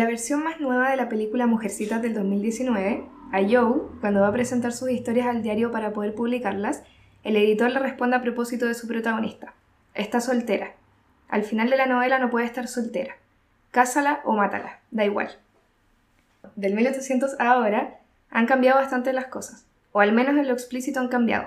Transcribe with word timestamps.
La 0.00 0.06
versión 0.06 0.42
más 0.42 0.60
nueva 0.60 0.88
de 0.88 0.96
la 0.96 1.10
película 1.10 1.46
Mujercitas 1.46 2.00
del 2.00 2.14
2019, 2.14 3.04
a 3.32 3.40
Joe, 3.42 3.82
cuando 4.00 4.22
va 4.22 4.28
a 4.28 4.32
presentar 4.32 4.72
sus 4.72 4.88
historias 4.88 5.26
al 5.26 5.42
diario 5.42 5.70
para 5.72 5.92
poder 5.92 6.14
publicarlas, 6.14 6.82
el 7.22 7.36
editor 7.36 7.70
le 7.70 7.80
responde 7.80 8.16
a 8.16 8.22
propósito 8.22 8.64
de 8.64 8.72
su 8.72 8.88
protagonista. 8.88 9.52
Está 9.92 10.22
soltera. 10.22 10.72
Al 11.28 11.42
final 11.42 11.68
de 11.68 11.76
la 11.76 11.84
novela 11.84 12.18
no 12.18 12.30
puede 12.30 12.46
estar 12.46 12.66
soltera. 12.66 13.16
Cásala 13.72 14.22
o 14.24 14.32
mátala, 14.32 14.78
da 14.90 15.04
igual. 15.04 15.36
Del 16.56 16.72
1800 16.72 17.38
a 17.38 17.50
ahora 17.50 17.98
han 18.30 18.46
cambiado 18.46 18.78
bastante 18.78 19.12
las 19.12 19.26
cosas, 19.26 19.66
o 19.92 20.00
al 20.00 20.12
menos 20.12 20.34
en 20.34 20.48
lo 20.48 20.54
explícito 20.54 20.98
han 21.00 21.08
cambiado. 21.08 21.46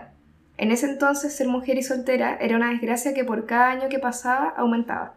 En 0.58 0.70
ese 0.70 0.86
entonces 0.86 1.36
ser 1.36 1.48
mujer 1.48 1.80
y 1.80 1.82
soltera 1.82 2.38
era 2.40 2.56
una 2.56 2.70
desgracia 2.70 3.16
que 3.16 3.24
por 3.24 3.48
cada 3.48 3.72
año 3.72 3.90
que 3.90 3.98
pasaba 3.98 4.50
aumentaba. 4.50 5.16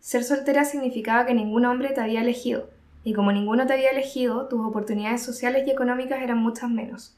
Ser 0.00 0.24
soltera 0.24 0.64
significaba 0.64 1.26
que 1.26 1.34
ningún 1.34 1.66
hombre 1.66 1.90
te 1.90 2.00
había 2.00 2.22
elegido, 2.22 2.70
y 3.04 3.12
como 3.12 3.32
ninguno 3.32 3.66
te 3.66 3.74
había 3.74 3.90
elegido, 3.90 4.48
tus 4.48 4.64
oportunidades 4.64 5.22
sociales 5.22 5.66
y 5.66 5.70
económicas 5.70 6.22
eran 6.22 6.38
muchas 6.38 6.70
menos. 6.70 7.16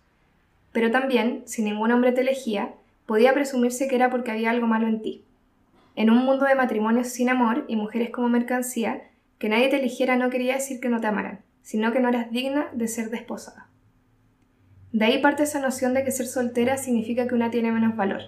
Pero 0.72 0.90
también, 0.90 1.42
si 1.46 1.62
ningún 1.62 1.92
hombre 1.92 2.12
te 2.12 2.20
elegía, 2.22 2.74
podía 3.06 3.34
presumirse 3.34 3.88
que 3.88 3.96
era 3.96 4.10
porque 4.10 4.30
había 4.30 4.50
algo 4.50 4.66
malo 4.66 4.86
en 4.86 5.02
ti. 5.02 5.24
En 5.94 6.10
un 6.10 6.24
mundo 6.24 6.46
de 6.46 6.54
matrimonios 6.54 7.08
sin 7.08 7.28
amor 7.28 7.64
y 7.68 7.76
mujeres 7.76 8.10
como 8.10 8.28
mercancía, 8.28 9.02
que 9.38 9.48
nadie 9.48 9.68
te 9.68 9.78
eligiera 9.78 10.16
no 10.16 10.30
quería 10.30 10.54
decir 10.54 10.80
que 10.80 10.88
no 10.88 11.00
te 11.00 11.08
amaran, 11.08 11.40
sino 11.62 11.92
que 11.92 12.00
no 12.00 12.08
eras 12.08 12.30
digna 12.30 12.68
de 12.72 12.88
ser 12.88 13.10
desposada. 13.10 13.68
De 14.92 15.04
ahí 15.04 15.22
parte 15.22 15.42
esa 15.42 15.60
noción 15.60 15.94
de 15.94 16.04
que 16.04 16.10
ser 16.10 16.26
soltera 16.26 16.76
significa 16.76 17.26
que 17.26 17.34
una 17.34 17.50
tiene 17.50 17.72
menos 17.72 17.96
valor. 17.96 18.22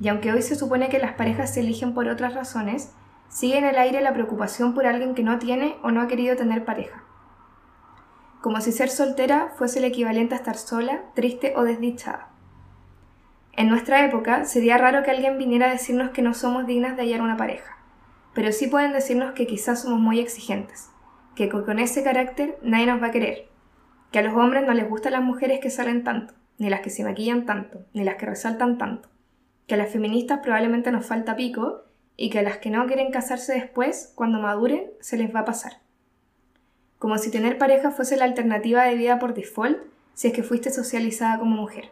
Y 0.00 0.08
aunque 0.08 0.32
hoy 0.32 0.42
se 0.42 0.56
supone 0.56 0.88
que 0.88 0.98
las 0.98 1.12
parejas 1.12 1.52
se 1.52 1.60
eligen 1.60 1.94
por 1.94 2.08
otras 2.08 2.34
razones, 2.34 2.92
Sigue 3.30 3.58
en 3.58 3.64
el 3.64 3.78
aire 3.78 4.00
la 4.00 4.12
preocupación 4.12 4.74
por 4.74 4.86
alguien 4.86 5.14
que 5.14 5.22
no 5.22 5.38
tiene 5.38 5.76
o 5.84 5.92
no 5.92 6.02
ha 6.02 6.08
querido 6.08 6.36
tener 6.36 6.64
pareja. 6.64 7.04
Como 8.40 8.60
si 8.60 8.72
ser 8.72 8.88
soltera 8.90 9.52
fuese 9.56 9.78
el 9.78 9.84
equivalente 9.84 10.34
a 10.34 10.38
estar 10.38 10.56
sola, 10.56 11.02
triste 11.14 11.54
o 11.56 11.62
desdichada. 11.62 12.30
En 13.52 13.68
nuestra 13.68 14.04
época 14.04 14.44
sería 14.46 14.78
raro 14.78 15.04
que 15.04 15.12
alguien 15.12 15.38
viniera 15.38 15.66
a 15.66 15.70
decirnos 15.72 16.10
que 16.10 16.22
no 16.22 16.34
somos 16.34 16.66
dignas 16.66 16.96
de 16.96 17.02
hallar 17.02 17.22
una 17.22 17.36
pareja, 17.36 17.78
pero 18.34 18.50
sí 18.50 18.66
pueden 18.66 18.92
decirnos 18.92 19.32
que 19.32 19.46
quizás 19.46 19.82
somos 19.82 20.00
muy 20.00 20.18
exigentes, 20.18 20.90
que 21.36 21.48
con 21.48 21.78
ese 21.78 22.02
carácter 22.02 22.58
nadie 22.62 22.86
nos 22.86 23.00
va 23.00 23.08
a 23.08 23.12
querer, 23.12 23.48
que 24.10 24.18
a 24.18 24.22
los 24.22 24.34
hombres 24.34 24.66
no 24.66 24.74
les 24.74 24.88
gustan 24.88 25.12
las 25.12 25.22
mujeres 25.22 25.60
que 25.60 25.70
salen 25.70 26.02
tanto, 26.02 26.34
ni 26.58 26.68
las 26.68 26.80
que 26.80 26.90
se 26.90 27.04
maquillan 27.04 27.46
tanto, 27.46 27.84
ni 27.92 28.02
las 28.02 28.16
que 28.16 28.26
resaltan 28.26 28.76
tanto, 28.76 29.08
que 29.68 29.74
a 29.74 29.78
las 29.78 29.90
feministas 29.90 30.40
probablemente 30.42 30.90
nos 30.90 31.06
falta 31.06 31.36
pico 31.36 31.84
y 32.20 32.28
que 32.28 32.40
a 32.40 32.42
las 32.42 32.58
que 32.58 32.68
no 32.68 32.86
quieren 32.86 33.10
casarse 33.10 33.54
después, 33.54 34.12
cuando 34.14 34.40
maduren, 34.40 34.90
se 35.00 35.16
les 35.16 35.34
va 35.34 35.40
a 35.40 35.44
pasar. 35.46 35.78
Como 36.98 37.16
si 37.16 37.30
tener 37.30 37.56
pareja 37.56 37.92
fuese 37.92 38.18
la 38.18 38.26
alternativa 38.26 38.84
de 38.84 38.94
vida 38.94 39.18
por 39.18 39.32
default 39.32 39.78
si 40.12 40.28
es 40.28 40.34
que 40.34 40.42
fuiste 40.42 40.70
socializada 40.70 41.38
como 41.38 41.56
mujer. 41.56 41.88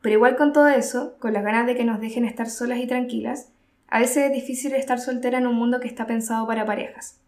Pero 0.00 0.14
igual 0.14 0.36
con 0.36 0.54
todo 0.54 0.68
eso, 0.68 1.18
con 1.18 1.34
las 1.34 1.44
ganas 1.44 1.66
de 1.66 1.76
que 1.76 1.84
nos 1.84 2.00
dejen 2.00 2.24
estar 2.24 2.48
solas 2.48 2.78
y 2.78 2.86
tranquilas, 2.86 3.52
a 3.88 3.98
veces 3.98 4.24
es 4.24 4.32
difícil 4.32 4.72
estar 4.72 4.98
soltera 4.98 5.36
en 5.36 5.46
un 5.46 5.54
mundo 5.54 5.80
que 5.80 5.88
está 5.88 6.06
pensado 6.06 6.46
para 6.46 6.64
parejas. 6.64 7.20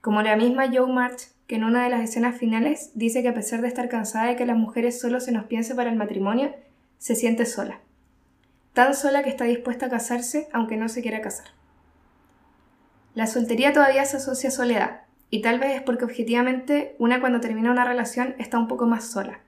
Como 0.00 0.22
la 0.22 0.36
misma 0.36 0.70
Joe 0.72 0.90
March, 0.90 1.32
que 1.46 1.56
en 1.56 1.64
una 1.64 1.84
de 1.84 1.90
las 1.90 2.00
escenas 2.00 2.38
finales 2.38 2.92
dice 2.94 3.20
que 3.20 3.28
a 3.28 3.34
pesar 3.34 3.60
de 3.60 3.68
estar 3.68 3.90
cansada 3.90 4.28
de 4.28 4.36
que 4.36 4.46
las 4.46 4.56
mujeres 4.56 4.98
solo 4.98 5.20
se 5.20 5.32
nos 5.32 5.44
piense 5.44 5.74
para 5.74 5.90
el 5.90 5.96
matrimonio, 5.96 6.54
se 6.96 7.14
siente 7.14 7.44
sola 7.44 7.82
tan 8.76 8.94
sola 8.94 9.22
que 9.22 9.30
está 9.30 9.46
dispuesta 9.46 9.86
a 9.86 9.88
casarse 9.88 10.50
aunque 10.52 10.76
no 10.76 10.90
se 10.90 11.00
quiera 11.00 11.22
casar. 11.22 11.46
La 13.14 13.26
soltería 13.26 13.72
todavía 13.72 14.04
se 14.04 14.18
asocia 14.18 14.50
a 14.50 14.52
soledad, 14.52 15.00
y 15.30 15.40
tal 15.40 15.58
vez 15.58 15.76
es 15.76 15.80
porque 15.82 16.04
objetivamente 16.04 16.94
una 16.98 17.18
cuando 17.18 17.40
termina 17.40 17.70
una 17.70 17.86
relación 17.86 18.34
está 18.38 18.58
un 18.58 18.68
poco 18.68 18.86
más 18.86 19.06
sola. 19.06 19.40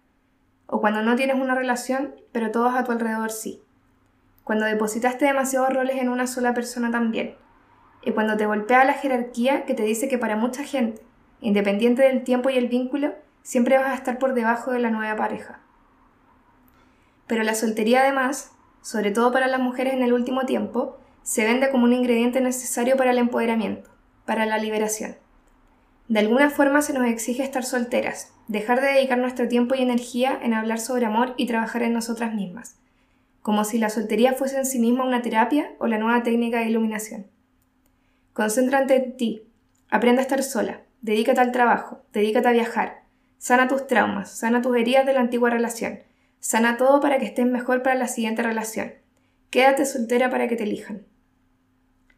O 0.67 0.81
cuando 0.81 1.03
no 1.03 1.15
tienes 1.15 1.37
una 1.37 1.55
relación, 1.55 2.15
pero 2.33 2.51
todos 2.51 2.75
a 2.75 2.85
tu 2.85 2.93
alrededor 2.93 3.31
sí. 3.31 3.61
Cuando 4.45 4.65
depositaste 4.65 5.27
demasiados 5.27 5.75
roles 5.75 5.99
en 5.99 6.09
una 6.09 6.27
sola 6.27 6.55
persona 6.55 6.91
también. 6.91 7.37
Y 8.03 8.13
cuando 8.13 8.39
te 8.39 8.47
golpea 8.47 8.87
la 8.87 8.95
jerarquía 8.95 9.67
que 9.67 9.75
te 9.75 9.83
dice 9.83 10.09
que 10.09 10.17
para 10.17 10.37
mucha 10.37 10.65
gente, 10.65 11.03
independiente 11.43 12.01
del 12.01 12.25
tiempo 12.25 12.49
y 12.49 12.57
el 12.57 12.69
vínculo, 12.69 13.13
siempre 13.43 13.77
vas 13.77 13.89
a 13.89 13.95
estar 13.95 14.19
por 14.19 14.33
debajo 14.33 14.71
de 14.71 14.79
la 14.79 14.89
nueva 14.89 15.17
pareja. 15.17 15.61
Pero 17.27 17.43
la 17.43 17.55
soltería 17.55 18.01
además 18.01 18.53
sobre 18.89 19.11
todo 19.11 19.33
para 19.33 19.49
las 19.49 19.61
mujeres 19.61 19.93
en 19.93 20.03
el 20.03 20.15
último 20.15 20.47
tiempo, 20.47 20.97
se 21.23 21.45
vende 21.45 21.69
como 21.69 21.85
un 21.85 21.93
ingrediente 21.93 22.41
necesario 22.41 22.97
para 22.97 23.11
el 23.11 23.19
empoderamiento, 23.19 23.91
para 24.25 24.47
la 24.47 24.57
liberación. 24.57 25.17
De 26.09 26.21
alguna 26.21 26.49
forma 26.49 26.81
se 26.81 26.95
nos 26.95 27.07
exige 27.07 27.43
estar 27.43 27.67
solteras, 27.67 28.33
dejar 28.47 28.81
de 28.81 28.87
dedicar 28.87 29.19
nuestro 29.19 29.47
tiempo 29.47 29.75
y 29.75 29.83
energía 29.83 30.39
en 30.43 30.55
hablar 30.55 30.81
sobre 30.81 31.05
amor 31.05 31.35
y 31.37 31.47
trabajar 31.47 31.83
en 31.83 31.93
nosotras 31.93 32.35
mismas, 32.35 32.79
como 33.43 33.65
si 33.65 33.77
la 33.77 33.91
soltería 33.91 34.33
fuese 34.33 34.57
en 34.57 34.65
sí 34.65 34.79
misma 34.79 35.05
una 35.05 35.21
terapia 35.21 35.73
o 35.79 35.87
la 35.87 35.99
nueva 35.99 36.23
técnica 36.23 36.61
de 36.61 36.71
iluminación. 36.71 37.27
Concéntrate 38.33 38.97
en 38.97 39.17
ti, 39.19 39.43
aprende 39.91 40.21
a 40.21 40.23
estar 40.23 40.43
sola, 40.43 40.81
dedícate 41.03 41.43
al 41.43 41.53
trabajo, 41.53 42.01
dedícate 42.15 42.49
a 42.49 42.53
viajar, 42.53 43.03
sana 43.37 43.69
tus 43.69 43.87
traumas, 43.87 44.31
sana 44.31 44.63
tus 44.63 44.75
heridas 44.79 45.05
de 45.05 45.13
la 45.13 45.21
antigua 45.21 45.51
relación, 45.51 45.99
Sana 46.41 46.77
todo 46.77 47.01
para 47.01 47.19
que 47.19 47.27
estés 47.27 47.47
mejor 47.47 47.83
para 47.83 47.97
la 47.97 48.07
siguiente 48.07 48.43
relación. 48.43 48.93
Quédate 49.51 49.85
soltera 49.85 50.31
para 50.31 50.47
que 50.47 50.55
te 50.55 50.63
elijan. 50.63 51.03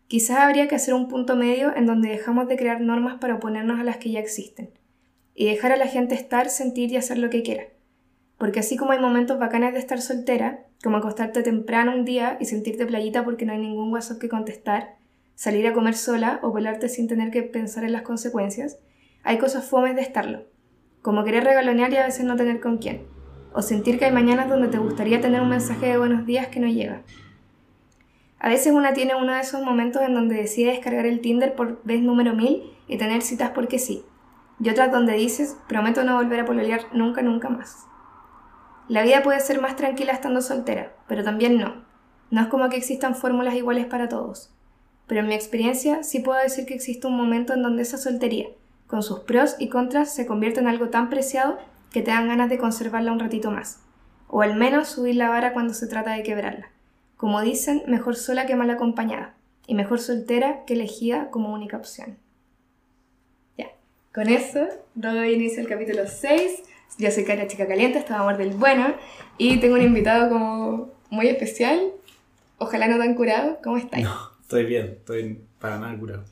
Quizás 0.08 0.38
habría 0.38 0.68
que 0.68 0.74
hacer 0.74 0.92
un 0.92 1.08
punto 1.08 1.36
medio 1.36 1.74
en 1.74 1.86
donde 1.86 2.10
dejamos 2.10 2.46
de 2.48 2.56
crear 2.56 2.80
normas 2.80 3.18
para 3.18 3.36
oponernos 3.36 3.80
a 3.80 3.84
las 3.84 3.96
que 3.96 4.10
ya 4.10 4.20
existen 4.20 4.70
y 5.34 5.46
dejar 5.46 5.72
a 5.72 5.76
la 5.76 5.86
gente 5.86 6.14
estar, 6.14 6.50
sentir 6.50 6.92
y 6.92 6.96
hacer 6.96 7.16
lo 7.16 7.30
que 7.30 7.42
quiera. 7.42 7.68
Porque 8.36 8.60
así 8.60 8.76
como 8.76 8.92
hay 8.92 8.98
momentos 8.98 9.38
bacanes 9.38 9.72
de 9.72 9.78
estar 9.78 10.00
soltera, 10.00 10.64
como 10.82 10.98
acostarte 10.98 11.42
temprano 11.42 11.94
un 11.94 12.04
día 12.04 12.36
y 12.40 12.44
sentirte 12.44 12.86
playita 12.86 13.24
porque 13.24 13.46
no 13.46 13.52
hay 13.52 13.58
ningún 13.58 13.92
WhatsApp 13.92 14.18
que 14.18 14.28
contestar, 14.28 14.96
salir 15.34 15.66
a 15.66 15.72
comer 15.72 15.94
sola 15.94 16.40
o 16.42 16.52
pelarte 16.52 16.88
sin 16.88 17.08
tener 17.08 17.30
que 17.30 17.42
pensar 17.42 17.84
en 17.84 17.92
las 17.92 18.02
consecuencias, 18.02 18.78
hay 19.22 19.38
cosas 19.38 19.64
fomes 19.64 19.94
de 19.94 20.02
estarlo, 20.02 20.44
como 21.00 21.24
querer 21.24 21.44
regalonear 21.44 21.92
y 21.92 21.96
a 21.96 22.06
veces 22.06 22.26
no 22.26 22.36
tener 22.36 22.60
con 22.60 22.78
quién 22.78 23.06
o 23.52 23.62
sentir 23.62 23.98
que 23.98 24.06
hay 24.06 24.12
mañanas 24.12 24.48
donde 24.48 24.68
te 24.68 24.78
gustaría 24.78 25.20
tener 25.20 25.40
un 25.40 25.48
mensaje 25.48 25.86
de 25.86 25.98
buenos 25.98 26.26
días 26.26 26.48
que 26.48 26.60
no 26.60 26.68
llega. 26.68 27.02
A 28.38 28.48
veces 28.48 28.72
una 28.72 28.94
tiene 28.94 29.14
uno 29.14 29.34
de 29.34 29.40
esos 29.40 29.62
momentos 29.62 30.02
en 30.02 30.14
donde 30.14 30.36
decide 30.36 30.70
descargar 30.70 31.06
el 31.06 31.20
Tinder 31.20 31.54
por 31.54 31.82
vez 31.84 32.00
número 32.00 32.34
mil 32.34 32.62
y 32.88 32.96
tener 32.96 33.22
citas 33.22 33.50
porque 33.50 33.78
sí, 33.78 34.02
y 34.62 34.68
otras 34.68 34.92
donde 34.92 35.14
dices, 35.14 35.56
prometo 35.68 36.04
no 36.04 36.16
volver 36.16 36.40
a 36.40 36.44
pololear 36.44 36.82
nunca, 36.92 37.22
nunca 37.22 37.48
más. 37.48 37.86
La 38.88 39.02
vida 39.02 39.22
puede 39.22 39.40
ser 39.40 39.60
más 39.60 39.76
tranquila 39.76 40.12
estando 40.12 40.42
soltera, 40.42 40.92
pero 41.06 41.22
también 41.22 41.58
no. 41.58 41.84
No 42.30 42.42
es 42.42 42.48
como 42.48 42.68
que 42.68 42.76
existan 42.76 43.14
fórmulas 43.14 43.54
iguales 43.54 43.86
para 43.86 44.08
todos. 44.08 44.54
Pero 45.06 45.20
en 45.20 45.28
mi 45.28 45.34
experiencia 45.34 46.02
sí 46.02 46.20
puedo 46.20 46.40
decir 46.40 46.66
que 46.66 46.74
existe 46.74 47.06
un 47.06 47.16
momento 47.16 47.54
en 47.54 47.62
donde 47.62 47.82
esa 47.82 47.98
soltería, 47.98 48.48
con 48.86 49.02
sus 49.02 49.20
pros 49.20 49.56
y 49.58 49.68
contras, 49.68 50.14
se 50.14 50.26
convierte 50.26 50.60
en 50.60 50.66
algo 50.66 50.88
tan 50.88 51.08
preciado 51.08 51.58
que 51.90 52.02
te 52.02 52.10
dan 52.10 52.28
ganas 52.28 52.48
de 52.48 52.58
conservarla 52.58 53.12
un 53.12 53.20
ratito 53.20 53.50
más, 53.50 53.80
o 54.28 54.42
al 54.42 54.56
menos 54.56 54.88
subir 54.88 55.16
la 55.16 55.28
vara 55.28 55.52
cuando 55.52 55.74
se 55.74 55.86
trata 55.86 56.12
de 56.12 56.22
quebrarla. 56.22 56.70
Como 57.16 57.40
dicen, 57.42 57.82
mejor 57.86 58.16
sola 58.16 58.46
que 58.46 58.56
mal 58.56 58.70
acompañada, 58.70 59.34
y 59.66 59.74
mejor 59.74 60.00
soltera 60.00 60.64
que 60.66 60.74
elegida 60.74 61.30
como 61.30 61.52
única 61.52 61.76
opción. 61.76 62.16
Ya, 63.58 63.70
con 64.14 64.28
eso 64.28 64.66
doy 64.94 65.34
inicio 65.34 65.60
al 65.60 65.68
capítulo 65.68 66.06
6. 66.06 66.62
Yo 66.98 67.10
soy 67.10 67.24
Cara 67.24 67.46
Chica 67.46 67.66
Caliente, 67.66 67.98
esto 67.98 68.14
Amor 68.14 68.36
del 68.36 68.50
Bueno, 68.50 68.94
y 69.38 69.58
tengo 69.58 69.74
un 69.74 69.82
invitado 69.82 70.28
como 70.28 70.90
muy 71.08 71.28
especial, 71.28 71.92
ojalá 72.58 72.88
no 72.88 72.98
tan 72.98 73.14
curado. 73.14 73.58
¿Cómo 73.62 73.76
estáis? 73.76 74.04
No, 74.04 74.16
estoy 74.40 74.64
bien, 74.64 74.96
estoy 74.98 75.40
para 75.58 75.78
nada 75.78 75.96
curado. 75.98 76.24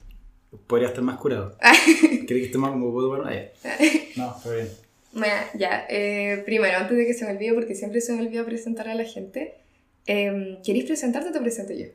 Podría 0.67 0.89
estar 0.89 1.05
más 1.05 1.19
curado. 1.19 1.57
¿Querés 2.01 2.27
que 2.27 2.45
esté 2.47 2.59
más 2.59 2.71
como 2.71 2.93
puedo? 2.93 3.17
No, 3.17 4.37
estoy 4.37 4.57
bien. 4.57 4.88
Bueno, 5.13 5.35
ya, 5.55 5.87
eh, 5.89 6.43
primero, 6.45 6.79
antes 6.79 6.97
de 6.97 7.07
que 7.07 7.15
se 7.15 7.25
me 7.25 7.33
olvide, 7.33 7.55
porque 7.55 7.75
siempre 7.75 8.01
se 8.01 8.13
me 8.13 8.23
olvida 8.23 8.45
presentar 8.45 8.89
a 8.89 8.95
la 8.95 9.05
gente, 9.05 9.55
eh, 10.07 10.59
¿queréis 10.65 10.85
presentarte 10.85 11.31
o 11.31 11.33
te 11.33 11.41
presento 11.41 11.73
yo? 11.73 11.87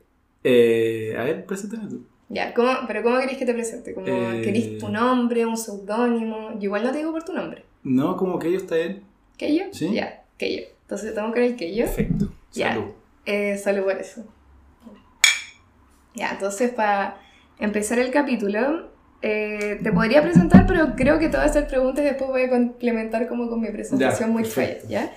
Eh, 0.42 1.14
a 1.18 1.24
ver, 1.24 1.44
preséntame 1.46 1.88
tú. 1.88 2.06
Ya, 2.28 2.54
¿cómo, 2.54 2.70
pero 2.86 3.02
¿cómo 3.02 3.18
queréis 3.18 3.38
que 3.38 3.46
te 3.46 3.54
presente? 3.54 3.94
¿Como 3.94 4.06
eh, 4.06 4.42
queréis 4.42 4.78
tu 4.78 4.88
nombre, 4.88 5.46
un 5.46 5.56
seudónimo? 5.56 6.52
Yo 6.54 6.64
igual 6.64 6.84
no 6.84 6.92
te 6.92 6.98
digo 6.98 7.12
por 7.12 7.24
tu 7.24 7.32
nombre. 7.32 7.64
No, 7.82 8.16
como 8.16 8.38
que 8.38 8.50
yo 8.50 8.58
está 8.58 8.76
bien. 8.76 9.02
¿Que 9.36 9.54
yo? 9.54 9.64
Sí. 9.72 9.92
Ya, 9.92 10.24
que 10.38 10.56
yo. 10.56 10.62
Entonces 10.82 11.10
estamos 11.10 11.32
con 11.32 11.42
el 11.42 11.56
que 11.56 11.74
yo. 11.74 11.84
Perfecto. 11.84 12.32
Salud. 12.50 12.92
Eh, 13.26 13.56
salud 13.58 13.84
por 13.84 13.98
eso. 13.98 14.24
Ya, 16.14 16.30
entonces 16.30 16.70
para 16.70 17.20
empezar 17.58 17.98
el 17.98 18.10
capítulo, 18.10 18.90
eh, 19.26 19.80
te 19.82 19.90
podría 19.92 20.22
presentar, 20.22 20.66
pero 20.66 20.94
creo 20.96 21.18
que 21.18 21.28
todas 21.28 21.46
estas 21.46 21.64
preguntas 21.64 22.04
después 22.04 22.28
voy 22.30 22.42
a 22.42 22.50
complementar 22.50 23.26
como 23.28 23.48
con 23.48 23.60
mi 23.60 23.68
presentación 23.70 24.30
muy 24.30 24.44
fea, 24.44 24.78
¿ya? 24.88 25.10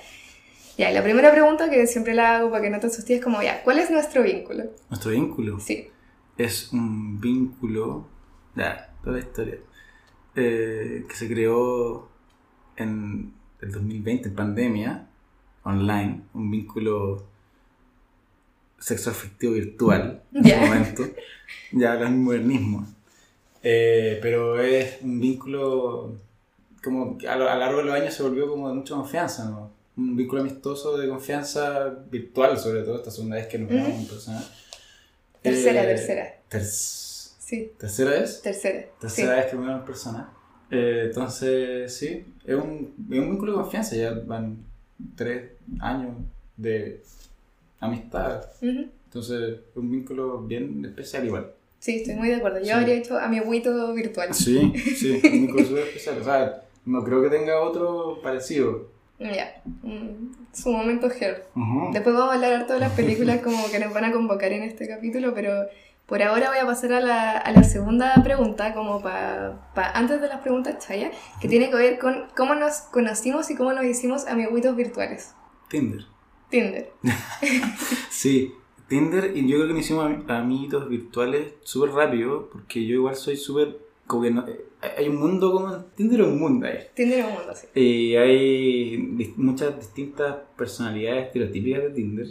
Ya, 0.78 0.92
y 0.92 0.94
la 0.94 1.04
primera 1.04 1.32
pregunta 1.32 1.70
que 1.70 1.88
siempre 1.88 2.14
la 2.14 2.38
hago 2.38 2.52
para 2.52 2.62
que 2.64 2.70
no 2.70 2.80
te 2.80 2.88
asustes 2.88 3.18
es 3.18 3.24
como, 3.24 3.42
ya, 3.42 3.64
¿cuál 3.64 3.80
es 3.80 3.90
nuestro 3.92 4.22
vínculo? 4.24 4.64
¿Nuestro 4.90 5.12
vínculo? 5.12 5.60
Sí. 5.60 5.90
Es 6.38 6.72
un 6.72 7.20
vínculo... 7.20 8.08
Ya, 8.56 8.90
toda 9.04 9.18
la 9.18 9.20
historia. 9.24 9.56
eh, 10.36 11.04
que 11.10 11.16
se 11.16 11.28
creó 11.28 12.08
en 12.76 13.34
el 13.62 13.72
2020, 13.72 14.30
en 14.30 14.36
pandemia, 14.36 15.08
online, 15.64 16.22
un 16.36 16.52
vínculo 16.52 17.26
sexo 18.80 19.10
afectivo 19.10 19.54
virtual 19.54 20.22
en 20.34 20.44
Ya. 20.44 20.56
ese 20.62 20.66
momento, 20.68 21.04
ya 21.72 21.94
hablan 21.94 22.24
modernismo. 22.24 22.86
Eh, 23.70 24.20
pero 24.22 24.62
es 24.62 25.00
un 25.02 25.20
vínculo 25.20 26.14
como 26.82 27.18
a 27.28 27.36
lo 27.36 27.50
a 27.50 27.56
largo 27.56 27.80
de 27.80 27.86
los 27.86 27.96
años 27.96 28.14
se 28.14 28.24
volvió 28.24 28.48
como 28.48 28.70
de 28.70 28.76
mucha 28.76 28.96
confianza, 28.96 29.44
¿no? 29.50 29.72
Un 29.98 30.16
vínculo 30.16 30.40
amistoso 30.42 30.96
de 30.98 31.10
confianza 31.10 31.90
virtual, 32.10 32.58
sobre 32.58 32.84
todo 32.84 32.96
esta 32.96 33.12
segunda 33.12 33.36
vez 33.36 33.48
que 33.48 33.58
nos 33.60 33.70
vemos 33.70 33.90
en 33.90 34.08
persona. 34.08 34.42
Tercera, 35.42 35.84
Eh, 35.84 35.88
tercera. 35.88 36.36
ter- 36.48 36.64
Sí, 36.64 37.72
¿Tercera 37.78 38.12
vez? 38.12 38.42
tercera. 38.42 38.86
Tercera 39.02 39.36
vez 39.36 39.46
que 39.48 39.56
me 39.58 39.66
veo 39.68 39.76
en 39.78 39.86
persona. 39.86 40.30
Eh, 40.72 41.04
entonces, 41.08 41.94
sí, 41.94 42.26
es 42.46 42.56
un, 42.56 42.94
es 43.12 43.20
un 43.20 43.30
vínculo 43.32 43.54
de 43.54 43.58
confianza. 43.64 43.96
Ya 43.98 44.12
van 44.14 44.58
tres 45.16 45.52
años 45.80 46.16
de 46.56 47.02
amistad. 47.82 48.46
Sí. 48.60 48.90
Entonces, 49.08 49.60
es 49.72 49.76
un 49.76 49.92
vínculo 49.92 50.40
bien 50.40 50.86
especial 50.86 51.26
igual. 51.26 51.52
Sí, 51.88 51.96
estoy 52.02 52.16
muy 52.16 52.28
de 52.28 52.36
acuerdo. 52.36 52.60
Yo 52.60 52.66
Sí. 52.66 52.72
habría 52.72 52.96
hecho 52.96 53.18
a 53.18 53.30
mi 53.30 53.38
agüito 53.38 53.94
virtual. 53.94 54.34
Sí, 54.34 54.74
sí, 54.76 55.22
un 55.58 55.66
súper 55.66 55.84
especial. 55.88 56.18
O 56.20 56.24
sea, 56.26 56.64
no 56.84 57.02
creo 57.02 57.22
que 57.22 57.30
tenga 57.30 57.62
otro 57.62 58.20
parecido. 58.22 58.90
Ya, 59.20 59.62
mm, 59.84 60.34
su 60.52 60.70
momento. 60.70 61.08
Ujú. 61.08 61.94
Después 61.94 62.14
vamos 62.14 62.32
a 62.32 62.36
hablar 62.36 62.52
harto 62.56 62.74
de 62.74 62.82
las 62.82 62.92
películas 62.92 63.40
como 63.42 63.72
que 63.72 63.80
nos 63.80 63.94
van 63.94 64.04
a 64.04 64.12
convocar 64.12 64.52
en 64.52 64.64
este 64.64 64.86
capítulo, 64.86 65.34
pero 65.34 65.66
por 66.08 66.22
ahora 66.22 66.50
voy 66.50 66.60
a 66.60 66.66
pasar 66.66 66.92
a 66.92 67.00
la, 67.00 67.38
a 67.38 67.52
la 67.54 67.64
segunda 67.64 68.14
pregunta, 68.22 68.74
como 68.74 69.02
para 69.02 69.58
antes 69.94 70.20
de 70.20 70.28
las 70.28 70.42
preguntas 70.42 70.86
chaya, 70.86 71.12
que 71.40 71.48
tiene 71.48 71.70
que 71.70 71.78
ver 71.78 72.00
con 72.00 72.26
cómo 72.36 72.54
nos 72.54 72.80
conocimos 72.92 73.50
y 73.50 73.56
cómo 73.56 73.72
nos 73.72 73.86
hicimos 73.86 74.28
amiguitos 74.28 74.76
virtuales. 74.76 75.34
Tinder. 75.70 76.02
Tinder. 76.50 76.92
Sí, 78.10 78.54
Tinder, 78.88 79.36
y 79.36 79.48
yo 79.48 79.58
creo 79.58 79.68
que 79.68 79.74
nos 79.74 79.82
hicimos 79.84 80.06
ami- 80.06 80.24
amiguitos 80.30 80.88
virtuales 80.90 81.54
súper 81.64 81.92
rápido, 81.92 82.50
porque 82.52 82.86
yo 82.86 82.96
igual 82.96 83.16
soy 83.16 83.38
súper. 83.38 83.78
Como 84.06 84.24
que 84.24 84.32
no, 84.32 84.48
eh, 84.48 84.62
hay 84.98 85.08
un 85.10 85.18
mundo 85.18 85.52
como. 85.52 85.76
Tinder 85.96 86.22
es 86.22 86.28
un 86.28 86.40
mundo 86.40 86.66
ahí. 86.68 86.78
Tinder 86.94 87.20
es 87.20 87.26
un 87.26 87.34
mundo 87.34 87.52
así. 87.52 87.68
Y 87.76 88.16
hay 88.16 88.98
dis- 88.98 89.36
muchas 89.36 89.78
distintas 89.78 90.38
personalidades 90.58 91.28
estereotípicas 91.28 91.84
de 91.84 91.90
Tinder. 91.90 92.28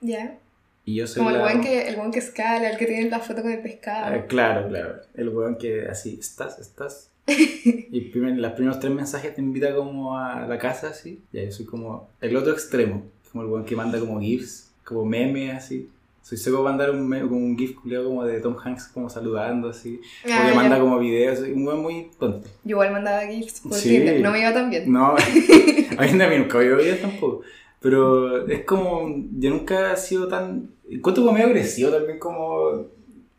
Ya. 0.00 0.38
Y 0.86 0.94
yo 0.94 1.06
soy 1.06 1.22
Como 1.22 1.36
el 1.36 1.42
buen 1.42 1.60
que, 1.60 1.88
el 1.88 1.96
buen 1.96 2.10
que 2.10 2.18
escala, 2.20 2.70
el 2.70 2.78
que 2.78 2.86
tiene 2.86 3.10
la 3.10 3.18
foto 3.20 3.42
con 3.42 3.50
el 3.52 3.60
pescado. 3.60 4.14
Ah, 4.14 4.26
claro, 4.26 4.68
claro. 4.68 4.94
El 5.14 5.28
weón 5.28 5.58
que 5.58 5.86
así, 5.86 6.16
estás, 6.18 6.58
estás. 6.58 7.10
y 7.26 8.00
primer, 8.10 8.38
los 8.38 8.52
primeros 8.52 8.80
tres 8.80 8.90
mensajes 8.94 9.34
te 9.34 9.42
invita 9.42 9.74
como 9.74 10.16
a 10.16 10.46
la 10.46 10.58
casa, 10.58 10.88
así. 10.88 11.20
Y 11.30 11.44
yo 11.44 11.52
soy 11.52 11.66
como 11.66 12.08
el 12.22 12.34
otro 12.36 12.52
extremo. 12.54 13.04
Como 13.30 13.44
el 13.44 13.50
weón 13.50 13.64
que 13.66 13.76
manda 13.76 14.00
como 14.00 14.18
GIFs, 14.18 14.70
como 14.82 15.04
memes, 15.04 15.54
así. 15.54 15.90
Soy 16.28 16.36
seco 16.36 16.58
para 16.58 16.70
mandar 16.76 16.90
un, 16.90 17.08
meme, 17.08 17.26
como 17.26 17.40
un 17.40 17.56
GIF 17.56 17.74
como 18.04 18.22
de 18.22 18.38
Tom 18.40 18.54
Hanks 18.62 18.88
como 18.88 19.08
saludando, 19.08 19.70
así. 19.70 19.98
Ah, 20.30 20.42
o 20.44 20.48
que 20.50 20.54
manda 20.56 20.78
como 20.78 20.98
videos. 20.98 21.38
Un 21.38 21.66
weón 21.66 21.80
muy 21.80 22.10
tonto. 22.18 22.46
Yo 22.64 22.72
igual 22.72 22.92
mandaba 22.92 23.22
gifs 23.26 23.60
por 23.60 23.72
Sí. 23.72 23.88
Tinder, 23.88 24.20
no 24.20 24.30
me 24.30 24.40
iba 24.40 24.52
tan 24.52 24.68
bien. 24.68 24.92
No, 24.92 25.14
a 25.98 26.02
mí 26.02 26.12
mí 26.12 26.38
nunca 26.38 26.58
veo 26.58 26.76
videos 26.76 27.00
tampoco. 27.00 27.40
Pero 27.80 28.46
es 28.46 28.62
como, 28.64 29.08
yo 29.38 29.48
nunca 29.48 29.94
he 29.94 29.96
sido 29.96 30.28
tan... 30.28 30.70
Encuentro 30.90 31.22
como 31.22 31.32
medio 31.32 31.46
agresivo 31.46 31.90
también 31.92 32.18
como 32.18 32.84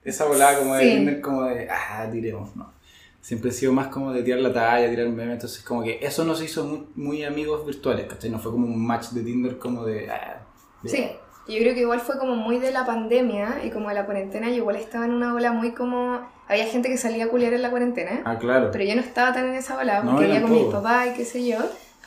esa 0.04 0.26
volada 0.26 0.58
como 0.58 0.74
de 0.74 0.84
Sí. 0.84 0.90
Tinder, 0.96 1.22
como 1.22 1.44
de, 1.44 1.68
ah, 1.70 2.10
tiremos, 2.12 2.56
no. 2.56 2.74
Siempre 3.22 3.52
he 3.52 3.54
sido 3.54 3.72
más 3.72 3.90
como 3.90 4.12
de 4.14 4.24
tirar 4.24 4.40
la 4.40 4.52
talla, 4.52 4.90
tirar 4.90 5.10
memes, 5.10 5.34
entonces 5.36 5.62
como 5.62 5.84
que 5.84 6.00
eso 6.02 6.24
nos 6.24 6.42
hizo 6.42 6.64
muy, 6.66 6.88
muy 6.96 7.24
amigos 7.24 7.68
virtuales, 7.68 8.08
¿cachai? 8.08 8.32
No 8.32 8.40
fue 8.40 8.52
como 8.52 8.66
un 8.66 8.84
match 8.84 9.10
de 9.10 9.22
Tinder 9.22 9.60
como 9.60 9.86
de, 9.86 10.10
ah, 10.10 10.42
de- 10.82 10.90
Sí, 10.90 11.06
yo 11.50 11.60
creo 11.60 11.74
que 11.74 11.82
igual 11.82 12.00
fue 12.00 12.18
como 12.18 12.36
muy 12.36 12.60
de 12.60 12.72
la 12.72 12.86
pandemia 12.86 13.62
y 13.64 13.70
como 13.72 13.90
de 13.90 13.96
la 13.96 14.06
cuarentena, 14.06 14.48
yo 14.50 14.56
igual 14.58 14.76
estaba 14.76 15.06
en 15.06 15.12
una 15.12 15.34
ola 15.34 15.52
muy 15.52 15.72
como... 15.74 16.20
Había 16.48 16.66
gente 16.66 16.90
que 16.90 16.98
salía 16.98 17.26
a 17.26 17.28
culiar 17.28 17.54
en 17.54 17.62
la 17.62 17.70
cuarentena, 17.70 18.22
Ah, 18.26 18.38
claro. 18.40 18.70
pero 18.72 18.84
yo 18.84 18.96
no 18.96 19.02
estaba 19.02 19.34
tan 19.34 19.46
en 19.48 19.54
esa 19.56 19.78
ola 19.78 20.02
No, 20.02 20.12
porque 20.12 20.28
yo 20.30 20.36
iba 20.36 20.42
con 20.48 20.52
mis 20.52 20.66
papás 20.66 21.08
y 21.10 21.14
qué 21.14 21.26
sé 21.26 21.46
yo. 21.46 21.58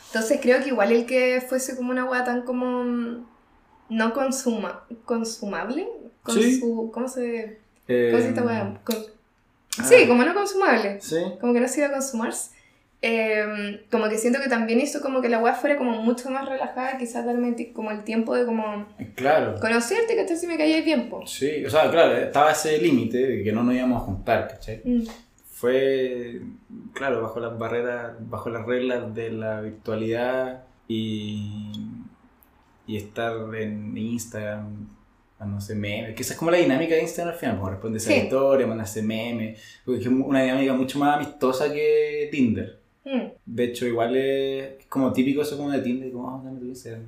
Entonces 0.07 0.39
creo 0.41 0.61
que 0.61 0.69
igual 0.69 0.91
el 0.91 1.05
que 1.05 1.41
fuese 1.47 1.75
como 1.77 1.91
una 1.91 2.05
wea 2.05 2.23
tan 2.23 2.41
como... 2.43 2.83
mm, 2.83 3.25
No 3.89 4.13
consuma, 4.13 4.83
consumable. 5.05 5.87
Sí. 6.27 6.61
Consu- 6.61 6.91
¿Cómo 6.91 7.07
se...? 7.07 7.59
Eh, 7.87 8.09
¿Cómo 8.11 8.21
se 8.23 8.29
esta 8.29 8.43
wea? 8.43 8.79
Con- 8.83 8.95
ah, 9.79 9.83
Sí, 9.83 10.07
como 10.07 10.23
no 10.23 10.33
consumable. 10.33 11.01
Sí, 11.01 11.17
como 11.39 11.53
que 11.53 11.59
no 11.61 11.67
se 11.67 11.79
iba 11.79 11.89
a 11.89 11.93
consumarse. 11.93 12.51
Eh, 13.05 13.81
como 13.91 14.07
que 14.07 14.17
siento 14.17 14.39
que 14.41 14.47
también 14.47 14.79
hizo 14.79 15.01
como 15.01 15.21
que 15.21 15.27
la 15.27 15.39
weá 15.39 15.53
fuera 15.55 15.75
como 15.75 15.91
mucho 16.01 16.29
más 16.31 16.47
relajada, 16.47 16.97
quizás 16.97 17.25
darme 17.25 17.53
como 17.73 17.91
el 17.91 18.05
tiempo 18.05 18.33
de 18.33 18.45
como 18.45 18.87
claro. 19.15 19.59
conocerte, 19.59 20.15
¿cachai? 20.15 20.37
Si 20.37 20.47
me 20.47 20.55
caíais 20.57 20.85
bien, 20.85 21.09
po. 21.09 21.27
Sí, 21.27 21.65
o 21.65 21.69
sea, 21.69 21.91
claro, 21.91 22.15
estaba 22.15 22.53
ese 22.53 22.77
límite 22.77 23.17
de 23.17 23.43
que 23.43 23.51
no 23.51 23.61
nos 23.61 23.75
íbamos 23.75 24.01
a 24.01 24.05
juntar, 24.05 24.47
¿cachai? 24.47 24.81
Mm. 24.85 25.01
fue, 25.51 26.41
claro, 26.93 27.21
bajo 27.21 27.41
las 27.41 27.57
barreras, 27.59 28.13
bajo 28.19 28.49
las 28.49 28.65
reglas 28.65 29.13
de 29.13 29.31
la 29.31 29.59
virtualidad 29.59 30.63
y, 30.87 31.71
y 32.87 32.95
estar 32.97 33.33
en 33.55 33.97
Instagram, 33.97 34.87
a 35.39 35.45
no 35.45 35.59
sé, 35.59 35.75
memes, 35.75 36.15
que 36.15 36.21
esa 36.21 36.33
es 36.33 36.39
como 36.39 36.51
la 36.51 36.57
dinámica 36.57 36.95
de 36.95 37.01
Instagram 37.01 37.33
al 37.33 37.39
final, 37.39 37.55
como 37.57 37.69
responde 37.69 37.97
esa 37.97 38.11
Sí. 38.11 38.15
historia, 38.19 38.65
mandarse 38.65 39.01
memes, 39.01 39.59
porque 39.83 39.99
es 40.01 40.07
una 40.07 40.41
dinámica 40.41 40.71
mucho 40.73 40.99
más 40.99 41.17
amistosa 41.17 41.71
que 41.73 42.29
Tinder. 42.31 42.82
Mm. 43.05 43.31
De 43.45 43.63
hecho, 43.65 43.85
igual 43.85 44.15
es, 44.15 44.85
como 44.89 45.11
típico 45.13 45.41
eso 45.41 45.57
como 45.57 45.71
de 45.71 45.79
Tinder, 45.79 46.11
como, 46.11 46.29
ah, 46.29 46.41
dame 46.43 46.59
tu 46.59 46.65
Instagram. 46.65 47.03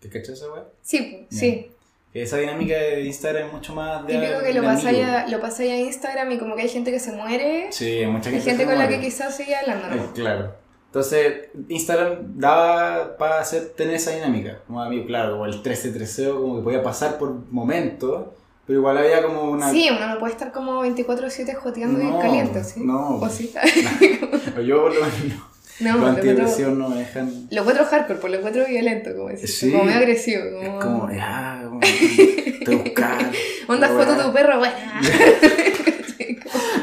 ¿Te 0.00 0.08
cachas 0.08 0.30
esa 0.38 0.52
weá? 0.52 0.64
Sí, 0.82 0.98
po, 1.00 1.26
sí. 1.36 1.70
Esa 2.14 2.38
dinámica 2.38 2.74
de 2.76 3.02
Instagram 3.04 3.48
es 3.48 3.52
mucho 3.52 3.74
más 3.74 4.06
de 4.06 4.14
Típico 4.14 4.40
que 4.42 4.54
lo 4.54 4.62
pasáis 4.62 5.04
a, 5.04 5.26
lo 5.28 5.40
pasáis 5.40 5.72
a 5.72 5.76
Instagram 5.76 6.32
y 6.32 6.38
como 6.38 6.56
que 6.56 6.62
hay 6.62 6.68
gente 6.68 6.90
que 6.90 6.98
se 7.00 7.12
muere, 7.12 7.66
Sí, 7.70 7.84
hay 7.98 8.06
mucha 8.06 8.30
hay 8.30 8.36
gente, 8.36 8.50
gente 8.50 8.62
se 8.64 8.68
con 8.68 8.78
la 8.78 8.84
muere. 8.86 9.00
que 9.00 9.06
quizás 9.06 9.36
sigue 9.36 9.54
hablando, 9.54 9.88
Eh, 9.88 9.96
¿no? 9.96 10.12
Claro. 10.14 10.54
Entonces, 10.86 11.48
Instagram 11.68 12.38
daba 12.40 13.18
para 13.18 13.40
hacer, 13.40 13.70
tener 13.76 13.96
esa 13.96 14.12
dinámica. 14.12 14.62
Como 14.66 14.80
amigo, 14.80 15.04
claro, 15.04 15.32
como 15.32 15.44
el 15.46 15.62
13-13 15.62 16.32
como 16.32 16.56
que 16.56 16.62
podía 16.62 16.82
pasar 16.82 17.18
por 17.18 17.30
momentos, 17.50 18.28
pero 18.68 18.80
igual 18.80 18.98
había 18.98 19.22
como 19.22 19.50
una. 19.50 19.70
Sí, 19.72 19.88
uno 19.90 20.06
no 20.06 20.18
puede 20.20 20.34
estar 20.34 20.52
como 20.52 20.84
24-7 20.84 21.54
joteando 21.56 22.00
y 22.00 22.04
No, 22.04 22.18
caliente, 22.20 22.62
¿sí? 22.62 22.80
no. 22.84 23.16
¿O 23.16 23.28
sí? 23.30 23.50
O 24.56 24.60
Yo 24.60 24.82
por 24.82 24.94
lo 24.94 25.00
menos 25.00 25.48
no, 25.80 25.96
lo 25.96 26.70
no 26.74 26.88
me 26.90 26.96
dejan. 26.96 27.48
lo 27.50 27.60
encuentro 27.62 27.86
hardcore, 27.86 28.18
pues 28.20 28.32
lo 28.32 28.38
encuentro 28.40 28.66
violento, 28.66 29.10
como 29.16 29.28
decís, 29.30 29.58
Sí. 29.58 29.70
como 29.72 29.84
medio 29.84 29.98
agresivo, 29.98 30.42
como... 30.50 30.62
Es 30.62 30.84
como, 30.84 31.10
ya, 31.12 31.62
como, 31.64 31.80
te 32.66 32.76
buscar. 32.76 33.32
Onda 33.68 33.88
foto 33.88 34.12
weá. 34.12 34.24
tu 34.26 34.32
perro, 34.34 34.58
buena. 34.58 35.00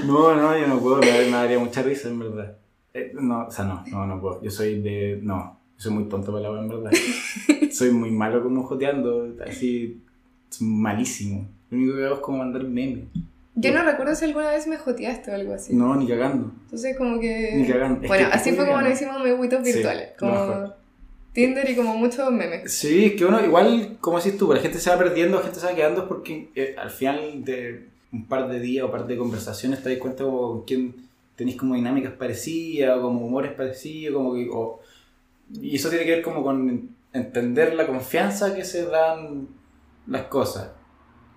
No, 0.06 0.36
no, 0.36 0.58
yo 0.58 0.68
no 0.68 0.80
puedo, 0.80 0.98
me, 1.02 1.30
daría 1.30 1.60
mucha 1.60 1.82
risa, 1.84 2.10
en 2.10 2.20
verdad. 2.20 2.58
Eh, 2.94 3.12
no, 3.14 3.46
o 3.48 3.52
sea, 3.52 3.66
no, 3.66 3.84
no, 3.88 4.06
no 4.08 4.22
puedo. 4.22 4.42
Yo 4.42 4.50
soy 4.52 4.82
de. 4.82 5.20
No, 5.22 5.60
yo 5.78 5.82
soy 5.84 5.92
muy 5.94 6.06
tonto 6.06 6.32
para 6.32 6.50
la 6.50 6.60
en 6.60 6.68
verdad. 6.70 6.92
soy 7.72 7.92
muy 7.92 8.12
malo 8.12 8.42
como 8.44 8.64
joteando, 8.64 9.36
así. 9.46 10.02
Malísimo. 10.62 11.48
Lo 11.76 11.82
único 11.84 11.98
que 11.98 12.06
hago 12.06 12.16
es 12.16 12.22
como 12.22 12.38
mandar 12.40 12.64
memes. 12.64 13.06
Yo 13.58 13.74
no 13.74 13.84
recuerdo 13.84 14.16
si 14.16 14.26
alguna 14.26 14.50
vez 14.52 14.68
me 14.68 14.78
joteaste 14.78 15.32
o 15.32 15.36
algo 15.36 15.54
así. 15.54 15.74
No, 15.74 15.96
ni 15.96 16.08
cagando. 16.08 16.52
Entonces 16.66 16.98
como 16.98 17.20
que... 17.20 17.54
Ni 17.56 17.66
cagando. 17.68 18.02
Es 18.02 18.08
Bueno, 18.08 18.28
que 18.30 18.34
así 18.34 18.52
fue 18.52 18.66
como 18.66 18.82
nos 18.82 18.92
hicimos 18.94 19.16
amiguitos 19.16 19.66
Sí, 19.66 19.74
virtuales. 19.74 20.10
lo 20.12 20.18
como 20.20 20.32
mejor. 20.34 20.76
Tinder 21.32 21.70
y 21.70 21.76
como 21.76 21.98
muchos 21.98 22.32
memes. 22.32 22.72
Sí, 22.72 23.06
es 23.06 23.14
que 23.14 23.26
uno, 23.26 23.44
igual, 23.44 23.98
como 24.02 24.18
decís 24.20 24.38
tú, 24.38 24.54
la 24.54 24.60
gente 24.60 24.80
se 24.80 24.90
va 24.90 24.98
perdiendo, 24.98 25.38
la 25.38 25.44
gente 25.44 25.60
se 25.60 25.66
va 25.68 25.74
quedando 25.76 26.08
porque 26.08 26.50
eh, 26.56 26.76
al 26.78 26.90
final 26.90 27.44
de 27.46 27.88
un 28.12 28.26
par 28.26 28.48
de 28.50 28.60
días 28.60 28.86
o 28.86 28.92
par 28.92 29.06
de 29.08 29.18
conversaciones 29.18 29.82
te 29.84 29.90
das 29.90 30.00
cuenta 30.00 30.24
con 30.26 30.64
quién 30.64 30.94
tenéis 31.36 31.58
como 31.58 31.76
dinámicas 31.76 32.14
parecidas 32.14 32.98
o 32.98 33.02
como 33.02 33.26
humores 33.26 33.52
parecidos, 33.54 34.16
como 34.16 34.34
que, 34.34 34.48
o- 34.52 34.80
y 35.62 35.76
eso 35.76 35.90
tiene 35.90 36.06
que 36.06 36.12
ver 36.12 36.22
como 36.22 36.42
con 36.44 36.90
entender 37.14 37.74
la 37.76 37.86
confianza 37.88 38.54
que 38.56 38.64
se 38.66 38.86
dan 38.86 39.48
las 40.08 40.24
cosas. 40.24 40.70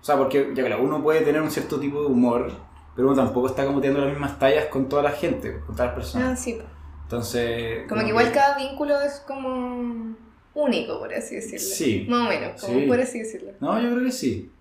O 0.01 0.03
sea, 0.03 0.17
porque 0.17 0.51
ya 0.55 0.65
claro, 0.65 0.83
uno 0.83 1.01
puede 1.03 1.21
tener 1.21 1.41
un 1.41 1.51
cierto 1.51 1.79
tipo 1.79 2.01
de 2.01 2.07
humor, 2.07 2.51
pero 2.95 3.07
uno 3.09 3.15
tampoco 3.17 3.47
está 3.47 3.65
como 3.65 3.81
teniendo 3.81 4.01
las 4.05 4.11
mismas 4.11 4.39
tallas 4.39 4.65
con 4.65 4.87
toda 4.89 5.03
la 5.03 5.11
gente, 5.11 5.59
con 5.65 5.75
todas 5.75 5.87
las 5.87 5.91
Ah, 5.91 5.95
personas. 5.95 6.39
sí. 6.41 6.53
po. 6.53 6.63
Entonces... 7.03 7.87
Como 7.89 8.01
que 8.01 8.09
igual 8.09 8.31
cada 8.31 8.57
vínculo 8.57 8.99
es 9.01 9.19
como 9.27 10.15
único, 10.53 10.99
por 10.99 11.13
así 11.13 11.35
decirlo. 11.35 11.59
Sí. 11.59 12.05
Más 12.07 12.25
o 12.27 12.29
menos, 12.29 12.61
como 12.61 12.79
Sí. 12.79 12.85
por 12.87 12.99
así 12.99 13.19
decirlo. 13.19 13.51
No, 13.59 13.81
yo 13.81 13.89
creo 13.91 14.03
que 14.05 14.11
sí. 14.11 14.51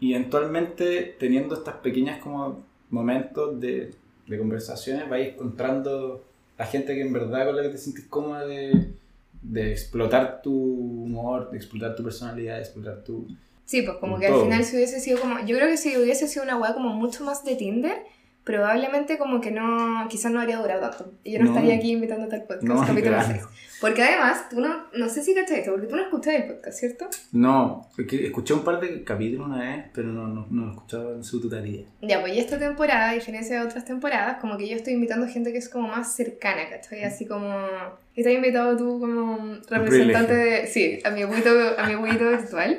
Y 0.00 0.14
eventualmente, 0.14 1.16
teniendo 1.18 1.54
estas 1.54 1.76
pequeñas 1.76 2.20
como 2.20 2.64
momentos 2.90 3.58
de, 3.60 3.94
de 4.26 4.38
conversaciones, 4.38 5.08
vais 5.08 5.32
encontrando 5.32 6.24
a 6.58 6.66
gente 6.66 6.94
que 6.94 7.00
en 7.02 7.12
verdad 7.12 7.46
con 7.46 7.56
la 7.56 7.62
que 7.62 7.68
te 7.70 7.78
sientes 7.78 8.04
cómoda 8.06 8.44
de, 8.46 8.92
de 9.40 9.72
explotar 9.72 10.42
tu 10.42 10.52
humor, 10.52 11.50
de 11.50 11.56
explotar 11.56 11.94
tu 11.96 12.02
personalidad, 12.04 12.56
de 12.56 12.62
explotar 12.62 13.02
tu... 13.02 13.26
Sí, 13.64 13.82
pues 13.82 13.96
como 13.98 14.18
que 14.18 14.26
al 14.26 14.32
todo. 14.32 14.44
final 14.44 14.64
si 14.64 14.76
hubiese 14.76 15.00
sido 15.00 15.20
como... 15.20 15.40
Yo 15.46 15.56
creo 15.56 15.68
que 15.68 15.76
si 15.76 15.96
hubiese 15.96 16.28
sido 16.28 16.44
una 16.44 16.56
weá 16.56 16.74
como 16.74 16.90
mucho 16.90 17.24
más 17.24 17.44
de 17.44 17.56
Tinder, 17.56 18.02
probablemente 18.44 19.18
como 19.18 19.40
que 19.40 19.50
no, 19.50 20.06
quizás 20.10 20.32
no 20.32 20.40
habría 20.40 20.58
durado 20.58 20.80
tanto. 20.90 21.12
Y 21.24 21.32
yo 21.32 21.38
no, 21.38 21.46
No. 21.46 21.50
estaría 21.52 21.76
aquí 21.76 21.92
invitándote 21.92 22.34
al 22.36 22.42
podcast, 22.42 22.62
No, 22.64 22.80
capítulo 22.80 23.16
claro. 23.16 23.28
6. 23.28 23.42
Porque 23.80 24.00
además, 24.02 24.48
tú 24.48 24.60
no, 24.60 24.84
no 24.94 25.08
sé 25.08 25.24
si 25.24 25.34
cachai 25.34 25.58
esto, 25.58 25.72
porque 25.72 25.88
tú 25.88 25.96
no 25.96 26.02
escuchas 26.02 26.34
el 26.34 26.44
podcast, 26.44 26.78
¿cierto? 26.78 27.08
No, 27.32 27.88
porque 27.96 28.26
escuché 28.26 28.54
un 28.54 28.62
par 28.62 28.80
de 28.80 29.02
capítulos 29.02 29.48
una 29.48 29.58
vez, 29.58 29.86
pero 29.92 30.06
no, 30.08 30.28
no, 30.28 30.46
no 30.50 30.66
lo 30.66 30.70
escuchaba 30.72 31.10
en 31.12 31.24
su 31.24 31.40
totalidad. 31.40 31.84
Ya, 32.00 32.20
pues 32.20 32.32
y 32.34 32.38
esta 32.38 32.60
temporada, 32.60 33.10
a 33.10 33.14
diferencia 33.14 33.60
de 33.60 33.66
otras 33.66 33.84
temporadas, 33.84 34.36
como 34.40 34.56
que 34.56 34.68
yo 34.68 34.76
estoy 34.76 34.92
invitando 34.92 35.26
gente 35.26 35.50
que 35.50 35.58
es 35.58 35.68
como 35.68 35.88
más 35.88 36.14
cercana, 36.14 36.68
¿cachai? 36.70 37.02
Así 37.02 37.26
como... 37.26 37.48
Has 37.48 38.26
invitado 38.26 38.76
tú 38.76 39.00
como 39.00 39.56
representante 39.68 40.32
de... 40.34 40.66
Sí, 40.68 41.00
a 41.02 41.10
mi 41.10 41.22
abuelito, 41.22 41.50
a 41.76 41.84
mi 41.86 41.94
abuelito 41.94 42.28
virtual. 42.28 42.78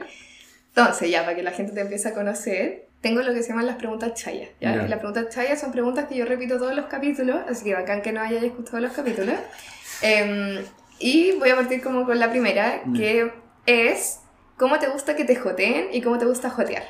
Entonces, 0.75 1.11
ya, 1.11 1.23
para 1.23 1.35
que 1.35 1.43
la 1.43 1.51
gente 1.51 1.71
te 1.71 1.81
empiece 1.81 2.07
a 2.07 2.13
conocer, 2.13 2.87
tengo 3.01 3.21
lo 3.21 3.33
que 3.33 3.43
se 3.43 3.49
llaman 3.49 3.67
las 3.67 3.75
preguntas 3.75 4.13
chayas, 4.15 4.49
las 4.59 4.97
preguntas 4.97 5.29
chayas 5.29 5.59
son 5.59 5.71
preguntas 5.71 6.05
que 6.07 6.15
yo 6.15 6.25
repito 6.25 6.57
todos 6.57 6.75
los 6.75 6.85
capítulos, 6.85 7.41
así 7.47 7.65
que 7.65 7.75
bacán 7.75 8.01
que 8.01 8.11
no 8.11 8.21
hayáis 8.21 8.43
escuchado 8.43 8.79
los 8.79 8.93
capítulos. 8.93 9.35
Em, 10.01 10.57
y 10.99 11.37
voy 11.39 11.49
a 11.49 11.55
partir 11.55 11.81
como 11.81 12.05
con 12.05 12.19
la 12.19 12.29
primera, 12.29 12.83
que 12.93 13.31
es... 13.65 14.19
¿Cómo 14.57 14.77
te 14.79 14.87
gusta 14.89 15.15
que 15.15 15.25
te 15.25 15.35
joteen 15.35 15.87
y 15.93 16.01
cómo 16.01 16.17
te 16.17 16.25
gusta 16.25 16.49
jotear? 16.49 16.83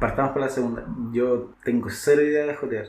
Partamos 0.00 0.32
por 0.32 0.40
la 0.40 0.48
segunda. 0.48 0.84
Yo 1.12 1.54
tengo 1.64 1.90
cero 1.90 2.22
idea 2.22 2.46
de 2.46 2.54
jotear. 2.54 2.86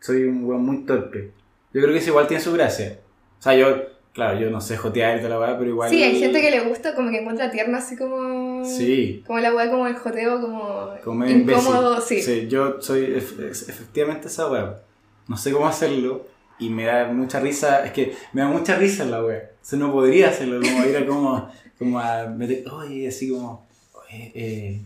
Soy 0.00 0.24
un 0.24 0.44
weón 0.44 0.64
muy 0.64 0.84
torpe. 0.84 1.32
Yo 1.72 1.80
creo 1.80 1.92
que 1.92 1.98
eso 1.98 2.10
igual 2.10 2.26
tiene 2.26 2.42
su 2.42 2.52
gracia. 2.52 2.98
O 3.38 3.42
sea, 3.42 3.54
yo, 3.54 3.76
claro, 4.14 4.38
yo 4.38 4.48
no 4.48 4.60
sé 4.60 4.78
jotear 4.78 5.16
y 5.16 5.18
toda 5.18 5.30
la 5.30 5.40
weá, 5.40 5.58
pero 5.58 5.68
igual. 5.68 5.90
Sí, 5.90 6.02
hay 6.02 6.18
gente 6.18 6.40
que 6.40 6.50
le 6.50 6.60
gusta, 6.60 6.94
como 6.94 7.10
que 7.10 7.18
encuentra 7.18 7.50
tierno 7.50 7.76
así 7.76 7.96
como... 7.96 8.64
Sí, 8.64 9.22
Como 9.26 9.40
la 9.40 9.52
weá, 9.52 9.70
como 9.70 9.86
el 9.86 9.96
joteo, 9.96 10.40
como... 10.40 10.90
como 11.04 11.26
incómodo, 11.26 11.92
imbécil. 11.94 12.22
sí. 12.22 12.48
yo 12.48 12.80
soy 12.80 13.04
efectivamente 13.14 14.28
esa 14.28 14.50
weá. 14.50 14.80
No 15.28 15.36
sé 15.36 15.52
cómo 15.52 15.66
hacerlo 15.66 16.26
y 16.58 16.70
me 16.70 16.84
da 16.84 17.06
mucha 17.12 17.40
risa. 17.40 17.84
Es 17.84 17.92
que 17.92 18.14
me 18.32 18.42
da 18.42 18.48
mucha 18.48 18.76
risa 18.76 19.04
la 19.04 19.24
weá. 19.24 19.50
O 19.60 19.64
sea, 19.64 19.78
no 19.78 19.92
podría 19.92 20.28
hacerlo, 20.28 20.60
como 20.60 20.84
ir 20.84 20.96
a 20.96 21.06
como, 21.06 21.50
como 21.78 21.98
a 21.98 22.26
meter. 22.26 22.64
Oye, 22.70 23.08
así 23.08 23.30
como. 23.30 23.66
Oye, 23.92 24.32
eh, 24.34 24.80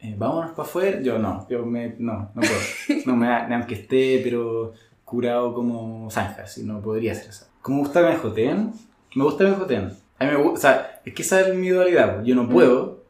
eh, 0.00 0.14
vámonos 0.16 0.52
para 0.52 0.68
afuera. 0.68 1.00
Yo 1.00 1.18
no, 1.18 1.46
yo 1.48 1.64
me, 1.64 1.94
no, 1.98 2.30
no 2.34 2.40
puedo. 2.40 3.00
No 3.06 3.16
me 3.16 3.26
da, 3.26 3.48
aunque 3.56 3.74
esté, 3.74 4.20
pero 4.22 4.72
curado 5.04 5.52
como 5.54 6.08
zanja, 6.10 6.46
si 6.46 6.62
no 6.62 6.80
podría 6.80 7.12
hacer 7.12 7.30
eso. 7.30 7.49
¿Cómo 7.62 7.78
me 7.78 7.82
gusta 7.84 8.00
que 8.02 8.08
me 8.12 8.16
joteen? 8.16 8.72
Me 9.14 9.24
gusta 9.24 9.44
que 9.44 9.50
me 9.50 9.56
joteen. 9.56 9.90
A 10.18 10.24
mí 10.24 10.30
me 10.32 10.36
gusta, 10.36 10.52
o 10.54 10.60
sea, 10.60 11.00
es 11.04 11.14
que 11.14 11.22
esa 11.22 11.40
es 11.40 11.54
mi 11.54 11.68
dualidad. 11.70 12.16
pues. 12.16 12.26
Yo 12.26 12.34
no 12.34 12.48
puedo, 12.48 13.04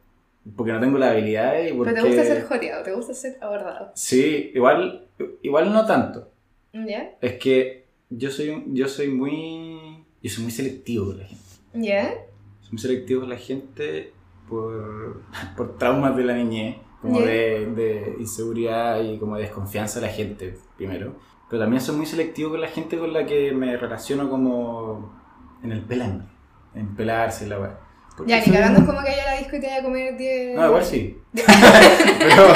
porque 0.55 0.71
no 0.71 0.79
tengo 0.79 0.97
la 0.97 1.11
habilidad 1.11 1.61
y 1.63 1.73
porque... 1.73 1.91
Pero 1.93 2.03
te 2.03 2.09
gusta 2.09 2.23
ser 2.25 2.43
joteado, 2.45 2.83
te 2.83 2.93
gusta 2.93 3.13
ser 3.13 3.37
abordado. 3.41 3.91
Sí, 3.95 4.51
igual, 4.53 5.07
igual 5.41 5.71
no 5.73 5.85
tanto. 5.85 6.29
¿Ya? 6.73 7.15
Es 7.21 7.33
que 7.33 7.85
yo 8.09 8.29
soy, 8.31 8.63
yo 8.67 8.87
soy 8.87 9.09
muy... 9.09 10.03
Yo 10.23 10.29
soy 10.29 10.43
muy 10.43 10.51
selectivo 10.51 11.07
con 11.07 11.17
la 11.19 11.25
gente. 11.25 11.43
¿Ya? 11.73 12.13
Soy 12.61 12.71
muy 12.71 12.79
selectivo 12.79 13.21
con 13.21 13.29
la 13.29 13.37
gente 13.37 14.13
por, 14.47 15.21
por 15.57 15.77
traumas 15.77 16.15
de 16.15 16.23
la 16.23 16.33
niñez, 16.35 16.77
como 17.01 17.19
Ya. 17.19 17.25
de, 17.25 17.65
de 17.67 18.15
inseguridad 18.19 19.01
y 19.03 19.17
como 19.17 19.35
de 19.35 19.43
desconfianza 19.43 19.99
de 19.99 20.05
la 20.07 20.11
gente, 20.13 20.55
primero. 20.77 21.15
Pero 21.51 21.63
también 21.63 21.81
soy 21.81 21.97
muy 21.97 22.05
selectivo 22.05 22.51
con 22.51 22.61
la 22.61 22.69
gente 22.69 22.97
con 22.97 23.11
la 23.11 23.25
que 23.25 23.51
me 23.51 23.75
relaciono 23.75 24.29
como 24.29 25.13
en 25.61 25.73
el 25.73 25.81
pelan, 25.81 26.29
en 26.73 26.95
pelarse 26.95 27.45
la 27.45 27.59
weá. 27.59 27.77
Ya, 28.25 28.39
ni 28.39 28.53
cagando 28.53 28.79
es 28.79 28.85
como 28.85 29.01
que 29.03 29.09
haya 29.09 29.25
la 29.25 29.37
disco 29.37 29.57
y 29.57 29.59
te 29.59 29.67
vaya 29.67 29.79
a 29.79 29.83
comer 29.83 30.15
10... 30.17 30.55
No, 30.55 30.67
igual 30.67 30.85
sí. 30.85 31.17
pero, 31.33 32.53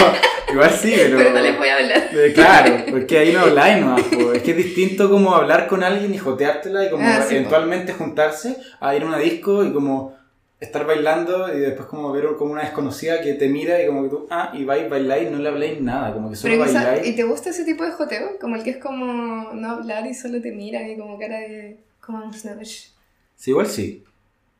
igual 0.53 0.71
sí, 0.71 0.93
pero... 0.95 1.17
Pero 1.17 1.29
no 1.31 1.39
les 1.41 1.57
voy 1.57 1.67
a 1.67 1.75
hablar. 1.75 2.03
Eh, 2.13 2.31
Claro, 2.33 2.75
porque 2.89 3.17
ahí 3.19 3.33
no 3.33 3.41
habláis 3.41 3.83
nomás, 3.83 4.01
es 4.33 4.41
que 4.43 4.51
es 4.51 4.57
distinto 4.57 5.09
como 5.09 5.35
hablar 5.35 5.67
con 5.67 5.83
alguien 5.83 6.13
y 6.13 6.17
joteártela 6.17 6.85
y 6.85 6.89
como 6.89 7.05
Ah, 7.05 7.21
sí, 7.21 7.33
po. 7.33 7.35
eventualmente 7.35 7.91
juntarse 7.91 8.55
a 8.79 8.95
ir 8.95 9.03
a 9.03 9.05
una 9.07 9.17
disco 9.17 9.65
y 9.65 9.73
como 9.73 10.15
estar 10.59 10.85
bailando 10.87 11.53
y 11.55 11.59
después 11.59 11.87
como 11.87 12.11
ver 12.11 12.25
como 12.37 12.53
una 12.53 12.61
desconocida 12.61 13.21
que 13.21 13.33
te 13.33 13.47
mira 13.49 13.81
y 13.83 13.87
como 13.87 14.03
que 14.03 14.09
tú, 14.09 14.27
ah, 14.29 14.51
y 14.53 14.63
vais, 14.63 14.89
bailáis 14.89 15.27
y 15.27 15.31
no 15.31 15.39
le 15.39 15.49
habláis 15.49 15.81
nada, 15.81 16.13
como 16.13 16.29
que 16.29 16.35
solo 16.35 16.57
bailáis. 16.57 17.07
¿y 17.07 17.15
te 17.15 17.23
gusta 17.23 17.49
ese 17.49 17.65
tipo 17.65 17.83
de 17.83 17.91
joteo? 17.91 18.39
Como 18.39 18.55
el 18.55 18.63
que 18.63 18.69
es 18.71 18.77
como 18.77 19.53
no 19.53 19.69
hablar 19.69 20.07
y 20.07 20.13
solo 20.13 20.41
te 20.41 20.51
miran 20.51 20.89
y 20.89 20.97
como 20.97 21.19
cara 21.19 21.39
de... 21.39 21.77
Como 21.99 22.23
un 22.25 22.33
snatch. 22.33 22.87
Sí, 23.35 23.51
igual 23.51 23.67
sí. 23.67 24.03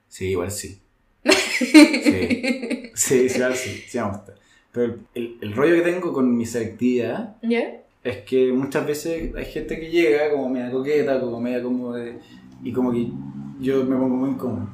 Sí, 0.07 0.25
igual 0.29 0.51
sí. 0.51 0.79
Sí, 1.23 2.91
sí, 2.93 3.15
igual 3.35 3.55
sí, 3.55 3.83
sí 3.87 3.97
me 3.99 4.03
gusta. 4.09 4.33
Pero 4.71 4.85
el, 4.85 4.99
el- 5.13 5.37
el 5.41 5.53
rollo 5.55 5.75
que 5.75 5.81
tengo 5.81 6.11
con 6.13 6.35
mi 6.35 6.45
selectividad 6.45 7.35
¿Ya? 7.41 7.81
es 8.03 8.17
que 8.23 8.51
muchas 8.51 8.85
veces 8.85 9.33
hay 9.35 9.45
gente 9.45 9.79
que 9.79 9.89
llega 9.89 10.29
como 10.31 10.49
media 10.49 10.71
coqueta, 10.71 11.19
como 11.19 11.39
media 11.39 11.63
como 11.63 11.93
de... 11.93 12.19
Y 12.63 12.71
como 12.73 12.91
que 12.91 13.07
yo 13.59 13.83
me 13.85 13.95
pongo 13.95 14.15
muy 14.15 14.31
incómodo. 14.31 14.67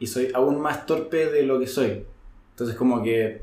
Y 0.00 0.06
soy 0.06 0.30
aún 0.34 0.60
más 0.60 0.86
torpe 0.86 1.26
de 1.26 1.42
lo 1.42 1.58
que 1.58 1.66
soy. 1.66 2.04
Entonces 2.50 2.76
como 2.76 3.02
que 3.02 3.42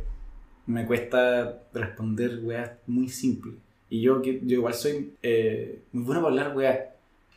me 0.67 0.85
cuesta 0.85 1.59
responder 1.74 2.39
weas 2.43 2.71
muy 2.88 3.09
simples. 3.09 3.55
Y 3.89 4.01
yo, 4.01 4.21
que- 4.21 4.39
yo 4.43 4.55
igual 4.57 4.74
soy 4.74 5.13
eh, 5.21 5.79
muy 5.91 6.03
bueno 6.03 6.21
para 6.21 6.31
hablar 6.33 6.55
weas. 6.57 6.79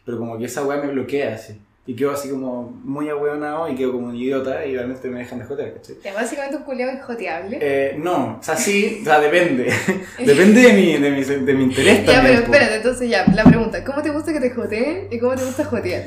Pero 0.05 0.19
como 0.19 0.39
que 0.39 0.47
esa 0.47 0.65
wea 0.65 0.81
me 0.81 0.93
bloquea 0.93 1.35
así. 1.35 1.61
Y 1.87 1.95
quedo 1.97 2.11
así 2.13 2.29
como 2.29 2.65
muy 2.85 3.09
ahueonado 3.09 3.67
y 3.69 3.75
quedo 3.75 3.93
como 3.93 4.09
un 4.09 4.15
idiota 4.17 4.65
y 4.67 4.75
realmente 4.75 5.09
me 5.09 5.21
dejan 5.21 5.39
de 5.39 5.47
joder, 5.47 5.73
¿cachai? 5.75 5.97
Ya, 6.05 6.13
básicamente 6.13 6.57
un 6.59 6.63
culiao 6.65 6.91
injoteable. 6.93 7.59
Eh, 7.63 7.97
no, 7.99 8.37
o 8.39 8.43
sea, 8.43 8.57
sí, 8.57 8.99
o 9.01 9.05
sea, 9.05 9.21
depende. 9.21 9.65
depende 10.19 10.61
de 10.63 10.73
mi, 10.75 10.99
de 10.99 11.11
mi, 11.11 11.25
de 11.25 11.55
mi 11.55 11.65
interés 11.65 12.05
ya, 12.07 12.13
también. 12.13 12.35
pero 12.37 12.47
po. 12.47 12.53
espérate, 12.53 12.77
entonces 12.77 13.09
ya, 13.11 13.27
la 13.35 13.45
pregunta, 13.45 13.83
¿cómo 13.85 14.03
te 14.03 14.11
gusta 14.11 14.33
que 14.35 14.41
te 14.41 14.51
joteen 14.51 15.09
y 15.11 15.19
cómo 15.19 15.35
te 15.35 15.45
gusta 15.45 15.65
jotear? 15.65 16.03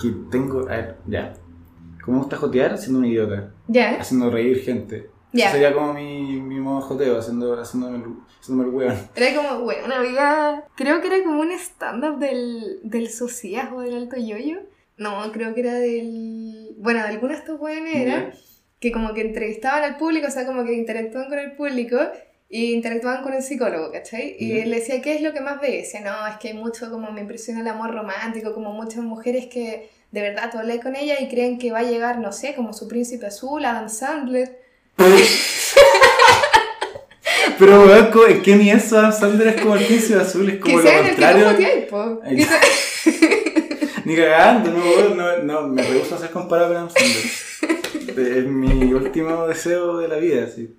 Que 0.00 0.12
tengo, 0.30 0.60
a 0.68 0.76
ver, 0.76 0.96
ya. 1.06 1.34
¿Cómo 2.02 2.16
me 2.16 2.22
gusta 2.22 2.36
jotear? 2.36 2.76
Siendo 2.78 2.98
un 2.98 3.06
idiota. 3.06 3.52
¿Ya? 3.68 3.96
Haciendo 4.00 4.30
reír 4.30 4.60
gente. 4.60 5.10
Ya. 5.32 5.46
Ese 5.46 5.54
sería 5.54 5.72
como 5.72 5.94
mi, 5.94 6.40
mi 6.40 6.60
modo 6.60 6.80
de 6.80 6.86
joteo, 6.86 7.18
haciendo, 7.18 7.58
haciéndome, 7.58 7.98
el, 7.98 8.04
haciéndome 8.38 8.68
el 8.68 8.74
weón. 8.74 9.08
Era 9.14 9.34
como, 9.34 9.60
bueno, 9.62 9.86
una 9.86 10.64
creo 10.74 11.00
que 11.00 11.06
era 11.06 11.22
como 11.24 11.40
un 11.40 11.52
stand-up 11.52 12.18
del, 12.18 12.80
del 12.82 13.08
Socias 13.08 13.70
o 13.72 13.80
del 13.80 13.96
Alto 13.96 14.16
Yoyo. 14.16 14.60
No, 14.98 15.32
creo 15.32 15.54
que 15.54 15.60
era 15.60 15.74
del... 15.74 16.74
Bueno, 16.78 17.00
de 17.00 17.08
alguno 17.08 17.32
de 17.32 17.38
estos 17.38 17.58
weones 17.58 17.96
era 17.96 18.32
que 18.78 18.90
como 18.90 19.14
que 19.14 19.20
entrevistaban 19.22 19.84
al 19.84 19.96
público, 19.96 20.26
o 20.26 20.30
sea, 20.30 20.44
como 20.44 20.64
que 20.64 20.74
interactuaban 20.74 21.30
con 21.30 21.38
el 21.38 21.52
público 21.52 21.98
y 22.48 22.74
interactuaban 22.74 23.22
con 23.22 23.32
el 23.32 23.42
psicólogo, 23.42 23.92
¿cachai? 23.92 24.36
Y 24.38 24.58
él 24.58 24.70
le 24.70 24.80
decía, 24.80 25.00
¿qué 25.00 25.14
es 25.14 25.22
lo 25.22 25.32
que 25.32 25.40
más 25.40 25.60
ve? 25.60 25.70
Y 25.70 25.76
decía, 25.78 26.00
no, 26.00 26.26
es 26.26 26.36
que 26.36 26.48
hay 26.48 26.54
mucho, 26.54 26.90
como 26.90 27.10
me 27.12 27.20
impresiona 27.20 27.60
el 27.60 27.68
amor 27.68 27.94
romántico, 27.94 28.52
como 28.52 28.72
muchas 28.72 29.02
mujeres 29.04 29.46
que 29.46 29.88
de 30.12 30.20
verdad 30.20 30.50
tú 30.52 30.58
hablas 30.58 30.78
con 30.80 30.94
ella 30.94 31.20
y 31.20 31.28
creen 31.28 31.58
que 31.58 31.72
va 31.72 31.80
a 31.80 31.82
llegar, 31.84 32.18
no 32.18 32.30
sé, 32.32 32.54
como 32.54 32.72
su 32.72 32.86
príncipe 32.86 33.26
azul, 33.26 33.64
Adam 33.64 33.88
Sandler. 33.88 34.60
Pero 37.58 37.84
weón, 37.84 38.10
es 38.28 38.38
que 38.42 38.56
ni 38.56 38.70
eso 38.70 38.98
Adam 38.98 39.12
Sandler 39.12 39.48
es 39.48 39.60
como 39.62 39.76
el 39.76 39.84
príncipe 39.84 40.18
azul, 40.20 40.48
es 40.48 40.58
como 40.60 40.76
que 40.78 40.82
lo 40.82 40.88
sea 40.88 40.98
en 41.00 41.06
el 41.06 41.10
que 41.10 41.16
tú 41.16 41.22
contrario. 41.22 41.50
joteáis, 41.50 41.84
po. 41.86 42.20
Ay, 42.24 42.36
Que 42.36 42.44
sea- 42.44 42.60
Ni 44.04 44.16
cagando, 44.16 44.70
no, 44.72 45.14
no, 45.14 45.38
no, 45.44 45.68
me 45.68 45.82
rehuso 45.82 46.16
a 46.16 46.18
ser 46.18 46.30
comparado 46.30 46.68
con 46.68 46.76
Adam 46.78 46.90
Sandler. 46.90 48.36
Es 48.38 48.44
mi 48.46 48.92
último 48.92 49.46
deseo 49.46 49.96
de 49.98 50.08
la 50.08 50.16
vida, 50.16 50.48
sí. 50.54 50.74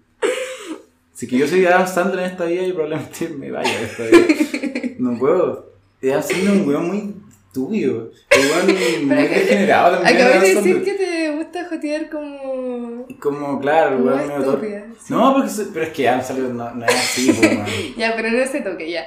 Si 1.14 1.28
que 1.28 1.38
yo 1.38 1.48
soy 1.48 1.66
Adam 1.66 1.88
Sandler 1.88 2.26
en 2.26 2.32
esta 2.32 2.46
vida, 2.46 2.64
yo 2.64 2.74
probablemente 2.76 3.30
me 3.30 3.50
vaya 3.52 3.80
de 3.80 3.86
esta 3.86 4.04
vida. 4.04 4.96
No 5.00 5.18
puedo. 5.18 5.72
Adam 6.04 6.22
Sandler 6.22 6.44
es 6.54 6.62
un 6.62 6.68
weón 6.68 6.88
muy 6.88 7.16
estúpido. 7.54 8.10
Weón 8.32 9.08
muy 9.08 9.16
degenerado 9.28 9.98
también. 10.00 10.16
Acabas 10.18 10.42
de 10.42 10.56
decir 10.56 10.84
que 10.84 10.94
te 10.94 11.36
gusta 11.36 11.66
jotear 11.70 12.10
como... 12.10 13.06
Como, 13.22 13.60
claro, 13.60 13.98
como 13.98 14.12
torpe. 14.12 14.40
estúpida. 14.78 14.86
sí. 15.00 15.14
No, 15.14 15.34
porque, 15.34 15.50
pero 15.74 15.86
es 15.86 15.92
que 15.94 16.04
Sandler 16.24 16.50
no, 16.52 16.74
no 16.74 16.86
es 16.86 16.92
así, 16.96 17.32
man. 17.32 17.66
Ya, 17.98 18.14
pero 18.16 18.32
no 18.32 18.38
ese 18.40 18.62
toque, 18.62 18.90
ya. 18.90 19.04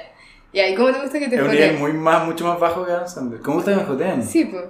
Ya, 0.53 0.67
¿y 0.69 0.75
cómo 0.75 0.91
te 0.93 1.01
gusta 1.01 1.19
que 1.19 1.27
te 1.27 1.35
Es 1.35 1.41
joteen? 1.41 1.77
muy 1.79 1.93
más, 1.93 2.25
mucho 2.25 2.45
más 2.45 2.59
bajo 2.59 2.85
que 2.85 2.91
Adam 2.91 3.07
Sandler. 3.07 3.41
¿Cómo 3.41 3.57
gusta 3.57 3.71
que 3.71 3.77
me 3.77 3.83
joteen? 3.85 4.23
Sí, 4.23 4.45
pues. 4.45 4.63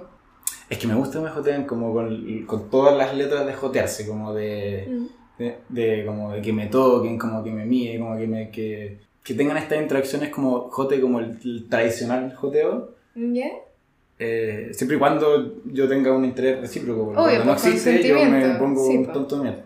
Es 0.68 0.76
que 0.78 0.86
me 0.86 0.94
gusta 0.94 1.18
que 1.18 1.24
me 1.24 1.30
joteen 1.30 1.64
como 1.64 1.92
con, 1.94 2.44
con 2.46 2.68
todas 2.68 2.96
las 2.96 3.14
letras 3.14 3.46
de 3.46 3.54
jotearse, 3.54 4.06
como 4.06 4.34
de, 4.34 4.86
Mm. 4.88 5.06
de, 5.38 5.56
de- 5.68 6.04
como 6.04 6.32
de 6.32 6.42
que 6.42 6.52
me 6.52 6.66
toquen, 6.66 7.16
como 7.16 7.42
que 7.44 7.50
me 7.52 7.64
miren, 7.64 8.00
como 8.02 8.18
que 8.18 8.26
me 8.26 8.50
que, 8.50 8.98
que 9.22 9.34
tengan 9.34 9.56
estas 9.56 9.80
interacciones 9.80 10.30
como 10.30 10.68
jote, 10.68 11.00
como 11.00 11.20
el, 11.20 11.38
el 11.44 11.68
tradicional 11.70 12.34
joteo. 12.34 12.96
¿Ya? 13.14 13.48
Eh, 14.18 14.70
siempre 14.72 14.96
y 14.96 15.00
cuando 15.00 15.62
yo 15.66 15.88
tenga 15.88 16.12
un 16.12 16.24
interés 16.24 16.60
recíproco, 16.60 17.06
porque 17.06 17.20
Obvio, 17.20 17.34
cuando 17.36 17.44
no 17.44 17.52
pues, 17.60 17.66
existe 17.66 18.08
yo 18.08 18.24
me 18.24 18.54
pongo 18.56 18.86
sí, 18.86 18.96
un 18.96 19.04
pues. 19.04 19.14
tonto 19.14 19.36
de 19.36 19.42
mierda. 19.42 19.64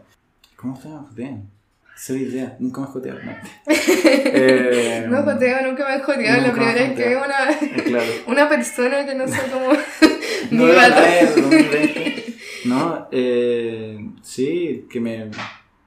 ¿Cómo 0.56 0.74
me 0.84 1.08
jotean? 1.08 1.48
Cero 1.94 2.18
idea, 2.18 2.56
nunca 2.58 2.80
me 2.80 2.86
joteado. 2.88 3.18
No, 3.22 3.32
Eh, 3.66 5.06
No 5.08 5.22
joteo, 5.22 5.62
nunca 5.62 5.88
me 5.88 5.96
he 5.96 6.00
joteado. 6.00 6.40
La 6.42 6.52
primera 6.52 6.74
vez 6.74 6.92
que 6.94 7.08
veo 7.08 7.22
una, 7.24 7.50
eh, 7.52 7.82
Claro. 7.84 8.12
una 8.26 8.48
persona 8.48 9.06
que 9.06 9.14
no 9.14 9.28
sé 9.28 9.38
cómo... 9.52 9.68
No, 10.50 10.68
es 10.68 11.36
2020. 11.36 12.24
No, 12.64 13.08
eh, 13.12 13.98
sí, 14.22 14.86
que 14.90 15.00
me, 15.00 15.30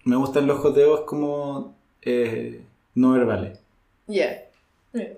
me 0.05 0.15
gustan 0.15 0.48
los 0.48 0.60
joteos 0.60 1.01
como 1.01 1.75
eh, 2.01 2.62
no 2.95 3.12
verbales. 3.12 3.60
Ya. 4.07 4.45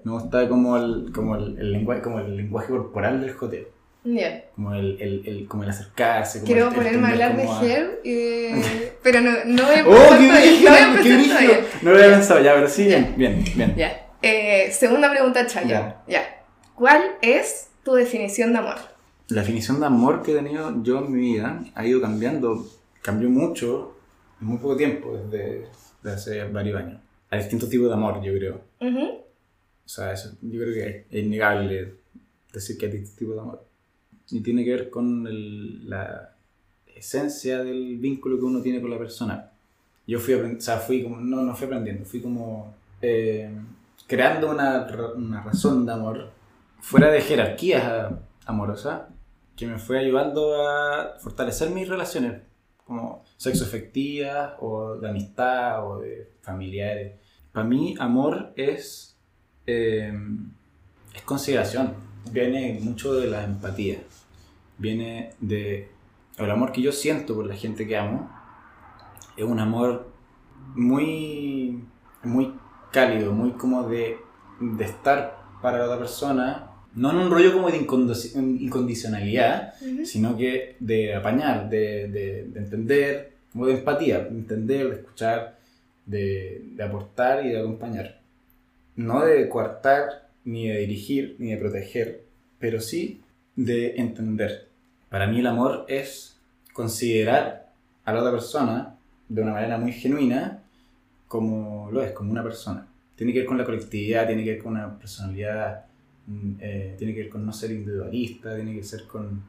Me 0.04 0.12
gusta 0.12 0.48
como 0.50 0.78
el, 0.78 1.12
como 1.14 1.36
el, 1.36 1.58
el 1.60 1.72
lenguaje, 1.72 2.02
como 2.02 2.20
el 2.20 2.36
lenguaje 2.36 2.70
corporal 2.70 3.22
del 3.22 3.34
joteo. 3.34 3.66
Ya. 4.04 4.46
Como 4.56 4.74
el, 4.74 5.02
el, 5.02 5.24
el, 5.28 5.48
como 5.48 5.64
el 5.64 5.70
acercarse. 5.70 6.40
Como 6.40 6.48
Quiero 6.48 6.72
ponerme 6.72 7.08
a 7.08 7.12
hablar 7.12 7.36
de 7.36 7.44
Her, 7.44 8.02
eh, 8.06 8.94
pero 9.04 9.22
no, 9.22 9.32
no 9.46 9.64
voy 9.66 9.76
a 9.76 9.88
¡Oh, 9.88 10.18
qué 10.18 10.32
brígido! 10.32 10.72
no 10.72 11.04
¡Qué 11.04 11.28
todavía. 11.28 11.60
No 11.82 11.92
lo 11.92 11.98
había 11.98 12.12
pensado 12.12 12.42
ya, 12.42 12.54
pero 12.54 12.70
sí, 12.70 12.86
bien, 12.86 13.14
bien, 13.18 13.44
bien. 13.56 13.76
Ya. 13.76 14.08
Eh, 14.22 14.72
segunda 14.72 15.12
pregunta, 15.12 15.46
Chayo. 15.46 15.94
Ya. 16.08 16.44
¿Cuál 16.76 17.04
es 17.22 17.70
tu 17.84 17.94
definición 17.96 18.54
de 18.54 18.60
amor? 18.60 18.76
La 19.28 19.42
definición 19.42 19.80
de 19.82 19.88
amor 19.88 20.22
que 20.22 20.32
he 20.32 20.36
tenido 20.36 20.82
yo 20.84 21.00
en 21.00 21.12
mi 21.12 21.34
vida 21.34 21.60
ha 21.76 21.86
ido 21.86 22.00
cambiando, 22.00 22.66
cambió 23.02 23.30
mucho 23.30 23.98
en 24.40 24.48
muy 24.48 24.58
poco 24.58 24.78
tiempo, 24.78 25.18
desde, 25.18 25.68
desde 26.02 26.16
hace 26.16 26.44
varios 26.46 26.80
años. 26.80 27.02
Hay 27.30 27.40
distintos 27.40 27.70
tipos 27.70 27.88
de 27.88 27.94
amor, 27.94 28.22
yo 28.22 28.34
creo. 28.34 28.62
Ujú. 28.80 29.22
O 29.88 29.89
sea, 29.89 30.12
eso, 30.12 30.34
yo 30.41 30.60
creo 30.62 30.74
que 30.74 31.06
es 31.10 31.24
innegable 31.25 31.96
decir 32.51 32.77
que 32.77 32.88
hay 32.88 32.91
distintos 32.91 33.15
tipos 33.17 33.36
de 33.36 33.41
amor. 33.41 33.65
Y 34.29 34.41
tiene 34.41 34.65
que 34.65 34.72
ver 34.72 34.89
con 34.89 35.25
el- 35.25 35.89
la 35.89 36.36
esencia 36.94 37.63
del 37.63 37.98
vínculo 37.98 38.38
que 38.38 38.44
uno 38.44 38.62
tiene 38.62 38.82
con 38.82 38.89
la 38.91 38.98
persona. 38.98 39.50
Yo 40.06 40.20
fui, 40.20 40.34
o 40.34 40.62
sea, 40.62 40.77
fui 40.77 41.03
como, 41.03 41.17
no, 41.17 41.41
no 41.44 41.56
fui 41.56 41.65
aprendiendo, 41.67 42.03
fui 42.06 42.22
como 42.22 42.75
eh, 43.01 43.50
creando 44.08 44.50
una, 44.51 44.88
una 45.15 45.44
razón 45.44 45.86
de 45.86 45.91
amor 45.94 46.32
fuera 46.79 47.10
de 47.12 47.22
jerarquías 47.22 47.84
ah, 47.84 48.20
amorosas 48.46 49.03
que 49.56 49.67
me 49.67 49.77
fue 49.79 50.00
ayudando 50.00 50.67
a 50.67 51.15
fortalecer 51.20 51.70
mis 51.72 51.88
relaciones 51.88 52.41
como 52.86 53.24
sexo 53.38 53.63
efectivas 53.65 54.53
o 54.60 54.96
de 54.96 55.10
amistad 55.10 55.86
o 55.89 56.00
de 56.00 56.32
familiares. 56.41 57.13
Para 57.51 57.65
mí 57.67 57.96
amor 58.00 58.53
es, 58.56 59.17
eh, 59.68 60.14
es 61.14 61.22
consideración, 61.24 61.94
viene 62.32 62.80
mucho 62.82 63.14
de 63.14 63.28
la 63.28 63.44
empatía, 63.44 64.00
viene 64.78 65.32
de 65.40 65.90
el 66.38 66.52
amor 66.52 66.72
que 66.72 66.82
yo 66.82 66.92
siento 66.92 67.36
por 67.36 67.46
la 67.46 67.56
gente 67.56 67.88
que 67.88 67.98
amo, 67.98 68.30
es 69.36 69.44
un 69.44 69.60
amor 69.60 70.12
muy, 70.76 71.84
muy 72.24 72.54
cálido, 72.92 73.32
muy 73.34 73.52
como 73.52 73.88
de, 73.88 74.18
de 74.60 74.86
estar 74.86 75.38
para 75.62 75.80
la 75.80 75.86
otra 75.86 76.00
persona, 76.00 76.72
no 76.96 77.12
en 77.12 77.18
un 77.18 77.32
rollo 77.32 77.54
como 77.54 77.70
de 77.70 77.80
incondi- 77.86 78.36
incondicionalidad, 78.62 79.74
sino 80.06 80.38
que 80.38 80.76
de 80.80 81.16
apañar, 81.16 81.70
de, 81.70 82.08
de- 82.08 82.44
de 82.46 82.60
entender, 82.60 83.34
como 83.52 83.66
de 83.68 83.74
empatía, 83.74 84.20
de 84.20 84.30
entender, 84.30 84.90
de 84.90 84.96
escuchar, 84.96 85.58
de, 86.06 86.62
de 86.76 86.84
aportar 86.84 87.46
y 87.46 87.50
de 87.50 87.60
acompañar. 87.60 88.22
No 88.98 89.24
de 89.24 89.48
coartar, 89.48 90.30
ni 90.44 90.68
de 90.68 90.80
dirigir, 90.80 91.38
ni 91.39 91.51
de 91.51 91.58
proteger, 91.58 92.25
pero 92.60 92.82
sí 92.82 93.22
de 93.56 93.96
entender. 93.96 94.68
Para 95.10 95.27
mí 95.27 95.39
el 95.39 95.48
amor 95.48 95.86
es 95.88 96.39
considerar 96.74 97.72
a 98.04 98.13
la 98.13 98.20
otra 98.20 98.32
persona 98.32 98.98
de 99.30 99.42
una 99.42 99.54
manera 99.54 99.77
muy 99.77 99.94
genuina 99.94 100.63
como 101.27 101.89
lo 101.92 102.01
es, 102.01 102.12
como 102.12 102.32
una 102.32 102.44
persona. 102.44 102.88
Tiene 103.16 103.34
que 103.34 103.39
ver 103.39 103.48
con 103.48 103.58
la 103.58 103.66
colectividad, 103.66 104.28
tiene 104.28 104.43
que 104.43 104.52
ver 104.52 104.63
con 104.63 104.74
una 104.74 104.98
personalidad, 104.98 105.86
mm, 106.28 106.52
eh, 106.60 106.95
tiene 106.98 107.13
que 107.13 107.22
ver 107.22 107.30
con 107.30 107.45
no 107.45 107.54
ser 107.54 107.72
individualista, 107.72 108.56
tiene 108.56 108.76
que 108.76 108.84
ser 108.84 109.06
con 109.06 109.43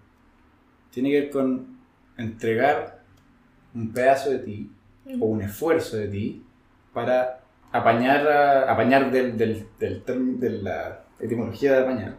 tiene 0.90 1.10
que 1.10 1.20
ver 1.20 1.30
con 1.30 1.78
entregar 2.16 3.02
un 3.74 3.92
pedazo 3.92 4.30
de 4.30 4.38
ti 4.40 4.70
o 5.20 5.26
un 5.26 5.42
esfuerzo 5.42 5.96
de 5.96 6.08
ti 6.08 6.42
para 6.92 7.37
apañar, 7.72 8.26
a- 8.28 8.72
apañar 8.72 9.10
del, 9.10 9.36
del, 9.36 9.66
del 9.78 10.04
term- 10.04 10.38
de 10.38 10.50
la 10.50 11.04
etimología 11.20 11.72
de 11.72 11.78
apañar 11.82 12.14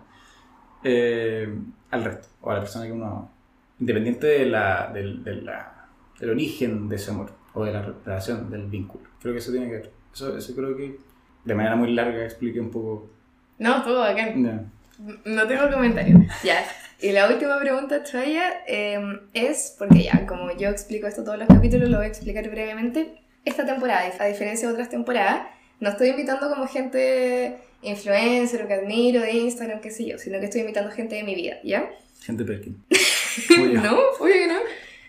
eh, 0.84 1.54
al 1.92 2.04
resto 2.04 2.28
o 2.42 2.52
a 2.52 2.56
la 2.56 2.60
persona 2.62 2.86
que 2.86 2.92
uno 2.92 3.32
independiente 3.80 4.28
de 4.28 4.46
la, 4.46 4.90
del, 4.94 5.24
de 5.24 5.36
la- 5.36 5.88
del 6.20 6.32
origen 6.32 6.90
de 6.90 6.96
ese 6.98 7.12
amor 7.12 7.32
o 7.54 7.64
de 7.66 7.72
la 7.74 7.82
relación, 7.82 8.50
del 8.52 8.68
vínculo. 8.68 9.06
Creo 9.22 9.34
que 9.34 9.40
eso 9.40 9.52
tiene 9.52 9.68
que 9.68 9.74
ver. 9.74 9.92
Eso, 10.14 10.38
eso 10.38 10.56
creo 10.56 10.76
que 10.76 10.98
de 11.46 11.56
manera 11.56 11.76
muy 11.76 11.94
larga 11.94 12.24
expliqué 12.26 12.60
un 12.60 12.70
poco. 12.72 13.10
No, 13.58 13.82
todo 13.84 14.00
bacán. 14.02 14.44
Ya. 14.44 14.64
No 15.26 15.48
tengo 15.48 15.70
comentarios. 15.72 16.22
Ya. 16.44 16.64
Y 17.02 17.14
la 17.14 17.30
última 17.30 17.58
pregunta, 17.58 18.04
Chaya, 18.04 18.52
eh, 18.68 19.00
es, 19.34 19.74
porque 19.80 20.04
ya, 20.04 20.26
como 20.28 20.52
yo 20.58 20.68
explico 20.70 21.08
esto 21.08 21.24
todos 21.24 21.38
los 21.40 21.48
capítulos, 21.48 21.88
lo 21.90 21.96
voy 21.98 22.08
a 22.08 22.10
explicar 22.10 22.50
brevemente. 22.50 23.22
Esta 23.50 23.66
temporada, 23.66 24.14
a 24.20 24.28
diferencia 24.28 24.68
de 24.68 24.74
otras 24.74 24.90
temporadas, 24.90 25.48
no 25.80 25.90
estoy 25.90 26.10
invitando 26.10 26.50
como 26.50 26.68
gente 26.68 27.58
influencer 27.82 28.62
o 28.64 28.68
que 28.68 28.74
admiro 28.76 29.22
de 29.22 29.32
Instagram, 29.32 29.82
qué 29.82 29.90
sé 29.90 30.06
yo, 30.06 30.20
sino 30.20 30.40
que 30.40 30.46
estoy 30.46 30.62
invitando 30.62 30.92
gente 30.92 31.16
de 31.16 31.24
mi 31.24 31.34
vida, 31.34 31.58
¿ya? 31.64 31.90
Gente 32.22 32.44
Perkin. 32.44 32.84
No, 33.74 33.98
obvio 34.20 34.34
que 34.34 34.48
no. 34.48 34.60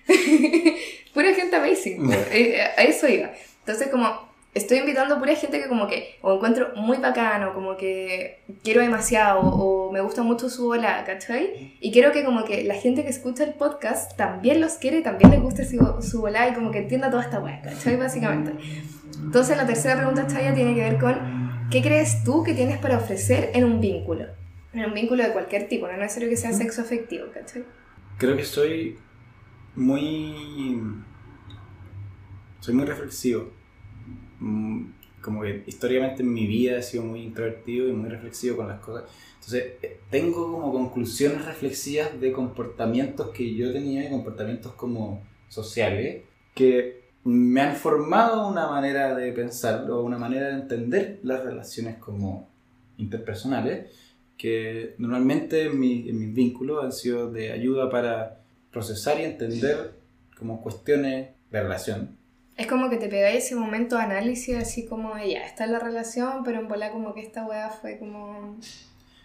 pura 1.15 1.35
gente 1.35 1.57
amazing. 1.57 2.07
po. 2.07 2.13
Eh, 2.33 2.61
a 2.77 2.83
eso 2.85 3.09
iba. 3.09 3.31
Entonces, 3.61 3.89
como 3.89 4.30
estoy 4.55 4.79
invitando 4.79 5.19
pura 5.19 5.35
gente 5.35 5.61
que 5.61 5.69
como 5.69 5.87
que 5.87 6.17
o 6.23 6.35
encuentro 6.35 6.73
muy 6.75 6.99
bacano, 6.99 7.55
como 7.55 7.77
que 7.77 8.41
quiero 8.63 8.81
demasiado 8.81 9.41
o 9.41 9.93
me 9.93 10.01
gusta 10.01 10.23
mucho 10.23 10.49
su 10.49 10.67
bola, 10.67 11.05
¿cachai? 11.05 11.77
Y 11.81 11.93
quiero 11.93 12.13
que 12.13 12.25
como 12.25 12.45
que 12.45 12.65
la 12.65 12.75
gente 12.75 13.03
que 13.03 13.11
escucha 13.11 13.45
el 13.45 13.55
podcast 13.55 14.17
también 14.17 14.61
los 14.61 14.75
quiere 14.75 14.99
y 14.99 15.03
también 15.03 15.31
les 15.31 15.41
guste 15.41 15.65
su, 15.65 16.03
su 16.03 16.21
bola 16.21 16.49
y 16.49 16.55
como 16.55 16.71
que 16.71 16.79
entienda 16.79 17.11
toda 17.11 17.23
esta 17.23 17.41
weá, 17.41 17.61
¿cachai? 17.63 17.97
Básicamente. 17.97 18.53
Entonces, 19.23 19.57
la 19.57 19.67
tercera 19.67 19.97
pregunta, 19.97 20.27
Chaya, 20.27 20.55
tiene 20.55 20.75
que 20.75 20.81
ver 20.81 20.99
con 20.99 21.69
¿qué 21.71 21.83
crees 21.83 22.25
tú 22.25 22.43
que 22.43 22.55
tienes 22.55 22.79
para 22.79 22.97
ofrecer 22.97 23.51
en 23.55 23.65
un 23.65 23.81
vínculo? 23.81 24.27
En 24.73 24.85
un 24.85 24.95
vínculo 24.95 25.23
de 25.23 25.33
cualquier 25.33 25.69
tipo, 25.69 25.87
no 25.87 25.93
es 25.93 25.99
necesario 25.99 26.29
que 26.29 26.37
sea 26.37 26.53
sexo 26.53 26.83
afectivo, 26.83 27.27
¿cachai? 27.33 27.65
Creo 28.19 28.37
que 28.37 28.45
soy 28.45 28.99
muy. 29.75 30.83
Soy 32.61 32.75
muy 32.75 32.85
reflexivo. 32.85 33.60
Mm, 34.41 34.87
Como 35.23 35.43
que 35.43 35.65
históricamente 35.67 36.23
en 36.23 36.33
mi 36.33 36.47
vida 36.47 36.79
he 36.79 36.83
sido 36.83 37.05
muy 37.05 37.21
introvertido 37.23 37.87
y 37.89 37.93
muy 37.93 38.09
reflexivo 38.09 38.57
con 38.57 38.69
las 38.69 38.81
cosas. 38.81 39.05
Entonces, 39.35 39.75
eh, 39.83 40.01
tengo 40.11 40.51
como 40.51 40.73
conclusiones 40.73 41.45
reflexivas 41.45 42.19
de 42.21 42.33
comportamientos 42.33 43.29
que 43.31 43.55
yo 43.55 43.71
tenía, 43.73 44.03
de 44.03 44.09
comportamientos 44.11 44.73
como 44.75 45.23
sociales, 45.49 46.23
que 46.55 47.01
me 47.25 47.61
han 47.61 47.77
formado 47.77 48.49
una 48.49 48.67
manera 48.69 49.15
de 49.15 49.31
pensar 49.33 49.91
o 49.91 50.03
una 50.03 50.17
manera 50.17 50.49
de 50.49 50.55
entender 50.55 51.21
las 51.23 51.45
relaciones 51.45 51.99
como 51.99 52.49
interpersonales, 52.97 53.91
que 54.39 54.95
normalmente 54.99 55.65
en, 55.65 55.79
mi- 55.79 56.09
en 56.09 56.19
mis 56.19 56.33
vínculos 56.35 56.83
han 56.83 56.93
sido 56.93 57.31
de 57.31 57.53
ayuda 57.53 57.91
para 57.91 58.41
procesar 58.73 59.21
y 59.21 59.25
entender 59.25 59.95
como 60.39 60.63
cuestiones 60.63 61.29
de 61.51 61.63
relación. 61.63 62.17
Es 62.61 62.67
como 62.67 62.91
que 62.91 62.99
te 62.99 63.09
pegáis 63.09 63.47
ese 63.47 63.57
momento 63.57 63.97
de 63.97 64.03
análisis, 64.03 64.55
así 64.55 64.85
como 64.85 65.17
ya, 65.17 65.47
está 65.47 65.65
en 65.65 65.73
la 65.73 65.79
relación, 65.79 66.45
pero 66.45 66.61
en 66.61 66.69
bola 66.69 66.93
como 66.93 67.15
que 67.15 67.23
esta 67.23 67.47
weá 67.47 67.71
fue 67.71 67.99
como 67.99 68.59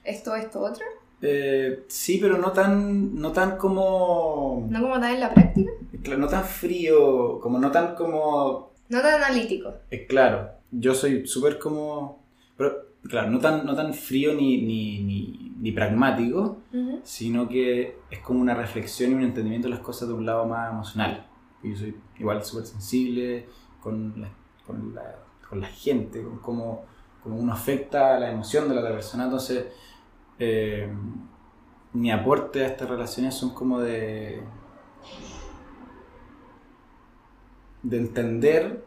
esto, 0.05 0.37
esto, 0.37 0.61
otro. 0.61 0.85
Eh, 1.21 1.83
sí, 1.89 2.17
pero 2.21 2.37
no 2.37 2.53
tan, 2.53 3.13
no 3.13 3.33
tan 3.33 3.57
como... 3.57 4.65
No 4.69 4.81
como 4.81 5.01
tan 5.01 5.15
en 5.15 5.19
la 5.19 5.33
práctica, 5.33 5.69
claro, 6.01 6.21
No 6.21 6.29
tan 6.29 6.45
frío, 6.45 7.41
como 7.41 7.59
no 7.59 7.71
tan 7.71 7.93
como... 7.95 8.71
no 8.87 9.01
tan 9.01 9.21
analítico. 9.21 9.73
eh, 9.91 10.05
claro, 10.07 10.51
yo 10.71 10.93
soy 10.93 11.27
súper 11.27 11.59
como... 11.59 12.23
Pero, 12.55 12.85
claro, 13.03 13.29
no 13.31 13.39
tan, 13.39 13.65
no 13.65 13.75
tan 13.75 13.93
frío 13.93 14.33
ni, 14.33 14.61
ni, 14.61 15.03
ni, 15.03 15.51
ni 15.59 15.73
pragmático, 15.73 16.59
sino 17.03 17.49
que 17.49 17.97
es 18.09 18.19
como 18.19 18.39
una 18.39 18.53
reflexión 18.53 19.11
y 19.11 19.15
un 19.15 19.23
entendimiento 19.23 19.67
de 19.67 19.73
las 19.73 19.83
cosas 19.83 20.07
de 20.07 20.13
un 20.13 20.25
lado 20.25 20.45
más 20.45 20.71
emocional. 20.71 21.27
Yo 21.71 21.77
soy 21.77 21.97
igual 22.19 22.43
súper 22.43 22.65
sensible 22.65 23.47
con 23.81 24.13
la, 24.21 24.29
con, 24.65 24.95
la, 24.95 25.15
con 25.47 25.61
la 25.61 25.67
gente, 25.67 26.23
con 26.23 26.39
cómo, 26.39 26.85
cómo 27.23 27.37
uno 27.37 27.53
afecta 27.53 28.19
la 28.19 28.31
emoción 28.31 28.67
de 28.67 28.75
la 28.75 28.81
otra 28.81 28.93
persona. 28.93 29.25
Entonces, 29.25 29.67
eh, 30.39 30.91
mi 31.93 32.11
aporte 32.11 32.63
a 32.63 32.67
estas 32.67 32.89
relaciones 32.89 33.35
son 33.35 33.53
como 33.53 33.79
de, 33.79 34.41
de 37.83 37.97
entender 37.97 38.83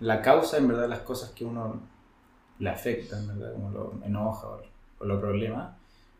la 0.00 0.22
causa 0.22 0.56
en 0.56 0.68
verdad 0.68 0.88
las 0.88 1.00
cosas 1.00 1.30
que 1.30 1.44
uno 1.44 1.80
le 2.58 2.70
afectan, 2.70 3.26
¿verdad? 3.26 3.52
Como 3.52 3.70
lo 3.70 3.94
enoja 4.04 4.48
o, 4.48 4.62
o 4.98 5.04
lo 5.04 5.20
problema. 5.20 5.76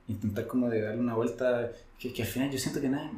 Intentar 0.09 0.47
como 0.47 0.69
de 0.69 0.83
darle 0.83 1.01
una 1.01 1.15
vuelta, 1.15 1.71
que, 1.99 2.13
que 2.13 2.23
al 2.23 2.29
final 2.29 2.51
yo 2.51 2.59
siento 2.59 2.81
que 2.81 2.89
nada, 2.89 3.11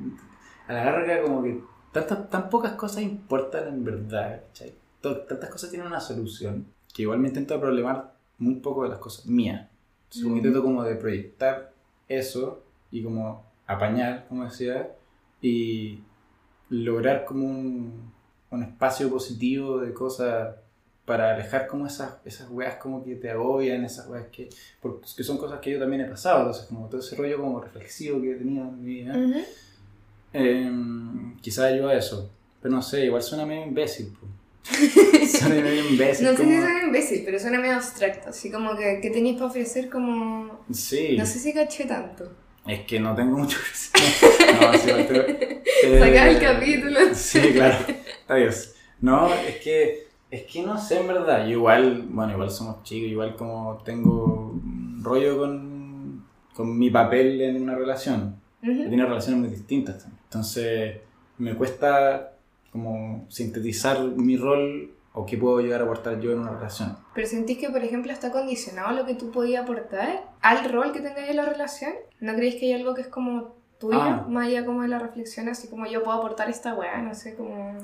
a 0.69 0.73
la 0.73 0.85
larga 0.85 1.23
como 1.23 1.43
que 1.43 1.61
tantas, 1.93 2.31
tan 2.31 2.49
pocas 2.51 2.73
cosas 2.73 3.03
importan 3.03 3.69
en 3.69 3.85
verdad, 3.85 4.43
¿cachai? 4.49 4.75
Tantas 5.01 5.51
cosas 5.51 5.71
tienen 5.71 5.87
una 5.89 6.01
solución, 6.01 6.67
que 6.95 7.03
igual 7.03 7.19
me 7.19 7.29
intento 7.29 7.59
problemar 7.61 8.15
muy 8.39 8.57
poco 8.57 8.85
de 8.85 8.91
las 8.91 8.99
cosas 8.99 9.27
mías. 9.27 9.69
Entonces 10.05 10.31
Mm. 10.31 10.37
intento 10.37 10.63
como 10.63 10.83
de 10.85 10.95
proyectar 10.97 11.73
eso 12.09 12.63
y 12.91 13.03
como 13.03 13.45
apañar, 13.67 14.27
como 14.29 14.45
decía, 14.45 14.91
y 15.41 16.01
lograr 16.69 17.25
como 17.25 17.47
un, 17.47 18.13
un 18.51 18.63
espacio 18.63 19.11
positivo 19.11 19.79
de 19.81 19.93
cosas 19.93 20.57
para 21.05 21.35
alejar 21.35 21.67
como 21.67 21.87
esas, 21.87 22.19
esas 22.25 22.49
weas 22.51 22.77
como 22.77 23.05
que 23.05 23.17
te 23.17 23.29
agobian, 23.31 23.85
esas 23.85 24.07
weas 24.09 24.27
que, 24.29 24.49
porque 24.81 25.25
son 25.25 25.37
cosas 25.37 25.59
que 25.61 25.73
yo 25.73 25.81
también 25.81 26.03
he 26.03 26.05
pasado, 26.09 26.41
entonces 26.41 26.67
como 26.67 26.87
todo 26.89 27.01
ese 27.01 27.17
rollo 27.17 27.39
como 27.41 27.61
reflexivo 27.61 28.21
que 28.21 28.33
he 28.33 28.37
tenido 28.37 28.65
en 28.65 28.81
mi 28.81 28.87
vida, 28.87 29.19
Ujú. 29.19 29.41
Eh, 30.33 30.71
quizás 31.41 31.67
ayuda 31.73 31.91
a 31.93 31.99
eso, 31.99 32.31
pero 32.61 32.75
no 32.75 32.83
sé, 32.83 33.05
igual 33.07 33.23
suena 33.23 33.45
medio 33.47 33.67
imbécil. 33.67 34.13
suena 35.39 35.57
medio 35.63 35.89
imbécil. 35.89 36.25
No 36.27 36.31
sé 36.33 36.37
como- 36.37 36.51
si 36.51 36.61
suena 36.63 36.83
imbécil, 36.85 37.23
pero 37.25 37.39
suena 37.39 37.59
medio 37.59 37.75
abstracto. 37.77 38.29
Así 38.31 38.51
como 38.51 38.77
que, 38.77 39.01
¿qué 39.03 39.11
tenéis 39.11 39.35
para 39.37 39.47
ofrecer? 39.47 39.89
Como. 39.91 40.61
Sí, 40.73 41.17
No 41.19 41.27
sé 41.27 41.39
si 41.39 41.53
caché 41.53 41.85
tanto. 41.85 42.31
es 42.67 42.81
que 42.87 43.01
no 43.01 43.15
tengo 43.15 43.39
mucho 43.39 43.59
que 43.93 44.01
decir. 44.01 44.61
No, 44.61 44.73
sí, 44.79 44.89
igual 44.89 45.07
te- 45.09 45.63
eh, 45.83 45.99
Sacar 45.99 46.29
el 46.29 46.41
capítulo. 46.41 47.01
Sí, 47.15 47.41
claro. 47.53 47.77
Adiós. 48.29 48.75
No, 49.01 49.35
es 49.35 49.57
que, 49.57 50.07
es 50.31 50.43
que 50.45 50.63
no 50.63 50.79
sé 50.79 51.01
en 51.01 51.09
verdad. 51.09 51.45
Yo 51.45 51.53
igual, 51.53 52.07
bueno, 52.09 52.33
igual 52.33 52.51
somos 52.51 52.85
chicos, 52.85 53.11
igual 53.11 53.35
como 53.35 53.83
tengo 53.85 54.55
rollo 55.03 55.39
con, 55.39 56.25
con 56.55 56.79
mi 56.79 56.89
papel 56.91 57.41
en 57.41 57.61
una 57.61 57.75
relación. 57.75 58.37
Ujú. 58.63 58.73
tenido 58.85 59.07
relaciones 59.07 59.41
muy 59.41 59.49
distintas 59.51 59.99
también. 59.99 60.21
Entonces, 60.25 60.97
me 61.39 61.55
cuesta 61.55 62.33
como 62.71 63.27
sintetizar 63.29 64.01
mi 64.03 64.37
rol 64.37 64.93
o 65.15 65.27
qué 65.27 65.37
puedo 65.37 65.61
llegar 65.61 65.81
a 65.83 65.85
aportar 65.85 66.21
yo 66.21 66.33
en 66.33 66.39
una 66.39 66.53
relación. 66.53 66.97
Pero 67.15 67.27
sentís 67.27 67.59
que, 67.59 67.69
por 67.69 67.83
ejemplo, 67.85 68.13
está 68.13 68.31
condicionado 68.33 68.93
lo 68.93 69.05
que 69.05 69.15
tú 69.15 69.31
podías 69.31 69.65
aportar 69.65 70.25
al 70.41 70.71
rol 70.73 70.93
que 70.93 71.01
tengáis 71.01 71.29
en 71.29 71.37
la 71.37 71.45
relación. 71.45 71.93
¿No 72.21 72.35
creéis 72.35 72.55
que 72.57 72.67
hay 72.67 72.73
algo 72.81 72.95
que 72.95 73.03
es 73.03 73.09
como 73.09 73.55
tuyo, 73.79 73.99
Ah. 74.01 74.25
más 74.29 74.47
allá 74.47 74.65
como 74.65 74.83
de 74.83 74.89
la 74.89 75.01
reflexión, 75.01 75.49
así 75.49 75.69
como 75.69 75.87
yo 75.87 76.03
puedo 76.05 76.17
aportar 76.17 76.49
esta 76.49 76.75
weá, 76.75 77.03
no 77.03 77.15
sé, 77.15 77.35
como... 77.35 77.77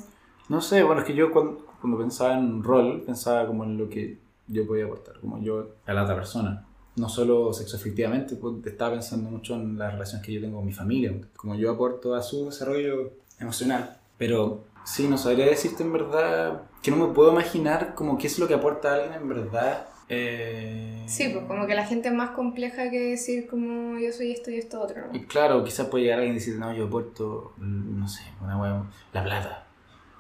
No 0.48 0.60
sé, 0.60 0.82
bueno, 0.84 1.00
es 1.02 1.06
que 1.06 1.14
yo 1.14 1.32
cuando, 1.32 1.66
cuando 1.80 1.98
pensaba 1.98 2.34
en 2.38 2.62
rol, 2.62 3.02
pensaba 3.04 3.46
como 3.46 3.64
en 3.64 3.76
lo 3.76 3.88
que 3.90 4.16
yo 4.46 4.64
podía 4.66 4.84
aportar, 4.84 5.18
como 5.20 5.38
yo 5.42 5.72
a 5.86 5.92
la 5.92 6.04
otra 6.04 6.14
persona. 6.14 6.64
No 6.98 7.08
solo 7.08 7.52
sexoafectivamente, 7.52 8.36
pues, 8.36 8.54
estaba 8.66 8.92
pensando 8.92 9.30
mucho 9.30 9.54
en 9.54 9.78
las 9.78 9.92
relaciones 9.92 10.24
que 10.26 10.32
yo 10.32 10.40
tengo 10.40 10.56
con 10.56 10.66
mi 10.66 10.72
familia, 10.72 11.12
como 11.36 11.54
yo 11.54 11.70
aporto 11.70 12.14
a 12.14 12.22
su 12.22 12.46
desarrollo 12.46 13.12
emocional. 13.38 13.98
Pero 14.16 14.64
sí, 14.84 15.06
no 15.08 15.16
sabría 15.16 15.46
decirte 15.46 15.82
en 15.82 15.92
verdad, 15.92 16.62
que 16.82 16.90
no 16.90 16.96
me 16.96 17.14
puedo 17.14 17.30
imaginar 17.32 17.94
como 17.94 18.18
qué 18.18 18.26
es 18.26 18.38
lo 18.38 18.48
que 18.48 18.54
aporta 18.54 18.90
a 18.90 18.94
alguien 18.96 19.12
en 19.14 19.28
verdad. 19.28 19.86
eh, 20.08 21.04
Sí, 21.06 21.28
pues 21.32 21.44
como 21.46 21.66
que 21.66 21.74
la 21.74 21.86
gente 21.86 22.08
es 22.08 22.14
más 22.14 22.30
compleja 22.30 22.90
que 22.90 23.10
decir 23.10 23.46
como 23.46 23.98
yo 23.98 24.10
soy 24.12 24.32
esto 24.32 24.50
y 24.50 24.56
esto 24.56 24.80
otro, 24.80 25.06
¿no? 25.06 25.14
Y 25.14 25.24
claro, 25.26 25.62
quizás 25.64 25.86
puede 25.86 26.04
llegar 26.04 26.18
alguien 26.18 26.34
y 26.36 26.38
decir, 26.38 26.58
no, 26.58 26.72
yo 26.74 26.86
aporto, 26.86 27.52
no 27.58 28.08
sé, 28.08 28.22
una 28.42 28.60
hueá, 28.60 28.84
la 29.12 29.22
plata. 29.24 29.66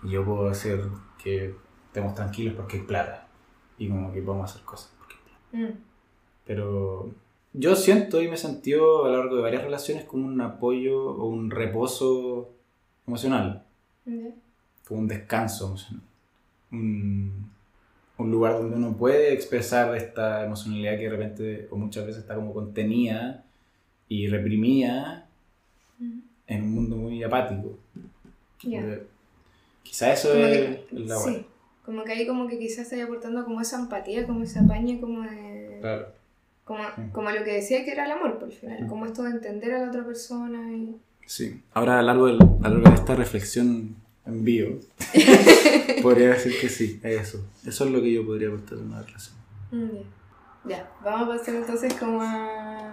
Y 0.02 0.10
yo 0.10 0.24
puedo 0.24 0.48
hacer 0.48 0.84
que 1.22 1.54
estemos 1.86 2.14
tranquilos 2.14 2.54
porque 2.54 2.76
hay 2.76 2.82
plata. 2.84 3.26
Y 3.78 3.88
como 3.88 4.12
que 4.12 4.20
podemos 4.22 4.50
hacer 4.50 4.62
cosas 4.64 4.92
porque 4.98 5.14
hay 5.14 5.20
plata. 5.60 5.72
Mm. 5.72 5.78
Pero 6.48 7.10
yo 7.52 7.76
siento 7.76 8.20
y 8.22 8.26
me 8.28 8.34
he 8.34 8.38
sentido 8.38 9.04
a 9.04 9.10
lo 9.10 9.18
largo 9.18 9.36
de 9.36 9.42
varias 9.42 9.62
relaciones 9.62 10.04
como 10.04 10.26
un 10.26 10.40
apoyo 10.40 10.98
o 11.10 11.26
un 11.28 11.50
reposo 11.50 12.50
emocional, 13.06 13.64
Ya. 14.06 14.30
como 14.86 15.00
un 15.00 15.08
descanso 15.08 15.66
emocional. 15.68 16.02
Un, 16.72 17.50
un 18.16 18.30
lugar 18.30 18.54
donde 18.54 18.76
uno 18.76 18.96
puede 18.96 19.32
expresar 19.34 19.94
esta 19.96 20.44
emocionalidad 20.44 20.92
que 20.96 21.04
de 21.04 21.10
repente 21.10 21.68
o 21.70 21.76
muchas 21.76 22.06
veces 22.06 22.22
está 22.22 22.34
como 22.34 22.52
contenida 22.54 23.44
y 24.08 24.26
reprimida 24.28 25.26
Mm. 26.00 26.20
en 26.46 26.62
un 26.62 26.74
mundo 26.74 26.96
muy 26.96 27.22
apático. 27.22 27.76
Porque 28.62 29.02
Quizá 29.82 30.12
eso 30.12 30.28
Como 30.32 30.44
es 30.44 30.58
que- 30.58 30.86
la 30.92 31.16
sí, 31.16 31.46
como 31.84 32.04
que 32.04 32.12
ahí 32.12 32.26
como 32.26 32.46
que 32.48 32.58
quizás 32.58 32.80
estáis 32.84 33.04
aportando 33.04 33.44
como 33.44 33.60
esa 33.60 33.78
empatía, 33.80 34.26
como 34.26 34.42
ese 34.44 34.58
apaño 34.60 35.00
como 35.00 35.22
de... 35.22 35.78
Claro. 35.80 36.06
Como, 36.68 36.84
Sí. 36.84 37.02
como 37.12 37.30
lo 37.30 37.42
que 37.44 37.54
decía 37.54 37.82
que 37.84 37.92
era 37.92 38.04
el 38.04 38.12
amor, 38.12 38.38
por 38.38 38.48
el 38.48 38.54
final, 38.54 38.86
como 38.88 39.06
esto 39.06 39.22
de 39.22 39.30
entender 39.30 39.72
a 39.72 39.78
la 39.84 39.88
otra 39.88 40.04
persona 40.04 40.70
y... 40.76 40.94
Sí. 41.26 41.62
Ahora, 41.72 41.98
a 41.98 42.02
lo 42.02 42.06
largo, 42.08 42.26
del- 42.26 42.38
a 42.62 42.68
largo 42.68 42.90
de 42.90 42.94
esta 42.94 43.14
reflexión 43.16 43.96
en 44.26 44.44
vivo, 44.44 44.78
podría 46.02 46.28
decir 46.30 46.52
que 46.60 46.68
sí, 46.68 47.00
es 47.02 47.20
eso. 47.28 47.44
Eso 47.66 47.84
es 47.86 47.90
lo 47.90 48.00
que 48.02 48.12
yo 48.12 48.24
podría 48.26 48.48
aportar 48.48 48.78
en 48.78 48.84
una 48.84 49.00
relación. 49.02 49.34
Mm, 49.72 49.96
Ya, 50.68 50.76
Ya, 50.76 50.90
vamos 51.02 51.28
a 51.34 51.38
pasar 51.38 51.54
entonces 51.54 51.94
como 51.94 52.20
a... 52.22 52.87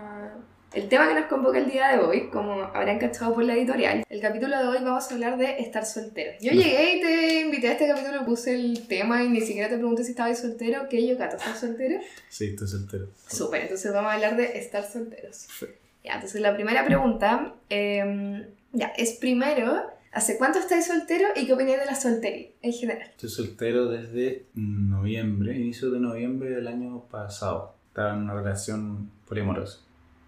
El 0.74 0.90
tema 0.90 1.08
que 1.08 1.16
nos 1.16 1.26
convoca 1.26 1.58
el 1.58 1.70
día 1.70 1.90
de 1.90 2.00
hoy, 2.00 2.30
como 2.30 2.64
habrán 2.64 3.00
cachado 3.00 3.34
por 3.34 3.44
la 3.44 3.56
editorial, 3.56 4.04
el 4.10 4.20
capítulo 4.20 4.58
de 4.58 4.66
hoy 4.66 4.78
vamos 4.84 5.10
a 5.10 5.14
hablar 5.14 5.38
de 5.38 5.60
estar 5.60 5.86
soltero. 5.86 6.34
Yo 6.42 6.52
llegué 6.52 6.98
y 6.98 7.02
te 7.02 7.42
invité 7.42 7.70
a 7.70 7.72
este 7.74 7.88
capítulo, 7.88 8.26
puse 8.26 8.56
el 8.56 8.86
tema 8.88 9.24
y 9.24 9.30
ni 9.30 9.42
siquiera 9.42 9.70
te 9.70 9.78
pregunté 9.78 10.04
si 10.04 10.12
estabas 10.12 10.40
soltero. 10.40 10.88
¿Qué 10.90 11.08
yo, 11.08 11.18
Cato? 11.18 11.38
¿Estás 11.38 11.60
soltero? 11.62 12.02
Sí, 12.28 12.48
estoy 12.48 12.68
soltero. 12.68 13.08
Súper, 13.28 13.62
entonces 13.62 13.94
vamos 13.94 14.12
a 14.12 14.16
hablar 14.16 14.36
de 14.36 14.58
estar 14.58 14.84
solteros. 14.84 15.46
Perfecto. 15.48 15.86
Ya, 16.04 16.16
entonces 16.16 16.42
la 16.42 16.54
primera 16.54 16.86
pregunta, 16.86 17.56
eh, 17.70 18.46
ya, 18.74 18.88
es 18.98 19.14
primero, 19.14 19.82
¿hace 20.12 20.38
cuánto 20.38 20.60
estáis 20.60 20.86
soltero 20.86 21.30
y 21.36 21.46
qué 21.46 21.54
opináis 21.54 21.80
de 21.80 21.86
la 21.86 21.96
soltería 21.96 22.50
en 22.62 22.74
general? 22.74 23.08
Estoy 23.12 23.30
soltero 23.30 23.88
desde 23.88 24.46
noviembre, 24.54 25.56
inicio 25.56 25.90
de 25.90 26.00
noviembre 26.00 26.50
del 26.50 26.68
año 26.68 27.06
pasado. 27.10 27.76
Estaba 27.88 28.14
en 28.14 28.24
una 28.24 28.34
relación 28.34 29.10
poliamorosa. 29.26 29.80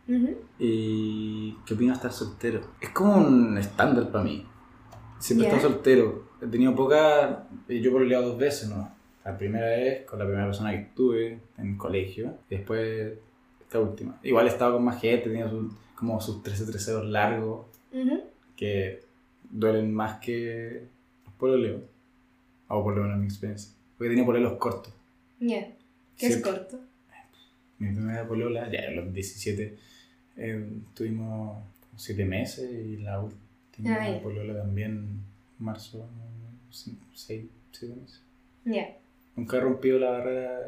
Ujú. 0.07 0.37
¿Y 0.59 1.53
qué 1.65 1.73
opino 1.73 1.91
de 1.91 1.95
estar 1.95 2.11
soltero? 2.11 2.61
Es 2.81 2.89
como 2.89 3.17
un 3.17 3.57
estándar 3.57 4.11
para 4.11 4.23
mí. 4.23 4.45
Siempre 5.19 5.47
he 5.47 5.51
estado 5.51 5.73
soltero. 5.73 6.27
He 6.41 6.47
tenido 6.47 6.75
poca... 6.75 7.47
Yo 7.67 7.75
he 7.89 7.91
pololeado 7.91 8.29
dos 8.29 8.37
veces, 8.37 8.69
¿no? 8.69 8.95
La 9.25 9.37
primera 9.37 9.65
vez 9.67 10.05
con 10.05 10.19
la 10.19 10.25
primera 10.25 10.45
persona 10.45 10.71
que 10.71 10.77
estuve 10.83 11.39
en 11.57 11.71
el 11.71 11.77
colegio. 11.77 12.37
Y 12.49 12.55
después 12.55 13.13
esta 13.61 13.79
última. 13.79 14.19
Igual 14.23 14.45
he 14.47 14.49
estado 14.49 14.73
con 14.75 14.85
más 14.85 15.01
gente, 15.01 15.29
tenido 15.29 15.49
sus- 15.49 15.73
como 15.95 16.21
sus 16.21 16.41
13 16.43 16.65
treceros 16.65 17.05
largos 17.05 17.65
Ujú. 17.91 18.21
que 18.55 19.03
duelen 19.49 19.93
más 19.93 20.19
que 20.19 20.83
los 21.25 21.33
pololeos. 21.33 21.81
O 22.69 22.83
por 22.83 22.95
lo 22.95 23.01
menos 23.01 23.15
en 23.15 23.21
mi 23.21 23.27
experiencia. 23.27 23.73
Porque 23.97 24.09
tenido 24.09 24.25
pololeos 24.25 24.53
cortos. 24.57 24.93
Ya, 25.39 25.65
que 26.17 26.27
es 26.27 26.33
Siempre. 26.33 26.51
corto. 26.51 26.79
Mi 27.79 27.93
primera 27.93 28.27
polola, 28.27 28.71
ya 28.71 28.87
a 28.87 28.91
los 28.91 29.13
17, 29.13 29.77
eh, 30.37 30.69
tuvimos 30.93 31.63
7 31.95 32.25
meses 32.25 32.71
y 32.71 32.97
la 32.97 33.19
última 33.19 33.47
Ah, 33.89 34.19
polola 34.23 34.55
también, 34.55 35.21
marzo, 35.59 36.07
6, 36.71 37.45
7 37.71 37.95
meses. 37.95 38.21
Ya. 38.65 38.97
Nunca 39.35 39.57
he 39.57 39.59
rompido 39.59 39.99
la 39.99 40.11
barrera, 40.11 40.59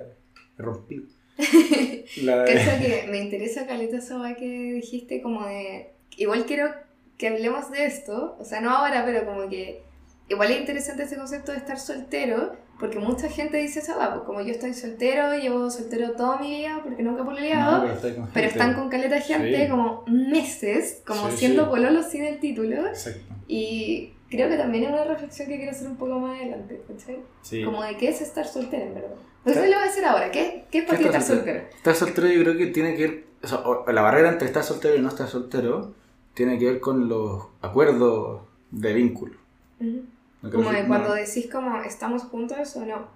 he 0.58 0.62
rompido. 0.62 1.04
La 2.24 2.44
que 2.46 3.08
me 3.10 3.20
interesa, 3.20 3.66
Caleta, 3.66 4.00
weá 4.20 4.36
que 4.36 4.74
dijiste 4.74 5.22
como 5.22 5.46
de... 5.46 5.92
Igual 6.18 6.46
quiero 6.46 6.74
que 7.18 7.30
hablemos 7.30 7.72
de 7.72 7.86
esto, 7.86 8.36
o 8.40 8.44
sea, 8.44 8.62
no 8.62 8.72
ahora, 8.72 9.06
pero 9.06 9.26
como 9.26 9.50
que... 9.50 9.82
Igual 10.28 10.52
es 10.52 10.60
interesante 10.60 11.04
ese 11.04 11.18
concepto 11.18 11.52
de 11.52 11.58
estar 11.58 11.80
soltero, 11.80 12.56
porque 12.80 12.98
mucha 13.00 13.30
gente 13.30 13.58
dice 13.58 13.80
esa 13.80 13.98
weá, 13.98 14.12
pues 14.14 14.24
como 14.26 14.42
yo 14.42 14.52
estoy 14.52 14.74
soltero, 14.74 15.38
llevo 15.38 15.70
soltero 15.70 16.12
toda 16.14 16.40
mi 16.40 16.50
vida 16.58 16.80
porque 16.84 17.04
nunca 17.04 17.22
he 17.22 17.24
No, 17.24 17.30
pololeado, 17.30 17.88
pero, 18.02 18.28
pero 18.34 18.48
están 18.48 18.74
con 18.74 18.90
caleta 18.90 19.16
de 19.16 19.22
gente 19.22 19.64
Sí. 19.66 19.70
como 19.70 20.04
meses, 20.08 21.02
como 21.06 21.30
Sí, 21.32 21.38
siendo 21.38 21.64
sí. 21.66 21.70
pololos 21.70 22.06
sin 22.08 22.24
el 22.24 22.40
título, 22.40 22.88
Exacto. 22.88 23.22
y 23.48 24.14
creo 24.30 24.48
que 24.50 24.58
también 24.58 24.86
es 24.86 24.90
una 24.92 25.04
reflexión 25.04 25.48
que 25.50 25.58
quiero 25.58 25.72
hacer 25.72 25.88
un 25.88 25.98
poco 25.98 26.20
más 26.20 26.40
adelante, 26.40 26.82
¿cachai? 26.88 27.64
Como 27.66 27.84
de 27.84 27.98
qué 27.98 28.10
es 28.10 28.22
estar 28.22 28.48
soltero, 28.48 28.84
en 28.84 28.94
verdad. 28.96 29.10
Entonces 29.40 29.70
le 29.70 29.76
voy 29.76 29.84
a 29.84 29.88
decir 29.88 30.06
ahora, 30.06 30.32
¿qué, 30.32 30.66
qué 30.72 30.80
es 30.80 30.86
para 30.86 30.98
¿Qué 30.98 31.04
ti 31.04 31.08
estar 31.10 31.22
soltero? 31.24 31.60
Estar 31.76 31.96
soltero 31.96 32.28
yo 32.28 32.42
creo 32.44 32.58
que 32.58 32.68
tiene 32.68 32.96
que 32.96 33.08
ver, 33.08 33.24
o 33.44 33.48
sea, 33.48 33.60
la 33.94 34.02
barrera 34.02 34.30
entre 34.30 34.48
estar 34.48 34.64
soltero 34.64 34.96
y 34.96 35.02
no 35.02 35.08
estar 35.10 35.28
soltero 35.28 35.94
tiene 36.34 36.58
que 36.60 36.66
ver 36.66 36.80
con 36.80 37.10
los 37.10 37.44
acuerdos 37.62 38.42
de 38.72 38.94
vínculo. 38.94 39.36
Ujú. 39.80 40.04
No 40.42 40.50
Como 40.50 40.72
de 40.72 40.86
cuando 40.88 41.14
decís 41.14 41.50
como 41.52 41.82
estamos 41.82 42.24
juntos 42.24 42.76
o 42.76 42.86
no. 42.86 43.08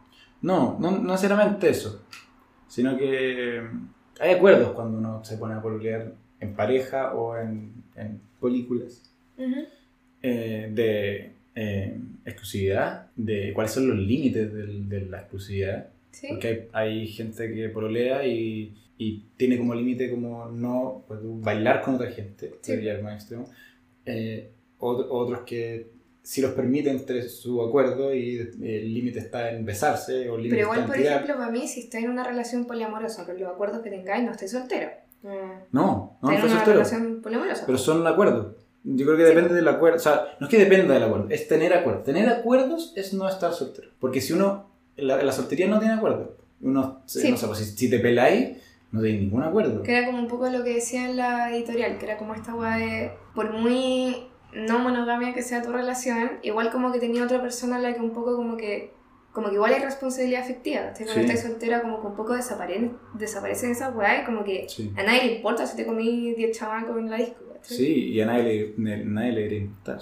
No, 0.42 0.78
no, 0.80 0.92
no 0.92 1.12
necesariamente 1.14 1.70
eso, 1.70 2.06
sino 2.68 2.98
que 2.98 3.62
hay 4.20 4.32
acuerdos 4.32 4.70
cuando 4.74 4.98
uno 4.98 5.24
se 5.24 5.38
pone 5.38 5.54
a 5.54 5.62
pololear 5.62 6.14
en 6.42 6.54
pareja 6.54 7.14
o 7.14 7.38
en, 7.38 7.72
en 7.96 8.20
películas 8.42 9.10
Ujú. 9.38 9.62
eh, 10.22 10.70
de 10.74 11.32
eh, 11.56 11.98
exclusividad, 12.26 13.08
de 13.16 13.54
cuáles 13.54 13.72
son 13.72 13.88
los 13.88 13.98
límites 13.98 14.54
del- 14.54 14.90
de 14.90 15.02
la 15.06 15.20
exclusividad, 15.20 15.88
¿Sí? 16.12 16.28
porque 16.30 16.68
hay, 16.74 16.90
hay 17.00 17.08
gente 17.08 17.54
que 17.54 17.70
pololea 17.70 18.26
y, 18.28 18.76
y 18.98 19.24
tiene 19.38 19.58
como 19.58 19.74
límite 19.76 20.10
como 20.12 20.48
no 20.48 21.04
pues, 21.08 21.20
bailar 21.24 21.82
con 21.82 21.96
otra 21.96 22.12
gente, 22.12 22.50
Sí. 22.62 22.74
sería 22.74 22.96
el 22.96 23.04
más 23.04 23.16
extremo, 23.22 23.46
Eh, 24.06 24.52
ot- 24.80 25.08
otros 25.10 25.42
que 25.46 25.88
sí 26.24 26.42
los 26.42 26.52
permite 26.54 26.90
entre 26.90 27.22
su 27.30 27.62
acuerdo 27.62 28.14
y 28.14 28.38
eh, 28.40 28.50
el 28.82 28.94
límite 28.94 29.20
está 29.20 29.52
en 29.52 29.66
besarse 29.66 30.30
o 30.30 30.38
el 30.40 30.50
Pero 30.50 30.62
igual, 30.64 30.86
por 30.86 30.96
tirar. 30.96 31.14
ejemplo, 31.16 31.36
para 31.38 31.52
mí, 31.52 31.68
si 31.68 31.82
estoy 31.82 32.06
en 32.06 32.10
una 32.12 32.24
relación 32.24 32.66
poliamorosa 32.66 33.26
con 33.26 33.38
los 33.40 33.52
acuerdos 33.52 33.82
que 33.82 33.90
tengáis, 33.90 34.24
no 34.24 34.32
estoy 34.32 34.48
soltero. 34.48 34.90
No, 35.72 36.18
No, 36.22 36.32
estoy 36.32 36.50
no 36.50 36.56
soltero. 36.56 36.74
relación 36.78 37.22
poliamorosa. 37.22 37.66
Pero 37.66 37.78
son 37.78 38.06
acuerdos. 38.08 38.56
Yo 38.84 39.06
creo 39.06 39.18
que 39.18 39.24
Sí. 39.24 39.30
depende 39.30 39.54
del 39.54 39.68
acuerdo. 39.68 39.98
O 39.98 40.00
sea, 40.00 40.26
no 40.40 40.48
es 40.48 40.52
que 40.52 40.58
dependa 40.60 40.94
del 40.94 41.04
acuerdo, 41.04 41.28
es 41.30 41.48
tener 41.48 41.74
acuerdos. 41.74 42.04
Tener 42.04 42.28
acuerdos 42.28 42.94
es 42.98 43.14
no 43.14 43.28
estar 43.30 43.54
soltero. 43.54 43.90
Porque 44.00 44.20
si 44.20 44.34
uno 44.34 44.70
la, 44.98 45.22
la 45.24 45.32
soltería 45.32 45.68
no 45.68 45.80
tiene 45.80 45.94
acuerdo. 45.96 46.38
Uno, 46.62 47.02
Sí. 47.06 47.30
no 47.32 47.38
sé, 47.38 47.48
pues, 47.48 47.60
si, 47.60 47.66
si 47.78 47.90
te 47.90 48.00
peláis, 48.00 48.58
no 48.92 49.02
tenéis 49.02 49.22
ningún 49.22 49.44
acuerdo. 49.44 49.84
Que 49.84 49.98
era 49.98 50.06
como 50.08 50.20
un 50.20 50.28
poco 50.28 50.50
lo 50.50 50.64
que 50.64 50.76
decía 50.76 51.10
en 51.10 51.18
la 51.18 51.54
editorial, 51.56 51.98
que 51.98 52.06
era 52.06 52.18
como 52.18 52.36
esta 52.36 52.54
weá 52.56 52.78
de, 52.78 53.12
por 53.34 53.52
muy 53.54 54.28
no 54.56 54.80
monogamia 54.80 55.34
que 55.34 55.42
sea 55.42 55.62
tu 55.62 55.72
relación, 55.72 56.32
igual 56.42 56.72
como 56.72 56.92
que 56.92 57.00
tenía 57.00 57.24
otra 57.24 57.42
persona 57.42 57.78
a 57.78 57.80
la 57.80 57.94
que 57.94 58.00
un 58.02 58.12
poco 58.12 58.36
como 58.36 58.58
que, 58.58 58.94
como 59.32 59.48
que 59.50 59.56
igual 59.56 59.74
hay 59.74 59.82
responsabilidad 59.82 60.44
afectiva. 60.44 60.82
¿cachai? 60.88 61.06
Cuando 61.08 61.24
Sí. 61.24 61.30
estás 61.30 61.50
soltera 61.50 61.82
como 61.82 62.02
que 62.02 62.08
un 62.08 62.16
poco 62.16 62.34
desaparecen, 62.36 62.98
desaparecen 63.16 63.72
esas 63.72 63.96
weas 63.96 64.22
y 64.24 64.26
como 64.26 64.44
que 64.44 64.66
Sí. 64.70 64.92
a 64.98 65.04
nadie 65.04 65.26
le 65.26 65.36
importa 65.38 65.66
si 65.66 65.76
te 65.76 65.86
comí 65.86 66.34
10 66.36 66.58
chamacos 66.58 66.98
en 66.98 67.10
la 67.10 67.18
disco. 67.18 67.44
Sí, 67.62 68.10
y 68.10 68.20
a 68.22 68.26
nadie 68.26 68.44
le, 68.44 68.74
ne- 68.78 69.06
nadie 69.06 69.32
le 69.32 69.38
debería 69.42 69.60
importar. 69.60 70.00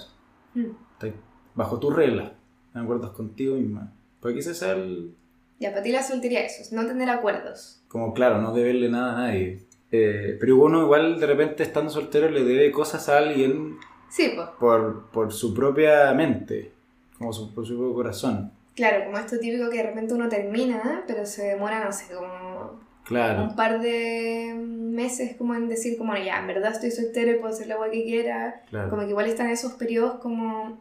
Mm. 0.54 0.64
Estás 0.94 1.10
bajo 1.54 1.78
tus 1.78 1.94
reglas, 1.94 2.32
en 2.74 2.80
acuerdos 2.82 3.12
contigo 3.12 3.54
misma. 3.54 3.92
Porque 4.20 4.40
ese 4.40 4.50
es 4.50 4.62
el. 4.62 5.14
Ya, 5.60 5.70
para 5.70 5.82
ti 5.84 5.92
la 5.92 6.02
soltería 6.02 6.40
eso, 6.44 6.60
es 6.60 6.72
no 6.72 6.84
tener 6.86 7.08
acuerdos. 7.08 7.82
Como 7.86 8.12
claro, 8.14 8.40
no 8.40 8.52
deberle 8.52 8.88
nada 8.88 9.12
a 9.14 9.26
nadie. 9.28 9.62
Eh, 9.92 10.36
pero 10.40 10.56
uno 10.56 10.82
igual 10.82 11.20
de 11.20 11.26
repente 11.26 11.62
estando 11.62 11.90
soltero 11.90 12.28
le 12.30 12.42
debe 12.42 12.72
cosas 12.72 13.08
a 13.08 13.18
alguien 13.18 13.76
Sí, 14.12 14.32
pues. 14.34 14.46
por, 14.60 15.06
por 15.10 15.32
su 15.32 15.54
propia 15.54 16.12
mente, 16.12 16.70
como 17.16 17.32
su, 17.32 17.54
por 17.54 17.66
su 17.66 17.78
propio 17.78 17.94
corazón. 17.94 18.52
Claro, 18.74 19.06
como 19.06 19.16
esto 19.16 19.38
típico 19.38 19.70
que 19.70 19.78
de 19.78 19.84
repente 19.84 20.12
uno 20.12 20.28
termina, 20.28 21.02
pero 21.06 21.24
se 21.24 21.44
demora, 21.44 21.82
no 21.82 21.92
sé, 21.92 22.12
como 22.14 22.80
Claro, 23.04 23.44
un 23.44 23.56
par 23.56 23.80
de 23.80 24.54
meses 24.54 25.34
como 25.36 25.54
en 25.54 25.68
decir 25.68 25.96
como, 25.96 26.14
ya, 26.16 26.40
en 26.40 26.46
verdad 26.46 26.72
estoy 26.72 26.90
soltero 26.90 27.30
y 27.32 27.34
puedo 27.36 27.54
hacer 27.54 27.66
la 27.68 27.74
agua 27.74 27.90
que 27.90 28.04
quiera. 28.04 28.62
claro. 28.68 28.90
Como 28.90 29.02
que 29.02 29.08
igual 29.08 29.26
están 29.26 29.48
esos 29.48 29.72
periodos 29.72 30.20
como 30.20 30.78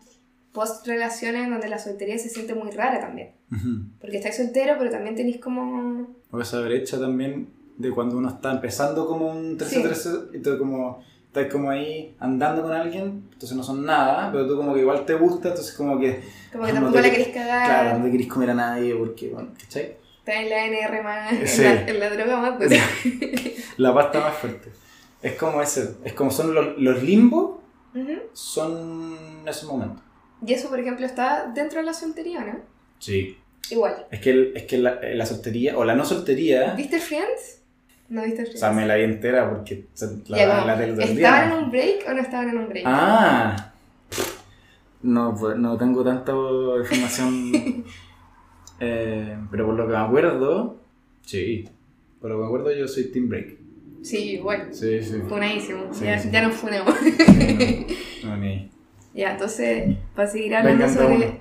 post 0.51 0.85
relaciones 0.85 1.49
donde 1.49 1.69
la 1.69 1.79
soltería 1.79 2.17
se 2.17 2.27
siente 2.29 2.53
muy 2.53 2.71
rara 2.71 2.99
también. 2.99 3.31
Ujú. 3.49 3.85
Porque 4.01 4.17
estáis 4.17 4.35
soltero, 4.35 4.75
pero 4.77 4.91
también 4.91 5.15
tenéis 5.15 5.39
como... 5.39 6.07
O 6.31 6.39
esa 6.41 6.59
brecha 6.59 6.99
también 6.99 7.47
de 7.77 7.91
cuando 7.91 8.17
uno 8.17 8.27
está 8.29 8.51
empezando 8.51 9.07
como 9.07 9.31
un 9.31 9.57
13-13 9.57 10.35
y 10.35 10.39
tú 10.39 10.57
como 10.57 11.01
estás 11.33 11.47
como 11.51 11.69
ahí 11.69 12.13
andando 12.19 12.61
con 12.61 12.73
alguien, 12.73 13.23
entonces 13.31 13.53
no 13.57 13.63
son 13.63 13.85
nada, 13.85 14.29
pero 14.33 14.45
tú 14.47 14.57
como 14.57 14.73
que 14.73 14.81
igual 14.81 15.05
te 15.05 15.13
gusta, 15.13 15.49
entonces 15.49 15.73
como 15.75 15.97
que 15.97 16.21
Como 16.51 16.65
que 16.65 16.71
Ah, 16.71 16.73
no 16.73 16.79
tampoco 16.81 16.93
te- 16.95 17.01
la 17.03 17.09
queréis 17.09 17.27
cagar. 17.29 17.65
claro, 17.65 17.99
no 17.99 18.05
te 18.05 18.11
querés 18.11 18.27
comer 18.27 18.49
a 18.49 18.53
nadie 18.53 18.95
porque, 18.95 19.29
bueno, 19.29 19.49
¿cachai? 19.57 19.95
Está 20.19 20.41
en 20.41 20.49
la 20.49 20.65
NR 20.65 21.01
más... 21.01 21.31
en 21.33 21.47
Sí. 21.47 21.61
la- 21.63 21.81
En, 21.87 21.99
la, 21.99 22.09
droga 22.09 22.37
más... 22.37 22.57
pues. 22.57 22.71
La 23.77 23.93
pasta 23.93 24.19
más 24.19 24.35
fuerte. 24.35 24.69
Es 25.21 25.33
como 25.35 25.61
ese, 25.61 25.95
es 26.03 26.13
como 26.13 26.31
son 26.31 26.53
los, 26.53 26.77
los 26.77 27.01
limbos, 27.01 27.59
Ujú. 27.95 28.11
son 28.33 29.15
esos 29.47 29.69
momentos. 29.71 30.03
Y 30.45 30.53
eso, 30.53 30.69
por 30.69 30.79
ejemplo, 30.79 31.05
está 31.05 31.49
dentro 31.55 31.79
de 31.79 31.85
la 31.85 31.93
soltería, 31.93 32.41
¿no? 32.43 32.59
Sí. 32.99 33.37
Igual. 33.69 34.05
Es 34.11 34.19
que, 34.19 34.31
el- 34.31 34.51
es 34.57 34.63
que 34.63 34.77
la, 34.79 34.99
la 35.01 35.25
soltería, 35.25 35.77
o 35.77 35.85
la 35.85 35.95
no 35.95 36.03
soltería, 36.03 36.73
¿Viste 36.73 36.99
Friends? 36.99 37.60
No 38.11 38.23
viste 38.23 38.41
o 38.41 38.45
Friends. 38.45 38.59
sea, 38.59 38.71
me 38.73 38.85
la 38.85 38.95
vi 38.95 39.03
entera 39.03 39.49
porque 39.49 39.85
la 40.27 40.37
Ya, 40.37 40.55
como, 40.55 40.67
la 40.67 40.77
tele 40.77 40.93
todo 40.93 41.01
el 41.03 41.09
¿Estaban 41.17 41.49
día. 41.49 41.57
en 41.57 41.63
un 41.63 41.71
break 41.71 42.05
o 42.09 42.13
no 42.13 42.21
estaban 42.21 42.49
en 42.49 42.57
un 42.57 42.67
break? 42.69 42.83
Ah, 42.85 43.73
no, 45.03 45.35
pues, 45.39 45.57
no 45.57 45.77
tengo 45.77 46.03
tanta 46.03 46.31
información, 46.79 47.85
eh, 48.79 49.37
pero 49.49 49.65
por 49.65 49.75
lo 49.75 49.87
que 49.87 49.93
me 49.93 49.99
acuerdo, 49.99 50.77
sí, 51.25 51.67
por 52.19 52.29
lo 52.31 52.35
que 52.37 52.41
me 52.41 52.45
acuerdo 52.47 52.71
yo 52.77 52.87
soy 52.87 53.05
Team 53.11 53.29
Break. 53.29 53.57
Sí, 54.03 54.31
igual. 54.33 54.67
Sí, 54.73 55.01
sí. 55.03 55.21
Funadísimo. 55.29 55.93
Sí, 55.93 56.05
ya, 56.05 56.19
sí. 56.19 56.29
ya 56.31 56.41
nos 56.47 56.55
funamos. 56.55 56.95
No, 58.23 58.29
no, 58.29 58.37
ni- 58.37 58.69
ya, 59.13 59.31
entonces, 59.33 59.95
para 60.15 60.27
seguir 60.27 60.55
hablando 60.55 60.87
sobre. 60.89 61.39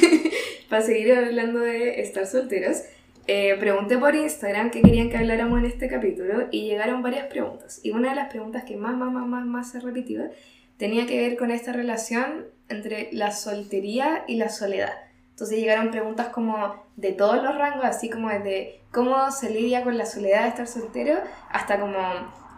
para 0.68 0.82
seguir 0.82 1.12
hablando 1.14 1.60
de 1.60 2.00
estar 2.00 2.26
solteros, 2.26 2.78
eh, 3.26 3.56
pregunté 3.58 3.98
por 3.98 4.14
Instagram 4.14 4.70
qué 4.70 4.82
querían 4.82 5.10
que 5.10 5.16
habláramos 5.16 5.58
en 5.58 5.66
este 5.66 5.88
capítulo 5.88 6.48
y 6.50 6.62
llegaron 6.62 7.02
varias 7.02 7.26
preguntas. 7.26 7.80
Y 7.82 7.90
una 7.90 8.10
de 8.10 8.16
las 8.16 8.28
preguntas 8.28 8.64
que 8.64 8.76
más, 8.76 8.96
más, 8.96 9.12
más, 9.12 9.26
más, 9.26 9.44
más 9.44 9.70
se 9.70 9.80
repitió 9.80 10.30
tenía 10.78 11.06
que 11.06 11.20
ver 11.20 11.36
con 11.36 11.50
esta 11.50 11.72
relación 11.72 12.46
entre 12.68 13.08
la 13.12 13.32
soltería 13.32 14.24
y 14.28 14.36
la 14.36 14.48
soledad. 14.48 14.92
Entonces 15.30 15.58
llegaron 15.58 15.90
preguntas 15.90 16.28
como 16.28 16.86
de 16.96 17.12
todos 17.12 17.42
los 17.42 17.54
rangos, 17.56 17.84
así 17.84 18.08
como 18.08 18.28
desde 18.28 18.80
cómo 18.90 19.30
se 19.30 19.50
lidia 19.50 19.84
con 19.84 19.98
la 19.98 20.06
soledad 20.06 20.42
de 20.42 20.48
estar 20.48 20.66
soltero, 20.66 21.18
hasta 21.50 21.78
como 21.78 21.98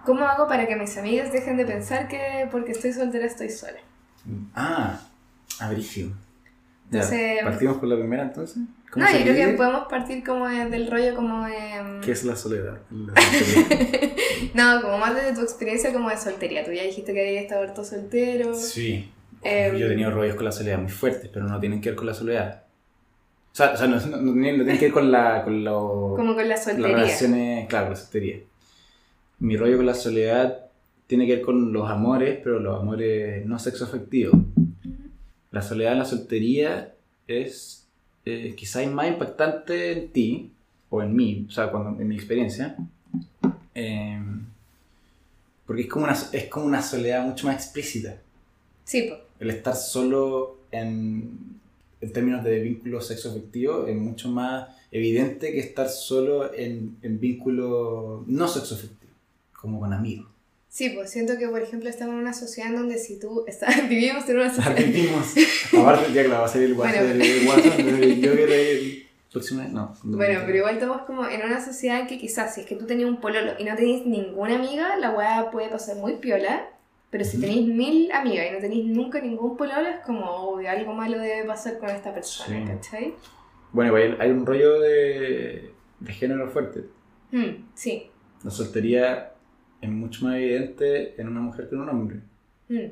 cómo 0.04 0.24
hago 0.24 0.46
para 0.48 0.66
que 0.66 0.76
mis 0.76 0.96
amigas 0.96 1.32
dejen 1.32 1.56
de 1.56 1.66
pensar 1.66 2.08
que 2.08 2.48
porque 2.50 2.72
estoy 2.72 2.92
soltera 2.92 3.26
estoy 3.26 3.50
sola. 3.50 3.80
Ah, 4.54 5.00
abrigio. 5.58 6.12
Ya, 6.90 7.00
Entonces- 7.00 7.38
¿Partimos 7.44 7.76
por 7.78 7.88
la 7.88 7.96
primera 7.96 8.22
entonces? 8.22 8.58
¿Cómo 8.90 9.04
No, 9.04 9.12
yo 9.12 9.22
creo 9.22 9.34
que 9.50 9.56
podemos 9.56 9.86
partir 9.88 10.24
como 10.24 10.48
de- 10.48 10.70
del 10.70 10.90
rollo 10.90 11.14
como 11.14 11.44
de... 11.46 12.00
¿Qué 12.02 12.12
es 12.12 12.24
la 12.24 12.34
soledad? 12.36 12.78
La. 12.90 13.12
No, 14.54 14.80
como 14.82 14.98
más 14.98 15.14
desde 15.14 15.34
tu 15.34 15.42
experiencia 15.42 15.92
como 15.92 16.08
de 16.10 16.16
soltería. 16.16 16.64
Tú 16.64 16.72
ya 16.72 16.82
dijiste 16.84 17.12
que 17.12 17.20
habías 17.20 17.42
estado 17.44 17.62
harto 17.62 17.84
soltero. 17.84 18.54
sí. 18.54 19.10
Em, 19.42 19.76
Yo 19.76 19.86
he 19.86 19.90
tenido 19.90 20.10
rollos 20.10 20.34
con 20.34 20.46
la 20.46 20.50
soledad 20.52 20.78
muy 20.78 20.90
fuertes, 20.90 21.30
pero 21.32 21.46
no 21.46 21.60
tienen 21.60 21.80
que 21.80 21.90
ver 21.90 21.96
con 21.96 22.06
la 22.06 22.14
soledad. 22.14 22.64
O 23.52 23.54
sea, 23.54 23.70
o 23.72 23.76
sea, 23.76 23.86
no, 23.86 24.00
no, 24.00 24.16
no 24.16 24.32
tienen 24.32 24.78
que 24.78 24.86
ver 24.86 24.92
con, 24.92 25.12
la, 25.12 25.44
con 25.44 25.62
lo, 25.62 26.14
Como 26.16 26.34
con 26.34 26.38
la 26.38 26.54
las 26.56 26.64
soltería. 26.64 26.96
relaciones, 26.96 27.68
claro, 27.68 27.90
la 27.90 27.96
soltería. 27.96 28.38
Mi 29.38 29.56
rollo 29.56 29.76
con 29.76 29.86
la 29.86 29.94
soledad 29.94 30.58
tiene 31.06 31.26
que 31.26 31.36
ver 31.36 31.42
con 31.44 31.72
los 31.72 31.88
amores, 31.88 32.40
pero 32.42 32.58
los 32.58 32.80
amores 32.80 33.46
no 33.46 33.58
sexo 33.60 33.84
afectivos. 33.84 34.34
La 35.50 35.62
soledad 35.62 35.92
en 35.92 35.98
la 36.00 36.04
soltería 36.04 36.94
es 37.26 37.86
eh, 38.24 38.54
quizás 38.56 38.86
más 38.88 39.08
impactante 39.08 39.92
en 39.92 40.08
ti, 40.12 40.52
o 40.90 41.02
en 41.02 41.14
mí, 41.14 41.46
o 41.48 41.50
sea, 41.50 41.70
cuando, 41.70 42.00
en 42.00 42.08
mi 42.08 42.16
experiencia, 42.16 42.76
eh, 43.74 44.20
porque 45.66 45.82
es 45.82 45.88
como, 45.88 46.04
una, 46.04 46.16
es 46.32 46.48
como 46.48 46.66
una 46.66 46.82
soledad 46.82 47.26
mucho 47.26 47.46
más 47.46 47.56
explícita. 47.56 48.16
Sí. 48.84 49.12
El 49.38 49.50
estar 49.50 49.76
solo 49.76 50.58
en, 50.70 51.58
en 52.00 52.12
términos 52.12 52.42
de 52.42 52.60
vínculo 52.60 53.00
sexo 53.00 53.30
afectivo 53.30 53.86
es 53.86 53.96
mucho 53.96 54.30
más 54.30 54.68
evidente 54.90 55.52
que 55.52 55.60
estar 55.60 55.88
solo 55.88 56.54
en, 56.54 56.96
en 57.02 57.20
vínculo 57.20 58.24
no 58.26 58.48
sexo 58.48 58.74
afectivo, 58.74 59.12
como 59.52 59.80
con 59.80 59.92
amigos. 59.92 60.26
Sí, 60.78 60.90
pues 60.90 61.10
siento 61.10 61.36
que, 61.38 61.48
por 61.48 61.60
ejemplo, 61.60 61.88
estamos 61.90 62.14
en 62.14 62.20
una 62.20 62.32
sociedad 62.32 62.70
en 62.70 62.76
donde 62.76 62.98
si 62.98 63.18
tú 63.18 63.42
estás, 63.48 63.74
vivimos 63.88 64.28
en 64.28 64.36
una 64.36 64.54
sociedad... 64.54 64.76
Vivimos. 64.76 65.34
Aparte, 65.76 66.12
ya 66.12 66.22
que 66.22 66.28
la 66.28 66.38
va 66.38 66.44
a 66.44 66.48
salir 66.48 66.68
el 66.68 66.74
WhatsApp, 66.74 67.02
Bueno. 67.04 67.24
el 67.24 67.48
WhatsApp, 67.48 67.78
yo 68.20 68.32
quiero 68.34 68.54
ir 68.54 69.06
No. 69.72 69.92
Bueno, 70.04 70.40
pero 70.46 70.58
igual 70.58 70.74
estamos 70.74 71.02
como 71.02 71.26
en 71.28 71.42
una 71.44 71.60
sociedad 71.64 72.06
que 72.06 72.16
quizás 72.16 72.54
si 72.54 72.60
es 72.60 72.66
que 72.68 72.76
tú 72.76 72.86
tenías 72.86 73.08
un 73.10 73.20
pololo 73.20 73.54
y 73.58 73.64
no 73.64 73.74
tenías 73.74 74.06
ninguna 74.06 74.54
amiga, 74.54 74.96
la 74.98 75.10
weá 75.10 75.50
puede 75.50 75.68
pasar 75.68 75.96
muy 75.96 76.12
piola. 76.18 76.68
Pero 77.10 77.24
si 77.24 77.40
tenéis 77.40 77.66
mil 77.66 78.12
amigas 78.12 78.46
y 78.48 78.52
no 78.54 78.58
tenéis 78.60 78.84
nunca 78.84 79.20
ningún 79.20 79.56
pololo, 79.56 79.88
es 79.88 79.98
como, 80.06 80.30
obvio, 80.30 80.70
algo 80.70 80.94
malo 80.94 81.18
debe 81.18 81.44
pasar 81.44 81.78
con 81.80 81.90
esta 81.90 82.14
persona, 82.14 82.56
Sí. 82.56 82.64
¿cachai? 82.72 83.14
Bueno, 83.72 83.88
igual 83.88 84.16
hay 84.20 84.30
un 84.30 84.46
rollo 84.46 84.78
de, 84.78 85.72
de 85.98 86.12
género 86.12 86.48
fuerte. 86.50 86.84
Hmm, 87.32 87.66
sí. 87.74 88.08
La 88.44 88.50
soltería 88.52 89.32
es 89.80 89.88
mucho 89.88 90.24
más 90.24 90.36
evidente 90.36 91.20
en 91.20 91.28
una 91.28 91.40
mujer 91.40 91.68
que 91.68 91.74
en 91.74 91.80
un 91.82 91.88
hombre. 91.88 92.16
Hmm. 92.68 92.90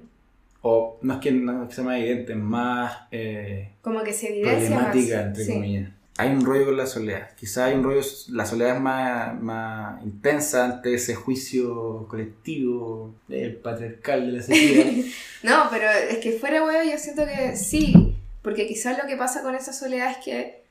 O 0.63 0.99
no 1.03 1.15
es 1.15 1.21
que, 1.21 1.31
no 1.31 1.63
es 1.63 1.69
que 1.69 1.75
sea 1.75 1.85
más 1.85 1.99
evidente, 1.99 2.33
es 2.33 2.39
más 2.39 2.97
eh, 3.11 3.71
Como 3.83 4.03
que 4.03 4.13
se 4.13 4.31
evidencia 4.31 4.69
problemática, 4.69 5.17
más. 5.17 5.27
entre 5.27 5.45
sí. 5.45 5.53
comillas. 5.53 5.91
Hay 6.19 6.31
un 6.31 6.45
rollo 6.45 6.65
con 6.65 6.77
la 6.79 6.87
soledad. 6.87 7.29
Quizá 7.37 7.67
hay 7.67 7.75
un 7.75 7.85
rollo, 7.85 8.01
la 8.31 8.47
soledad 8.47 8.77
es 8.77 8.83
más, 8.83 9.41
más 9.43 10.03
intensa 10.03 10.65
ante 10.65 10.95
ese 10.95 11.15
juicio 11.15 12.07
colectivo, 12.09 13.15
el 13.29 13.57
patriarcal 13.57 14.27
de 14.27 14.33
la 14.33 14.43
sociedad. 14.43 14.87
No, 15.43 15.67
pero 15.71 15.87
es 16.11 16.19
que 16.19 16.33
fuera 16.33 16.65
huevo 16.65 16.91
yo 16.91 16.99
siento 16.99 17.25
que 17.25 17.55
sí, 17.57 18.17
porque 18.43 18.67
quizás 18.67 18.99
lo 18.99 19.07
que 19.07 19.17
pasa 19.17 19.43
con 19.43 19.55
esa 19.55 19.73
soledad 19.73 20.11
es 20.11 20.17
que 20.25 20.66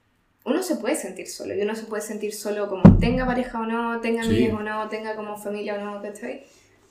uno 0.46 0.64
se 0.64 0.76
puede 0.76 0.96
sentir 0.96 1.28
solo, 1.28 1.54
y 1.56 1.62
uno 1.62 1.76
se 1.76 1.84
puede 1.84 2.02
sentir 2.04 2.34
solo 2.34 2.68
como 2.70 2.98
tenga 3.00 3.26
pareja 3.26 3.60
o 3.60 3.66
no, 3.66 4.00
tenga 4.00 4.24
Sí. 4.24 4.30
amigos 4.30 4.62
o 4.62 4.64
no, 4.64 4.88
tenga 4.90 5.16
como 5.16 5.38
familia 5.38 5.76
o 5.76 5.78
no, 5.80 6.02
¿cachai? 6.02 6.44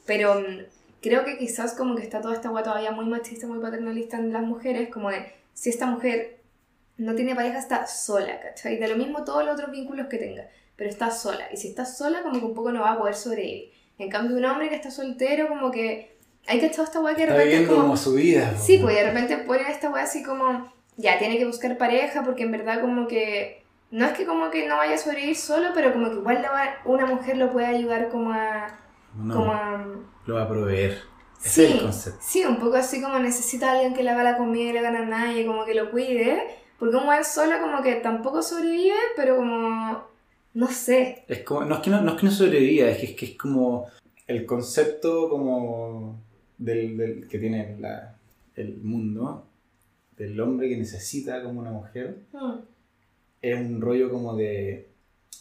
Pero 0.07 0.35
mm, 0.41 0.65
creo 1.01 1.25
que 1.25 1.39
quizás 1.39 1.75
como 1.75 1.95
que 1.95 2.03
está 2.03 2.21
toda 2.21 2.35
esta 2.35 2.51
hueá 2.51 2.63
todavía 2.65 2.91
muy 2.91 3.07
machista, 3.07 3.47
muy 3.47 3.61
paternalista 3.61 4.19
en 4.19 4.33
las 4.33 4.43
mujeres, 4.43 4.89
como 4.91 5.11
de 5.11 5.25
si 5.55 5.71
esta 5.71 5.87
mujer 5.87 6.41
no 6.97 7.15
tiene 7.15 7.35
pareja 7.35 7.59
está 7.59 7.87
sola, 7.87 8.41
¿cachai? 8.41 8.79
Da 8.79 8.87
lo 8.89 8.97
mismo 8.97 9.25
todos 9.25 9.45
los 9.45 9.55
otros 9.55 9.71
vínculos 9.71 10.09
que 10.09 10.19
tenga, 10.19 10.49
pero 10.77 10.91
está 10.91 11.11
sola, 11.11 11.47
y 11.53 11.57
si 11.57 11.69
está 11.69 11.87
sola 11.87 12.23
como 12.23 12.39
que 12.41 12.45
un 12.47 12.55
poco 12.55 12.73
no 12.73 12.81
va 12.83 12.93
a 12.93 12.99
poder 12.99 13.15
sobrevivir. 13.15 13.73
En 13.99 14.11
cambio 14.11 14.37
un 14.37 14.45
hombre 14.45 14.69
que 14.69 14.75
está 14.75 14.91
soltero 14.91 15.47
como 15.49 15.71
que 15.71 16.17
hay 16.47 16.59
que 16.61 16.67
esta 16.67 17.01
hueá 17.01 17.15
que 17.15 17.23
de 17.23 17.29
Está 17.29 17.35
repente 17.37 17.43
es 17.55 17.61
viviendo 17.61 17.71
como... 17.75 17.83
como 17.83 17.97
su 17.97 18.13
vida. 18.15 18.55
Sí, 18.59 18.79
pues 18.79 18.97
de 18.97 19.05
repente 19.05 19.37
ponen 19.39 19.67
esta 19.69 19.89
weá 19.91 20.03
así 20.03 20.23
como, 20.23 20.74
ya, 20.97 21.19
tiene 21.19 21.39
que 21.39 21.47
buscar 21.47 21.77
pareja 21.79 22.23
porque 22.25 22.43
en 22.45 22.53
verdad 22.53 22.81
como 22.81 23.07
que, 23.09 23.63
no 23.91 24.07
es 24.07 24.13
que 24.13 24.27
como 24.27 24.51
que 24.51 24.69
no 24.69 24.77
vaya 24.77 24.95
a 24.95 24.99
sobrevivir 24.99 25.37
solo, 25.37 25.69
pero 25.75 25.93
como 25.93 26.09
que 26.11 26.17
igual 26.17 26.45
va- 26.45 26.77
una 26.85 27.07
mujer 27.07 27.37
lo 27.37 27.51
puede 27.53 27.67
ayudar 27.67 28.09
como 28.11 28.33
a... 28.33 28.67
No, 29.15 29.35
Como 29.35 29.53
a 29.53 29.87
lo 30.27 30.35
va 30.35 30.43
a 30.43 30.49
proveer. 30.49 30.99
Ese 31.45 31.51
sí, 31.51 31.65
es 31.67 31.71
el 31.73 31.81
concepto. 31.83 32.21
sí, 32.23 32.45
un 32.45 32.59
poco 32.59 32.77
así 32.77 33.01
como 33.03 33.19
necesita 33.19 33.69
a 33.69 33.73
alguien 33.75 33.95
que 33.95 34.03
le 34.03 34.11
haga 34.11 34.23
la 34.25 34.37
comida 34.39 34.71
y 34.71 34.73
le 34.73 34.79
haga 34.81 34.89
a 34.89 35.05
nadie, 35.05 35.47
como 35.47 35.65
que 35.65 35.75
lo 35.75 35.91
cuide, 35.91 36.43
Porque 36.79 36.97
un 36.97 37.07
weón 37.07 37.25
solo 37.25 37.61
como 37.61 37.83
que 37.83 37.97
tampoco 37.97 38.43
sobrevive, 38.43 38.95
pero 39.17 39.37
como... 39.37 40.05
No 40.55 40.69
sé. 40.69 41.25
Es 41.29 41.41
como, 41.43 41.65
no 41.65 41.75
es 41.77 41.81
que 41.81 41.91
no, 41.91 42.01
no, 42.01 42.13
es 42.13 42.21
que 42.21 42.27
no 42.27 42.33
sobreviva, 42.33 42.89
es 42.89 42.99
que, 42.99 43.07
es 43.07 43.13
que 43.17 43.27
es 43.27 43.37
como 43.37 43.87
el 44.27 44.47
concepto 44.47 45.29
como 45.29 46.21
del, 46.59 46.97
del 46.97 47.29
que 47.29 47.39
tiene 47.39 47.77
la, 47.81 48.17
el 48.57 48.79
mundo, 48.83 49.47
del 50.17 50.39
hombre 50.41 50.69
que 50.69 50.77
necesita 50.77 51.43
como 51.43 51.61
una 51.61 51.71
mujer, 51.71 52.19
Hmm. 52.33 52.61
es 53.43 53.59
un 53.61 53.81
rollo 53.81 54.11
como 54.11 54.35
de, 54.37 54.89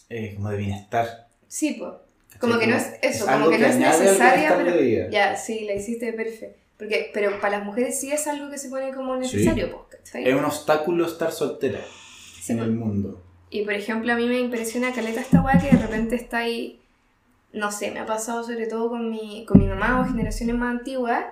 eh, 0.08 0.34
como 0.36 0.50
de 0.50 0.56
bienestar. 0.56 1.28
Sí, 1.48 1.76
pues. 1.78 1.92
Como 2.40 2.58
que 2.58 2.66
no 2.66 2.76
es 2.76 2.94
eso, 3.00 3.24
como 3.24 3.36
algo 3.36 3.50
que 3.50 3.58
no 3.58 3.66
es 3.66 3.76
necesaria, 3.78 4.56
pero... 4.56 5.10
Ya, 5.10 5.36
sí, 5.36 5.64
la 5.66 5.74
hiciste 5.74 6.12
perfecto. 6.12 6.58
Porque, 6.76 7.10
pero 7.14 7.40
para 7.40 7.58
las 7.58 7.66
mujeres 7.66 7.98
sí 8.00 8.10
es 8.10 8.26
algo 8.26 8.50
que 8.50 8.58
se 8.58 8.68
pone 8.68 8.92
como 8.92 9.14
necesario, 9.16 9.86
¿cachai? 9.88 10.28
Es 10.28 10.34
un 10.34 10.44
obstáculo 10.44 11.06
estar 11.06 11.30
soltera 11.30 11.78
Sí, 12.42 12.52
en 12.52 12.58
el 12.58 12.72
mundo. 12.72 13.22
Y 13.50 13.62
por 13.62 13.74
ejemplo, 13.74 14.12
a 14.12 14.16
mí 14.16 14.26
me 14.26 14.40
impresiona 14.40 14.92
caleta 14.92 15.20
esta 15.20 15.40
weá 15.40 15.58
que 15.60 15.74
de 15.74 15.80
repente 15.80 16.16
está 16.16 16.38
ahí, 16.38 16.80
no 17.52 17.70
sé, 17.70 17.92
me 17.92 18.00
ha 18.00 18.06
pasado 18.06 18.42
sobre 18.42 18.66
todo 18.66 18.88
con 18.88 19.08
mi, 19.10 19.44
con 19.46 19.60
mi 19.60 19.66
mamá 19.66 20.00
o 20.00 20.04
generaciones 20.04 20.56
más 20.56 20.72
antiguas, 20.78 21.24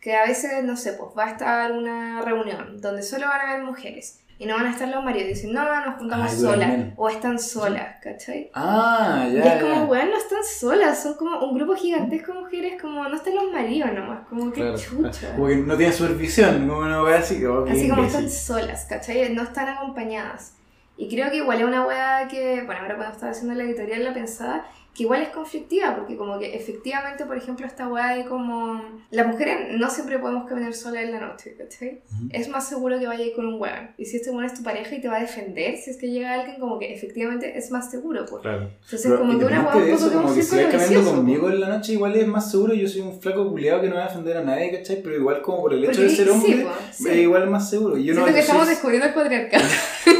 que 0.00 0.16
a 0.16 0.24
veces, 0.26 0.64
no 0.64 0.76
sé, 0.76 0.94
pues 0.94 1.10
va 1.16 1.26
a 1.26 1.30
estar 1.32 1.72
una 1.72 2.22
reunión 2.22 2.80
donde 2.80 3.02
solo 3.02 3.26
van 3.26 3.40
a 3.40 3.50
haber 3.52 3.64
mujeres 3.64 4.20
y 4.38 4.46
no 4.46 4.54
van 4.54 4.64
a 4.66 4.70
estar 4.70 4.88
los 4.88 5.04
maridos. 5.04 5.28
Dicen, 5.28 5.52
no, 5.52 5.62
nos 5.84 5.96
juntamos 5.98 6.30
Ay, 6.32 6.38
solas 6.38 6.72
o 6.96 7.08
están 7.10 7.38
solas, 7.38 7.96
¿cachai? 8.02 8.50
Ah, 8.54 9.26
Y 9.30 9.34
ya. 9.34 9.56
es 9.56 9.62
como, 9.62 9.84
weón, 9.84 10.08
no 10.08 10.16
están 10.16 10.42
solas, 10.42 11.02
son 11.02 11.14
como 11.14 11.38
un 11.44 11.54
grupo 11.54 11.74
gigantesco 11.74 12.32
de 12.32 12.40
mujeres, 12.40 12.80
como 12.80 13.06
no 13.06 13.14
están 13.16 13.34
los 13.34 13.52
maridos 13.52 13.92
nomás, 13.92 14.26
como 14.28 14.50
que 14.50 14.62
Claro. 14.62 14.78
chucha. 14.78 15.34
Como 15.34 15.48
que 15.48 15.56
no 15.56 15.76
tiene 15.76 15.92
supervisión, 15.92 16.66
como 16.66 16.80
una 16.80 17.02
wea 17.02 17.18
así. 17.18 17.44
oh, 17.44 17.66
Así 17.68 17.86
como 17.88 18.04
están 18.04 18.30
solas, 18.30 18.86
¿cachai? 18.86 19.34
No 19.34 19.42
están 19.42 19.68
acompañadas. 19.68 20.54
Y 20.96 21.08
creo 21.08 21.30
que 21.30 21.36
igual 21.36 21.58
es 21.60 21.64
una 21.66 21.86
weá 21.86 22.26
que, 22.28 22.62
bueno, 22.64 22.80
ahora 22.82 22.96
cuando 22.96 23.14
estaba 23.14 23.32
haciendo 23.32 23.54
la 23.54 23.64
editorial 23.64 24.04
la 24.04 24.14
pensaba, 24.14 24.66
que 24.94 25.04
igual 25.04 25.22
es 25.22 25.28
conflictiva, 25.28 25.94
porque 25.96 26.16
como 26.16 26.38
que 26.38 26.54
efectivamente, 26.54 27.24
por 27.24 27.36
ejemplo, 27.36 27.64
esta 27.64 27.86
weá 27.88 28.16
de 28.16 28.24
como... 28.24 28.82
Las 29.12 29.26
mujeres 29.28 29.68
no 29.78 29.88
siempre 29.88 30.18
podemos 30.18 30.48
caminar 30.48 30.74
solas 30.74 31.04
en 31.04 31.12
la 31.12 31.20
noche, 31.20 31.54
¿cachai? 31.56 32.02
Ujú. 32.12 32.28
Es 32.30 32.48
más 32.48 32.68
seguro 32.68 32.98
que 32.98 33.06
vaya 33.06 33.24
con 33.36 33.46
un 33.46 33.60
weón. 33.60 33.90
Y 33.96 34.04
si 34.06 34.16
este 34.16 34.30
weón 34.30 34.44
es 34.46 34.54
tu 34.54 34.62
pareja 34.64 34.94
y 34.96 35.00
te 35.00 35.08
va 35.08 35.16
a 35.16 35.20
defender, 35.20 35.76
si 35.78 35.90
es 35.90 35.96
que 35.96 36.10
llega 36.10 36.34
alguien, 36.34 36.58
como 36.58 36.78
que 36.78 36.92
efectivamente 36.92 37.56
es 37.56 37.70
más 37.70 37.88
seguro, 37.90 38.24
pues. 38.28 38.42
Claro. 38.42 38.62
Entonces 38.82 39.02
Pero 39.04 39.18
como 39.20 39.38
que 39.38 39.44
una 39.44 39.62
weá 39.62 39.76
un 39.76 39.96
poco 39.98 40.12
como 40.12 40.34
que 40.34 40.42
si 40.42 40.56
vas 40.56 40.66
caminando 40.74 41.14
conmigo 41.14 41.42
pues. 41.42 41.54
en 41.54 41.60
la 41.60 41.68
noche, 41.68 41.92
igual 41.92 42.16
es 42.16 42.26
más 42.26 42.50
seguro. 42.50 42.74
Yo 42.74 42.88
soy 42.88 43.02
un 43.02 43.20
flaco 43.20 43.48
culiado 43.48 43.80
que 43.80 43.88
no 43.88 43.94
va 43.96 44.04
a 44.04 44.08
defender 44.08 44.36
a 44.38 44.42
nadie, 44.42 44.72
¿cachai? 44.76 45.02
Pero 45.02 45.14
igual, 45.16 45.40
como 45.42 45.60
por 45.62 45.72
el 45.72 45.84
hecho 45.84 45.92
Porque- 45.92 46.02
de 46.08 46.16
ser 46.16 46.26
sí, 46.26 46.30
hombre, 46.32 46.62
pues, 46.64 46.96
sí. 46.96 47.08
eh, 47.08 47.22
igual 47.22 47.44
es 47.44 47.48
más 47.50 47.70
seguro. 47.70 47.96
Yo 47.96 48.02
Siento 48.12 48.20
no, 48.22 48.26
que 48.26 48.32
yo 48.32 48.36
soy- 48.38 48.42
estamos 48.42 48.68
descubriendo 48.68 49.06
el 49.06 49.14
patriarcado. 49.14 49.64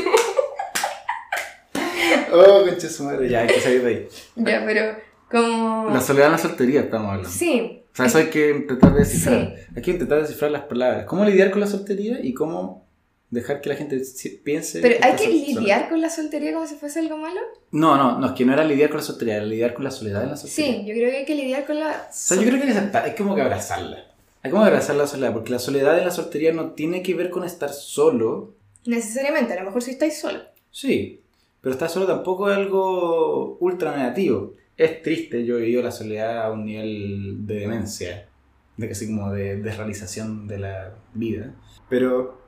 Oh, 2.33 2.65
concha 2.67 2.89
su 2.89 3.05
madre, 3.05 3.29
ya 3.29 3.41
hay 3.41 3.49
que 3.49 3.61
salir 3.61 3.83
de 3.83 3.89
ahí. 3.89 4.09
ya, 4.37 4.63
pero 4.67 4.97
como... 5.31 5.91
La 5.91 6.01
soledad 6.01 6.27
en 6.27 6.33
la 6.33 6.39
soltería 6.39 6.81
estamos 6.81 7.09
hablando. 7.09 7.29
Sí, 7.31 7.83
O 7.93 7.97
sea, 7.97 8.07
eso 8.07 8.19
hay 8.19 8.27
que 8.31 8.51
intentar 8.51 8.95
descifrar. 8.95 9.55
Sí. 9.57 9.65
Hay 9.77 9.83
que 9.83 9.91
intentar 9.93 10.21
descifrar 10.21 10.51
las 10.51 10.63
palabras. 10.63 11.05
¿Cómo 11.07 11.25
lidiar 11.25 11.51
con 11.51 11.61
la 11.61 11.67
soltería 11.67 12.19
y 12.23 12.35
cómo 12.35 12.87
dejar 13.31 13.61
que 13.61 13.69
la 13.69 13.77
gente 13.77 14.01
piense... 14.45 14.81
pero 14.81 14.97
hay 15.03 15.15
que 15.15 15.29
lidiar 15.29 15.89
con 15.89 16.01
la 16.01 16.11
soltería 16.11 16.53
como 16.53 16.67
si 16.67 16.75
fuese 16.75 16.99
algo 16.99 17.17
malo. 17.17 17.41
No, 17.71 17.97
no, 17.97 18.19
no, 18.19 18.27
es 18.27 18.33
que 18.33 18.45
no 18.45 18.53
era 18.53 18.65
lidiar 18.65 18.91
con 18.91 18.97
la 18.99 19.05
soltería, 19.05 19.37
era 19.37 19.45
lidiar 19.47 19.73
con 19.73 19.85
la 19.85 19.93
soledad 19.93 20.25
en 20.25 20.31
la 20.31 20.37
soltería. 20.37 20.73
Sí, 20.73 20.85
yo 20.87 20.95
creo 20.95 21.11
que 21.11 21.17
hay 21.19 21.25
que 21.25 21.35
lidiar 21.37 21.65
con 21.65 21.79
la... 21.79 22.09
O 22.11 22.13
sea, 22.13 22.37
yo 22.37 22.43
creo 22.43 22.57
que 22.61 22.67
hay 22.67 22.73
que 22.73 22.79
aceptar- 22.79 23.05
hay 23.05 23.15
como 23.15 23.37
que 23.37 23.43
abrazarla. 23.43 24.05
Hay 24.43 24.51
como 24.51 24.63
que 24.65 24.69
abrazar 24.71 24.97
la 24.97 25.07
soledad, 25.07 25.33
porque 25.33 25.51
la 25.53 25.59
soledad 25.61 25.97
en 25.99 26.07
la 26.07 26.11
soltería 26.11 26.53
no 26.53 26.71
tiene 26.73 27.03
que 27.03 27.15
ver 27.15 27.31
con 27.31 27.45
estar 27.45 27.73
solo. 27.73 28.55
Necesariamente, 28.87 29.53
a 29.53 29.61
lo 29.61 29.67
mejor 29.67 29.83
si 29.83 29.93
estáis 29.93 30.19
solo. 30.19 30.41
Sí, 30.73 31.21
pero 31.61 31.73
estar 31.75 31.89
solo 31.89 32.07
tampoco 32.07 32.51
es 32.51 32.57
algo 32.57 33.57
ultra 33.61 33.97
negativo. 33.97 34.55
Es 34.77 35.03
triste, 35.03 35.45
yo 35.45 35.59
he 35.59 35.63
vivido 35.63 35.83
la 35.83 35.93
soledad 35.93 36.45
a 36.45 36.51
un 36.51 36.65
nivel 36.65 37.47
de 37.47 37.55
demencia, 37.61 38.29
de 38.77 38.89
casi 38.89 39.07
como 39.07 39.31
de 39.31 39.57
desrealización 39.57 40.49
de 40.49 40.59
la 40.59 40.95
vida. 41.13 41.55
Pero 41.89 42.41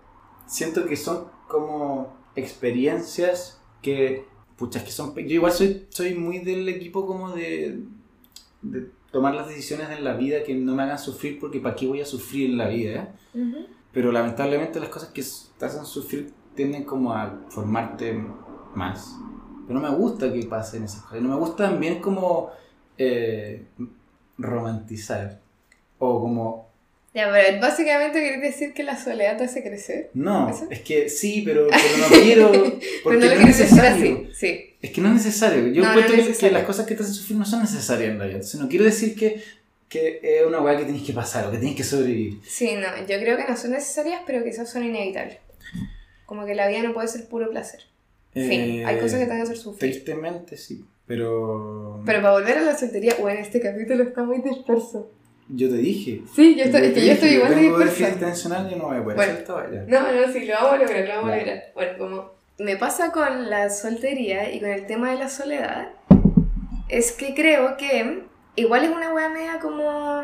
siento 0.46 0.86
que 0.86 0.96
son 0.96 1.26
como 1.46 2.16
experiencias 2.34 3.60
que, 3.82 4.24
puchas, 4.56 4.82
que 4.82 4.90
son... 4.90 5.14
Yo 5.14 5.34
igual 5.34 5.52
soy, 5.52 5.86
soy 5.90 6.14
muy 6.14 6.38
del 6.38 6.66
equipo 6.70 7.06
como 7.06 7.32
de, 7.32 7.80
de 8.62 8.86
tomar 9.10 9.34
las 9.34 9.46
decisiones 9.46 9.90
en 9.90 10.02
la 10.02 10.14
vida 10.14 10.42
que 10.42 10.54
no 10.54 10.74
me 10.74 10.84
hagan 10.84 10.98
sufrir 10.98 11.38
porque 11.38 11.60
para 11.60 11.76
qué 11.76 11.86
voy 11.86 12.00
a 12.00 12.06
sufrir 12.06 12.50
en 12.50 12.56
la 12.56 12.68
vida. 12.68 13.14
Pero 13.92 14.10
lamentablemente 14.10 14.80
las 14.80 14.88
cosas 14.88 15.10
que 15.10 15.22
te 15.58 15.66
hacen 15.66 15.84
sufrir 15.84 16.32
tienden 16.54 16.84
como 16.84 17.12
a 17.12 17.40
formarte 17.50 18.18
más. 18.74 19.16
Pero 19.66 19.78
no 19.80 19.88
me 19.90 19.94
gusta 19.96 20.32
que 20.32 20.42
pasen 20.44 20.84
esas 20.84 21.02
cosas. 21.02 21.20
No 21.22 21.28
me 21.28 21.36
gusta 21.36 21.68
también 21.68 22.00
como 22.00 22.50
eh, 22.98 23.64
romantizar. 24.38 25.40
O 25.98 26.20
como... 26.20 26.70
Ya, 27.14 27.30
pero 27.30 27.60
básicamente 27.60 28.20
querés 28.20 28.40
decir 28.40 28.72
que 28.72 28.82
la 28.82 28.96
soledad 28.96 29.36
te 29.36 29.44
hace 29.44 29.62
crecer. 29.62 30.10
No, 30.14 30.48
¿Eso? 30.48 30.66
es 30.70 30.80
que 30.80 31.10
sí, 31.10 31.42
pero, 31.44 31.66
pero 31.68 31.98
no 31.98 32.22
quiero... 32.22 32.52
Porque 32.52 32.80
pero 33.04 33.20
no 33.20 33.26
lo 33.26 33.34
no 33.34 33.40
es 33.40 33.46
necesario. 33.58 34.14
así. 34.30 34.34
Sí. 34.34 34.74
Es 34.80 34.90
que 34.90 35.00
no 35.02 35.08
es 35.08 35.14
necesario. 35.14 35.66
Yo 35.68 35.82
No, 35.82 35.92
no 35.92 36.00
encuentro 36.00 36.30
es 36.32 36.38
que- 36.38 36.50
las 36.50 36.64
cosas 36.64 36.86
que 36.86 36.94
te 36.94 37.02
hacen 37.02 37.14
sufrir 37.14 37.38
no 37.38 37.44
son 37.44 37.60
necesarias 37.60 38.10
en 38.10 38.16
realidad. 38.18 38.38
Entonces 38.38 38.58
no 38.60 38.68
quiero 38.68 38.86
decir 38.86 39.14
que, 39.14 39.42
que 39.90 40.20
es 40.22 40.46
una 40.46 40.60
weá 40.62 40.76
que 40.78 40.84
tienes 40.84 41.02
que 41.02 41.12
pasar 41.12 41.46
o 41.46 41.50
que 41.50 41.58
tienes 41.58 41.76
que 41.76 41.84
sobrevivir. 41.84 42.40
Sí, 42.46 42.74
no, 42.76 42.88
yo 43.06 43.18
creo 43.20 43.36
que 43.36 43.44
no 43.46 43.56
son 43.58 43.72
necesarias, 43.72 44.22
pero 44.26 44.42
quizás 44.42 44.70
son 44.72 44.82
inevitables. 44.82 45.36
Como 46.24 46.46
que 46.46 46.54
la 46.54 46.66
vida 46.66 46.82
no 46.82 46.94
puede 46.94 47.08
ser 47.08 47.28
puro 47.28 47.50
placer. 47.50 47.82
En 48.34 48.48
fin, 48.48 48.86
hay 48.86 48.98
cosas 48.98 49.18
que 49.18 49.24
te 49.26 49.30
van 49.30 49.40
a 49.40 49.42
hacer 49.44 49.56
sufrir. 49.58 49.90
Eh, 49.90 49.92
Tristemente 49.94 50.56
sí, 50.56 50.84
pero... 51.06 52.00
Pero 52.06 52.22
para 52.22 52.32
volver 52.32 52.58
a 52.58 52.62
la 52.62 52.76
soltería, 52.76 53.14
bueno, 53.20 53.40
este 53.40 53.60
capítulo 53.60 54.02
está 54.04 54.22
muy 54.22 54.38
disperso. 54.40 55.10
Yo 55.48 55.68
te 55.68 55.76
dije. 55.76 56.22
Sí, 56.34 56.54
yo 56.56 56.64
estoy, 56.64 56.86
es 56.86 56.92
que 56.94 57.06
yo 57.06 57.12
estoy 57.12 57.28
igual 57.30 57.54
de 57.54 57.60
dispersa. 57.60 57.84
déficit 57.84 58.16
atencional, 58.22 58.70
yo 58.70 58.76
no 58.76 58.84
voy 58.86 58.96
a 58.96 59.02
poder 59.02 59.16
Bueno. 59.16 59.32
esta 59.34 59.52
valla. 59.54 59.84
No, 59.86 60.00
no, 60.12 60.32
sí, 60.32 60.46
lo 60.46 60.54
vamos 60.54 60.72
a 60.72 60.76
lograr, 60.78 61.08
lo 61.08 61.14
vamos 61.16 61.30
a 61.32 61.36
lograr. 61.36 61.62
Bueno, 61.74 61.98
como 61.98 62.30
me 62.58 62.76
pasa 62.76 63.12
con 63.12 63.50
la 63.50 63.68
soltería 63.70 64.52
y 64.52 64.60
con 64.60 64.70
el 64.70 64.86
tema 64.86 65.10
de 65.10 65.18
la 65.18 65.28
soledad, 65.28 65.90
es 66.88 67.12
que 67.12 67.34
creo 67.34 67.76
que 67.76 68.22
igual 68.56 68.84
es 68.84 68.90
una 68.90 69.12
wea 69.12 69.28
media 69.28 69.58
como 69.60 70.22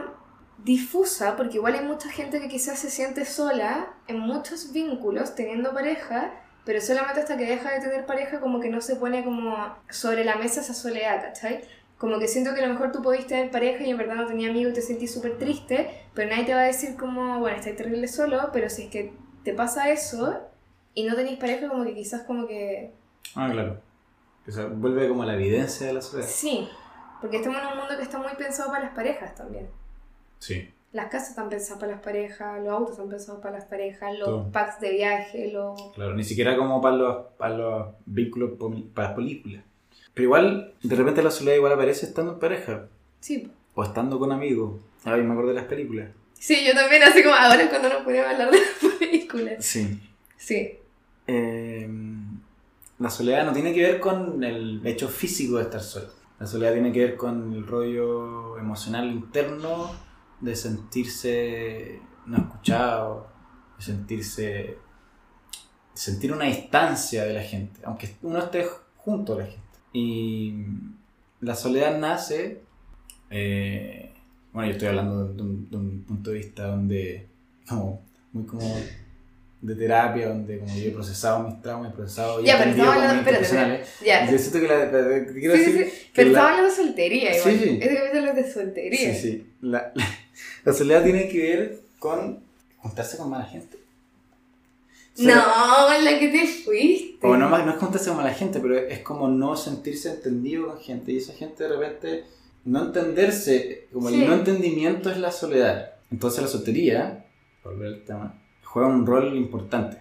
difusa, 0.65 1.37
porque 1.37 1.57
igual 1.57 1.75
hay 1.75 1.85
mucha 1.85 2.11
gente 2.11 2.41
que 2.41 2.49
quizás 2.49 2.79
se 2.79 2.91
siente 2.91 3.25
sola 3.25 3.89
en 4.07 4.19
muchos 4.21 4.73
vínculos 4.73 5.35
teniendo 5.35 5.73
pareja, 5.73 6.33
pero 6.69 6.83
solamente 6.83 7.21
hasta 7.21 7.39
que 7.39 7.47
deja 7.47 7.73
de 7.73 7.81
tener 7.81 8.05
pareja 8.05 8.41
como 8.41 8.61
que 8.61 8.69
no 8.69 8.83
se 8.83 8.97
pone 8.97 9.25
como 9.25 9.75
sobre 9.89 10.23
la 10.23 10.37
mesa 10.37 10.61
esa 10.61 10.75
soledad, 10.75 11.23
¿cachai? 11.23 11.63
Como 11.97 12.19
que 12.19 12.29
siento 12.29 12.55
que 12.55 12.63
a 12.63 12.67
lo 12.67 12.75
mejor 12.75 12.93
tú 12.93 13.01
podías 13.01 13.27
tener 13.27 13.51
pareja 13.51 13.85
y 13.85 13.91
en 13.91 13.97
verdad 13.97 14.17
no 14.17 14.27
tenía 14.27 14.51
amigos 14.51 14.73
y 14.73 14.75
te 14.75 14.83
sentís 14.83 15.15
súper 15.15 15.39
triste, 15.39 15.89
pero 16.13 16.29
nadie 16.29 16.45
te 16.45 16.53
va 16.53 16.61
a 16.61 16.65
decir 16.65 16.95
como, 16.97 17.39
bueno, 17.39 17.57
estás 17.57 17.75
terrible 17.75 18.07
solo, 18.07 18.51
pero 18.53 18.69
si 18.69 18.83
es 18.83 18.91
que 18.91 19.15
te 19.45 19.55
pasa 19.55 19.89
eso 19.89 20.41
y 20.93 21.05
no 21.05 21.17
tenéis 21.17 21.39
pareja, 21.39 21.71
como 21.71 21.85
que 21.85 21.95
quizás 21.95 22.25
como 22.25 22.47
que... 22.47 22.93
Ah, 23.35 23.49
claro. 23.51 23.81
O 24.47 24.53
sea, 24.53 24.67
vuelve 24.67 25.09
como 25.09 25.25
la 25.25 25.37
evidencia 25.37 25.87
de 25.87 25.95
la 25.95 26.03
soledad. 26.03 26.29
Sí, 26.29 26.69
porque 27.23 27.39
estamos 27.39 27.63
en 27.63 27.67
un 27.67 27.79
mundo 27.79 27.97
que 27.97 28.03
está 28.03 28.19
muy 28.19 28.35
pensado 28.37 28.71
para 28.71 28.85
las 28.85 28.95
parejas 28.95 29.35
también. 29.35 29.71
Sí. 30.39 30.71
Las 30.93 31.11
casas 31.11 31.31
están 31.31 31.49
pensadas 31.51 31.79
para 31.81 31.93
las 31.93 32.01
parejas, 32.01 32.63
los 32.63 32.73
autos 32.73 32.93
están 32.93 33.09
pensados 33.11 33.43
para 33.43 33.59
las 33.59 33.67
parejas, 33.67 34.19
los 34.19 34.27
Todo. 34.29 34.51
packs 34.53 34.81
de 34.81 34.91
viaje, 34.93 35.53
los... 35.53 35.93
Claro, 35.95 36.15
ni 36.15 36.25
siquiera 36.25 36.57
como 36.57 36.81
para 36.81 36.97
los, 36.97 37.17
para 37.37 37.57
los 37.59 37.87
vínculos, 38.07 38.53
para 38.95 39.09
las 39.09 39.17
películas. 39.17 39.63
Pero 40.15 40.25
igual, 40.25 40.75
de 40.83 40.97
repente 40.97 41.23
la 41.23 41.31
soledad 41.31 41.57
igual 41.57 41.73
aparece 41.75 42.07
estando 42.07 42.33
en 42.33 42.39
pareja. 42.39 42.87
Sí, 43.21 43.51
O 43.75 43.83
estando 43.85 44.19
con 44.19 44.33
amigos. 44.33 44.81
Ay, 45.05 45.23
me 45.23 45.33
acuerdo 45.33 45.51
de 45.51 45.57
las 45.57 45.67
películas. 45.67 46.09
sí, 46.33 46.57
yo 46.67 46.73
también, 46.75 47.03
así 47.03 47.23
como 47.23 47.35
ahora 47.35 47.63
es 47.63 47.69
cuando 47.69 47.89
nos 47.91 48.03
ponemos 48.03 48.27
a 48.27 48.31
hablar 48.31 48.51
de 48.51 48.59
las 48.59 48.95
películas. 48.99 49.65
Sí. 49.65 50.01
Sí, 50.37 50.79
Eh, 51.27 51.89
la 52.99 53.11
soledad 53.11 53.45
no 53.45 53.53
tiene 53.53 53.75
que 53.75 53.83
ver 53.83 54.01
con 54.01 54.43
el 54.43 54.81
hecho 54.87 55.09
físico 55.09 55.57
de 55.59 55.65
estar 55.65 55.81
solo. 55.83 56.07
La 56.41 56.47
soledad 56.47 56.73
tiene 56.73 56.93
que 56.93 57.01
ver 57.01 57.17
con 57.17 57.53
el 57.53 57.67
rollo 57.67 58.57
emocional 58.59 59.07
interno 59.11 59.91
de 60.41 60.55
sentirse 60.57 62.01
no 62.27 62.37
escuchado, 62.39 63.29
de 63.79 63.85
sentirse. 63.85 64.79
sentir 65.95 66.33
una 66.33 66.45
distancia 66.45 67.25
de 67.25 67.33
la 67.35 67.43
gente, 67.43 67.81
aunque 67.85 68.15
uno 68.23 68.39
esté 68.39 68.67
junto 68.97 69.35
a 69.35 69.39
la 69.39 69.47
gente. 69.47 69.63
Y 69.93 70.55
la 71.41 71.55
soledad 71.55 71.99
nace. 71.99 72.61
eh, 73.31 74.13
bueno, 74.53 74.69
yo 74.69 74.73
estoy 74.73 74.89
hablando 74.89 75.29
de 75.33 75.43
un, 75.43 75.71
de 75.71 75.77
un 75.77 76.03
punto 76.05 76.31
de 76.31 76.37
vista 76.39 76.65
donde. 76.67 77.27
como 77.69 78.03
muy 78.33 78.45
como 78.45 78.77
de 79.61 79.75
terapia, 79.75 80.29
donde 80.29 80.59
como 80.61 80.73
yo 80.77 80.89
he 80.89 80.91
procesado 80.93 81.43
mis 81.49 81.61
traumas, 81.61 81.93
he 81.93 81.97
procesado 81.97 82.41
ya, 82.45 82.59
pero 82.59 82.71
estamos 82.71 82.95
hablando, 82.95 83.31
espérate, 83.31 83.85
ya. 84.07 84.31
Yo 84.31 84.39
siento 84.39 84.61
que 84.61 84.69
la, 84.69 84.91
te 85.27 85.33
quiero 85.41 85.57
Sí, 85.57 85.65
sí, 85.65 85.73
decir 85.73 85.91
sí, 85.91 86.07
que 86.07 86.13
pero 86.15 86.31
la- 86.31 86.39
estamos 86.39 86.51
hablando 86.59 86.71
de 86.71 86.77
soltería 86.77 87.37
igual. 87.37 87.53
Sí, 87.53 87.59
sí. 87.65 87.79
Es 87.83 88.35
de 88.37 88.53
soltería. 88.53 89.15
Sí, 89.15 89.21
sí. 89.21 89.53
La, 89.63 89.91
la, 89.97 90.05
la 90.69 90.75
soledad 90.75 91.03
tiene 91.03 91.29
que 91.29 91.39
ver 91.39 91.81
con 91.99 92.41
juntarse 92.77 93.17
con 93.17 93.31
mala 93.31 93.45
gente. 93.45 93.79
sea, 95.15 95.35
No, 95.37 96.03
la 96.05 96.19
que 96.19 96.29
te 96.29 96.47
fuiste. 96.47 97.27
O 97.27 97.37
no, 97.37 97.49
no 97.49 97.71
es 97.71 97.77
juntarse 97.79 98.11
con 98.11 98.23
la 98.23 98.35
gente, 98.35 98.61
pero 98.61 98.77
es 98.77 99.01
como 99.01 99.29
no 99.29 99.57
sentirse 99.57 100.11
entendido 100.11 100.69
con 100.69 100.79
gente. 100.79 101.13
Y 101.13 101.17
esa 101.19 101.33
gente 101.33 101.65
de 101.65 101.71
repente, 101.71 102.25
no 102.65 102.83
entenderse, 102.85 103.89
como 103.93 104.11
Sí. 104.11 104.23
el 104.23 104.29
no 104.29 104.35
entendimiento 104.35 105.11
es 105.11 105.17
la 105.19 105.33
soledad. 105.33 105.93
Entonces 106.11 106.43
la 106.43 106.49
soltería, 106.49 107.27
volver 107.65 107.87
al 107.89 108.05
tema, 108.05 108.35
juega 108.65 108.89
un 108.89 109.07
rol 109.07 109.37
importante. 109.37 109.99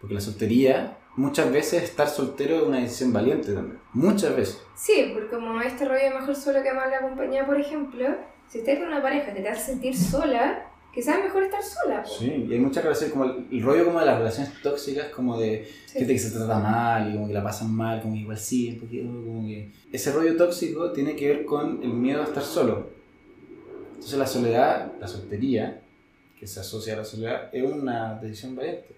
Porque 0.00 0.14
la 0.14 0.20
soltería, 0.20 0.98
muchas 1.16 1.50
veces 1.52 1.82
estar 1.84 2.08
soltero 2.08 2.56
es 2.56 2.62
una 2.64 2.80
decisión 2.80 3.12
valiente 3.12 3.52
también. 3.52 3.78
Muchas 3.92 4.34
veces. 4.34 4.60
Sí, 4.74 5.10
porque 5.14 5.28
como 5.30 5.60
este 5.60 5.84
rollo 5.86 6.02
de 6.02 6.10
mejor 6.18 6.34
solo 6.34 6.62
que 6.62 6.72
mal 6.72 6.92
acompañada, 6.92 7.46
por 7.46 7.60
ejemplo, 7.60 8.06
si 8.50 8.58
estás 8.58 8.78
con 8.78 8.88
una 8.88 9.00
pareja 9.02 9.32
que 9.32 9.40
te 9.40 9.48
hace 9.48 9.72
sentir 9.72 9.96
sola, 9.96 10.66
quizás 10.92 11.18
es 11.18 11.24
mejor 11.24 11.44
estar 11.44 11.62
sola. 11.62 12.02
po. 12.02 12.08
Sí, 12.08 12.46
y 12.48 12.52
hay 12.52 12.58
muchas 12.58 12.82
relaciones, 12.82 13.12
como 13.12 13.24
el, 13.24 13.46
el 13.50 13.62
rollo 13.62 13.84
como 13.86 14.00
de 14.00 14.06
las 14.06 14.18
relaciones 14.18 14.60
tóxicas, 14.62 15.06
como 15.08 15.38
de 15.38 15.64
Sí. 15.86 15.98
gente 15.98 16.12
que 16.12 16.18
se 16.18 16.30
trata 16.36 16.58
mal 16.58 17.10
y 17.10 17.14
como 17.14 17.26
que 17.28 17.32
la 17.32 17.42
pasan 17.42 17.72
mal, 17.74 18.02
como 18.02 18.14
que 18.14 18.20
igual 18.20 18.38
sí, 18.38 18.76
porque 18.78 19.02
como 19.02 19.46
que... 19.46 19.70
Ese 19.92 20.12
rollo 20.12 20.36
tóxico 20.36 20.92
tiene 20.92 21.16
que 21.16 21.28
ver 21.28 21.44
con 21.44 21.82
el 21.82 21.92
miedo 21.92 22.20
a 22.22 22.24
estar 22.24 22.42
solo. 22.42 22.90
Entonces 23.94 24.18
la 24.18 24.26
soledad, 24.26 24.92
la 25.00 25.06
soltería, 25.08 25.82
que 26.38 26.46
se 26.46 26.60
asocia 26.60 26.94
a 26.94 26.98
la 26.98 27.04
soledad, 27.04 27.50
es 27.54 27.62
una 27.62 28.14
decisión 28.20 28.56
valiente. 28.56 28.96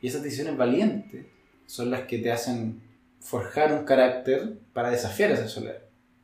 Y 0.00 0.06
esas 0.08 0.22
decisiones 0.22 0.56
valientes 0.56 1.26
son 1.66 1.90
las 1.90 2.02
que 2.02 2.18
te 2.18 2.30
hacen 2.30 2.80
forjar 3.20 3.72
un 3.72 3.84
carácter 3.84 4.58
para 4.72 4.90
desafiar 4.90 5.32
esa 5.32 5.48
soledad. 5.48 5.82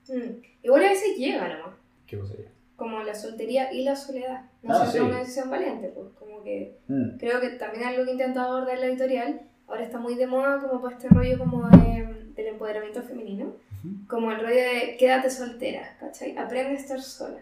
Mm. 0.09 0.43
Igual 0.63 0.85
a 0.85 0.89
veces 0.91 1.17
llega 1.19 1.49
nomás, 1.49 1.75
¿Qué 2.07 2.19
cosa 2.19 2.33
sería? 2.35 2.53
Como 2.77 3.03
la 3.03 3.15
soltería 3.15 3.73
y 3.73 3.85
la 3.85 3.95
soledad. 3.97 4.43
No 4.63 4.75
Ah, 4.75 4.87
sé 4.87 4.93
sí. 4.93 4.99
es 4.99 5.05
una 5.05 5.19
decisión 5.19 5.51
valiente, 5.51 5.89
pues 5.95 6.09
como 6.19 6.43
que 6.43 6.77
Mm. 6.89 7.19
creo 7.19 7.41
que 7.41 7.51
también 7.51 7.85
algo 7.85 8.05
que 8.05 8.11
he 8.11 8.13
intentado 8.15 8.55
abordar 8.57 8.79
la 8.79 8.87
editorial, 8.87 9.41
ahora 9.69 9.83
está 9.85 9.99
muy 9.99 10.15
de 10.17 10.27
moda 10.27 10.59
como 10.61 10.83
para 10.83 10.97
este 10.97 11.09
rollo 11.09 11.39
como 11.39 11.69
de, 11.69 12.25
del 12.35 12.47
empoderamiento 12.49 13.03
femenino, 13.03 13.47
Ujú. 13.85 14.07
como 14.09 14.33
el 14.33 14.41
rollo 14.41 14.57
de 14.57 14.97
quédate 14.99 15.31
soltera, 15.31 15.97
¿cachai? 16.01 16.37
Aprende 16.37 16.71
a 16.73 16.81
estar 16.81 17.01
sola. 17.01 17.39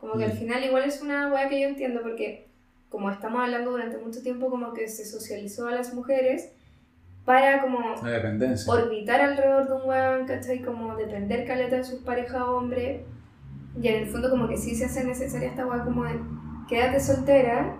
Como 0.00 0.18
que 0.18 0.24
al 0.24 0.34
Mm. 0.34 0.38
final 0.38 0.64
igual 0.64 0.82
es 0.84 1.00
una 1.00 1.32
weá 1.32 1.48
que 1.48 1.60
yo 1.60 1.68
entiendo 1.68 2.02
porque 2.02 2.48
como 2.88 3.10
estamos 3.10 3.40
hablando 3.40 3.70
durante 3.70 3.96
mucho 3.98 4.20
tiempo 4.22 4.50
como 4.50 4.72
que 4.74 4.88
se 4.88 5.04
socializó 5.06 5.68
a 5.68 5.72
las 5.72 5.94
mujeres 5.94 6.50
para 7.24 7.62
como 7.62 7.94
La 8.02 8.10
dependencia. 8.10 8.70
orbitar 8.72 9.20
alrededor 9.20 9.68
de 9.68 9.74
un 9.74 9.88
weón, 9.88 10.26
¿cachai? 10.26 10.60
Como 10.60 10.96
depender 10.96 11.46
caleta 11.46 11.76
de 11.76 11.84
sus 11.84 12.00
parejas 12.00 12.42
hombres. 12.42 13.02
Y 13.80 13.88
en 13.88 14.02
el 14.02 14.08
fondo 14.08 14.30
como 14.30 14.48
que 14.48 14.56
sí 14.56 14.74
se 14.74 14.84
hace 14.84 15.04
necesaria 15.04 15.48
esta 15.48 15.66
weá 15.66 15.84
como 15.84 16.04
de 16.04 16.20
quédate 16.68 17.00
soltera 17.00 17.76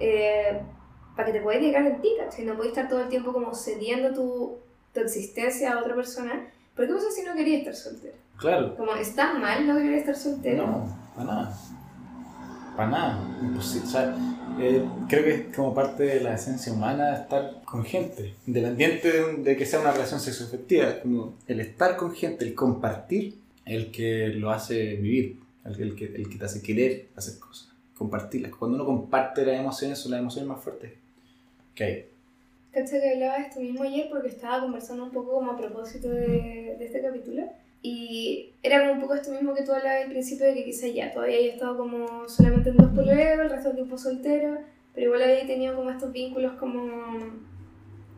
eh, 0.00 0.60
para 1.16 1.26
que 1.26 1.38
te 1.38 1.40
puedas 1.40 1.60
llegar 1.60 1.86
en 1.86 2.00
ti, 2.00 2.10
¿cachai? 2.18 2.44
No 2.44 2.56
puedes 2.56 2.72
estar 2.72 2.88
todo 2.88 3.02
el 3.02 3.08
tiempo 3.08 3.32
como 3.32 3.54
cediendo 3.54 4.12
tu, 4.12 4.58
tu 4.92 5.00
existencia 5.00 5.72
a 5.72 5.80
otra 5.80 5.94
persona. 5.94 6.46
¿Por 6.74 6.86
qué 6.86 6.94
pasa 6.94 7.10
si 7.10 7.22
no 7.22 7.34
querías 7.34 7.60
estar 7.60 7.74
soltera? 7.74 8.16
Claro. 8.36 8.76
Como, 8.76 8.94
¿está 8.94 9.34
mal 9.34 9.66
no 9.66 9.76
querer 9.76 9.94
estar 9.94 10.16
soltera? 10.16 10.66
No, 10.66 10.86
para 11.14 11.26
nada. 11.26 11.58
Para 12.76 12.90
nada. 12.90 13.38
Imposible. 13.40 13.86
O 13.86 13.90
sea, 13.90 14.16
eh, 14.58 14.84
creo 15.08 15.24
que 15.24 15.34
es 15.34 15.56
como 15.56 15.72
parte 15.72 16.02
de 16.02 16.20
la 16.20 16.34
esencia 16.34 16.72
humana 16.72 17.14
estar 17.14 17.62
con 17.64 17.84
gente, 17.84 18.34
independiente 18.46 19.12
de, 19.12 19.34
de 19.36 19.56
que 19.56 19.66
sea 19.66 19.80
una 19.80 19.92
relación 19.92 20.18
sexoafectiva. 20.18 21.00
Como 21.00 21.34
el 21.46 21.60
estar 21.60 21.96
con 21.96 22.12
gente, 22.12 22.44
el 22.44 22.54
compartir, 22.54 23.38
el 23.64 23.90
que 23.90 24.28
lo 24.28 24.50
hace 24.50 24.96
vivir, 24.96 25.40
el, 25.64 25.80
el 25.80 25.94
que, 25.94 26.06
el 26.06 26.28
que 26.28 26.38
te 26.38 26.44
hace 26.44 26.62
querer 26.62 27.08
hacer 27.16 27.38
cosas, 27.38 27.72
compartirlas. 27.96 28.54
Cuando 28.54 28.76
uno 28.76 28.84
comparte 28.84 29.44
las 29.44 29.58
emociones, 29.58 29.98
son 29.98 30.12
las 30.12 30.20
emociones 30.20 30.48
más 30.48 30.62
fuertes 30.62 30.92
que 31.74 31.84
hay. 31.84 32.06
¿Cachai 32.72 33.00
que 33.00 33.12
hablaba 33.12 33.38
de 33.38 33.44
esto 33.44 33.60
mismo 33.60 33.84
ayer 33.84 34.08
porque 34.10 34.28
estaba 34.28 34.60
conversando 34.60 35.04
un 35.04 35.12
poco 35.12 35.34
como 35.34 35.52
a 35.52 35.56
propósito 35.56 36.08
de, 36.08 36.76
de 36.78 36.84
este 36.84 37.00
capítulo? 37.00 37.44
Y 37.82 38.50
era 38.62 38.80
como 38.80 38.94
un 38.94 39.00
poco 39.00 39.14
esto 39.14 39.30
mismo 39.30 39.54
que 39.54 39.62
tú 39.62 39.72
hablabas 39.72 40.04
al 40.04 40.10
principio 40.10 40.46
de 40.46 40.54
que 40.54 40.64
quizás 40.64 40.92
ya 40.92 41.12
todavía 41.12 41.36
he 41.36 41.48
estado 41.50 41.76
como 41.76 42.28
solamente 42.28 42.70
en 42.70 42.78
dos 42.78 42.88
pololeos, 42.88 43.40
el 43.40 43.50
resto 43.50 43.68
del 43.68 43.76
tiempo 43.76 43.98
soltero, 43.98 44.58
pero 44.94 45.06
igual 45.06 45.22
había 45.22 45.46
tenido 45.46 45.76
como 45.76 45.90
estos 45.90 46.10
vínculos 46.10 46.54
como 46.54 46.80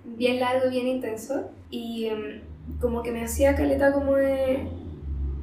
bien 0.04 0.38
largos, 0.38 0.70
bien 0.70 0.86
intensos. 0.86 1.46
Y 1.68 2.06
em, 2.06 2.42
como 2.80 3.02
que 3.02 3.10
me 3.10 3.24
hacía 3.24 3.56
caleta 3.56 3.92
como 3.92 4.14
de, 4.14 4.68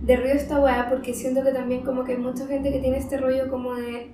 de 0.04 0.18
ruido 0.18 0.36
esta 0.36 0.60
weá 0.60 0.90
porque 0.90 1.14
siento 1.14 1.44
que 1.44 1.52
también 1.52 1.84
como 1.84 2.04
que 2.04 2.12
hay 2.12 2.18
mucha 2.18 2.46
gente 2.46 2.72
que 2.72 2.80
tiene 2.80 2.98
este 2.98 3.18
rollo 3.18 3.50
como 3.50 3.76
de 3.76 4.12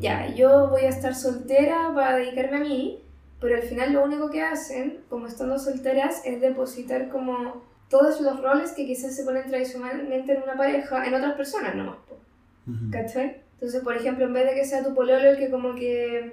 ya, 0.00 0.34
yo 0.34 0.68
voy 0.68 0.82
a 0.82 0.88
estar 0.88 1.14
soltera 1.14 1.92
para 1.94 2.16
dedicarme 2.16 2.56
a 2.56 2.60
mí, 2.60 3.02
pero 3.40 3.56
al 3.56 3.62
final 3.62 3.92
lo 3.92 4.04
único 4.04 4.30
que 4.30 4.42
hacen, 4.42 5.00
como 5.08 5.26
estando 5.26 5.58
solteras, 5.58 6.22
es 6.24 6.40
depositar 6.40 7.08
como 7.08 7.62
todos 7.88 8.20
los 8.20 8.42
roles 8.42 8.72
que 8.72 8.86
quizás 8.86 9.14
se 9.14 9.24
ponen 9.24 9.46
tradicionalmente 9.46 10.32
en 10.32 10.42
una 10.42 10.56
pareja 10.56 11.06
en 11.06 11.14
otras 11.14 11.34
personas 11.34 11.74
nomás, 11.74 11.96
po, 12.08 12.18
¿cachai? 12.90 13.42
Entonces, 13.54 13.82
por 13.82 13.96
ejemplo, 13.96 14.26
en 14.26 14.32
vez 14.32 14.46
de 14.46 14.54
que 14.54 14.64
sea 14.64 14.82
tu 14.82 14.94
pololo 14.94 15.30
el 15.30 15.38
que 15.38 15.50
como 15.50 15.74
que 15.74 16.32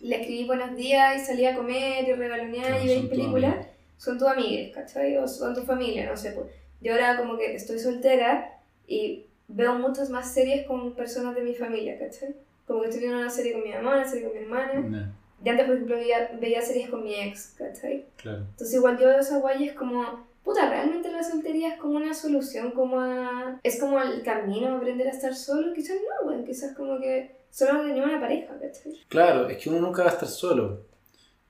le 0.00 0.20
escribí 0.20 0.46
buenos 0.46 0.74
días 0.74 1.22
y 1.22 1.24
salía 1.24 1.52
a 1.52 1.56
comer 1.56 2.08
y 2.08 2.12
regalonear 2.12 2.66
Claro, 2.66 2.84
y 2.84 3.00
tus 3.00 3.10
películas, 3.10 3.66
son 3.98 4.18
tus 4.18 4.28
amigas, 4.28 4.74
¿cachai? 4.74 5.16
O 5.18 5.28
son 5.28 5.54
tu 5.54 5.62
familia, 5.62 6.08
no 6.08 6.16
sé, 6.16 6.32
pues. 6.32 6.46
Yo 6.80 6.92
ahora 6.92 7.16
como 7.18 7.36
que 7.36 7.54
estoy 7.54 7.78
soltera 7.78 8.58
y 8.86 9.26
veo 9.48 9.74
muchas 9.74 10.10
más 10.10 10.32
series 10.32 10.66
con 10.66 10.94
personas 10.94 11.34
de 11.34 11.42
mi 11.42 11.54
familia, 11.54 11.98
¿cachai? 11.98 12.34
Como 12.66 12.80
que 12.82 12.88
estoy 12.88 13.00
viendo 13.02 13.18
una 13.20 13.30
serie 13.30 13.52
con 13.52 13.62
mi 13.62 13.70
mamá, 13.70 13.96
una 13.96 14.08
serie 14.08 14.24
con 14.28 14.36
mi 14.36 14.44
hermana. 14.44 14.80
No, 14.80 15.12
Y 15.44 15.48
antes, 15.48 15.66
por 15.66 15.74
ejemplo, 15.74 15.96
veía, 15.96 16.30
veía 16.40 16.62
series 16.62 16.88
con 16.88 17.02
mi 17.02 17.14
ex, 17.14 17.54
¿cachai? 17.58 18.06
claro. 18.16 18.38
Entonces 18.50 18.74
igual 18.74 18.98
yo 18.98 19.06
veo 19.08 19.18
esa 19.18 19.38
guay 19.38 19.64
y 19.64 19.68
es 19.68 19.74
como, 19.74 20.26
puta, 20.44 20.68
realmente 20.70 21.10
la 21.10 21.22
soltería 21.22 21.74
es 21.74 21.80
como 21.80 21.96
una 21.96 22.14
solución, 22.14 22.70
como 22.70 23.00
a... 23.00 23.58
Es 23.62 23.80
como 23.80 24.00
el 24.00 24.22
camino 24.22 24.68
a 24.68 24.76
aprender 24.76 25.08
a 25.08 25.10
estar 25.10 25.34
solo, 25.34 25.72
quizás 25.74 25.96
no, 25.96 26.30
güey, 26.30 26.44
quizás 26.44 26.74
como 26.76 26.98
que 27.00 27.36
solo 27.50 27.82
tenía 27.82 28.04
una 28.04 28.20
pareja, 28.20 28.54
¿cachai? 28.60 28.92
Claro, 29.08 29.48
es 29.48 29.58
que 29.58 29.68
uno 29.68 29.80
nunca 29.80 30.02
va 30.04 30.10
a 30.10 30.12
estar 30.12 30.28
solo. 30.28 30.86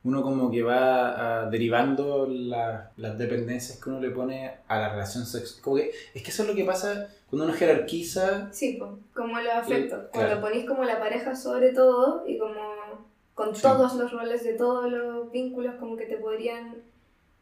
Uno 0.03 0.23
como 0.23 0.51
que 0.51 0.63
va 0.63 1.43
ah, 1.43 1.51
derivando 1.51 2.27
la- 2.27 2.91
las 2.97 3.19
dependencias 3.19 3.79
que 3.79 3.91
uno 3.91 4.01
le 4.01 4.11
pone 4.11 4.51
a 4.67 4.79
la 4.79 4.89
relación 4.91 5.27
sexual. 5.27 5.83
Es 6.15 6.23
que 6.23 6.31
eso 6.31 6.43
es 6.43 6.49
lo 6.49 6.55
que 6.55 6.65
pasa 6.65 7.09
cuando 7.29 7.45
uno 7.45 7.53
jerarquiza. 7.55 8.51
Sí, 8.53 8.77
pues, 8.79 8.91
como 9.15 9.39
los 9.41 9.53
afectos. 9.53 10.07
claro. 10.13 10.29
Cuando 10.29 10.41
ponís 10.49 10.67
como 10.67 10.85
la 10.85 10.99
pareja 10.99 11.37
sobre 11.37 11.73
todo 11.73 12.25
y 12.27 12.39
como 12.39 12.61
con 13.35 13.55
Sí. 13.55 13.63
todos 13.63 13.95
los 13.95 14.11
roles 14.13 14.43
de 14.45 14.55
todos 14.55 14.91
los 14.91 15.31
vínculos 15.31 15.75
como 15.77 15.97
que 15.97 16.07
te 16.07 16.17
podrían, 16.17 16.77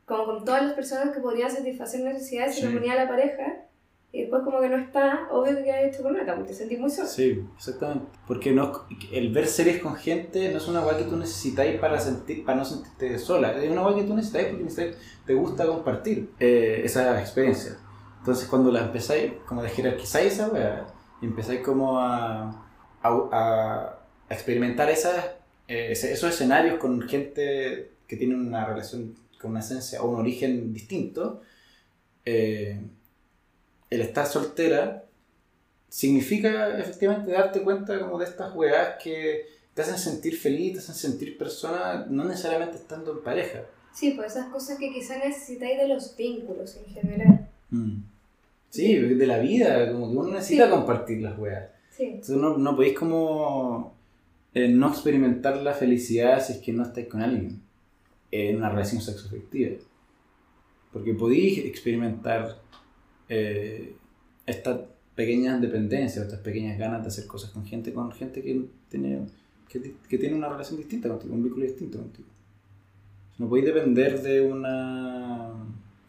como 0.05 0.25
con 0.27 0.45
todas 0.45 0.63
las 0.65 0.73
personas 0.73 1.15
que 1.15 1.21
podrían 1.21 1.51
satisfacer 1.51 2.01
necesidades, 2.03 2.55
se 2.57 2.63
Sí. 2.63 2.67
lo 2.67 2.73
ponía 2.79 2.95
a 2.95 3.05
la 3.05 3.09
pareja 3.09 3.65
y 4.13 4.23
después 4.23 4.43
como 4.43 4.61
que 4.61 4.69
no 4.71 4.77
está, 4.77 5.29
obvio 5.31 5.57
que 5.57 5.65
quedas 5.65 5.85
hecho 5.85 6.03
con 6.03 6.15
una, 6.15 6.35
porque 6.35 6.49
te 6.51 6.55
sentís 6.55 6.79
muy 6.79 6.91
solo. 6.91 7.09
Sí, 7.09 7.45
exactamente. 7.57 8.07
Porque 8.27 8.53
no, 8.53 8.87
el 9.13 9.33
ver 9.33 9.47
series 9.47 9.83
con 9.83 9.97
gente 9.97 10.51
no 10.51 10.59
es 10.59 10.67
una 10.69 10.81
guay 10.81 10.97
que 10.97 11.05
tú 11.05 11.17
necesitáis 11.17 11.79
para, 11.79 12.01
sentir, 12.01 12.45
para 12.45 12.59
no 12.59 12.65
sentirte 12.65 13.19
sola. 13.19 13.53
Es 13.63 13.71
una 13.71 13.83
guay 13.83 13.97
que 13.97 14.05
tú 14.05 14.15
necesitáis 14.15 14.49
porque 14.49 14.65
necesitáis- 14.65 14.97
te 15.27 15.35
gusta 15.35 15.67
compartir 15.67 16.31
eh, 16.41 16.81
esa 16.85 17.21
experiencia. 17.21 17.77
Entonces 18.19 18.49
cuando 18.49 18.73
la 18.73 18.81
empezáis, 18.85 19.33
como 19.47 19.63
de 19.63 19.69
jerarquizáis 19.69 20.33
esa 20.33 20.49
wea, 20.49 20.87
y 21.21 21.27
empezáis 21.27 21.61
como 21.61 21.99
a, 22.01 22.65
a, 23.03 23.09
a 23.33 23.99
experimentar 24.35 24.89
esas, 24.91 25.17
eh, 25.69 25.89
esos 25.93 26.31
escenarios 26.31 26.79
con 26.79 27.03
gente 27.03 27.93
que 28.07 28.17
tiene 28.17 28.35
una 28.37 28.65
relación 28.65 29.15
con 29.41 29.51
una 29.53 29.61
esencia 29.61 30.03
o 30.03 30.09
un 30.11 30.17
origen 30.21 30.73
distinto, 30.73 31.43
eh, 32.25 32.81
el 33.91 34.01
estar 34.03 34.27
soltera 34.27 35.05
significa 35.89 36.79
efectivamente 36.79 37.33
darte 37.33 37.63
cuenta 37.63 37.99
como 38.01 38.19
de 38.19 38.27
estas 38.27 38.55
weas 38.55 39.03
que 39.03 39.47
te 39.75 39.83
hacen 39.83 39.99
sentir 39.99 40.37
feliz, 40.37 40.75
te 40.75 40.79
hacen 40.81 40.95
sentir 40.95 41.39
persona, 41.39 42.07
no 42.09 42.25
necesariamente 42.25 42.77
estando 42.77 43.13
en 43.13 43.23
pareja. 43.23 43.63
Sí, 43.95 44.13
pues 44.17 44.33
esas 44.33 44.49
cosas 44.49 44.79
que 44.79 44.93
quizás 44.93 45.19
necesitáis 45.25 45.79
de 45.79 45.89
los 45.89 46.17
vínculos 46.17 46.77
en 46.77 46.93
general. 46.93 47.49
Sí, 48.71 48.95
de 48.97 49.27
la 49.27 49.39
vida, 49.39 49.91
como 49.93 50.11
que 50.11 50.17
uno 50.19 50.31
necesita 50.35 50.65
Sí. 50.67 50.71
compartir 50.71 51.23
las 51.23 51.39
weas. 51.39 51.71
Sí, 51.97 52.05
Entonces 52.05 52.37
no, 52.37 52.59
no 52.59 52.77
podéis 52.77 52.99
como 52.99 53.95
eh, 54.55 54.69
no 54.69 54.89
experimentar 54.89 55.57
la 55.59 55.73
felicidad 55.75 56.45
si 56.45 56.53
es 56.55 56.59
que 56.59 56.73
no 56.73 56.83
estáis 56.85 57.07
con 57.09 57.23
alguien 57.23 57.61
en 58.31 58.57
una 58.57 58.69
relación 58.69 59.01
sexoafectiva. 59.01 59.77
Porque 60.93 61.15
podéis 61.15 61.59
experimentar 61.65 62.59
eh, 63.29 63.95
estas 64.47 64.81
pequeñas 65.15 65.61
dependencias, 65.61 66.25
estas 66.25 66.41
pequeñas 66.41 66.79
ganas 66.79 67.03
de 67.03 67.09
hacer 67.09 67.27
cosas 67.27 67.51
con 67.51 67.65
gente, 67.67 67.93
con 67.93 68.11
gente 68.13 68.43
que 68.43 68.65
tiene, 68.89 69.27
que, 69.69 69.95
que 70.09 70.19
tiene 70.19 70.37
una 70.37 70.49
relación 70.49 70.77
distinta 70.79 71.09
contigo, 71.09 71.35
un 71.35 71.43
vínculo 71.43 71.65
distinto 71.65 71.99
contigo. 71.99 72.29
No 73.39 73.49
podéis 73.49 73.67
depender 73.67 74.21
de 74.23 74.41
una 74.41 75.51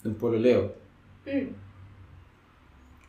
de 0.04 0.10
un 0.10 0.16
pololeo. 0.16 0.74
Mm. 1.26 1.30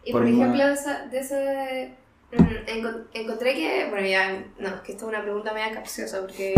Y 0.04 0.12
Por 0.12 0.22
por, 0.22 0.22
una- 0.22 0.30
ejemplo, 0.46 0.66
de 0.66 0.72
esa, 0.72 1.06
de 1.08 1.18
ese, 1.18 1.94
mm, 2.32 2.66
encon- 2.68 3.04
encontré 3.12 3.54
que, 3.54 3.86
bueno, 3.90 4.06
ya, 4.08 4.44
no, 4.58 4.68
es 4.68 4.80
que 4.80 4.92
esta 4.92 5.04
es 5.04 5.08
una 5.08 5.22
pregunta 5.22 5.52
media 5.52 5.72
capciosa 5.72 6.20
porque 6.22 6.54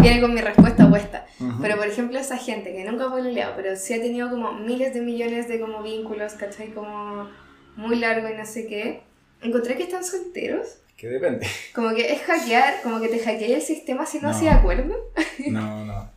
viene 0.00 0.20
con 0.20 0.34
mi 0.34 0.40
respuesta 0.40 0.88
puesta. 0.88 1.26
Ujú. 1.40 1.62
Pero 1.62 1.76
por 1.76 1.86
ejemplo, 1.86 2.18
esa 2.18 2.36
gente 2.36 2.72
que 2.72 2.84
nunca 2.84 3.06
ha 3.06 3.10
pololeado, 3.10 3.54
pero 3.56 3.76
sí 3.76 3.94
ha 3.94 4.00
tenido 4.00 4.30
como 4.30 4.52
miles 4.52 4.94
de 4.94 5.00
millones 5.00 5.48
de 5.48 5.60
como 5.60 5.82
vínculos, 5.82 6.32
¿cachai? 6.34 6.72
Como 6.72 7.28
muy 7.76 7.96
largo 7.96 8.28
y 8.28 8.34
no 8.36 8.44
sé 8.46 8.66
qué. 8.66 9.02
Encontré 9.40 9.76
que 9.76 9.84
están 9.84 10.04
solteros. 10.04 10.78
Que 10.96 11.08
depende. 11.08 11.46
Como 11.74 11.94
que 11.94 12.12
es 12.12 12.22
hackear, 12.22 12.82
como 12.82 13.00
que 13.00 13.08
te 13.08 13.20
hackeáis 13.20 13.54
el 13.54 13.62
sistema 13.62 14.04
si 14.04 14.18
no, 14.20 14.28
No. 14.32 14.38
se 14.38 14.44
de 14.44 14.50
acuerdo. 14.50 14.94
No, 15.48 15.84
no. 15.84 16.10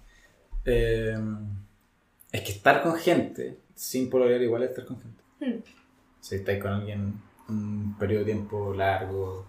Eh, 0.66 1.16
es 2.32 2.42
que 2.42 2.52
estar 2.52 2.82
con 2.82 2.96
gente 2.96 3.58
sin 3.76 4.10
pololear 4.10 4.42
igual 4.42 4.64
es 4.64 4.70
estar 4.72 4.86
con 4.86 5.00
gente. 5.00 5.22
Hmm. 5.40 5.62
Si 6.20 6.36
estáis 6.36 6.62
con 6.62 6.72
alguien 6.74 7.14
un 7.50 7.96
periodo 8.00 8.26
de 8.26 8.32
tiempo 8.34 8.74
largo 8.74 9.46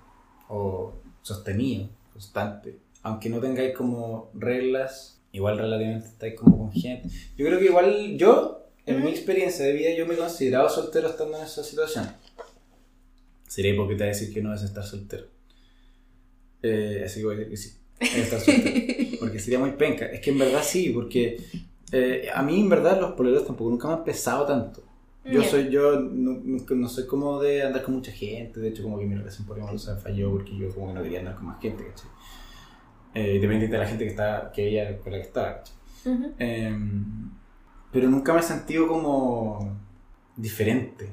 o 0.48 0.92
sostenido, 1.22 1.88
constante, 2.12 2.78
aunque 3.02 3.28
no 3.28 3.40
tengáis 3.40 3.74
como 3.74 4.30
reglas, 4.34 5.20
igual 5.32 5.58
relativamente 5.58 6.08
estáis 6.08 6.34
como 6.34 6.58
con 6.58 6.72
gente. 6.72 7.08
Yo 7.36 7.46
creo 7.46 7.58
que 7.58 7.66
igual 7.66 8.16
yo, 8.16 8.66
en 8.86 9.04
mi 9.04 9.10
experiencia 9.10 9.64
de 9.64 9.72
vida, 9.72 9.94
yo 9.94 10.06
me 10.06 10.14
he 10.14 10.16
considerado 10.16 10.68
soltero 10.68 11.08
estando 11.08 11.38
en 11.38 11.44
esa 11.44 11.64
situación. 11.64 12.06
Sería 13.48 13.72
hipócrita 13.72 14.04
decir 14.04 14.32
que 14.32 14.40
no 14.40 14.54
es 14.54 14.62
estar 14.62 14.84
soltero. 14.84 15.26
Eh, 16.62 17.02
así 17.04 17.20
que 17.20 17.26
voy 17.26 17.34
a 17.34 17.38
decir 17.38 17.50
que 17.50 17.56
sí. 17.56 17.78
es 18.00 18.32
estar 18.32 18.40
soltero. 18.40 19.16
Porque 19.20 19.38
sería 19.38 19.58
muy 19.58 19.72
penca. 19.72 20.06
Es 20.06 20.20
que 20.20 20.30
en 20.30 20.38
verdad 20.38 20.62
sí, 20.62 20.90
porque 20.90 21.38
eh, 21.92 22.28
a 22.34 22.42
mí 22.42 22.60
en 22.60 22.68
verdad 22.68 23.00
los 23.00 23.12
poleros 23.12 23.46
tampoco 23.46 23.70
nunca 23.70 23.86
me 23.86 23.94
han 23.94 24.04
pesado 24.04 24.46
tanto. 24.46 24.82
Yo 25.24 25.44
soy, 25.44 25.70
yo 25.70 26.00
no, 26.00 26.40
no 26.68 26.88
soy 26.88 27.06
como 27.06 27.40
de 27.40 27.62
andar 27.62 27.84
con 27.84 27.94
mucha 27.94 28.10
gente, 28.10 28.58
de 28.58 28.70
hecho 28.70 28.82
como 28.82 28.98
que 28.98 29.06
mi 29.06 29.14
relación 29.14 29.46
por 29.46 29.56
ejemplo 29.56 29.78
se 29.78 29.94
falló 29.94 30.32
porque 30.32 30.56
yo 30.56 30.74
como 30.74 30.88
que 30.88 30.94
no 30.94 31.02
quería 31.04 31.20
andar 31.20 31.36
con 31.36 31.46
más 31.46 31.60
gente, 31.60 31.86
¿cachai? 31.86 32.10
Eh, 33.14 33.34
independiente 33.36 33.76
de 33.76 33.82
la 33.82 33.88
gente 33.88 34.04
que 34.04 34.10
está, 34.10 34.50
que 34.54 34.68
ella 34.68 34.98
con 34.98 35.12
la 35.12 35.18
que 35.18 35.24
estaba, 35.24 35.58
¿cachai? 35.58 35.74
Ujú. 36.06 36.32
Em, 36.38 37.30
pero 37.92 38.08
nunca 38.08 38.32
me 38.32 38.40
he 38.40 38.42
sentido 38.42 38.88
como 38.88 39.76
diferente, 40.36 41.10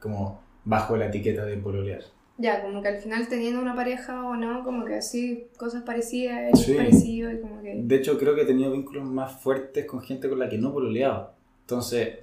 como 0.00 0.42
bajo 0.64 0.96
la 0.96 1.06
etiqueta 1.06 1.44
de 1.44 1.56
pololear. 1.56 2.02
Ya, 2.38 2.62
como 2.62 2.82
que 2.82 2.88
al 2.88 2.98
final 2.98 3.26
teniendo 3.28 3.60
una 3.60 3.74
pareja 3.74 4.24
o 4.28 4.36
no, 4.36 4.62
como 4.62 4.84
que 4.84 4.96
así, 4.96 5.48
cosas 5.56 5.82
parecidas, 5.82 6.60
Sí. 6.60 6.74
parecido 6.74 7.32
y 7.32 7.40
como 7.40 7.60
que... 7.62 7.74
De 7.82 7.96
hecho, 7.96 8.16
creo 8.18 8.34
que 8.34 8.42
he 8.42 8.46
tenido 8.46 8.70
vínculos 8.72 9.04
más 9.04 9.40
fuertes 9.40 9.86
con 9.86 10.00
gente 10.02 10.28
con 10.28 10.38
la 10.38 10.48
que 10.48 10.58
no 10.58 10.72
pololeaba. 10.72 11.34
Entonces, 11.62 12.18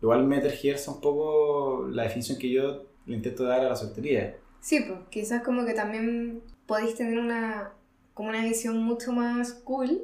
igual 0.00 0.24
me 0.26 0.40
tergiversa 0.40 0.92
un 0.92 1.00
poco 1.00 1.88
la 1.90 2.04
definición 2.04 2.38
que 2.38 2.50
yo 2.50 2.84
le 3.06 3.16
intento 3.16 3.44
dar 3.44 3.60
a 3.60 3.70
la 3.70 3.76
soltería. 3.76 4.36
Sí, 4.60 4.84
pues 4.86 5.00
quizás 5.10 5.42
como 5.42 5.64
que 5.64 5.72
también 5.74 6.42
podéis 6.66 6.94
tener 6.94 7.18
una, 7.18 7.72
como 8.14 8.28
una 8.30 8.42
visión 8.44 8.78
mucho 8.82 9.12
más 9.12 9.52
cool 9.52 10.00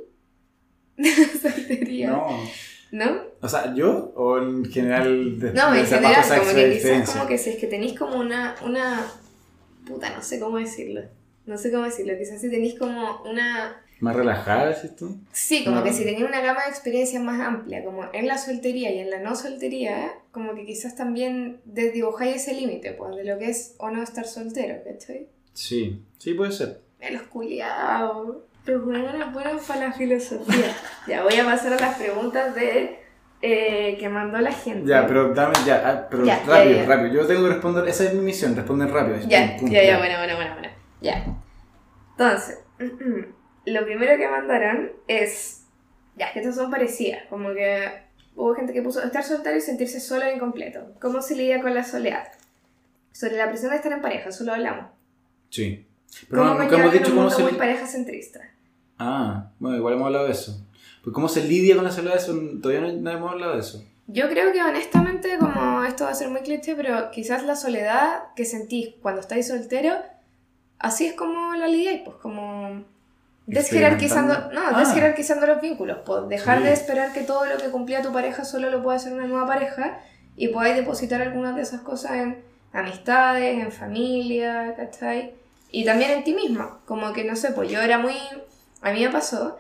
de 0.97 1.11
la 1.11 1.39
soltería, 1.51 2.11
No. 2.11 2.27
¿no? 2.93 3.21
O 3.43 3.49
sea, 3.49 3.75
¿yo? 3.75 4.13
¿O 4.17 4.39
en 4.39 4.65
general? 4.65 5.39
De, 5.39 5.53
No, 5.53 5.73
de 5.73 5.81
en 5.81 5.87
general, 5.87 6.25
como 6.39 6.55
que 6.55 6.73
quizás 6.73 7.11
como 7.11 7.27
que 7.27 7.37
si 7.39 7.51
es 7.51 7.57
que 7.57 7.67
tenéis 7.67 7.99
como 7.99 8.17
una, 8.19 8.55
una, 8.65 9.07
puta, 9.87 10.11
no 10.11 10.23
sé 10.23 10.41
cómo 10.41 10.59
decirlo, 10.59 11.03
no 11.47 11.59
sé 11.59 11.71
cómo 11.71 11.85
decirlo, 11.85 12.17
quizás 12.19 12.41
si 12.41 12.49
tenéis 12.51 12.79
como 12.79 13.23
una, 13.23 13.83
¿Más 14.01 14.15
relajada, 14.17 14.69
decís 14.69 14.95
tú? 14.97 15.17
sí, 15.33 15.65
como 15.65 15.77
No. 15.79 15.85
que 15.85 15.93
si 15.93 16.05
tenéis 16.05 16.25
una 16.25 16.41
gama 16.41 16.63
de 16.65 16.71
experiencias 16.71 17.23
más 17.23 17.41
amplia, 17.41 17.85
como 17.85 18.05
en 18.13 18.27
la 18.27 18.39
soltería 18.39 18.93
y 18.93 18.99
en 19.01 19.11
la 19.11 19.21
no 19.21 19.35
soltería, 19.37 20.13
como 20.33 20.55
que 20.55 20.65
quizás 20.65 20.97
también 20.97 21.61
desdibujáis 21.65 22.37
ese 22.37 22.55
límite, 22.55 22.93
pues, 22.93 23.17
de 23.17 23.25
lo 23.25 23.39
que 23.39 23.51
es 23.51 23.75
o 23.79 23.91
no 23.91 24.03
estar 24.03 24.27
soltero, 24.27 24.83
¿cachai? 24.85 25.29
Sí, 25.55 26.03
sí 26.19 26.35
puede 26.35 26.53
ser. 26.53 26.81
Me 27.01 27.11
los 27.11 27.23
culiados. 27.23 28.37
Los 28.65 28.85
buenos 28.85 29.33
buenos 29.33 29.63
para 29.65 29.89
la 29.89 29.93
filosofía. 29.93 30.75
ya 31.07 31.23
voy 31.23 31.35
a 31.35 31.45
pasar 31.45 31.73
a 31.75 31.77
las 31.77 31.97
preguntas 31.97 32.55
de 32.55 32.99
eh, 33.43 33.97
que 34.01 34.09
mandó 34.09 34.39
la 34.39 34.53
gente. 34.53 34.89
Ya, 34.89 35.07
pero 35.07 35.33
dame, 35.35 35.55
ya, 35.65 35.83
ah, 35.85 36.09
pero 36.11 36.25
Ya, 36.25 36.43
ya, 36.45 36.47
rápido, 36.47 36.77
ya. 36.77 36.87
rápido. 36.87 37.15
Yo 37.15 37.27
tengo 37.27 37.43
que 37.43 37.55
responder, 37.55 37.89
esa 37.89 38.05
es 38.05 38.15
mi 38.15 38.23
misión, 38.23 38.57
responder 38.57 38.91
rápido. 38.91 39.19
Ya, 39.29 39.57
pum, 39.59 39.71
ya, 39.71 39.85
ya, 39.85 39.99
bueno, 39.99 40.19
bueno, 40.19 40.37
bueno, 40.37 40.53
bueno. 40.55 40.69
Ya. 41.01 41.25
Entonces, 42.13 42.59
lo 43.67 43.85
primero 43.85 44.17
que 44.17 44.29
mandaron 44.29 44.93
es. 45.07 45.65
Ya, 46.17 46.33
que 46.33 46.41
estas 46.41 46.57
son 46.57 46.71
parecidas. 46.71 47.25
Como 47.29 47.53
que 47.53 47.89
hubo 48.35 48.55
gente 48.55 48.73
que 48.73 48.83
puso 48.83 49.03
estar 49.03 49.23
soltero 49.23 49.57
y 49.57 49.61
sentirse 49.61 50.01
solo 50.01 50.25
e 50.25 50.35
incompleto. 50.35 50.95
¿Cómo 51.01 51.21
se 51.21 51.37
lidia 51.37 51.61
con 51.61 51.75
la 51.75 51.85
soledad? 51.85 52.29
Sobre 53.13 53.37
la 53.37 53.49
presión 53.49 53.71
de 53.71 53.77
estar 53.77 53.93
en 53.93 54.01
pareja, 54.01 54.33
solo 54.33 54.55
hablamos. 54.55 54.87
Sí. 55.51 55.87
Pero 56.29 56.43
¿Cómo 56.43 56.55
no, 56.55 56.63
nunca 56.63 56.77
hemos 56.79 56.93
dicho 56.93 57.15
cómo 57.15 57.31
se... 57.31 57.43
muy 57.43 57.53
pareja 57.53 57.87
centrista? 57.87 58.41
Ah, 58.99 59.51
bueno, 59.59 59.77
igual 59.77 59.95
hemos 59.95 60.07
hablado 60.07 60.25
de 60.27 60.33
eso. 60.33 60.65
Pues 61.05 61.13
cómo 61.15 61.29
se 61.29 61.45
lidia 61.45 61.75
con 61.77 61.85
la 61.85 61.91
soledad, 61.93 62.17
eso 62.17 62.35
todavía 62.63 62.81
no, 62.89 62.93
no 63.01 63.11
hemos 63.11 63.33
hablado 63.33 63.55
de 63.55 63.61
eso. 63.61 63.85
Yo 64.09 64.29
creo 64.29 64.53
que 64.53 64.63
honestamente, 64.63 65.37
como 65.39 65.83
esto 65.85 66.05
va 66.05 66.11
a 66.11 66.15
ser 66.15 66.31
muy 66.31 66.41
cliché, 66.43 66.75
pero 66.77 67.11
quizás 67.11 67.45
la 67.45 67.57
soledad 67.57 68.25
que 68.37 68.45
sentís 68.45 68.95
cuando 69.03 69.21
estáis 69.21 69.49
soltero, 69.49 69.95
así 70.79 71.07
es 71.07 71.15
como 71.15 71.55
la 71.55 71.67
lidiáis, 71.67 72.03
pues 72.05 72.17
como 72.19 72.85
desjerarquizando, 73.47 74.53
no, 74.53 74.61
Ah. 74.73 74.79
desjerarquizando 74.81 75.47
los 75.47 75.61
vínculos, 75.61 75.99
pues 76.05 76.29
dejar 76.29 76.59
Sí. 76.59 76.65
de 76.65 76.73
esperar 76.73 77.13
que 77.13 77.21
todo 77.23 77.47
lo 77.47 77.57
que 77.59 77.69
cumplía 77.71 78.03
tu 78.03 78.13
pareja 78.13 78.45
solo 78.45 78.71
lo 78.71 78.83
pueda 78.83 78.97
hacer 78.97 79.13
una 79.13 79.27
nueva 79.27 79.47
pareja 79.47 80.01
y 80.37 80.49
podáis 80.49 80.77
depositar 80.77 81.23
algunas 81.23 81.55
de 81.57 81.63
esas 81.63 81.81
cosas 81.83 82.13
en 82.13 82.39
amistades, 82.73 83.59
en 83.63 83.73
familia, 83.73 84.75
¿cachai? 84.77 85.35
Y 85.79 85.85
también 85.85 86.11
en 86.11 86.25
ti 86.25 86.33
misma, 86.33 86.81
como 86.87 87.13
que 87.13 87.23
no 87.23 87.37
sé, 87.37 87.53
pues 87.53 87.71
yo 87.71 87.83
era 87.83 87.99
muy, 87.99 88.15
a 88.81 88.93
mí 88.93 89.05
me 89.05 89.11
pasó 89.11 89.59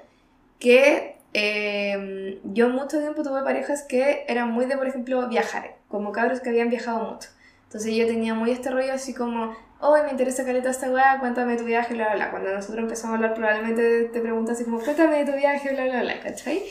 que 0.58 1.16
eh, 1.34 2.40
yo 2.42 2.70
mucho 2.70 2.98
tiempo 2.98 3.22
tuve 3.22 3.42
parejas 3.42 3.82
que 3.82 4.24
eran 4.26 4.50
muy 4.50 4.64
de, 4.64 4.78
por 4.78 4.86
ejemplo, 4.86 5.28
viajar, 5.28 5.76
como 5.88 6.12
cabros 6.12 6.40
que 6.40 6.48
habían 6.48 6.70
viajado 6.70 7.00
mucho. 7.00 7.28
Entonces 7.64 7.94
yo 7.94 8.06
tenía 8.06 8.32
muy 8.32 8.50
este 8.50 8.70
rollo 8.70 8.94
así 8.94 9.12
como, 9.12 9.54
oh, 9.78 10.02
me 10.04 10.10
interesa 10.10 10.46
caleta 10.46 10.70
esta 10.70 10.90
weá, 10.90 11.18
cuéntame 11.20 11.58
tu 11.58 11.64
viaje, 11.64 11.92
bla, 11.92 12.06
bla, 12.06 12.14
bla. 12.14 12.30
Cuando 12.30 12.50
nosotros 12.50 12.82
empezamos 12.84 13.12
a 13.12 13.16
hablar 13.16 13.34
probablemente 13.34 14.04
te 14.04 14.20
preguntas 14.20 14.56
así 14.56 14.64
como, 14.64 14.80
cuéntame 14.80 15.22
de 15.22 15.30
tu 15.30 15.36
viaje, 15.36 15.74
bla, 15.74 15.84
bla, 15.84 16.00
bla, 16.00 16.20
¿cachai? 16.20 16.62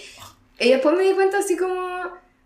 Y 0.59 0.71
después 0.71 0.97
me 0.97 1.03
di 1.03 1.13
cuenta 1.13 1.37
así 1.37 1.55
como, 1.55 1.75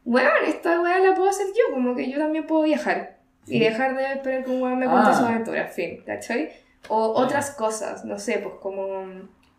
bueno, 0.03 0.29
esta 0.45 0.81
weá 0.81 0.99
la 0.99 1.15
puedo 1.15 1.29
hacer 1.29 1.47
yo, 1.47 1.73
como 1.73 1.95
que 1.95 2.11
yo 2.11 2.17
también 2.17 2.45
puedo 2.45 2.63
viajar. 2.63 3.19
Y 3.47 3.59
dejar 3.59 3.95
de 3.95 4.15
esperar 4.15 4.43
que 4.43 4.51
un 4.51 4.61
weón 4.61 4.77
me 4.79 4.85
cuente 4.85 5.11
Ah. 5.11 5.13
sus 5.13 5.25
aventuras, 5.25 5.73
fin, 5.73 6.03
¿cachai? 6.05 6.51
O 6.87 7.13
otras 7.13 7.51
cosas, 7.51 8.05
no 8.05 8.17
sé, 8.17 8.39
pues 8.39 8.55
como 8.61 9.05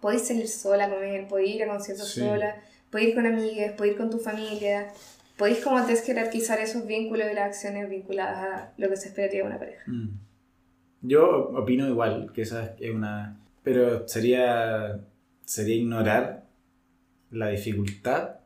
podéis 0.01 0.27
salir 0.27 0.49
sola 0.49 0.87
a 0.87 0.91
comer, 0.91 1.29
podéis 1.29 1.57
ir 1.57 1.63
a 1.65 1.69
conciertos 1.69 2.09
Sí. 2.11 2.21
sola, 2.21 2.57
podéis 2.91 3.11
ir 3.11 3.15
con 3.15 3.27
amigas, 3.27 3.73
podéis 3.73 3.93
ir 3.95 3.99
con 3.99 4.11
tu 4.11 4.19
familia, 4.19 4.93
podéis 5.37 5.63
como 5.63 5.81
desjerarquizar 5.83 6.59
esos 6.61 6.87
vínculos 6.87 7.29
y 7.31 7.35
las 7.35 7.47
acciones 7.47 7.89
vinculadas 7.89 8.39
a 8.39 8.73
lo 8.77 8.89
que 8.89 8.97
se 8.97 9.09
esperaría 9.09 9.43
de 9.43 9.47
una 9.47 9.59
pareja. 9.59 9.83
Mm. 9.87 10.19
Yo 11.03 11.51
opino 11.55 11.89
igual, 11.89 12.33
que 12.33 12.43
esa 12.43 12.75
es 12.79 12.91
una... 12.91 13.39
Pero 13.63 14.07
sería, 14.09 15.01
sería 15.45 15.77
ignorar 15.77 16.45
la 17.31 17.49
dificultad 17.49 18.37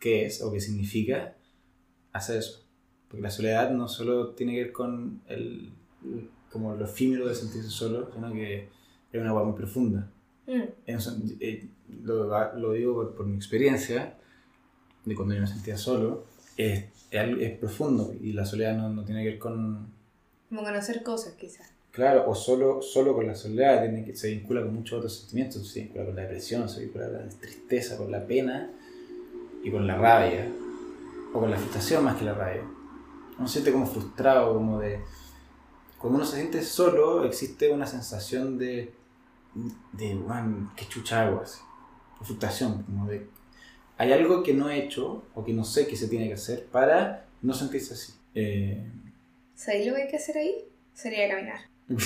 que 0.00 0.26
es 0.26 0.42
o 0.42 0.52
que 0.52 0.60
significa 0.60 1.34
hacer 2.12 2.38
eso. 2.38 2.64
Porque 3.08 3.22
la 3.22 3.30
soledad 3.30 3.70
no 3.70 3.88
solo 3.88 4.30
tiene 4.34 4.54
que 4.54 4.64
ver 4.64 4.72
con 4.72 5.22
el, 5.26 5.72
como 6.50 6.74
lo 6.74 6.84
efímero 6.84 7.28
de 7.28 7.34
sentirse 7.34 7.70
solo, 7.70 8.10
sino 8.14 8.32
que 8.32 8.68
es 9.12 9.20
una 9.20 9.30
agua 9.30 9.44
muy 9.44 9.54
profunda. 9.54 10.10
Mm, 10.46 10.62
Eso, 10.86 11.16
eh, 11.40 11.66
lo, 12.02 12.56
lo 12.56 12.72
digo 12.72 12.94
por, 12.94 13.14
por 13.14 13.26
mi 13.26 13.36
experiencia, 13.36 14.14
de 15.04 15.14
cuando 15.14 15.34
yo 15.34 15.40
me 15.40 15.46
sentía 15.46 15.76
solo, 15.76 16.24
es, 16.56 16.84
es, 17.10 17.38
es 17.40 17.58
profundo 17.58 18.14
y 18.20 18.32
la 18.32 18.44
soledad 18.44 18.76
no, 18.76 18.88
no 18.90 19.04
tiene 19.04 19.22
que 19.22 19.30
ver 19.30 19.38
con, 19.38 19.88
Como 20.48 20.62
conocer 20.62 21.02
cosas, 21.02 21.34
quizás. 21.34 21.70
Claro, 21.92 22.28
o 22.30 22.34
solo, 22.34 22.80
solo 22.82 23.14
con 23.14 23.26
la 23.26 23.34
soledad, 23.34 23.82
tiene 23.82 24.04
que, 24.04 24.14
se 24.14 24.28
vincula 24.30 24.62
con 24.62 24.74
muchos 24.74 24.98
otros 24.98 25.18
sentimientos, 25.18 25.68
se 25.68 25.80
vincula 25.80 26.04
con 26.04 26.14
la 26.14 26.22
depresión, 26.22 26.68
se 26.68 26.82
vincula 26.82 27.06
con 27.06 27.14
la 27.14 27.28
tristeza, 27.28 27.96
con 27.96 28.10
la 28.10 28.24
pena 28.26 28.70
y 29.64 29.70
con 29.70 29.86
la 29.86 29.96
rabia, 29.96 30.46
o 31.32 31.40
con 31.40 31.50
la 31.50 31.56
frustración 31.56 32.04
más 32.04 32.16
que 32.16 32.24
la 32.24 32.34
rabia. 32.34 32.62
Uno 33.38 33.48
se 33.48 33.54
siente 33.54 33.72
como 33.72 33.86
frustrado, 33.86 34.54
como 34.54 34.78
de... 34.78 35.00
Cuando 35.98 36.18
uno 36.18 36.26
se 36.26 36.36
siente 36.36 36.62
solo, 36.62 37.24
existe 37.24 37.70
una 37.70 37.86
sensación 37.86 38.58
de... 38.58 38.92
de, 39.92 40.14
man, 40.14 40.70
qué 40.76 40.86
chucha 40.86 41.22
hago, 41.22 41.40
así. 41.40 41.60
Frustración, 42.22 42.82
como 42.84 43.06
de... 43.06 43.26
Hay 43.96 44.12
algo 44.12 44.42
que 44.42 44.54
no 44.54 44.70
he 44.70 44.78
hecho, 44.78 45.24
o 45.34 45.44
que 45.44 45.52
no 45.52 45.64
sé 45.64 45.88
que 45.88 45.96
se 45.96 46.06
tiene 46.08 46.28
que 46.28 46.34
hacer 46.34 46.66
para 46.66 47.26
no 47.42 47.52
sentirse 47.52 47.94
así. 47.94 48.12
Eh, 48.34 48.88
¿Sabéis 49.54 49.88
lo 49.88 49.94
que 49.96 50.02
hay 50.02 50.08
que 50.08 50.16
hacer 50.16 50.38
ahí? 50.38 50.54
Sería 50.94 51.28
caminar. 51.28 51.60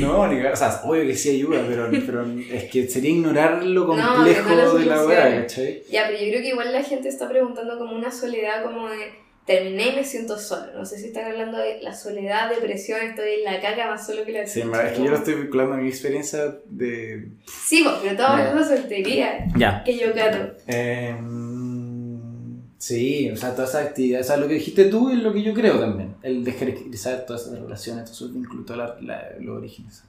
No, 0.00 0.26
ni, 0.28 0.40
o 0.40 0.56
sea, 0.56 0.80
obvio 0.84 1.04
que 1.04 1.16
sí 1.16 1.30
ayuda, 1.30 1.64
pero, 1.66 1.90
pero 1.90 2.24
es 2.24 2.64
que 2.70 2.88
sería 2.88 3.10
ignorar 3.10 3.64
lo 3.64 3.86
complejo 3.86 4.48
no 4.50 4.74
de 4.74 4.86
la 4.86 5.04
weá, 5.04 5.40
¿cachai? 5.40 5.82
Ya, 5.90 6.06
pero 6.06 6.18
yo 6.18 6.28
creo 6.30 6.42
que 6.42 6.48
igual 6.48 6.72
la 6.72 6.82
gente 6.82 7.08
está 7.08 7.28
preguntando 7.28 7.78
como 7.78 7.96
una 7.96 8.10
soledad 8.10 8.62
como 8.62 8.88
de 8.88 9.12
terminé 9.48 9.88
y 9.88 9.96
me 9.96 10.04
siento 10.04 10.38
solo. 10.38 10.72
No 10.74 10.84
sé 10.84 10.98
si 10.98 11.06
están 11.06 11.24
hablando 11.32 11.58
de 11.58 11.82
la 11.82 11.92
soledad, 11.94 12.50
depresión, 12.50 13.00
estoy 13.00 13.30
en 13.38 13.44
la 13.44 13.60
caca 13.60 13.88
más 13.88 14.06
solo 14.06 14.24
que 14.24 14.30
la 14.32 14.46
Sí, 14.46 14.60
es 14.60 14.92
que 14.92 15.02
yo 15.02 15.10
lo 15.10 15.16
estoy 15.16 15.34
vinculando 15.34 15.74
a 15.74 15.78
mi 15.78 15.88
experiencia 15.88 16.58
de... 16.66 17.30
Sí, 17.66 17.82
pues, 17.82 17.96
pero 18.02 18.16
todo 18.16 18.38
es 18.38 18.52
una 18.52 18.64
soltería 18.68 19.46
Ya. 19.56 19.82
que 19.84 19.98
yo 19.98 20.12
gato. 20.14 20.54
Em, 20.66 22.60
sí, 22.78 23.30
o 23.30 23.36
sea, 23.36 23.54
todas 23.54 23.70
esas 23.70 23.86
actividades, 23.86 24.26
o 24.26 24.28
sea, 24.28 24.36
lo 24.36 24.48
que 24.48 24.54
dijiste 24.54 24.84
tú 24.86 25.10
es 25.10 25.18
lo 25.18 25.32
que 25.32 25.42
yo 25.42 25.54
creo 25.54 25.78
también, 25.80 26.14
el 26.22 26.44
de 26.44 26.52
jerarquizar 26.52 27.24
todas 27.26 27.46
esas 27.46 27.58
relaciones, 27.58 28.04
todos 28.04 28.16
esos 28.18 28.34
vínculos, 28.34 28.66
todos 28.66 28.78
la- 28.78 28.96
la- 29.00 29.30
los 29.40 29.56
orígenes. 29.58 30.02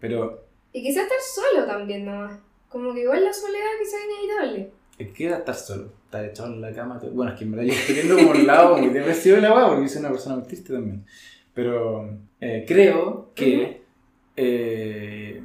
Pero, 0.00 0.44
Y 0.72 0.82
quizás 0.82 1.04
estar 1.04 1.18
solo 1.34 1.64
también 1.66 2.04
nomás. 2.04 2.38
Como 2.68 2.92
que 2.92 3.00
igual 3.00 3.24
la 3.24 3.32
soledad 3.32 3.64
quizás 3.80 3.94
es 4.00 4.06
inevitable. 4.14 4.70
¿qué 4.98 5.12
queda 5.12 5.38
estar 5.38 5.54
solo? 5.54 5.92
Estar 6.08 6.24
echado 6.24 6.54
en 6.54 6.62
la 6.62 6.72
cama. 6.72 6.98
todo- 6.98 7.10
Bueno, 7.10 7.32
es 7.32 7.38
que 7.38 7.44
en 7.44 7.50
verdad 7.50 7.66
yo 7.66 7.72
estoy 7.74 7.94
viendo 7.96 8.16
como 8.16 8.30
un 8.30 8.46
lado 8.46 8.78
muy 8.78 8.88
depresivo 8.88 9.36
de 9.36 9.42
la 9.42 9.54
weá, 9.54 9.68
porque 9.68 9.88
soy 9.90 10.00
una 10.00 10.08
persona 10.10 10.36
muy 10.36 10.44
triste 10.46 10.72
también. 10.72 11.04
Pero 11.52 12.18
eh, 12.40 12.64
creo 12.66 13.30
que 13.34 13.82
eh, 14.36 15.42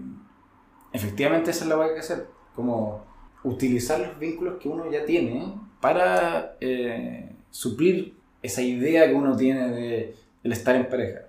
efectivamente 0.93 1.51
esa 1.51 1.65
es 1.65 1.69
la 1.69 1.77
weá 1.77 1.87
que 1.87 1.93
hay 1.95 1.99
que 1.99 2.05
hacer. 2.05 2.27
Como 2.55 3.03
utilizar 3.43 3.99
los 3.99 4.17
vínculos 4.19 4.55
que 4.61 4.69
uno 4.69 4.89
ya 4.89 5.03
tiene 5.05 5.53
para 5.81 6.55
eh, 6.61 7.29
suplir 7.51 8.13
esa 8.41 8.61
idea 8.61 9.07
que 9.07 9.13
uno 9.15 9.35
tiene 9.35 9.69
de 9.69 10.15
el 10.43 10.51
estar 10.53 10.75
en 10.77 10.87
pareja. 10.87 11.23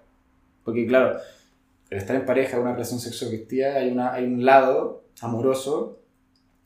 Porque 0.65 0.87
claro, 0.87 1.17
el 1.91 1.99
estar 1.99 2.15
en 2.15 2.25
pareja, 2.25 2.61
una 2.61 2.73
relación 2.73 3.01
sexoafectiva, 3.01 3.69
hay, 3.75 3.91
una, 3.91 4.13
hay 4.13 4.25
un 4.27 4.45
lado 4.45 5.03
amoroso 5.21 5.99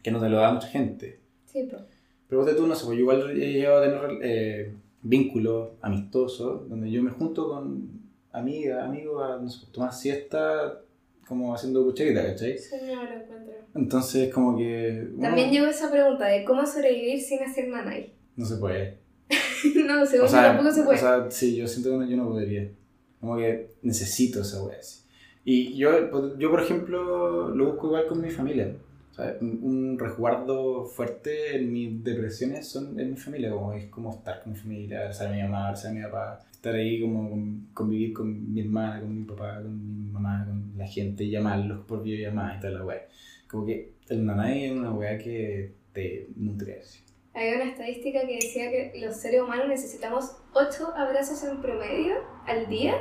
que 0.02 0.10
no 0.10 0.20
te 0.20 0.28
lo 0.28 0.36
da 0.38 0.52
mucha 0.52 0.68
gente. 0.68 1.18
Sí, 1.46 1.66
pues. 1.70 1.82
Pero 2.28 2.40
vos 2.42 2.46
de 2.46 2.54
tú, 2.54 2.66
no 2.66 2.74
sé, 2.74 2.84
pues 2.84 2.96
yo 2.98 3.02
igual 3.02 3.30
he 3.30 3.52
llegado 3.52 3.78
a 3.78 3.82
tener 3.82 4.18
eh, 4.22 4.72
vínculos 5.02 5.70
amistosos, 5.80 6.68
donde 6.68 6.90
yo 6.90 7.02
me 7.02 7.10
junto 7.10 7.48
con 7.48 7.88
amigas, 8.32 8.84
amigos, 8.84 9.22
a 9.22 9.36
no 9.42 9.48
sé, 9.48 9.66
tomar 9.72 9.92
siesta, 9.92 10.80
como 11.26 11.54
haciendo 11.54 11.84
cucharita, 11.84 12.24
¿cachai? 12.26 12.58
Sí, 12.58 12.74
no 12.86 13.02
lo 13.04 13.10
encuentro. 13.10 13.54
Entonces, 13.74 14.32
como 14.32 14.56
que. 14.56 15.08
uno 15.14 15.22
También 15.22 15.50
llegó 15.50 15.66
esa 15.66 15.90
pregunta 15.90 16.26
de 16.26 16.44
cómo 16.44 16.66
sobrevivir 16.66 17.20
sin 17.20 17.42
hacer 17.42 17.68
nanay. 17.68 18.12
No 18.36 18.44
se 18.44 18.56
puede. 18.56 18.98
no, 19.86 20.06
según 20.06 20.26
O 20.26 20.28
sea, 20.28 20.42
yo 20.42 20.48
tampoco 20.48 20.72
se 20.72 20.82
puede. 20.84 20.96
o 20.98 21.00
sea, 21.00 21.30
sí, 21.30 21.56
yo 21.56 21.66
siento 21.66 21.90
que 21.90 21.96
no- 21.96 22.08
yo 22.08 22.16
no 22.16 22.28
podría. 22.28 22.70
Como 23.20 23.36
que 23.36 23.70
necesito 23.82 24.42
esa 24.42 24.62
wea 24.62 24.78
así. 24.78 25.00
Y 25.44 25.76
yo, 25.76 26.36
yo, 26.38 26.50
por 26.50 26.60
ejemplo, 26.62 27.48
lo 27.48 27.66
busco 27.72 27.86
igual 27.88 28.06
con 28.06 28.20
mi 28.20 28.30
familia. 28.30 28.72
Un, 29.40 29.98
resguardo 29.98 30.84
fuerte 30.84 31.56
en 31.56 31.72
mis 31.72 32.04
depresiones 32.04 32.68
son 32.68 32.98
en 33.00 33.10
mi 33.10 33.16
familia. 33.16 33.50
Como 33.50 33.72
es 33.72 33.86
como 33.86 34.10
estar 34.14 34.42
con 34.42 34.52
mi 34.52 34.58
familia, 34.58 35.00
abrazar 35.00 35.28
a 35.28 35.32
mi 35.32 35.42
mamá, 35.42 35.64
abrazar 35.66 35.90
a 35.90 35.94
mi 35.94 36.02
papá. 36.02 36.40
Estar 36.52 36.74
ahí 36.74 37.00
como 37.00 37.30
con- 37.30 37.68
convivir 37.74 38.12
con 38.12 38.52
mi 38.52 38.60
hermana, 38.60 39.00
con 39.00 39.14
mi 39.18 39.24
papá, 39.24 39.60
con 39.62 40.04
mi 40.04 40.10
mamá, 40.10 40.44
con 40.46 40.72
la 40.76 40.86
gente, 40.86 41.28
llamarlos 41.28 41.84
por 41.86 42.02
videollamada 42.02 42.56
y 42.56 42.60
toda 42.60 42.72
la 42.74 42.84
wea. 42.84 43.06
Como 43.50 43.66
que 43.66 43.92
el 44.08 44.24
nanay 44.26 44.64
es 44.66 44.72
una 44.72 44.92
wea 44.92 45.18
que 45.18 45.72
te 45.92 46.28
nutre 46.36 46.80
así. 46.80 47.00
Había 47.34 47.56
una 47.56 47.70
estadística 47.70 48.20
que 48.26 48.34
decía 48.34 48.70
que 48.70 48.92
los 49.00 49.16
seres 49.16 49.42
humanos 49.42 49.68
necesitamos 49.68 50.32
8 50.54 50.92
abrazos 50.96 51.44
en 51.44 51.60
promedio 51.60 52.14
al 52.46 52.68
día 52.68 52.94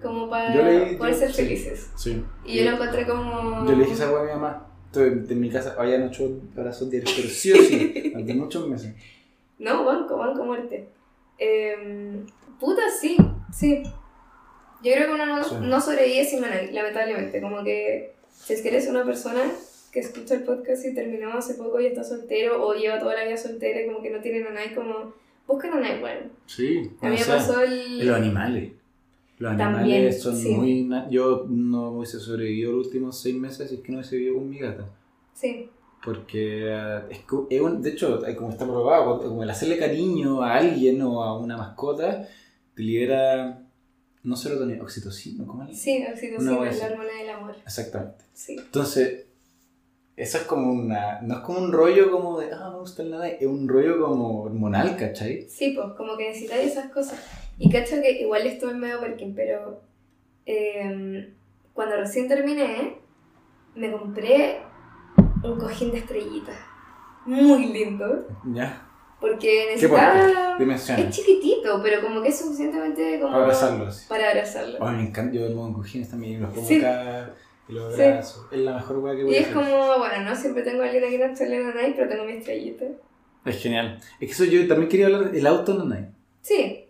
como 0.00 0.30
para 0.30 0.54
Yo 0.54 0.62
leí- 0.62 0.96
poder 0.96 1.14
ser 1.14 1.32
sí. 1.32 1.42
felices. 1.42 1.90
Sí. 1.96 2.24
Y 2.46 2.58
yo 2.58 2.64
lo 2.70 2.76
encontré 2.76 3.04
como... 3.06 3.64
Yo 3.66 3.72
le 3.72 3.78
dije 3.78 3.92
esa 3.94 4.12
weá 4.12 4.20
a 4.22 4.24
mi 4.24 4.30
mamá. 4.40 4.70
Entonces, 4.96 5.30
en 5.30 5.40
mi 5.40 5.50
casa 5.50 5.74
habían 5.78 6.04
ocho 6.04 6.40
abrazos 6.56 6.90
diarios, 6.90 7.12
pero 7.16 7.28
sí 7.28 7.52
o 7.52 7.56
sí, 7.56 8.02
durante 8.12 8.34
muchos 8.34 8.68
meses. 8.68 8.94
No, 9.58 9.84
banco, 9.84 10.16
banco 10.16 10.44
muerte. 10.44 10.88
Em, 11.38 12.26
puta, 12.60 12.82
sí, 12.90 13.16
sí. 13.52 13.82
Yo 14.82 14.92
creo 14.92 15.06
que 15.08 15.12
uno 15.14 15.26
no, 15.26 15.42
Sí. 15.44 15.54
no 15.62 15.80
sobrevive 15.80 16.24
sin 16.24 16.40
nanay, 16.42 16.72
lamentablemente. 16.72 17.40
Como 17.40 17.64
que 17.64 18.12
si 18.30 18.52
es 18.52 18.62
que 18.62 18.68
eres 18.68 18.88
una 18.88 19.04
persona 19.04 19.40
que 19.92 20.00
escucha 20.00 20.34
el 20.34 20.42
podcast 20.42 20.84
y 20.84 20.94
terminó 20.94 21.32
hace 21.32 21.54
poco 21.54 21.80
y 21.80 21.86
está 21.86 22.02
soltero 22.04 22.64
o 22.66 22.74
lleva 22.74 22.98
toda 22.98 23.14
la 23.14 23.24
vida 23.24 23.36
soltera 23.36 23.80
y 23.80 23.86
como 23.86 24.02
que 24.02 24.10
no 24.10 24.20
tiene 24.20 24.40
nanay, 24.40 24.74
como 24.74 25.14
busca 25.46 25.68
nanay, 25.70 26.00
bueno. 26.00 26.20
Sí, 26.46 26.90
A 27.00 27.08
mí 27.08 27.16
me 27.18 27.24
pasó 27.24 27.62
el... 27.62 28.06
los 28.06 28.16
animales. 28.16 28.72
Los 29.44 29.52
animales 29.52 29.78
También, 29.78 30.12
son 30.20 30.36
sí. 30.36 30.48
muy. 30.50 30.88
Yo 31.10 31.44
no 31.48 31.90
hubiese 31.90 32.18
sobrevivido 32.18 32.72
los 32.72 32.86
últimos 32.86 33.20
seis 33.20 33.34
meses 33.36 33.68
si 33.68 33.76
es 33.76 33.80
que 33.82 33.92
no 33.92 33.98
hubiese 33.98 34.16
vivido 34.16 34.36
con 34.36 34.48
mi 34.48 34.58
gata. 34.58 34.86
Sí, 35.34 35.68
Porque 36.04 36.66
eh, 36.68 37.00
es, 37.10 37.18
co- 37.20 37.46
es 37.50 37.60
un- 37.60 37.82
de 37.82 37.90
hecho, 37.90 38.20
como 38.36 38.50
está 38.50 38.64
probado, 38.64 39.20
como 39.20 39.42
el 39.42 39.50
hacerle 39.50 39.78
cariño 39.78 40.42
a 40.42 40.54
alguien 40.56 41.00
o 41.02 41.22
a 41.22 41.38
una 41.38 41.56
mascota, 41.56 42.26
te 42.74 42.82
libera 42.82 43.60
no 44.22 44.36
serotonina, 44.36 44.82
oxitocina, 44.82 45.44
¿cómo 45.46 45.64
es? 45.64 45.78
sí, 45.78 46.02
oxitocina, 46.10 46.52
la 46.52 46.86
hormona 46.86 47.12
del 47.20 47.28
amor. 47.30 47.56
Exactamente. 47.64 48.24
Sí. 48.32 48.56
Entonces, 48.58 49.26
eso 50.16 50.38
es 50.38 50.44
como 50.44 50.72
una. 50.72 51.20
No 51.22 51.34
es 51.34 51.40
como 51.40 51.58
un 51.58 51.72
rollo 51.72 52.10
como 52.10 52.38
de, 52.38 52.52
ah, 52.52 52.70
me 52.72 52.78
gusta 52.78 53.02
el 53.02 53.10
nada, 53.10 53.28
es 53.28 53.46
un 53.46 53.68
rollo 53.68 54.00
como 54.00 54.42
hormonal, 54.42 54.96
¿cachai? 54.96 55.48
Sí, 55.48 55.72
pues, 55.74 55.94
como 55.96 56.16
que 56.16 56.28
necesitáis 56.28 56.72
esas 56.72 56.90
cosas. 56.92 57.20
Y 57.58 57.70
cacho 57.70 57.96
que 58.00 58.20
igual 58.20 58.46
estuve 58.46 58.72
en 58.72 58.80
medio 58.80 59.00
Perkin, 59.00 59.34
pero 59.34 59.80
em, 60.46 61.34
cuando 61.72 61.96
recién 61.96 62.28
terminé, 62.28 62.96
me 63.74 63.90
compré 63.90 64.60
un 65.42 65.58
cojín 65.58 65.90
de 65.90 65.98
estrellitas. 65.98 66.56
Muy 67.26 67.66
lindo. 67.66 68.28
Ya. 68.52 68.86
Porque 69.20 69.66
necesitaba... 69.72 70.58
Es 70.58 71.10
chiquitito, 71.10 71.80
pero 71.82 72.02
como 72.02 72.20
que 72.22 72.28
es 72.28 72.38
suficientemente 72.38 73.18
como... 73.18 73.32
Para 73.32 73.44
abrazarlos. 73.44 74.06
Para 74.08 74.28
abrazarlo. 74.28 74.78
Ay, 74.80 74.96
me 74.96 75.02
encanta, 75.08 75.34
yo 75.34 75.42
duermo 75.42 75.62
con 75.62 75.74
cojines 75.74 76.10
también, 76.10 76.42
los 76.42 76.52
pongo 76.52 76.66
Sí. 76.66 76.78
acá 76.78 77.32
y 77.68 77.72
los 77.72 77.94
Sí. 77.94 78.02
abrazo. 78.02 78.48
Es 78.52 78.58
la 78.60 78.74
mejor 78.74 78.98
weá 78.98 79.16
que 79.16 79.24
voy 79.24 79.32
Y 79.32 79.36
a 79.36 79.40
es 79.40 79.46
hacer. 79.46 79.54
como, 79.56 79.98
bueno, 79.98 80.20
no 80.24 80.36
siempre 80.36 80.62
tengo 80.62 80.82
a 80.82 80.86
alguien 80.86 81.04
a 81.04 81.08
quien 81.08 81.22
hacerle 81.22 81.62
nanay, 81.64 81.94
pero 81.96 82.08
tengo 82.08 82.24
mi 82.24 82.32
estrellita. 82.32 82.84
Es 83.44 83.62
genial. 83.62 83.98
Es 84.20 84.26
que 84.28 84.32
eso 84.32 84.44
yo 84.44 84.66
también 84.66 84.88
quería 84.88 85.06
hablar 85.06 85.30
del 85.32 85.46
auto 85.46 85.74
nanay. 85.74 86.06
Sí. 86.40 86.84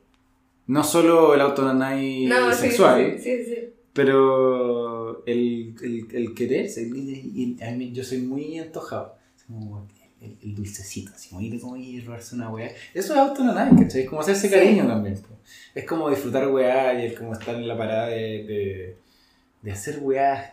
No 0.66 0.82
solo 0.84 1.34
el 1.34 1.40
auto 1.40 1.62
nanay 1.62 2.26
No, 2.26 2.52
sexual, 2.52 3.16
sí, 3.18 3.22
sí, 3.22 3.44
sí. 3.44 3.58
pero 3.92 5.24
el, 5.26 5.74
el, 5.82 6.06
el 6.12 6.34
quererse. 6.34 6.82
el- 6.82 7.56
el- 7.60 7.62
a 7.62 7.70
mí- 7.72 7.92
yo 7.92 8.02
soy 8.04 8.18
muy 8.18 8.58
antojado. 8.58 9.14
Como 9.46 9.86
el, 10.22 10.36
el 10.42 10.54
dulcecito, 10.54 11.12
así 11.14 11.28
como 11.28 11.42
ir, 11.42 11.60
como 11.60 11.76
ir 11.76 12.02
a 12.02 12.06
robarse 12.06 12.34
una 12.34 12.48
weá. 12.50 12.68
Eso 12.94 13.12
es 13.12 13.18
auto 13.18 13.44
nanay, 13.44 13.76
¿cachai? 13.76 14.02
Es 14.02 14.08
como 14.08 14.22
hacerse 14.22 14.48
Sí. 14.48 14.54
cariño 14.54 14.86
también. 14.86 15.16
po. 15.20 15.28
Es 15.74 15.84
como 15.84 16.08
disfrutar 16.08 16.48
weá 16.48 16.98
y 17.02 17.06
es 17.06 17.18
como 17.18 17.34
estar 17.34 17.54
en 17.54 17.68
la 17.68 17.76
parada 17.76 18.06
de, 18.08 18.16
de, 18.44 18.96
de 19.60 19.70
hacer 19.72 19.98
weás 20.00 20.50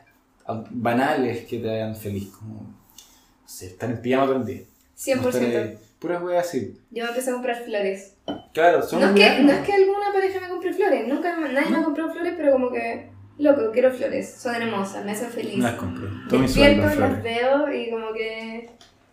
banales 0.70 1.46
que 1.46 1.60
te 1.60 1.70
hagan 1.70 1.96
feliz. 1.96 2.30
Como, 2.30 2.62
no 2.62 3.48
sé, 3.48 3.68
estar 3.68 3.90
en 3.90 4.02
pijama 4.02 4.26
todo 4.26 4.38
el 4.38 4.46
día. 4.46 4.62
No 4.62 5.30
estar 5.30 5.42
100%. 5.42 5.58
ahí. 5.58 5.78
Puras 6.02 6.24
weas 6.24 6.48
así. 6.48 6.76
Yo 6.90 7.04
me 7.04 7.10
empecé 7.12 7.30
a 7.30 7.34
comprar 7.34 7.64
flores. 7.64 8.16
Claro, 8.54 8.82
son 8.82 9.02
No 9.02 9.08
es, 9.10 9.14
que, 9.14 9.44
no 9.44 9.52
es 9.52 9.60
que 9.60 9.74
alguna 9.74 10.12
pareja 10.12 10.40
me 10.40 10.50
compre 10.50 10.74
flores, 10.74 11.08
nunca 11.08 11.38
nadie 11.38 11.70
me 11.70 11.78
ha 11.78 11.84
comprado 11.84 12.12
flores, 12.12 12.34
pero 12.36 12.54
como 12.54 12.72
que, 12.72 13.08
loco, 13.38 13.70
quiero 13.72 13.92
flores, 13.92 14.34
son 14.34 14.56
hermosas, 14.56 15.06
me 15.06 15.12
hacen 15.12 15.30
feliz. 15.30 15.58
No 15.58 15.66
las 15.66 15.76
compro. 15.76 16.10
Todo 16.28 16.40
mi 16.40 16.48
Despierto, 16.48 16.90
en 16.90 17.00
las 17.00 17.22
veo 17.22 17.72
y 17.72 17.92
como 17.92 18.14
que... 18.14 18.70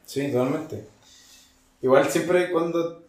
Sí, 0.07 0.33
totalmente. 0.33 0.87
Igual 1.83 2.09
siempre 2.09 2.51
cuando... 2.51 3.07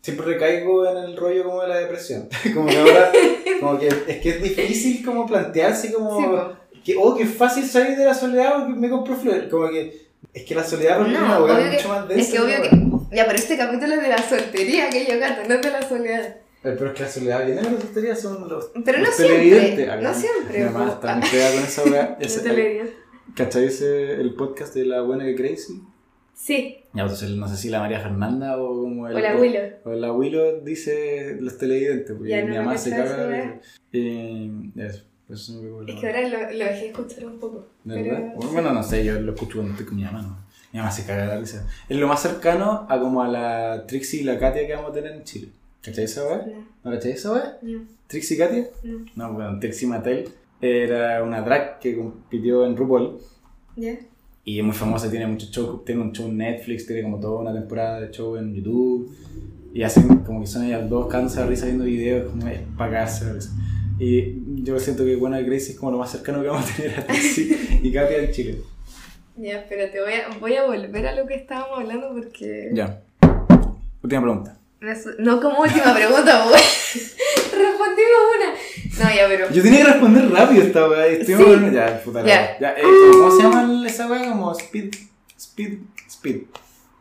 Siempre 0.00 0.26
recaigo 0.26 0.86
en 0.86 0.96
el 0.98 1.16
rollo 1.16 1.42
como 1.42 1.62
de 1.62 1.68
la 1.68 1.78
depresión. 1.78 2.28
como 2.54 2.68
que 2.68 2.78
ahora... 2.78 3.10
Como 3.58 3.80
que 3.80 3.88
es 3.88 4.18
que 4.18 4.28
es 4.30 4.42
difícil 4.42 5.04
como 5.04 5.26
plantearse 5.26 5.92
como... 5.92 6.20
Sí. 6.20 6.56
Que, 6.92 6.96
oh, 6.98 7.14
que 7.16 7.26
fácil 7.26 7.64
salir 7.64 7.96
de 7.96 8.04
la 8.04 8.14
soledad 8.14 8.54
porque 8.64 8.78
me 8.80 8.88
compro 8.90 9.14
flores. 9.14 9.48
Como 9.50 9.68
que... 9.68 10.08
Es 10.34 10.44
que 10.44 10.54
la 10.54 10.64
soledad 10.64 11.00
mí 11.00 11.12
es 11.14 11.18
No, 11.20 11.24
una 11.26 11.42
wea 11.42 11.54
obvio 11.54 11.70
que- 11.70 11.76
mucho 11.76 11.88
más 11.88 12.08
densa. 12.08 12.22
Es 12.22 12.30
que 12.32 12.40
obvio 12.40 12.62
que... 12.62 13.16
Ya, 13.16 13.24
pero 13.26 13.38
este 13.38 13.56
capítulo 13.56 13.94
es 13.94 14.02
de 14.02 14.08
la 14.08 14.18
soltería 14.18 14.90
que 14.90 15.06
yo 15.06 15.18
canto, 15.20 15.48
no 15.48 15.54
es 15.54 15.62
de 15.62 15.70
la 15.70 15.82
soledad. 15.88 16.26
Eh, 16.64 16.74
Pero 16.76 16.86
es 16.88 16.92
que 16.94 17.02
la 17.04 17.08
soledad 17.08 17.46
viene 17.46 17.62
de 17.62 17.70
las 17.70 17.78
tonterías, 17.80 18.20
son 18.20 18.48
los... 18.48 18.70
Pero 18.84 18.98
no 18.98 19.04
los 19.06 19.14
siempre, 19.14 19.36
televidentes. 19.38 20.02
no 20.02 20.14
siempre, 20.14 20.58
Mi 20.58 20.64
mamá 20.64 20.86
po. 20.86 20.92
está 20.94 21.16
muy 21.16 21.28
pegada 21.28 21.54
con 21.54 21.62
esa. 21.62 21.84
No 22.48 22.54
digo. 22.54 22.84
¿Cachai 23.36 23.64
ese, 23.66 24.12
el 24.14 24.34
podcast 24.34 24.74
de 24.74 24.84
La 24.86 25.02
Buena 25.02 25.24
que 25.24 25.34
Crazy? 25.36 25.82
Sí, 26.34 26.78
Ya, 26.94 27.02
entonces 27.02 27.30
no 27.30 27.48
sé 27.48 27.56
si 27.56 27.68
la 27.68 27.80
María 27.80 28.00
Fernanda 28.00 28.58
o 28.58 28.82
como 28.82 29.08
el... 29.08 29.16
o 29.16 29.18
la 29.20 29.36
Willow. 29.36 29.62
O 29.84 29.90
la 29.92 30.12
Willow 30.12 30.62
dice 30.64 31.36
los 31.40 31.58
televidentes, 31.58 32.14
porque 32.16 32.30
Ya, 32.30 32.42
no 32.42 32.48
mi 32.48 32.56
mamá 32.56 32.76
se 32.78 32.90
caga. 32.90 33.60
Y 33.92 34.50
eso, 34.76 35.04
pues 35.28 35.40
eso 35.40 35.52
no 35.52 35.62
me 35.62 35.68
acuerdo. 35.68 35.92
Es 35.94 36.00
que 36.00 36.06
ahora 36.08 36.28
lo, 36.28 36.38
lo 36.58 36.64
dejé 36.64 36.86
escuchar 36.88 37.26
un 37.26 37.38
poco. 37.38 37.66
¿De 37.84 37.94
pero- 37.94 38.14
verdad? 38.14 38.34
Bueno, 38.52 38.72
no 38.72 38.82
sé, 38.82 39.04
yo 39.04 39.20
lo 39.20 39.32
escucho 39.34 39.58
cuando 39.58 39.72
estoy 39.72 39.86
con 39.86 39.96
mi 39.96 40.02
mamá, 40.04 40.22
¿no? 40.22 40.36
Mi 40.72 40.78
mamá 40.80 40.90
se 40.90 41.04
caga 41.06 41.22
de 41.22 41.28
la 41.28 41.38
risa. 41.38 41.66
Es 41.88 41.96
lo 41.96 42.08
más 42.08 42.20
cercano 42.20 42.86
a 42.88 42.98
como 42.98 43.22
a 43.22 43.28
la 43.28 43.84
Trixie 43.86 44.20
y 44.22 44.24
la 44.24 44.38
Katia 44.38 44.66
que 44.66 44.74
vamos 44.74 44.90
a 44.90 44.94
tener 44.94 45.12
en 45.12 45.22
Chile. 45.24 45.48
¿Cachai 45.82 46.04
esa 46.04 46.24
weá? 46.26 46.38
No, 46.46 46.64
¿No 46.84 46.90
cachai 46.90 47.12
esa 47.12 47.32
weá? 47.32 47.58
no, 47.62 47.80
¿Trixie 48.08 48.34
y 48.36 48.38
Katia? 48.38 48.66
no. 48.82 49.04
No, 49.14 49.32
bueno, 49.32 49.58
Trixie 49.60 49.86
Mattel 49.88 50.28
era 50.60 51.22
una 51.22 51.40
drag 51.42 51.78
que 51.78 51.96
compitió 51.96 52.66
en 52.66 52.76
RuPaul. 52.76 53.18
¿Ya? 53.76 53.94
Y 54.44 54.58
es 54.58 54.64
muy 54.64 54.74
famosa, 54.74 55.10
tiene 55.10 55.26
muchos 55.26 55.50
shows, 55.50 55.84
tiene 55.84 56.00
un 56.02 56.12
show 56.12 56.26
en 56.26 56.36
Netflix, 56.38 56.86
tiene 56.86 57.02
como 57.02 57.20
toda 57.20 57.40
una 57.42 57.52
temporada 57.52 58.00
de 58.00 58.10
show 58.10 58.36
en 58.36 58.54
YouTube. 58.54 59.14
Y 59.72 59.82
hacen 59.82 60.08
como 60.24 60.40
que 60.40 60.46
son 60.46 60.64
ellas 60.64 60.88
dos 60.88 61.06
cansas 61.06 61.44
de 61.44 61.50
risa 61.50 61.66
viendo 61.66 61.84
videos, 61.84 62.30
como 62.30 62.48
es 62.48 62.60
risa. 63.34 63.50
Y 63.98 64.62
yo 64.62 64.78
siento 64.78 65.04
que 65.04 65.16
Buena 65.16 65.40
Gracie 65.40 65.72
es 65.72 65.78
como 65.78 65.92
lo 65.92 65.98
más 65.98 66.10
cercano 66.12 66.40
que 66.42 66.48
vamos 66.48 66.70
a 66.70 66.74
tener 66.76 67.00
a 67.00 67.06
Tracy 67.06 67.80
y 67.82 67.92
Katia 67.92 68.18
en 68.18 68.30
Chile. 68.32 68.58
Ya, 69.36 69.58
espérate, 69.60 70.00
voy 70.00 70.12
a, 70.14 70.28
voy 70.40 70.54
a 70.56 70.64
volver 70.64 71.06
a 71.06 71.14
lo 71.14 71.26
que 71.26 71.34
estábamos 71.34 71.78
hablando 71.78 72.12
porque... 72.12 72.70
Ya. 72.72 73.00
Última 74.02 74.22
pregunta. 74.22 74.58
No 75.18 75.40
como 75.40 75.60
última 75.62 75.92
pregunta, 75.94 76.44
pues. 76.48 77.16
Respondimos 77.52 78.20
una. 78.36 79.04
No, 79.10 79.16
ya, 79.16 79.26
pero. 79.28 79.50
Yo 79.50 79.62
tenía 79.62 79.80
que 79.84 79.90
responder 79.92 80.30
rápido 80.30 80.62
esta 80.62 80.88
weá. 80.88 81.06
Estoy 81.08 81.34
Sí. 81.34 81.42
hablando- 81.42 81.72
Ya, 81.72 82.00
puta 82.04 82.24
Ya. 82.24 82.58
Ya, 82.60 82.70
eh, 82.78 82.82
¿Cómo 83.12 83.36
se 83.36 83.42
llama 83.42 83.84
esa 83.88 84.06
weá? 84.08 84.28
Como 84.30 84.52
speed. 84.52 84.94
Speed. 85.36 85.78
Speed. 86.08 86.42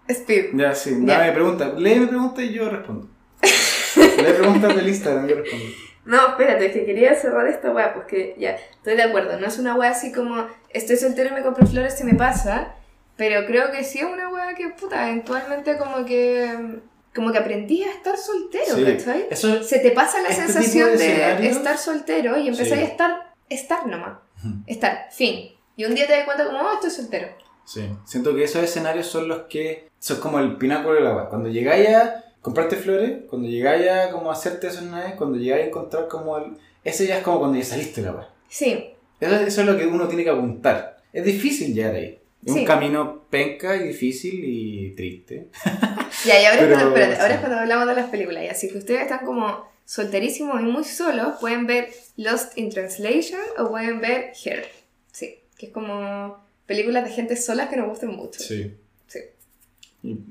Speed. 0.09 0.45
Ya, 0.55 0.73
sí. 0.73 0.91
Ya. 1.05 1.19
Dame 1.19 1.31
pregunta. 1.33 1.73
Lee 1.77 1.99
mi 1.99 2.05
pregunta 2.07 2.41
y 2.43 2.51
yo 2.53 2.67
respondo. 2.69 3.07
Lee 3.95 4.33
preguntas 4.37 4.75
del 4.75 4.87
Instagram 4.87 5.25
y 5.25 5.29
yo 5.29 5.35
respondo. 5.37 5.65
No, 6.07 6.29
espérate, 6.29 6.67
es 6.67 6.71
que 6.73 6.85
quería 6.85 7.13
cerrar 7.15 7.45
esta 7.47 7.69
weá, 7.71 7.93
pues 7.93 8.07
que 8.07 8.35
ya, 8.39 8.51
estoy 8.51 8.95
de 8.95 9.03
acuerdo. 9.03 9.37
No 9.39 9.45
es 9.47 9.59
una 9.59 9.75
weá 9.75 9.91
así 9.91 10.11
como 10.11 10.47
estoy 10.69 10.95
soltero 10.97 11.29
y 11.29 11.33
me 11.33 11.43
compro 11.43 11.67
flores, 11.67 11.97
se 11.97 12.05
me 12.05 12.13
pasa. 12.15 12.73
Pero 13.17 13.45
creo 13.45 13.71
que 13.71 13.83
sí 13.83 13.99
es 13.99 14.05
una 14.05 14.29
weá 14.29 14.53
que, 14.55 14.69
puta, 14.69 15.07
eventualmente 15.09 15.77
como 15.77 16.05
que. 16.05 16.79
Como 17.15 17.31
que 17.31 17.39
aprendí 17.39 17.83
a 17.83 17.89
estar 17.91 18.15
soltero, 18.15 18.75
Sí. 18.75 18.83
¿cachai? 18.85 19.27
Eso 19.31 19.63
Se 19.63 19.79
te 19.79 19.89
pasa 19.91 20.21
la 20.21 20.29
Este 20.29 20.43
sensación 20.43 20.95
de 20.97 21.47
estar 21.49 21.77
soltero 21.77 22.37
y 22.37 22.47
empezáis 22.47 22.75
Sí. 22.79 22.85
a 22.85 22.87
estar, 22.87 23.33
estar 23.49 23.87
nomás. 23.87 24.19
Estar, 24.67 25.07
fin. 25.11 25.49
Y 25.75 25.85
un 25.85 25.95
día 25.95 26.05
te 26.05 26.13
das 26.13 26.25
cuenta 26.25 26.45
como, 26.45 26.59
oh, 26.59 26.73
estoy 26.75 26.91
soltero. 26.91 27.27
Sí, 27.65 27.89
siento 28.05 28.35
que 28.35 28.43
esos 28.43 28.63
escenarios 28.63 29.07
son 29.07 29.27
los 29.27 29.41
que 29.49 29.89
son 29.99 30.19
como 30.19 30.37
el 30.39 30.57
pináculo 30.57 30.93
de 30.93 31.01
la 31.01 31.15
weá. 31.15 31.25
Cuando 31.27 31.49
llegáis 31.49 31.89
a 31.89 32.23
comprarte 32.41 32.75
flores, 32.75 33.19
cuando 33.29 33.47
llegáis 33.47 33.87
a 33.89 34.09
como 34.11 34.31
hacerte 34.31 34.67
esos 34.67 34.83
naves, 34.83 35.15
cuando 35.15 35.37
llegáis 35.37 35.65
a 35.65 35.67
encontrar 35.67 36.07
como 36.07 36.37
el... 36.37 36.53
Ese 36.83 37.05
ya 37.07 37.17
es 37.17 37.23
como 37.23 37.39
cuando 37.39 37.57
ya 37.57 37.65
saliste 37.65 38.01
la 38.01 38.13
weá. 38.13 38.29
Sí, 38.47 38.91
Eso, 39.19 39.35
eso 39.35 39.61
es 39.61 39.67
lo 39.67 39.77
que 39.77 39.85
uno 39.85 40.07
tiene 40.07 40.23
que 40.23 40.29
apuntar. 40.29 40.97
Es 41.11 41.25
difícil 41.25 41.73
llegar 41.73 41.95
ahí. 41.95 42.19
Es 42.45 42.53
Sí. 42.53 42.59
un 42.59 42.65
camino 42.65 43.25
penca 43.29 43.75
y 43.75 43.87
difícil 43.87 44.41
y 44.45 44.91
triste. 44.95 45.47
Ya, 46.25 46.41
y 46.41 46.45
ahora, 46.45 46.59
Pero, 46.61 46.71
es 46.73 46.77
cuando, 46.81 46.95
espérate, 46.97 47.21
ahora 47.21 47.27
sí. 47.27 47.33
es 47.35 47.39
cuando 47.41 47.57
hablamos 47.59 47.87
de 47.87 47.95
las 47.95 48.09
películas. 48.09 48.43
Y 48.43 48.47
así 48.47 48.69
que 48.69 48.77
ustedes 48.79 49.01
están 49.03 49.25
como 49.25 49.65
solterísimos 49.85 50.59
y 50.61 50.63
muy 50.65 50.83
solos, 50.83 51.35
pueden 51.39 51.67
ver 51.67 51.89
Lost 52.17 52.57
in 52.57 52.69
Translation 52.69 53.39
o 53.59 53.69
pueden 53.69 54.01
ver 54.01 54.31
Her. 54.43 54.65
Sí, 55.11 55.39
que 55.57 55.67
es 55.67 55.71
como 55.71 56.37
películas 56.65 57.03
de 57.05 57.11
gente 57.11 57.35
sola 57.37 57.69
que 57.69 57.77
nos 57.77 57.87
gustan 57.89 58.09
mucho. 58.15 58.39
Sí. 58.39 58.73
Sí. 59.07 59.19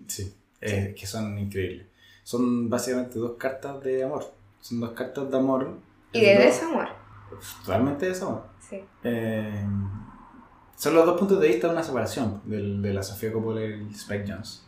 Sí. 0.09 0.33
Eh, 0.61 0.95
que 0.99 1.07
son 1.07 1.39
increíbles. 1.39 1.87
Son 2.27 2.69
básicamente 2.69 3.21
dos 3.21 3.35
cartas 3.39 3.81
de 3.85 4.03
amor. 4.03 4.25
Son 4.61 4.81
dos 4.81 4.91
cartas 4.91 5.31
de 5.31 5.37
amor. 5.37 5.69
Y 6.11 6.23
de 6.23 6.35
Dos- 6.35 6.45
desamor. 6.47 6.89
Totalmente 7.65 8.07
de 8.07 8.11
desamor. 8.11 8.43
Sí. 8.59 8.83
Eh, 9.05 9.65
son 10.75 10.95
los 10.97 11.07
dos 11.07 11.17
puntos 11.21 11.39
de 11.41 11.47
vista 11.47 11.69
de 11.69 11.73
una 11.75 11.85
separación 11.85 12.41
del- 12.45 12.83
de 12.83 12.93
la 12.93 13.05
Sofía 13.05 13.33
Coppola 13.33 13.65
y 13.65 13.91
Spike 13.93 14.25
Jones. 14.27 14.67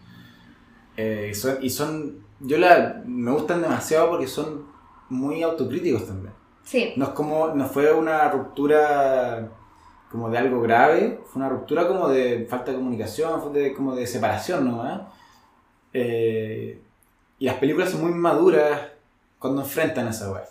Eh, 0.97 1.33
son, 1.35 1.57
y 1.61 1.69
son- 1.71 2.21
yo 2.39 2.59
la, 2.59 3.03
me 3.05 3.33
gustan 3.33 3.61
demasiado 3.61 4.11
porque 4.11 4.29
son 4.29 4.67
muy 5.09 5.43
autocríticos 5.43 6.07
también. 6.07 6.33
Sí, 6.63 6.93
No 6.97 7.07
es 7.07 7.11
como, 7.11 7.49
no 7.57 7.67
fue 7.67 7.93
una 7.93 8.31
ruptura 8.31 9.49
como 10.13 10.31
de 10.31 10.39
algo 10.39 10.61
grave, 10.63 11.21
fue 11.27 11.41
una 11.43 11.49
ruptura 11.49 11.89
como 11.89 12.09
de 12.09 12.47
falta 12.49 12.71
de 12.71 12.77
comunicación, 12.77 13.43
fue 13.43 13.51
de, 13.53 13.75
como 13.75 13.97
de 13.97 14.07
separación 14.07 14.65
nomás. 14.65 15.01
Eh, 15.93 16.83
y 17.39 17.47
las 17.47 17.57
películas 17.57 17.91
son 17.91 18.03
muy 18.03 18.13
maduras 18.13 18.81
cuando 19.39 19.63
enfrentan 19.63 20.09
esa 20.09 20.33
weá. 20.33 20.45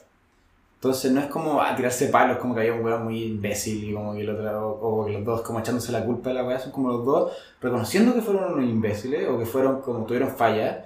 Entonces 0.76 1.12
no 1.12 1.20
es 1.20 1.26
como 1.28 1.62
a 1.62 1.76
tirarse 1.76 2.08
palos, 2.08 2.38
como 2.38 2.54
que 2.54 2.62
había 2.62 2.74
un 2.74 2.84
weón 2.84 3.04
muy 3.04 3.24
imbécil 3.24 3.84
y 3.84 3.94
como 3.94 4.14
que 4.14 4.22
el 4.22 4.30
otro, 4.30 4.70
o, 4.70 5.02
o 5.02 5.06
que 5.06 5.14
los 5.14 5.26
dos 5.26 5.42
como 5.42 5.60
echándose 5.60 5.92
la 5.92 6.06
culpa 6.06 6.30
de 6.30 6.36
la 6.36 6.46
weá, 6.46 6.60
son 6.60 6.72
como 6.72 6.90
los 6.90 7.04
dos 7.04 7.34
reconociendo 7.60 8.14
que 8.14 8.22
fueron 8.22 8.54
unos 8.54 8.70
imbéciles 8.70 9.28
o 9.28 9.40
que 9.40 9.46
fueron 9.46 9.82
como 9.82 10.06
tuvieron 10.06 10.30
fallas 10.30 10.86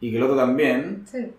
y 0.00 0.10
que 0.10 0.16
el 0.16 0.22
otro 0.22 0.36
también. 0.36 1.04
sí. 1.10 1.32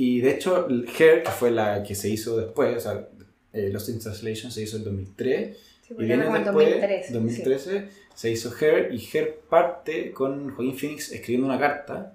Y 0.00 0.20
de 0.20 0.30
hecho, 0.30 0.68
Hair, 0.68 1.24
que 1.24 1.30
fue 1.30 1.50
la 1.50 1.82
que 1.82 1.96
se 1.96 2.08
hizo 2.08 2.36
después, 2.36 2.76
o 2.76 2.80
sea, 2.80 3.08
eh, 3.52 3.68
Lost 3.72 3.88
in 3.88 3.98
Translation 3.98 4.52
se 4.52 4.62
hizo 4.62 4.76
en 4.76 4.84
2003, 4.84 5.58
sí 5.82 5.94
y 5.98 6.04
viene 6.04 6.22
después, 6.22 6.44
2013. 6.44 7.12
2013, 7.12 7.88
se 8.14 8.30
hizo 8.30 8.52
Hair, 8.60 8.94
y 8.94 9.04
Hair 9.04 9.40
parte 9.50 10.12
con 10.12 10.54
Joaquin 10.54 10.76
Phoenix 10.76 11.10
escribiendo 11.10 11.48
una 11.48 11.58
carta 11.58 12.14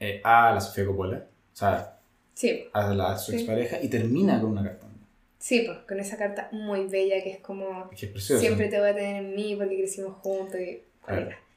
eh, 0.00 0.20
a 0.24 0.52
la 0.52 0.60
Sofía 0.60 0.86
Coppola, 0.86 1.18
o 1.52 1.56
sea, 1.56 1.96
Sí, 2.34 2.64
a, 2.72 2.94
la, 2.94 3.12
a 3.12 3.18
su 3.18 3.32
Sí. 3.32 3.38
expareja, 3.38 3.80
y 3.82 3.88
termina 3.88 4.40
con 4.40 4.52
una 4.52 4.62
carta. 4.64 4.86
sí, 5.38 5.62
pues 5.66 5.78
con 5.86 6.00
esa 6.00 6.16
carta 6.18 6.48
muy 6.52 6.86
bella 6.86 7.22
que 7.22 7.30
es 7.32 7.38
como 7.40 7.88
Que 7.90 8.06
es 8.06 8.12
preciosa. 8.12 8.40
siempre 8.40 8.68
te 8.68 8.78
voy 8.80 8.90
a 8.90 8.94
tener 8.94 9.16
en 9.24 9.34
mí 9.34 9.54
porque 9.56 9.76
crecimos 9.78 10.16
juntos 10.22 10.58
y... 10.60 10.82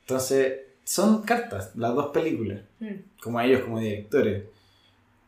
Entonces, 0.01 0.59
son 0.83 1.21
cartas, 1.23 1.71
las 1.75 1.93
dos 1.95 2.07
películas, 2.11 2.61
Mm. 2.79 2.95
como 3.21 3.39
ellos 3.41 3.61
como 3.61 3.79
directores. 3.79 4.43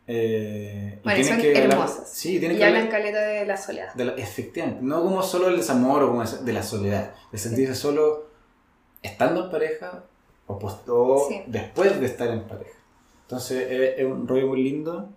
Eh, 0.07 0.99
Bueno, 1.03 1.23
son 1.23 1.41
que 1.41 1.47
hablar- 1.57 1.63
hermosas. 1.71 2.09
sí, 2.11 2.39
tienen 2.39 2.57
Y 2.57 2.59
que 2.59 2.65
hablar- 2.65 2.81
hablan 2.83 2.91
caleta 2.91 3.21
de 3.21 3.45
la 3.45 3.57
soledad. 3.57 3.93
De 3.95 4.05
la- 4.05 4.13
efectivamente, 4.15 4.81
no 4.83 5.01
como 5.01 5.23
solo 5.23 5.47
el 5.47 5.57
desamor 5.57 6.03
o 6.03 6.07
como 6.09 6.23
de 6.23 6.53
la 6.53 6.61
soledad, 6.63 7.13
de 7.31 7.37
sentirse 7.37 7.73
solo 7.75 8.27
estando 9.01 9.45
en 9.45 9.51
pareja 9.51 10.03
o, 10.47 10.59
post- 10.59 10.87
o 10.89 11.25
Sí. 11.29 11.41
después 11.47 11.99
de 11.99 12.05
estar 12.05 12.27
en 12.29 12.43
pareja. 12.43 12.74
Entonces 13.25 13.67
es, 13.69 13.99
es 13.99 14.05
un 14.05 14.27
rollo 14.27 14.47
muy 14.47 14.63
lindo. 14.63 15.09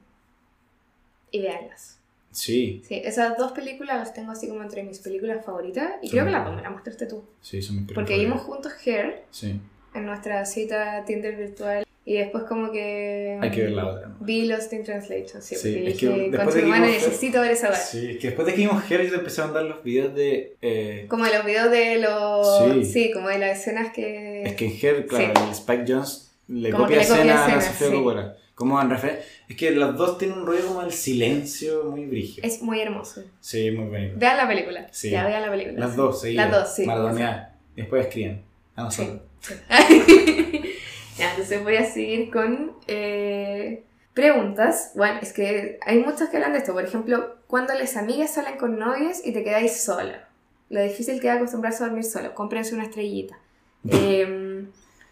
Y 1.30 1.42
veanlas. 1.42 1.98
Sí, 2.30 2.82
Sí, 2.86 3.00
esas 3.04 3.36
dos 3.38 3.52
películas 3.52 3.96
las 3.98 4.14
tengo 4.14 4.32
así 4.32 4.48
como 4.48 4.62
entre 4.62 4.82
mis 4.82 4.98
películas 4.98 5.44
favoritas 5.44 5.92
y 6.02 6.08
Son 6.08 6.10
creo 6.12 6.24
que 6.26 6.30
la 6.30 6.38
buenas. 6.40 6.56
vamos 6.62 6.66
a 6.66 6.70
mostrarte 6.70 7.06
tú. 7.06 7.24
sí, 7.40 7.60
son 7.62 7.76
mis 7.76 7.86
Porque 7.92 8.14
películas 8.14 8.18
vimos 8.20 8.42
favoritas. 8.42 8.72
juntos 8.72 8.86
Hair 8.86 9.22
Sí, 9.30 9.60
en 9.94 10.06
nuestra 10.06 10.44
cita 10.46 11.04
Tinder 11.06 11.36
virtual 11.36 11.84
y 12.04 12.14
después 12.18 12.44
como 12.44 12.70
que... 12.70 13.38
hay 13.40 13.50
que 13.50 13.62
ver 13.62 13.72
la 13.72 13.86
otra. 13.86 14.08
¿no? 14.08 14.16
Vi 14.20 14.46
Lost 14.46 14.72
in 14.72 14.84
Translation, 14.84 15.42
sí, 15.42 15.56
Sí, 15.56 15.72
porque 15.72 15.88
es 15.90 15.98
que 15.98 16.06
dije, 16.08 16.20
después 16.30 16.38
"Concha 16.44 16.54
de 16.54 16.60
tu 16.60 16.64
que 16.66 16.70
madre, 16.70 16.86
vimos 16.86 17.02
Hair- 17.02 17.08
necesito 17.08 17.40
ver 17.40 17.50
esa. 17.50 17.74
Sí, 17.74 18.10
es 18.12 18.18
que 18.18 18.26
después 18.28 18.46
de 18.46 18.54
que 18.54 18.60
vimos 18.60 18.90
Hair, 18.90 19.02
yo 19.04 19.10
te 19.10 19.16
empecé 19.16 19.40
a 19.40 19.44
mandar 19.46 19.64
los 19.64 19.82
videos 19.82 20.14
de. 20.14 20.56
eh, 20.62 21.06
Como 21.08 21.24
de 21.24 21.34
los 21.36 21.44
videos 21.44 21.70
de 21.70 21.98
los... 21.98 22.84
Sí. 22.84 22.84
Sí, 22.84 23.10
como 23.12 23.28
de 23.28 23.38
las 23.38 23.58
escenas 23.58 23.92
que... 23.92 24.42
es 24.44 24.54
que 24.54 24.66
en 24.66 24.72
Hair, 24.72 25.06
claro, 25.06 25.32
el 25.44 25.50
Spike 25.50 25.84
Jones 25.88 26.27
le 26.48 26.70
Como 26.70 26.84
copia 26.84 27.02
escenas 27.02 27.52
a 27.52 27.60
Sofía 27.60 27.88
sí. 27.88 27.94
Coppola. 27.94 28.36
Como 28.54 28.80
en 28.82 28.90
refer- 28.90 29.20
Es 29.48 29.56
que 29.56 29.70
los 29.70 29.96
dos 29.96 30.18
tienen 30.18 30.38
un 30.38 30.46
rollo 30.46 30.66
como 30.66 30.82
el 30.82 30.92
silencio 30.92 31.84
muy 31.84 32.06
brígido. 32.06 32.46
Es 32.46 32.60
muy 32.60 32.80
hermoso. 32.80 33.22
Sí, 33.40 33.70
muy 33.70 33.86
bonito. 33.88 34.14
Vean 34.18 34.36
la 34.36 34.48
película. 34.48 34.86
Sí. 34.90 35.10
Ya, 35.10 35.24
vean 35.26 35.42
la 35.42 35.50
película. 35.50 35.78
Las 35.78 35.90
sí. 35.92 35.96
dos, 35.96 36.20
seguidas. 36.20 36.50
Las 36.50 36.60
dos, 36.60 36.74
sí. 36.74 36.84
Maratoneadas. 36.86 37.50
Y 37.76 37.80
después 37.82 38.06
escriben. 38.06 38.42
A 38.74 38.82
nosotros. 38.84 39.20
Sí. 39.40 39.54
ya, 41.18 41.30
entonces 41.30 41.62
voy 41.62 41.76
a 41.76 41.84
seguir 41.84 42.30
con 42.30 42.72
eh, 42.88 43.84
preguntas. 44.14 44.92
Bueno, 44.96 45.18
es 45.22 45.32
que 45.32 45.78
hay 45.86 45.98
muchas 45.98 46.28
que 46.28 46.36
hablan 46.38 46.52
de 46.52 46.58
esto. 46.58 46.72
Por 46.72 46.84
ejemplo, 46.84 47.36
cuando 47.46 47.74
las 47.74 47.96
amigas 47.96 48.34
salen 48.34 48.56
con 48.58 48.78
novios 48.78 49.18
y 49.24 49.32
te 49.32 49.44
quedáis 49.44 49.80
sola. 49.80 50.28
Lo 50.70 50.82
difícil 50.82 51.20
que 51.20 51.28
es 51.28 51.34
acostumbrarse 51.34 51.82
a 51.84 51.86
dormir 51.86 52.04
solo. 52.04 52.34
Cómprense 52.34 52.74
una 52.74 52.84
estrellita. 52.84 53.38
Eh, 53.90 54.47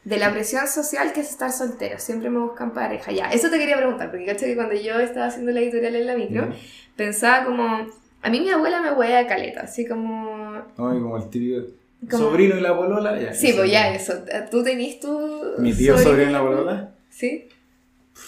de 0.07 0.19
la 0.19 0.31
presión 0.33 0.69
social 0.69 1.13
que 1.13 1.21
es 1.21 1.31
estar 1.31 1.51
soltero. 1.51 1.99
Siempre 1.99 2.31
me 2.31 2.39
buscan 2.39 2.73
pareja. 2.73 3.11
Ya, 3.11 3.29
eso 3.33 3.51
te 3.51 3.59
quería 3.59 3.77
preguntar. 3.77 4.09
Porque 4.11 4.25
caché 4.25 4.47
que 4.47 4.55
cuando 4.55 4.75
yo 4.77 5.01
estaba 5.01 5.27
haciendo 5.27 5.51
la 5.51 5.61
editorial 5.61 5.97
en 5.97 6.07
la 6.07 6.17
micro, 6.17 6.49
pensaba 6.95 7.45
como... 7.45 7.89
A 8.23 8.31
mí 8.31 8.41
mi 8.41 8.49
abuela 8.51 8.81
me 8.81 8.93
huele 8.93 9.17
a 9.17 9.27
caleta. 9.27 9.63
Así 9.63 9.85
como... 9.87 10.55
Ay, 10.55 11.01
como 11.01 11.17
el 11.19 11.75
Como- 12.09 12.23
sobrino 12.25 12.57
y 12.57 12.61
la 12.61 12.77
polola. 12.77 13.21
Ya, 13.21 13.35
Sí, 13.35 13.53
pues 13.57 13.69
ya 13.71 13.93
eso. 13.95 14.13
¿Tú 14.51 14.63
tenés 14.63 15.01
tu. 15.01 15.43
Mi 15.59 15.73
tío 15.75 15.99
sobrino 15.99 16.31
y 16.31 16.33
la 16.33 16.41
polola. 16.41 16.95
Sí. 17.11 17.49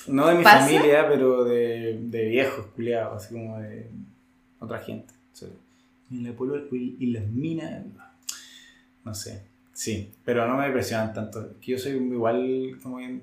No 0.08 0.26
de 0.28 0.34
mi 0.34 0.42
¿Pasa? 0.44 0.66
familia, 0.66 1.06
pero 1.08 1.44
de, 1.44 1.98
de 2.02 2.24
viejos 2.28 2.66
culiados, 2.74 3.22
así 3.24 3.34
como 3.34 3.58
de 3.60 3.88
otra 4.58 4.78
gente. 4.78 5.14
Sí. 5.32 5.46
Y 6.10 6.22
la 6.22 6.32
polola 6.32 6.62
y, 6.72 6.96
y 6.98 7.06
las 7.12 7.26
minas. 7.28 7.84
No 9.04 9.14
sé. 9.14 9.47
Sí, 9.78 10.10
pero 10.24 10.48
no 10.48 10.56
me 10.56 10.64
depresionan 10.66 11.14
tanto. 11.14 11.54
Que 11.60 11.70
yo 11.72 11.78
soy 11.78 11.92
igual, 11.92 12.76
como 12.82 12.98
que- 12.98 13.20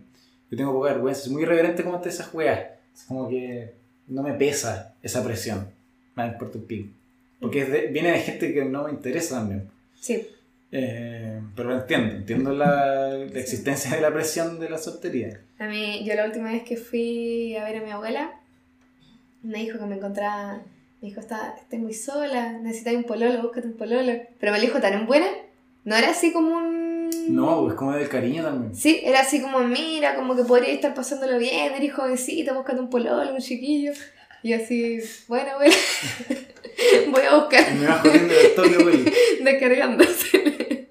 Yo 0.50 0.56
tengo 0.58 0.72
poca 0.72 0.94
vergüenza, 0.94 1.24
soy 1.24 1.34
muy 1.34 1.42
irreverente 1.44 1.84
como 1.84 1.98
ante 1.98 2.08
esas 2.08 2.34
weas. 2.34 2.60
Es 2.96 3.04
como 3.04 3.28
que 3.28 3.74
no 4.08 4.24
me 4.24 4.34
pesa 4.36 4.94
esa 5.04 5.22
presión. 5.22 5.68
Me 6.16 6.26
importa 6.28 6.58
un 6.58 6.64
pico. 6.66 6.94
Porque 7.42 7.64
es 7.64 7.72
de- 7.72 7.88
viene 7.88 8.12
de 8.14 8.20
gente 8.20 8.54
que 8.54 8.64
no 8.64 8.86
me 8.86 8.92
interesa 8.92 9.36
también. 9.40 9.68
Sí. 10.00 10.26
Eh, 10.72 11.42
pero 11.58 11.70
lo 11.72 11.76
entiendo, 11.82 12.16
entiendo 12.16 12.54
la, 12.54 13.08
la 13.18 13.40
existencia 13.40 13.94
de 13.94 14.02
la 14.02 14.14
presión 14.14 14.58
de 14.58 14.70
la 14.70 14.78
soltería. 14.78 15.42
A 15.60 15.68
mí, 15.68 16.06
yo 16.06 16.16
la 16.16 16.24
última 16.26 16.52
vez 16.54 16.64
que 16.64 16.78
fui 16.78 17.56
a 17.58 17.66
ver 17.66 17.78
a 17.78 17.82
mi 17.84 17.92
abuela, 17.92 18.32
me 19.44 19.60
dijo 19.60 19.78
que 19.78 19.86
me 19.88 19.96
encontraba. 19.98 20.62
Me 21.02 21.10
dijo, 21.10 21.20
está, 21.20 21.56
estoy 21.60 21.80
muy 21.80 21.94
sola, 21.94 22.54
necesitas 22.54 22.96
un 22.96 23.04
pololo, 23.04 23.42
búscate 23.42 23.68
un 23.68 23.74
pololo. 23.74 24.14
Pero 24.40 24.52
me 24.54 24.58
lo 24.60 24.64
dijo 24.66 24.80
tan 24.80 24.94
en 24.94 25.06
buena. 25.06 25.28
No 25.86 25.96
era 25.96 26.10
así 26.10 26.34
como 26.34 26.58
un. 26.58 27.10
No, 27.30 27.70
es 27.70 27.76
como 27.76 27.94
del 27.94 28.10
cariño 28.10 28.44
también. 28.44 28.76
Sí, 28.76 29.02
era 29.04 29.22
así 29.22 29.42
como, 29.42 29.60
mira, 29.60 30.16
como 30.16 30.36
que 30.36 30.44
podría 30.44 30.74
estar 30.74 30.94
pasándolo 30.94 31.38
bien, 31.38 31.74
eres 31.74 31.94
jovencita, 31.94 32.54
buscando 32.54 32.82
un 32.82 32.90
pololo, 32.90 33.34
un 33.34 33.40
chiquillo. 33.40 33.94
Y 34.44 34.54
así, 34.54 35.00
bueno, 35.28 35.52
bueno, 35.58 35.74
voy 37.10 37.22
a 37.24 37.36
buscar. 37.36 37.74
Me 37.74 37.88
vas 37.88 38.02
corriendo 38.02 38.34
del 38.34 38.56
toque, 38.56 38.84
güey. 38.84 39.06
Descargándose. 39.44 40.88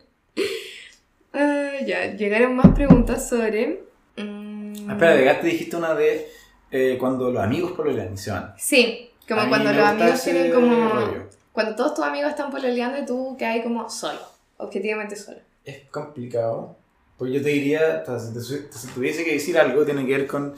Ah, 1.33 1.73
ya, 1.85 2.15
llegaron 2.15 2.57
más 2.57 2.75
preguntas 2.75 3.29
sobre. 3.29 3.83
mm, 4.17 4.91
Espera, 4.91 5.15
de 5.15 5.35
te 5.35 5.47
dijiste 5.49 5.77
una 5.77 5.95
de 5.95 6.29
eh, 6.71 6.97
cuando 6.99 7.31
los 7.31 7.43
amigos 7.43 7.73
pololean 7.73 8.15
y 8.15 8.17
se 8.17 8.31
van. 8.31 8.55
Sí, 8.57 9.11
como 9.29 9.49
cuando 9.49 9.73
los 9.73 9.85
amigos 9.87 10.23
tienen 10.23 10.53
como. 10.53 10.89
rollo. 10.91 11.29
Cuando 11.53 11.77
todos 11.77 11.95
tus 11.95 12.05
amigos 12.05 12.31
están 12.31 12.51
pololeando 12.51 12.99
y 12.99 13.07
tú 13.07 13.37
que 13.39 13.45
hay 13.45 13.63
como 13.63 13.89
solo, 13.89 14.19
objetivamente 14.59 15.17
solo. 15.17 15.39
Es 15.65 15.89
complicado. 15.91 16.77
Pues 17.17 17.33
yo 17.33 17.43
te 17.43 17.51
diría, 17.51 18.05
si, 18.05 18.89
tuviese 18.89 19.25
que 19.25 19.33
decir 19.35 19.57
algo, 19.59 19.85
tiene 19.85 20.05
que 20.05 20.13
ver 20.13 20.27
con 20.27 20.55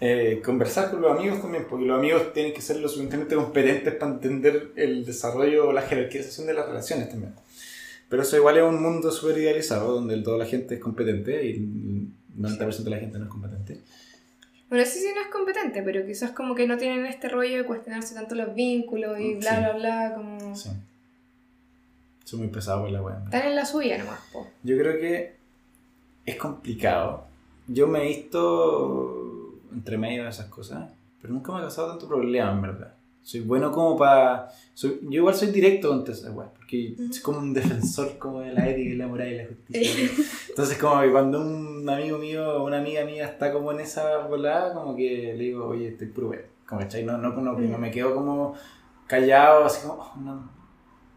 eh, 0.00 0.40
conversar 0.42 0.90
con 0.90 1.02
los 1.02 1.18
amigos 1.18 1.42
también, 1.42 1.66
porque 1.68 1.84
los 1.84 1.98
amigos 1.98 2.32
tienen 2.32 2.54
que 2.54 2.62
ser 2.62 2.76
lo 2.76 2.88
suficientemente 2.88 3.34
competentes 3.34 3.94
para 3.94 4.12
entender 4.12 4.72
el 4.76 5.04
desarrollo 5.04 5.68
o 5.68 5.72
la 5.72 5.82
jerarquización 5.82 6.46
de 6.46 6.54
las 6.54 6.66
relaciones 6.66 7.10
también. 7.10 7.34
Pero 8.08 8.22
eso 8.22 8.36
igual 8.36 8.56
es 8.56 8.64
un 8.64 8.82
mundo 8.82 9.12
súper 9.12 9.38
idealizado, 9.38 9.94
donde 9.94 10.20
toda 10.22 10.38
la 10.38 10.46
gente 10.46 10.76
es 10.76 10.80
competente 10.80 11.44
y 11.46 11.50
el 11.50 12.08
90% 12.38 12.82
de 12.82 12.90
la 12.90 12.96
gente 12.98 13.18
no 13.18 13.24
es 13.26 13.30
competente. 13.30 13.80
Bueno, 14.70 14.84
sí, 14.86 15.00
sí, 15.00 15.08
no 15.14 15.20
es 15.20 15.28
competente, 15.28 15.82
pero 15.82 16.06
quizás 16.06 16.30
como 16.30 16.54
que 16.54 16.66
no 16.66 16.78
tienen 16.78 17.04
este 17.04 17.28
rollo 17.28 17.58
de 17.58 17.66
cuestionarse 17.66 18.14
tanto 18.14 18.34
los 18.36 18.54
vínculos 18.54 19.18
y 19.20 19.34
bla, 19.34 19.50
Sí. 19.50 19.56
bla, 19.58 19.72
bla, 19.74 20.14
como... 20.14 20.56
Sí. 20.56 20.70
Soy 22.30 22.38
muy 22.38 22.48
pesado 22.48 22.82
con 22.82 22.92
la 22.92 23.02
wea. 23.02 23.20
Están 23.24 23.42
en 23.48 23.56
la 23.56 23.66
suya 23.66 23.98
nomás, 23.98 24.20
po. 24.32 24.46
Yo 24.62 24.78
creo 24.78 25.00
que 25.00 25.34
es 26.24 26.36
complicado. 26.36 27.24
Yo 27.66 27.88
me 27.88 28.04
he 28.04 28.06
visto 28.06 29.58
entre 29.72 29.98
medio 29.98 30.22
de 30.22 30.30
esas 30.30 30.46
cosas, 30.46 30.92
pero 31.20 31.34
nunca 31.34 31.50
me 31.50 31.58
ha 31.58 31.62
causado 31.62 31.88
tanto 31.88 32.06
problema, 32.06 32.52
en 32.52 32.62
verdad. 32.62 32.94
Soy 33.20 33.40
bueno 33.40 33.72
como 33.72 33.96
para... 33.96 34.48
Yo 34.76 34.90
igual 35.10 35.34
soy 35.34 35.48
directo 35.50 35.92
ante 35.92 36.12
esas 36.12 36.32
weas, 36.32 36.52
porque 36.56 36.94
soy 37.10 37.20
como 37.20 37.40
un 37.40 37.52
defensor 37.52 38.16
como 38.16 38.42
de 38.42 38.52
la 38.52 38.68
ética 38.68 38.90
y 38.90 38.94
la 38.94 39.08
moral 39.08 39.32
y 39.32 39.36
la 39.36 39.46
justicia. 39.48 40.08
Entonces 40.50 40.78
como 40.78 41.00
que 41.00 41.10
cuando 41.10 41.40
un 41.40 41.88
amigo 41.90 42.16
mío 42.18 42.48
o 42.48 42.64
una 42.64 42.78
amiga 42.78 43.04
mía 43.04 43.24
está 43.26 43.52
como 43.52 43.72
en 43.72 43.80
esa 43.80 44.18
volada, 44.28 44.72
como 44.72 44.94
que 44.94 45.34
le 45.36 45.42
digo, 45.46 45.66
oye, 45.66 45.88
estoy 45.88 46.06
puro 46.06 46.28
wea. 46.28 46.42
Como, 46.64 46.80
¿cachai? 46.80 47.02
No, 47.02 47.18
no, 47.18 47.30
no, 47.32 47.58
no 47.58 47.78
me 47.78 47.90
quedo 47.90 48.14
como 48.14 48.54
callado, 49.08 49.64
así 49.64 49.84
como, 49.84 50.00
"Oh, 50.00 50.12
no, 50.20 50.48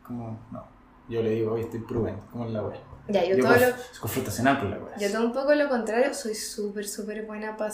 como, 0.03 0.39
no. 0.51 0.72
Yo 1.14 1.22
le 1.22 1.30
digo, 1.30 1.53
oye, 1.53 1.64
estoy 1.64 1.82
prudente, 1.82 2.22
como 2.32 2.45
en 2.47 2.53
la 2.53 2.64
wea. 2.64 2.80
Ya, 3.09 3.24
yo, 3.24 3.36
Yo 3.36 3.43
todo 3.43 3.55
lo... 3.57 3.68
es 3.68 3.99
confrontacional 3.99 4.59
con 4.59 4.72
la 4.72 4.78
wea. 4.78 4.97
Yo 4.97 5.11
todo 5.11 5.26
un 5.26 5.34
poco 5.34 5.53
lo 5.53 5.70
contrario, 5.70 6.14
soy 6.14 6.34
súper, 6.36 6.88
súper 6.88 7.26
buena 7.26 7.55
para 7.57 7.70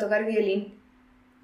tocar 0.00 0.24
violín. 0.26 0.74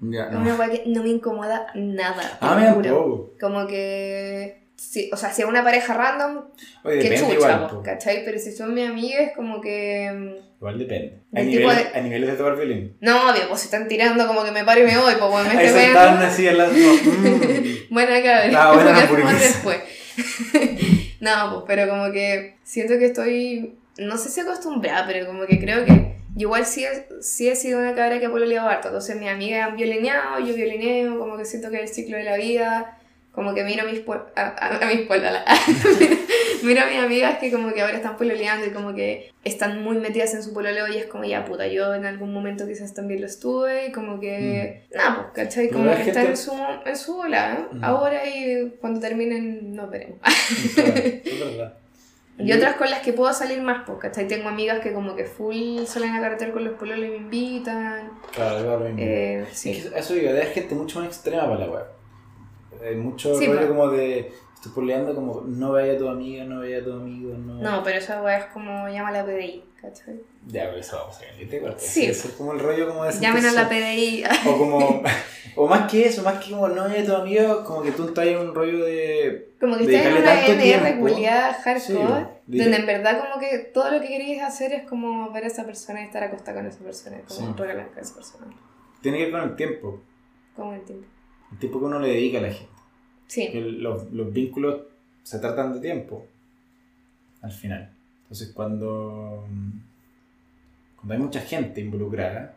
Ya, 0.01 0.25
Es 0.27 0.31
no. 0.33 0.41
una 0.41 0.55
weá 0.55 0.69
que 0.69 0.83
no 0.87 1.01
me 1.03 1.09
incomoda 1.09 1.67
nada. 1.75 2.37
Ah, 2.41 2.55
me 2.55 2.69
juro. 2.71 3.33
Como 3.39 3.65
que... 3.67 4.59
Sí, 4.75 5.09
o 5.13 5.17
sea, 5.17 5.31
si 5.31 5.43
es 5.43 5.47
una 5.47 5.63
pareja 5.63 5.93
random, 5.93 6.45
Oye, 6.83 6.97
qué 6.99 7.09
depende 7.11 7.35
chucha, 7.35 7.51
igual. 7.51 7.67
po. 7.69 7.83
¿cachai? 7.83 8.25
Pero 8.25 8.39
si 8.39 8.51
son 8.51 8.73
mis 8.73 8.89
amigas, 8.89 9.31
como 9.35 9.61
que... 9.61 10.41
Igual 10.57 10.79
depende. 10.79 11.19
A 11.35 11.41
niveles, 11.41 11.77
tipo 11.85 11.97
a 11.97 12.01
niveles 12.01 12.31
de 12.31 12.35
tocar 12.35 12.55
violín. 12.55 12.97
No, 12.99 13.29
obvio, 13.29 13.47
pues 13.47 13.61
si 13.61 13.65
están 13.67 13.87
tirando 13.87 14.25
como 14.27 14.43
que 14.43 14.51
me 14.51 14.63
paro 14.63 14.81
y 14.81 14.85
me 14.85 14.97
voy, 14.97 15.13
pues 15.19 15.31
bueno, 15.31 15.49
me 15.53 15.59
Ahí 15.59 15.71
weando. 15.73 16.25
así 16.25 16.47
al 16.47 16.57
lado. 16.57 16.71
no, 16.73 16.93
mm. 16.93 17.63
Buena 17.91 18.23
cabrón, 18.23 18.55
Ah, 18.55 18.73
buena 18.73 19.07
que 19.37 19.43
después. 19.45 19.77
no, 21.19 21.51
pues, 21.51 21.63
pero 21.67 21.89
como 21.89 22.11
que 22.11 22.55
siento 22.63 22.97
que 22.97 23.05
estoy, 23.05 23.75
no 23.97 24.17
sé 24.17 24.29
si 24.29 24.41
acostumbrada, 24.41 25.05
pero 25.07 25.25
como 25.25 25.45
que 25.45 25.59
creo 25.59 25.85
que 25.85 26.15
igual 26.35 26.65
sí, 26.65 26.85
sí 27.21 27.49
he 27.49 27.55
sido 27.55 27.79
una 27.79 27.93
cabra 27.93 28.19
que 28.19 28.25
ha 28.25 28.31
pololeado 28.31 28.69
harto. 28.69 28.87
Entonces 28.87 29.17
mis 29.17 29.29
amigas 29.29 29.69
han 29.69 29.75
violineado, 29.75 30.39
yo 30.39 30.53
violineo, 30.53 31.19
como 31.19 31.37
que 31.37 31.45
siento 31.45 31.69
que 31.69 31.77
es 31.77 31.89
el 31.89 31.95
ciclo 31.95 32.17
de 32.17 32.23
la 32.23 32.37
vida, 32.37 32.97
como 33.31 33.53
que 33.53 33.63
miro 33.63 33.83
a 33.83 33.85
mis, 33.85 34.01
a, 34.07 34.41
a- 34.41 34.77
a 34.83 34.85
mis 34.87 35.07
miro 36.63 36.81
a 36.81 36.85
mis 36.85 36.97
amigas 36.99 37.37
que 37.39 37.51
como 37.51 37.73
que 37.73 37.81
ahora 37.81 37.95
están 37.95 38.17
pololeando 38.17 38.65
y 38.67 38.71
como 38.71 38.93
que 38.93 39.31
están 39.43 39.81
muy 39.83 39.97
metidas 39.97 40.33
en 40.33 40.43
su 40.43 40.53
pololeo 40.53 40.87
y 40.87 40.97
es 40.97 41.05
como 41.05 41.23
ya 41.23 41.45
puta, 41.45 41.65
yo 41.67 41.93
en 41.95 42.05
algún 42.05 42.33
momento 42.33 42.67
quizás 42.67 42.93
también 42.93 43.21
lo 43.21 43.27
estuve 43.27 43.87
y 43.87 43.91
como 43.91 44.19
que, 44.19 44.85
nada, 44.93 45.15
pues, 45.33 45.45
¿cachai? 45.47 45.69
Como 45.69 45.89
que 45.91 45.95
gente- 45.97 46.09
están 46.11 46.25
en 46.27 46.37
su, 46.37 46.53
en 46.85 46.95
su 46.97 47.15
bola, 47.15 47.53
¿eh? 47.53 47.65
Mm. 47.75 47.83
ahora 47.83 48.27
y 48.27 48.69
cuando 48.81 48.99
terminen 48.99 49.73
nos 49.75 49.89
veremos. 49.89 50.19
Es 50.75 51.39
verdad. 51.39 51.73
Y 52.37 52.51
otras 52.53 52.75
con 52.75 52.89
las 52.89 53.01
que 53.01 53.13
puedo 53.13 53.31
salir 53.33 53.61
más, 53.61 53.83
pues, 53.85 53.99
¿cachai? 53.99 54.27
Tengo 54.27 54.49
amigas 54.49 54.79
que 54.79 54.93
como 54.93 55.15
que 55.15 55.25
full 55.25 55.85
salen 55.85 56.11
a 56.15 56.21
carretera 56.21 56.51
con 56.51 56.63
los 56.63 56.73
pololos 56.73 57.05
y 57.05 57.09
me 57.09 57.17
invitan. 57.17 58.09
Claro, 58.33 58.79
mismo. 58.79 58.97
Eh, 58.99 59.45
Es 59.51 59.57
sí. 59.57 59.73
que 59.73 59.99
eso 59.99 60.13
digo, 60.15 60.31
hay 60.31 60.47
gente 60.47 60.73
mucho 60.73 60.99
más 60.99 61.07
extrema 61.09 61.43
para 61.43 61.59
la 61.59 61.67
web. 61.71 61.83
Hay 62.83 62.95
mucho 62.95 63.35
Sí, 63.37 63.45
rollo 63.47 63.61
pa. 63.61 63.67
como 63.67 63.87
de. 63.89 64.31
Estoy 64.55 64.71
poleando 64.73 65.15
como 65.15 65.41
no 65.41 65.71
vaya 65.71 65.93
a 65.93 65.97
tu 65.97 66.07
amiga, 66.07 66.43
no 66.43 66.59
vaya 66.59 66.77
a 66.79 66.83
tu 66.83 66.93
amigo, 66.93 67.33
no. 67.35 67.55
No, 67.55 67.83
pero 67.83 67.97
esa 67.97 68.21
weá 68.21 68.37
es 68.37 68.45
como 68.53 68.87
llama 68.89 69.09
a 69.09 69.11
la 69.11 69.25
PDI, 69.25 69.63
¿cachai? 69.81 70.21
Ya, 70.45 70.65
pero 70.67 70.77
eso 70.77 70.97
vamos 70.97 71.17
a 71.17 71.21
ver. 71.21 71.75
Sí. 71.79 72.05
Eso 72.05 72.27
es 72.27 72.33
como 72.35 72.53
el 72.53 72.59
rollo 72.59 72.87
como 72.87 73.03
de 73.05 73.11
Llamen 73.19 73.43
a 73.45 73.51
la 73.53 73.67
PDI. 73.67 74.23
O 74.47 74.57
como. 74.57 75.01
O 75.55 75.67
más 75.67 75.91
que 75.91 76.05
eso, 76.05 76.21
más 76.21 76.43
que 76.43 76.51
como 76.51 76.67
no 76.67 76.83
vaya 76.83 77.01
a 77.01 77.05
tu 77.05 77.15
amigo, 77.15 77.63
como 77.65 77.81
que 77.81 77.91
tú 77.91 78.05
estás 78.05 78.27
en 78.27 78.37
un 78.37 78.53
rollo 78.53 78.85
de. 78.85 79.49
Como 79.59 79.75
que 79.77 79.83
estás 79.83 80.05
en 80.05 80.17
una 80.17 80.47
NR 80.47 80.99
culiada 80.99 81.53
Sí, 81.55 81.61
hardcore, 81.63 82.27
dedica- 82.45 82.63
donde 82.65 82.77
en 82.77 82.85
verdad 82.85 83.19
como 83.19 83.39
que 83.41 83.57
todo 83.73 83.89
lo 83.91 83.99
que 83.99 84.07
queréis 84.09 84.43
hacer 84.43 84.73
es 84.73 84.87
como 84.87 85.31
ver 85.31 85.43
a 85.43 85.47
esa 85.47 85.65
persona 85.65 86.01
y 86.01 86.05
estar 86.05 86.23
acostada 86.23 86.57
con 86.57 86.67
esa 86.67 86.79
persona, 86.83 87.17
como 87.27 87.47
Sí. 87.47 87.53
regalar 87.57 87.87
con 87.89 87.99
esa 87.99 88.13
persona. 88.15 88.45
Tiene 89.01 89.17
que 89.17 89.23
ver 89.25 89.33
con 89.33 89.41
el 89.49 89.55
tiempo. 89.55 89.99
Como 90.55 90.73
el 90.73 90.81
tiempo. 90.81 91.07
El 91.51 91.57
tiempo 91.59 91.79
que 91.79 91.85
uno 91.85 91.99
le 91.99 92.09
dedica 92.09 92.39
a 92.39 92.41
la 92.41 92.51
gente. 92.51 92.71
Sí. 93.27 93.49
que 93.49 93.61
los, 93.61 94.11
los 94.11 94.33
vínculos 94.33 94.81
se 95.23 95.39
tratan 95.39 95.73
de 95.73 95.79
tiempo 95.79 96.27
al 97.41 97.51
final. 97.51 97.93
Entonces 98.23 98.51
cuando, 98.53 99.45
cuando 100.97 101.13
hay 101.13 101.19
mucha 101.19 101.39
gente 101.41 101.81
involucrada, 101.81 102.55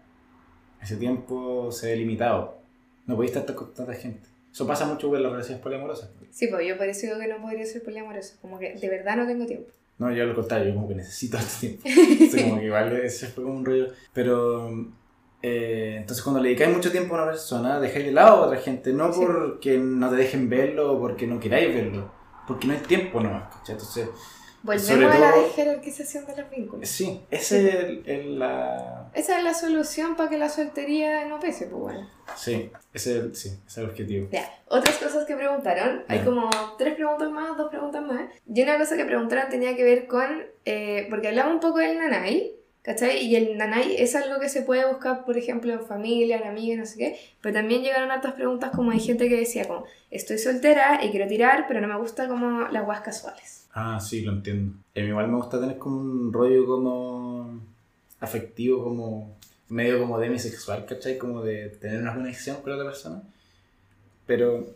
ese 0.82 0.96
tiempo 0.96 1.70
se 1.70 1.88
ve 1.90 1.96
limitado. 1.96 2.58
No 3.06 3.16
podéis 3.16 3.36
estar 3.36 3.54
con 3.54 3.72
tanta 3.72 3.94
gente. 3.94 4.28
Eso 4.52 4.66
pasa 4.66 4.86
mucho 4.86 5.08
con 5.08 5.22
las 5.22 5.32
relaciones 5.32 5.62
poliamorosas. 5.62 6.10
Sí, 6.30 6.46
pues 6.48 6.66
yo 6.66 6.76
parece 6.78 7.08
que 7.08 7.26
no 7.26 7.40
podría 7.40 7.66
ser 7.66 7.82
poliamoroso, 7.82 8.36
como 8.40 8.58
que 8.58 8.74
de 8.74 8.88
verdad 8.88 9.16
no 9.16 9.26
tengo 9.26 9.46
tiempo. 9.46 9.68
No, 9.98 10.12
yo 10.12 10.24
al 10.24 10.34
contrario, 10.34 10.68
yo 10.68 10.74
como 10.74 10.88
que 10.88 10.94
necesito 10.96 11.38
este 11.38 11.68
tiempo. 11.68 11.82
Entonces, 12.12 12.42
como 12.42 12.58
que 12.58 12.66
igual 12.66 12.92
ese 12.96 13.28
fue 13.28 13.44
como 13.44 13.56
un 13.56 13.64
rollo. 13.64 13.88
Pero 14.12 14.92
eh, 15.46 15.96
entonces 16.00 16.22
cuando 16.24 16.40
le 16.40 16.48
dedicáis 16.48 16.74
mucho 16.74 16.90
tiempo 16.90 17.14
a 17.14 17.18
una 17.22 17.30
persona, 17.32 17.78
dejáis 17.78 18.06
de 18.06 18.12
lado 18.12 18.44
a 18.44 18.46
otra 18.46 18.58
gente, 18.60 18.92
no 18.94 19.12
Sí. 19.12 19.20
porque 19.20 19.76
no 19.76 20.08
te 20.08 20.16
dejen 20.16 20.48
verlo 20.48 20.92
o 20.94 20.98
porque 21.00 21.26
no 21.26 21.38
queráis 21.38 21.74
verlo, 21.74 22.10
porque 22.46 22.66
no 22.66 22.72
hay 22.72 22.78
tiempo 22.80 23.20
nomás, 23.20 23.54
¿cachai? 23.54 23.74
Entonces, 23.74 24.08
Volvemos 24.66 24.86
Sobre 24.88 25.04
a 25.04 25.18
la 25.18 25.30
todo- 25.32 25.52
jerarquización 25.54 26.24
de 26.24 26.36
los 26.38 26.48
vínculos. 26.50 26.88
sí, 26.88 27.20
ese 27.30 27.68
es 27.68 27.74
el, 27.74 28.02
el- 28.06 28.38
la... 28.38 29.10
Esa 29.12 29.36
es 29.36 29.44
la 29.44 29.52
solución 29.52 30.16
para 30.16 30.30
que 30.30 30.38
la 30.38 30.48
soltería 30.48 31.26
no 31.26 31.38
pese, 31.38 31.66
pues 31.66 31.82
bueno. 31.82 32.08
Sí, 32.34 32.70
ese 32.94 33.10
es 33.18 33.24
el, 33.24 33.36
sí, 33.36 33.48
ese 33.50 33.58
es 33.66 33.76
el 33.76 33.84
objetivo. 33.90 34.28
Ya, 34.32 34.50
otras 34.68 34.96
cosas 34.96 35.26
que 35.26 35.36
preguntaron, 35.36 36.04
hay 36.08 36.20
como 36.20 36.48
tres 36.78 36.94
preguntas 36.94 37.30
más, 37.30 37.58
dos 37.58 37.68
preguntas 37.68 38.02
más. 38.06 38.22
Y 38.50 38.62
una 38.62 38.78
cosa 38.78 38.96
que 38.96 39.04
preguntaron 39.04 39.50
tenía 39.50 39.76
que 39.76 39.84
ver 39.84 40.06
con, 40.06 40.44
eh, 40.64 41.08
porque 41.10 41.28
hablamos 41.28 41.52
un 41.56 41.60
poco 41.60 41.80
del 41.80 41.98
nanay, 41.98 42.54
¿cachai? 42.84 43.24
Y 43.24 43.34
el 43.34 43.56
nanay 43.56 43.96
es 43.98 44.14
algo 44.14 44.38
que 44.38 44.48
se 44.48 44.62
puede 44.62 44.86
buscar, 44.86 45.24
por 45.24 45.38
ejemplo, 45.38 45.72
en 45.72 45.84
familia, 45.84 46.36
en 46.36 46.46
amigas, 46.46 46.78
no 46.78 46.86
sé 46.86 46.98
qué. 46.98 47.20
Pero 47.40 47.54
también 47.54 47.82
llegaron 47.82 48.10
hartas 48.10 48.34
preguntas 48.34 48.70
como 48.76 48.92
de 48.92 48.98
gente 49.00 49.28
que 49.28 49.36
decía 49.36 49.66
como, 49.66 49.86
estoy 50.10 50.38
soltera 50.38 51.04
y 51.04 51.10
quiero 51.10 51.26
tirar, 51.26 51.64
pero 51.66 51.80
no 51.80 51.88
me 51.88 51.98
gusta 51.98 52.28
como 52.28 52.68
las 52.68 52.84
guas 52.84 53.00
casuales. 53.00 53.66
Ah, 53.72 53.98
sí, 54.00 54.20
lo 54.20 54.32
entiendo. 54.32 54.76
A 54.94 55.00
mí 55.00 55.06
igual 55.06 55.28
me 55.28 55.36
gusta 55.36 55.58
tener 55.58 55.78
como 55.78 55.98
un 55.98 56.32
rollo 56.32 56.66
como 56.66 57.60
afectivo, 58.20 58.84
como 58.84 59.34
medio 59.68 59.98
como 59.98 60.18
demisexual, 60.18 60.84
¿cachai? 60.84 61.16
Como 61.16 61.42
de 61.42 61.70
tener 61.70 62.00
una 62.00 62.14
conexión 62.14 62.58
con 62.60 62.70
la 62.70 62.76
otra 62.76 62.90
persona. 62.90 63.22
Pero 64.26 64.66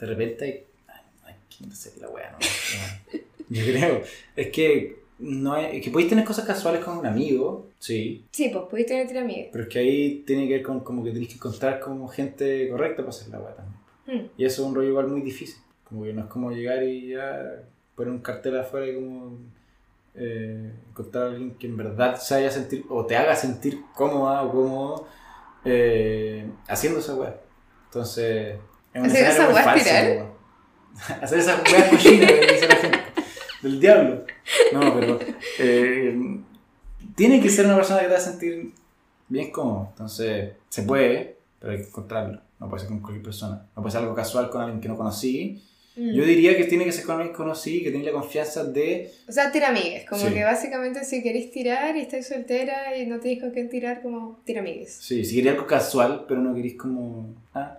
de 0.00 0.06
repente 0.06 0.44
hay, 0.44 0.64
ay, 0.88 1.02
hay 1.24 1.34
que 1.48 1.72
hacer 1.72 1.96
la 1.98 2.08
wea, 2.08 2.32
¿no? 2.32 2.38
No, 2.38 3.18
Yo 3.48 3.64
creo. 3.64 4.02
Es 4.34 4.48
que 4.50 5.03
no 5.18 5.56
es 5.56 5.82
que 5.82 5.90
podéis 5.90 6.10
tener 6.10 6.24
cosas 6.24 6.44
casuales 6.44 6.84
con 6.84 6.98
un 6.98 7.06
amigo, 7.06 7.68
sí, 7.78 8.24
Sí, 8.30 8.50
pues 8.52 8.64
podéis 8.70 8.86
tener 8.88 9.06
tres 9.06 9.22
amigas. 9.22 9.48
pero 9.52 9.64
es 9.64 9.70
que 9.70 9.78
ahí 9.78 10.24
tiene 10.26 10.48
que 10.48 10.54
ver 10.54 10.62
con 10.62 10.80
como 10.80 11.04
que 11.04 11.10
tenéis 11.10 11.28
que 11.28 11.34
encontrar 11.36 11.80
como 11.80 12.08
gente 12.08 12.68
correcta 12.68 12.98
para 13.02 13.10
hacer 13.10 13.28
la 13.28 13.38
wea 13.40 13.54
también. 13.54 13.74
Mm. 14.06 14.30
Y 14.36 14.44
eso 14.44 14.62
es 14.62 14.68
un 14.68 14.74
rollo 14.74 14.88
igual 14.88 15.08
muy 15.08 15.22
difícil. 15.22 15.62
Como 15.84 16.04
que 16.04 16.12
no 16.12 16.22
es 16.22 16.26
como 16.26 16.50
llegar 16.50 16.82
y 16.82 17.10
ya 17.10 17.62
poner 17.94 18.12
un 18.12 18.18
cartel 18.20 18.58
afuera 18.58 18.86
y 18.88 18.94
como 18.94 19.38
eh, 20.16 20.72
encontrar 20.90 21.24
a 21.24 21.30
alguien 21.30 21.54
que 21.54 21.66
en 21.66 21.76
verdad 21.76 22.16
se 22.16 22.34
haya 22.34 22.50
sentir 22.50 22.84
o 22.88 23.06
te 23.06 23.16
haga 23.16 23.34
sentir 23.36 23.80
cómoda 23.94 24.42
o 24.42 24.50
cómodo 24.52 25.08
eh, 25.64 26.46
haciendo 26.68 26.98
esa 26.98 27.14
weá. 27.14 27.36
Entonces, 27.86 28.56
es 28.92 29.00
un 29.00 29.06
¿Hacer 29.06 29.26
esa 29.26 29.48
weá 29.50 29.74
tirar? 29.74 30.26
Hacer 31.22 31.38
esa 31.38 31.62
weá 31.62 31.90
cochina 31.90 32.26
que 32.26 32.52
dice 32.52 32.68
la 32.68 32.76
gente. 32.76 32.98
del 33.62 33.80
diablo. 33.80 34.24
No, 34.72 34.94
pero 34.98 35.18
eh, 35.58 36.40
tiene 37.14 37.40
que 37.40 37.48
ser 37.50 37.66
una 37.66 37.76
persona 37.76 38.00
que 38.00 38.06
te 38.06 38.12
va 38.12 38.18
a 38.18 38.22
sentir 38.22 38.72
bien 39.28 39.50
cómodo. 39.50 39.88
Entonces, 39.92 40.52
se 40.68 40.82
puede, 40.82 41.36
pero 41.58 41.72
hay 41.72 41.78
que 41.78 41.84
encontrarlo. 41.88 42.40
No 42.60 42.68
puede 42.68 42.80
ser 42.80 42.88
con 42.88 43.00
cualquier 43.00 43.22
persona. 43.24 43.66
No 43.76 43.82
puede 43.82 43.92
ser 43.92 44.02
algo 44.02 44.14
casual 44.14 44.50
con 44.50 44.60
alguien 44.62 44.80
que 44.80 44.88
no 44.88 44.96
conocí. 44.96 45.62
Mm. 45.96 46.12
Yo 46.12 46.24
tiría 46.24 46.56
que 46.56 46.64
tiene 46.64 46.84
que 46.84 46.92
ser 46.92 47.04
con 47.04 47.16
alguien 47.16 47.32
que 47.32 47.36
conocí, 47.36 47.82
que 47.82 47.90
tiene 47.90 48.04
la 48.04 48.12
confianza 48.12 48.64
de... 48.64 49.10
O 49.28 49.32
sea, 49.32 49.52
tira 49.52 49.68
amigues, 49.68 50.04
como 50.08 50.26
Sí. 50.26 50.34
que 50.34 50.42
básicamente 50.44 51.04
si 51.04 51.22
queréis 51.22 51.52
tirar 51.52 51.96
y 51.96 52.00
estáis 52.00 52.26
soltera 52.26 52.96
y 52.98 53.06
no 53.06 53.20
tenéis 53.20 53.40
con 53.42 53.50
quién 53.52 53.68
tirar, 53.68 54.02
como 54.02 54.40
tira 54.44 54.60
amigues. 54.60 54.92
Sí, 55.00 55.24
si 55.24 55.36
quería 55.36 55.52
algo 55.52 55.66
casual, 55.66 56.24
pero 56.28 56.40
no 56.40 56.54
queréis 56.54 56.74
como... 56.76 57.34
Ah, 57.54 57.78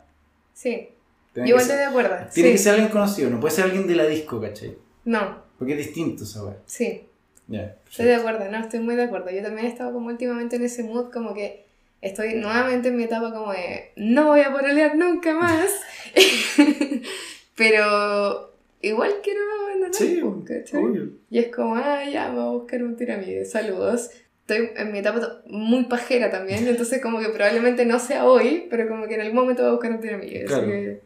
Sí, 0.54 0.88
igual 1.36 1.62
estoy 1.62 1.76
de 1.78 1.84
acuerdo. 1.84 2.16
tiene 2.34 2.50
sí. 2.50 2.54
que 2.54 2.58
ser 2.58 2.74
alguien 2.76 2.90
conocido, 2.92 3.30
no 3.30 3.42
puede 3.42 3.54
ser 3.54 3.66
alguien 3.66 3.86
de 3.88 3.96
la 3.96 4.06
disco, 4.06 4.40
¿cachai? 4.40 4.78
No, 5.04 5.44
Porque 5.58 5.74
es 5.74 5.80
distinto 5.80 6.24
esa 6.24 6.44
weá. 6.44 6.58
sí, 6.66 7.04
Ya, 7.48 7.76
estoy 7.90 8.06
de 8.08 8.16
acuerdo, 8.16 8.50
no, 8.52 8.58
estoy 8.60 8.80
muy 8.80 8.96
de 8.96 9.04
acuerdo. 9.04 9.30
Yo 9.32 9.42
también 9.44 9.68
he 9.68 9.70
estado 9.70 9.94
como 9.94 10.08
últimamente 10.08 10.56
en 10.58 10.64
ese 10.66 10.84
mood, 10.84 11.12
como 11.12 11.34
que 11.34 11.64
estoy 12.02 12.36
nuevamente 12.36 12.90
en 12.90 12.98
mi 12.98 13.04
etapa 13.04 13.32
como 13.34 13.52
de 13.52 13.92
no 13.96 14.28
voy 14.28 14.42
a 14.42 14.52
pololear 14.52 14.96
nunca 14.96 15.34
más. 15.34 15.70
Pero 17.56 18.54
igual 18.82 19.12
quiero 19.24 19.40
abandonar, 19.64 19.94
Sí, 19.94 20.22
pues, 20.46 20.74
obvio. 20.74 21.10
Y 21.30 21.40
es 21.40 21.48
como, 21.56 21.76
ah, 21.76 22.04
ya, 22.12 22.30
me 22.30 22.36
voy 22.40 22.44
a 22.48 22.52
buscar 22.60 22.84
un 22.84 22.96
tiramide, 22.96 23.46
saludos. 23.46 24.10
Estoy 24.48 24.70
en 24.76 24.92
mi 24.92 25.00
etapa 25.00 25.42
muy 25.48 25.86
pajera 25.86 26.30
también, 26.30 26.68
entonces 26.68 27.02
como 27.02 27.20
que 27.20 27.30
probablemente 27.30 27.84
no 27.86 27.98
sea 28.00 28.26
hoy, 28.26 28.68
pero 28.70 28.88
como 28.88 29.08
que 29.08 29.16
en 29.16 29.22
algún 29.22 29.38
momento 29.40 29.64
voy 29.64 29.70
a 29.70 29.74
buscar 29.74 29.92
un 29.92 30.02
tiramide. 30.02 30.40
así 30.40 30.48
Claro. 30.48 30.68
que, 30.68 31.02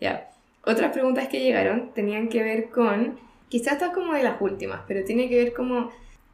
ya. 0.00 0.30
Otras 0.64 0.92
preguntas 0.92 1.28
que 1.28 1.40
llegaron 1.40 1.92
tenían 1.94 2.28
que 2.28 2.42
ver 2.42 2.68
con, 2.70 3.18
quizás 3.50 3.74
está 3.74 3.92
como 3.92 4.14
de 4.14 4.22
las 4.22 4.40
últimas, 4.40 4.80
pero 4.88 5.04
tiene 5.04 5.28
que 5.28 5.36
ver 5.36 5.52
como, 5.52 5.92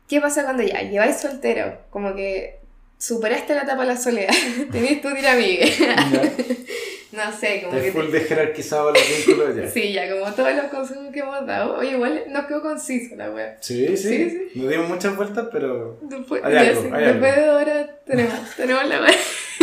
¿qué 0.08 0.20
pasa 0.20 0.44
cuando 0.44 0.62
ya 0.62 0.82
lleváis 0.82 1.16
soltero? 1.16 1.78
Como 1.90 2.14
que 2.14 2.60
superaste 2.98 3.54
la 3.54 3.62
etapa 3.62 3.82
de 3.82 3.88
la 3.88 3.96
soledad, 3.96 4.32
tenéis 4.70 5.00
tu 5.02 5.12
tiramide. 5.12 5.66
Ya. 5.66 5.96
no 7.12 7.32
sé, 7.32 7.62
como 7.62 7.74
que... 7.74 7.80
Te 7.80 7.92
full 7.92 8.10
de 8.10 8.20
jerarquizado 8.20 8.92
los 8.92 9.02
vínculos 9.26 9.56
ya. 9.56 9.68
Sí, 9.68 9.92
ya, 9.92 10.10
como 10.10 10.30
todos 10.32 10.54
los 10.54 10.66
consejos 10.66 11.08
que 11.12 11.20
hemos 11.20 11.46
dado. 11.46 11.78
Oye, 11.78 11.92
igual 11.92 12.24
nos 12.28 12.46
quedó 12.46 12.62
conciso 12.62 13.16
la 13.16 13.30
wea. 13.30 13.56
Sí, 13.60 13.96
sí, 13.96 14.30
Sí, 14.52 14.60
Nos 14.60 14.68
dimos 14.68 14.88
muchas 14.88 15.16
vueltas, 15.16 15.48
pero. 15.50 15.98
Después, 16.02 16.44
Hay 16.44 16.54
algo, 16.56 16.82
sí, 16.82 16.88
hay 16.92 17.04
después 17.06 17.32
algo. 17.32 17.46
de 17.46 17.50
ahora 17.50 18.00
tenemos, 18.04 18.34
tenemos 18.56 18.88
la 18.88 19.00
wea. 19.00 19.14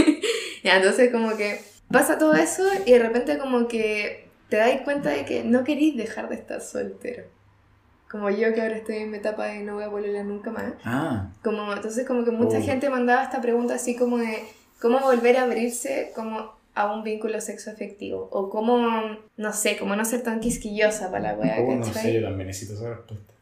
ya, 0.64 0.78
entonces 0.78 1.12
como 1.12 1.38
que 1.38 1.60
pasa 1.92 2.18
todo 2.18 2.34
eso 2.34 2.64
y 2.86 2.92
de 2.94 3.00
repente 3.00 3.38
como 3.38 3.68
que 3.68 4.28
te 4.50 4.58
das 4.58 4.82
cuenta 4.82 5.10
de 5.12 5.26
que 5.26 5.44
no 5.44 5.64
querís 5.64 5.96
dejar 5.96 6.30
de 6.30 6.36
estar 6.36 6.62
soltero. 6.62 7.24
Como 8.14 8.30
yo 8.30 8.54
que 8.54 8.62
ahora 8.62 8.78
estoy 8.78 8.98
en 8.98 9.10
mi 9.10 9.18
etapa 9.18 9.46
de 9.48 9.62
no 9.64 9.74
voy 9.74 9.84
a 9.86 9.88
volver 9.88 10.24
nunca 10.24 10.52
más. 10.52 10.72
Ah, 10.86 11.30
Como, 11.44 11.74
entonces 11.74 12.06
como 12.08 12.24
que 12.24 12.30
mucha 12.30 12.60
Oh. 12.60 12.62
gente 12.62 12.88
mandaba 12.90 13.24
esta 13.24 13.42
pregunta 13.42 13.74
así 13.74 13.96
como 13.96 14.20
de 14.20 14.38
cómo 14.80 15.00
volver 15.00 15.36
a 15.38 15.44
abrirse 15.44 16.12
como 16.14 16.54
a 16.76 16.94
un 16.94 17.04
vínculo 17.04 17.42
sexoafectivo. 17.42 18.28
O 18.32 18.52
cómo, 18.52 18.78
no 19.38 19.54
sé, 19.54 19.78
cómo 19.78 19.96
no 19.96 20.06
ser 20.06 20.22
tan 20.22 20.40
quisquillosa 20.42 21.10
para 21.10 21.34
la 21.34 21.40
wea, 21.40 21.58
oh, 21.60 21.76
no 21.76 21.84
sé, 21.86 22.14
yo 22.14 22.22
también 22.22 22.48
necesito 22.48 22.74
esa 22.76 22.90
respuesta. 22.96 23.34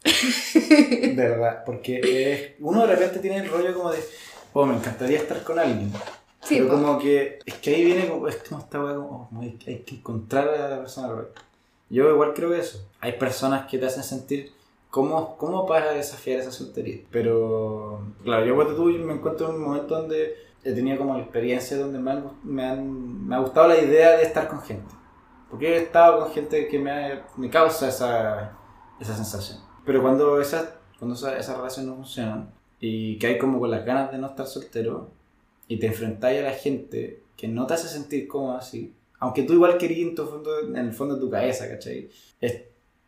De 1.00 1.14
verdad, 1.16 1.64
porque 1.66 2.00
es- 2.04 2.52
uno 2.62 2.88
de 2.88 2.96
repente 2.96 3.20
tiene 3.20 3.38
el 3.40 3.50
rollo 3.50 3.74
como 3.74 3.92
de, 3.92 4.00
oh, 4.54 4.66
me 4.66 4.76
encantaría 4.78 5.18
estar 5.18 5.44
con 5.44 5.60
alguien. 5.60 5.92
Sí, 6.44 6.56
pero 6.60 6.68
po. 6.70 6.74
como 6.76 6.98
que, 7.00 7.40
es 7.46 7.54
que 7.56 7.76
ahí 7.76 7.84
viene 7.86 8.08
como, 8.08 8.28
es 8.30 8.38
como 8.38 8.62
esta 8.62 8.84
wea 8.84 8.96
como, 8.96 9.30
oh, 9.34 9.42
hay, 9.42 9.60
hay 9.68 9.80
que 9.80 9.96
encontrar 9.96 10.48
a 10.50 10.70
la 10.70 10.78
persona. 10.80 11.14
Yo 11.90 12.10
igual 12.10 12.34
creo 12.34 12.54
eso. 12.54 12.88
Hay 13.02 13.14
personas 13.14 13.68
que 13.70 13.78
te 13.78 13.86
hacen 13.86 14.04
sentir 14.04 14.52
cómo, 14.92 15.36
cómo 15.38 15.66
para 15.66 15.94
desafiar 15.94 16.40
esa 16.40 16.52
soltería. 16.52 17.02
Pero, 17.10 18.02
claro, 18.24 18.46
yo 18.46 18.76
tú 18.76 18.86
me 18.86 19.14
encuentro 19.14 19.50
en 19.50 19.56
un 19.56 19.62
momento 19.64 19.96
donde 19.98 20.36
he 20.64 20.74
tenido 20.74 21.00
como 21.00 21.18
experiencias 21.18 21.80
donde 21.80 21.98
me, 21.98 22.12
han, 22.12 22.32
me, 22.44 22.64
han- 22.64 23.28
me 23.28 23.36
ha 23.36 23.40
gustado 23.40 23.70
la 23.70 23.80
idea 23.80 24.18
de 24.18 24.24
estar 24.24 24.48
con 24.48 24.62
gente. 24.62 24.94
Porque 25.50 25.74
he 25.74 25.78
estado 25.78 26.20
con 26.20 26.32
gente 26.32 26.68
que 26.68 26.78
me, 26.78 26.92
ha- 26.92 27.28
me 27.38 27.50
causa 27.50 27.90
esa, 27.90 28.56
esa 29.00 29.16
sensación. 29.16 29.58
Pero 29.84 30.02
cuando 30.04 30.40
esas 30.40 30.76
cuando 31.00 31.16
esa, 31.16 31.56
relaciones 31.56 31.90
no 31.90 31.96
funcionan 31.96 32.52
y 32.80 33.18
que 33.18 33.26
hay 33.26 33.38
como 33.40 33.60
con 33.60 33.72
las 33.72 33.84
ganas 33.84 34.12
de 34.12 34.20
no 34.20 34.28
estar 34.28 34.46
soltero 34.46 35.10
y 35.68 35.80
te 35.80 35.88
enfrentáis 35.88 36.40
a 36.40 36.44
la 36.44 36.52
gente 36.54 37.24
que 37.36 37.48
no 37.48 37.66
te 37.66 37.74
hace 37.74 37.88
sentir 37.88 38.28
cómodo 38.28 38.56
así, 38.58 38.94
aunque 39.18 39.42
tú 39.42 39.54
igual 39.54 39.80
querías 39.80 40.02
en, 40.62 40.76
en 40.78 40.86
el 40.86 40.94
fondo 40.94 41.16
de 41.16 41.22
tu 41.22 41.30
cabeza, 41.32 41.68
¿cachai? 41.68 42.10
Es 42.40 42.62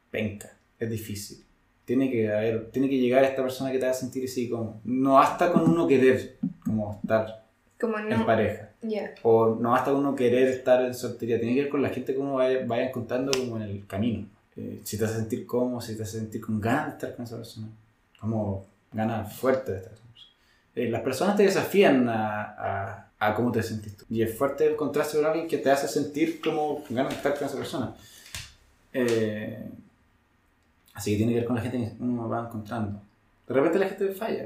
penca, 0.09 0.57
es 0.79 0.89
difícil. 0.89 1.43
Tiene 1.85 2.09
que 2.09 2.31
haber, 2.31 2.71
tiene 2.71 2.87
que 2.89 2.97
llegar 2.97 3.23
esta 3.23 3.41
persona 3.41 3.71
que 3.71 3.77
te 3.79 3.85
haga 3.85 3.93
sentir 3.93 4.23
así 4.25 4.49
como, 4.49 4.79
no 4.85 5.13
basta 5.15 5.51
con 5.51 5.69
uno 5.69 5.85
querer 5.87 6.37
como 6.65 6.99
estar 7.01 7.45
Como 7.79 7.97
en 7.99 8.09
no. 8.09 8.25
pareja. 8.25 8.69
Ya. 8.81 9.13
O 9.23 9.55
no 9.59 9.71
basta 9.71 9.91
con 9.91 9.99
uno 10.01 10.15
querer 10.15 10.47
estar 10.47 10.81
en 10.83 10.93
soltería, 10.93 11.39
tiene 11.39 11.55
que 11.55 11.61
ver 11.63 11.69
con 11.69 11.81
la 11.81 11.89
gente 11.89 12.13
que 12.13 12.19
uno 12.19 12.35
vaya, 12.35 12.59
vaya 12.65 12.87
encontrando 12.87 13.31
como 13.37 13.57
en 13.57 13.63
el 13.63 13.85
camino. 13.87 14.25
Eh, 14.55 14.79
si 14.83 14.97
te 14.97 15.05
hace 15.05 15.15
sentir 15.15 15.45
cómodo, 15.45 15.81
si 15.81 15.95
te 15.97 16.03
hace 16.03 16.19
sentir 16.19 16.39
con 16.41 16.61
ganas 16.61 16.85
de 16.85 16.91
estar 16.93 17.15
con 17.15 17.25
esa 17.25 17.35
persona, 17.37 17.67
como 18.19 18.65
ganas 18.91 19.33
fuertes 19.35 19.67
de 19.73 19.77
estar 19.77 19.91
con 19.93 19.99
esa 20.03 20.11
persona. 20.13 20.33
Eh, 20.75 20.89
las 20.89 21.01
personas 21.01 21.35
te 21.35 21.43
desafían 21.43 22.07
a, 22.07 22.41
a, 22.57 23.09
a 23.19 23.35
cómo 23.35 23.51
te 23.51 23.61
sentís 23.63 23.97
tú. 23.97 24.05
Y 24.09 24.21
es 24.21 24.37
fuerte 24.37 24.71
encontrarse 24.71 25.17
con 25.17 25.25
alguien 25.25 25.47
que 25.47 25.57
te 25.57 25.69
hace 25.71 25.87
sentir 25.87 26.39
como 26.41 26.83
ganas 26.89 27.11
de 27.11 27.17
estar 27.17 27.35
con 27.37 27.47
esa 27.47 27.57
persona. 27.57 27.93
Eh, 28.93 29.69
así 30.93 31.11
que 31.11 31.17
tiene 31.17 31.33
que 31.33 31.39
ver 31.39 31.47
con 31.47 31.55
la 31.55 31.61
gente 31.61 31.77
que 31.77 32.03
uno 32.03 32.29
va 32.29 32.45
encontrando. 32.47 33.01
De 33.47 33.53
repente 33.53 33.79
la 33.79 33.87
gente 33.87 34.07
falla. 34.09 34.43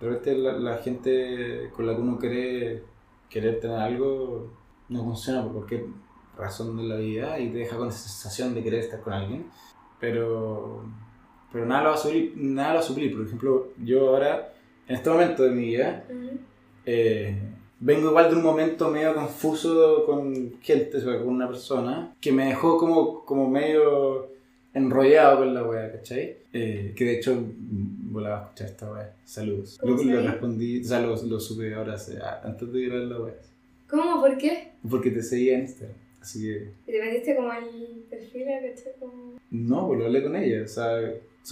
De 0.00 0.08
repente 0.08 0.34
la, 0.36 0.52
la 0.52 0.76
gente 0.78 1.70
con 1.74 1.86
la 1.86 1.94
que 1.94 2.00
uno 2.00 2.18
quiere 2.18 2.82
querer 3.28 3.60
tener 3.60 3.78
algo 3.78 4.50
no 4.88 5.04
funciona 5.04 5.42
por 5.42 5.52
cualquier 5.52 5.84
razón 6.36 6.76
de 6.76 6.82
la 6.82 6.96
vida 6.96 7.38
y 7.38 7.50
te 7.50 7.58
deja 7.58 7.76
con 7.76 7.88
esa 7.88 7.98
sensación 7.98 8.54
de 8.54 8.62
querer 8.62 8.80
estar 8.80 9.00
con 9.00 9.12
alguien. 9.12 9.46
Pero, 9.98 10.82
pero 11.52 11.66
nada, 11.66 11.84
lo 11.84 11.88
va 11.90 11.94
a 11.94 11.98
suplir, 11.98 12.32
nada 12.36 12.70
lo 12.70 12.74
va 12.76 12.80
a 12.80 12.86
suplir. 12.86 13.16
Por 13.16 13.26
ejemplo, 13.26 13.68
yo 13.82 14.08
ahora, 14.08 14.52
en 14.88 14.96
este 14.96 15.10
momento 15.10 15.42
de 15.44 15.50
mi 15.50 15.66
vida, 15.66 16.04
eh, 16.86 17.38
vengo 17.78 18.10
igual 18.10 18.30
de 18.30 18.36
un 18.36 18.42
momento 18.42 18.90
medio 18.90 19.14
confuso 19.14 20.04
con 20.06 20.58
gente, 20.60 20.96
o 20.96 21.00
sea, 21.00 21.18
con 21.18 21.28
una 21.28 21.46
persona, 21.46 22.14
que 22.20 22.32
me 22.32 22.46
dejó 22.46 22.78
como, 22.78 23.24
como 23.24 23.48
medio 23.48 24.28
enrollado 24.74 25.38
con 25.38 25.54
la 25.54 25.62
wea, 25.64 25.92
¿cachai? 25.92 26.36
Eh, 26.52 26.92
que 26.96 27.04
de 27.04 27.12
hecho, 27.18 27.34
mm, 27.34 28.12
volaba 28.12 28.38
a 28.38 28.42
escuchar 28.44 28.66
esta 28.68 28.90
wea. 28.92 29.12
Saludos. 29.24 29.78
¿Cómo 29.80 29.96
Lo, 30.02 30.20
lo 30.20 30.28
respondí, 30.30 30.80
o 30.80 30.84
sea, 30.84 31.00
lo, 31.00 31.20
lo 31.22 31.40
supe 31.40 31.74
ahora, 31.74 31.94
hace- 31.94 32.18
a- 32.18 32.40
antes 32.44 32.72
de 32.72 32.80
ir 32.80 32.92
a 32.92 32.96
la 32.96 33.18
wea. 33.20 33.34
¿Cómo? 33.88 34.20
¿Por 34.20 34.36
qué? 34.38 34.72
Porque 34.88 35.10
te 35.10 35.22
seguía 35.22 35.54
en 35.54 35.62
Instagram. 35.62 35.96
Así 36.20 36.42
que, 36.42 36.70
¿Y 36.86 36.92
te 36.92 37.00
metiste 37.04 37.34
como 37.36 37.50
al 37.50 37.64
perfil, 38.10 38.44
¿cachai? 38.46 38.92
Como... 38.98 39.38
no, 39.50 39.86
pues 39.88 39.98
lo 40.00 40.06
hablé 40.06 40.22
con 40.22 40.36
ella, 40.36 40.62
o 40.64 40.68
sea, 40.68 41.00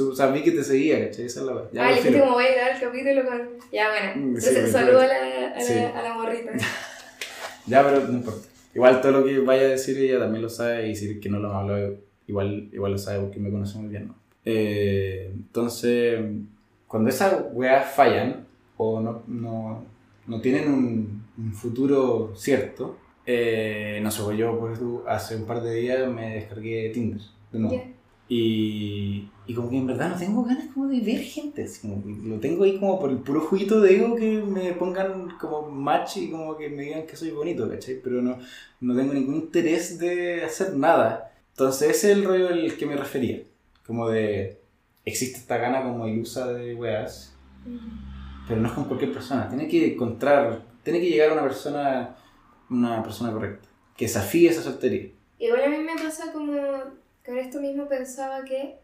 o 0.00 0.14
sea, 0.14 0.26
vi 0.30 0.42
que 0.42 0.50
te 0.52 0.62
seguía, 0.62 1.06
¿cachai? 1.06 1.24
Esa 1.24 1.40
es 1.40 1.46
la 1.46 1.54
wea. 1.54 1.64
Ah, 1.78 1.90
le 1.90 1.96
dijiste 1.96 2.20
como 2.20 2.32
voy 2.34 2.44
a 2.44 2.52
grabar 2.54 2.74
el 2.76 2.80
capítulo 2.80 3.24
con... 3.26 3.48
Ya, 3.72 3.88
bueno. 3.88 4.10
Mm, 4.14 4.36
sí, 4.40 4.48
Entonces, 4.48 4.62
me 4.64 4.70
saludo 4.70 5.00
a 5.00 5.06
la, 5.06 5.16
a, 5.16 5.50
la, 5.56 5.60
Sí. 5.60 5.72
a 5.72 6.02
la 6.02 6.14
morrita. 6.14 6.52
Ya, 7.66 7.82
pero 7.84 8.06
no 8.06 8.12
importa. 8.14 8.48
Igual 8.74 9.00
todo 9.00 9.12
lo 9.12 9.24
que 9.24 9.38
vaya 9.40 9.62
a 9.62 9.68
decir 9.68 9.98
ella 9.98 10.18
también 10.18 10.42
lo 10.42 10.48
sabe 10.48 10.86
y 10.86 10.88
decir 10.90 11.20
que 11.20 11.28
no 11.28 11.38
lo 11.38 11.52
hablado 11.52 11.96
igual, 12.28 12.68
igual 12.72 12.92
lo 12.92 12.98
sabe 12.98 13.20
porque 13.20 13.40
me 13.40 13.50
conoce 13.50 13.78
muy 13.78 13.88
bien, 13.88 14.08
¿no? 14.08 14.14
Eh, 14.44 15.30
entonces, 15.34 16.20
cuando 16.86 17.10
esas 17.10 17.46
weas 17.52 17.90
fallan 17.92 18.46
o 18.76 19.00
no, 19.00 19.22
no, 19.26 19.84
no 20.26 20.40
tienen 20.40 20.72
un, 20.72 21.24
un 21.36 21.52
futuro 21.52 22.32
cierto, 22.36 22.96
eh, 23.26 24.00
no 24.02 24.10
sé, 24.10 24.22
pues 24.22 24.38
yo 24.38 24.58
por 24.58 24.72
eso 24.72 25.04
hace 25.06 25.36
un 25.36 25.44
par 25.44 25.62
de 25.62 25.74
días 25.74 26.10
me 26.10 26.36
descargué 26.36 26.90
Tinder 26.90 27.20
de 27.52 27.58
nuevo. 27.58 27.76
Ya. 27.76 27.92
Y, 28.30 29.28
y 29.46 29.54
como 29.54 29.70
que 29.70 29.78
en 29.78 29.86
verdad 29.86 30.10
no 30.10 30.16
tengo 30.18 30.44
ganas 30.44 30.66
como 30.74 30.86
de 30.86 31.00
ver 31.00 31.20
gente, 31.20 31.66
como 31.80 32.02
que 32.02 32.28
lo 32.28 32.38
tengo 32.38 32.64
ahí 32.64 32.78
como 32.78 33.00
por 33.00 33.10
el 33.10 33.18
puro 33.18 33.40
juguito 33.40 33.80
de 33.80 33.96
ego 33.96 34.16
que 34.16 34.42
me 34.42 34.72
pongan 34.74 35.30
como 35.40 35.70
match 35.70 36.18
y 36.18 36.30
como 36.30 36.56
que 36.56 36.68
me 36.68 36.82
digan 36.82 37.06
que 37.06 37.16
soy 37.16 37.30
bonito, 37.30 37.68
¿cachai? 37.70 38.00
Pero 38.02 38.20
no, 38.20 38.36
no 38.80 38.96
tengo 38.96 39.14
ningún 39.14 39.36
interés 39.36 39.98
de 39.98 40.44
hacer 40.44 40.76
nada. 40.76 41.32
Entonces 41.58 41.90
ese 41.90 42.12
es 42.12 42.18
el 42.18 42.24
rollo 42.24 42.50
al 42.50 42.76
que 42.76 42.86
me 42.86 42.94
refería, 42.94 43.42
como 43.84 44.08
de 44.08 44.60
existe 45.04 45.38
esta 45.38 45.58
gana 45.58 45.82
como 45.82 46.06
ilusa 46.06 46.52
de 46.52 46.72
weas, 46.76 47.34
pero 48.46 48.60
no 48.60 48.68
es 48.68 48.74
con 48.74 48.84
cualquier 48.84 49.12
persona, 49.12 49.48
tiene 49.48 49.66
que 49.66 49.94
encontrar, 49.94 50.62
tiene 50.84 51.00
que 51.00 51.10
llegar 51.10 51.30
a 51.30 51.32
una 51.32 51.42
persona, 51.42 52.14
una 52.70 53.02
persona 53.02 53.32
correcta, 53.32 53.68
que 53.96 54.04
desafíe 54.04 54.50
esa 54.50 54.62
soltería. 54.62 55.08
Igual 55.40 55.64
a 55.64 55.68
mí 55.68 55.78
me 55.78 55.96
pasa 55.96 56.32
como 56.32 56.52
con 57.26 57.38
esto 57.38 57.60
mismo 57.60 57.88
pensaba 57.88 58.44
que, 58.44 58.76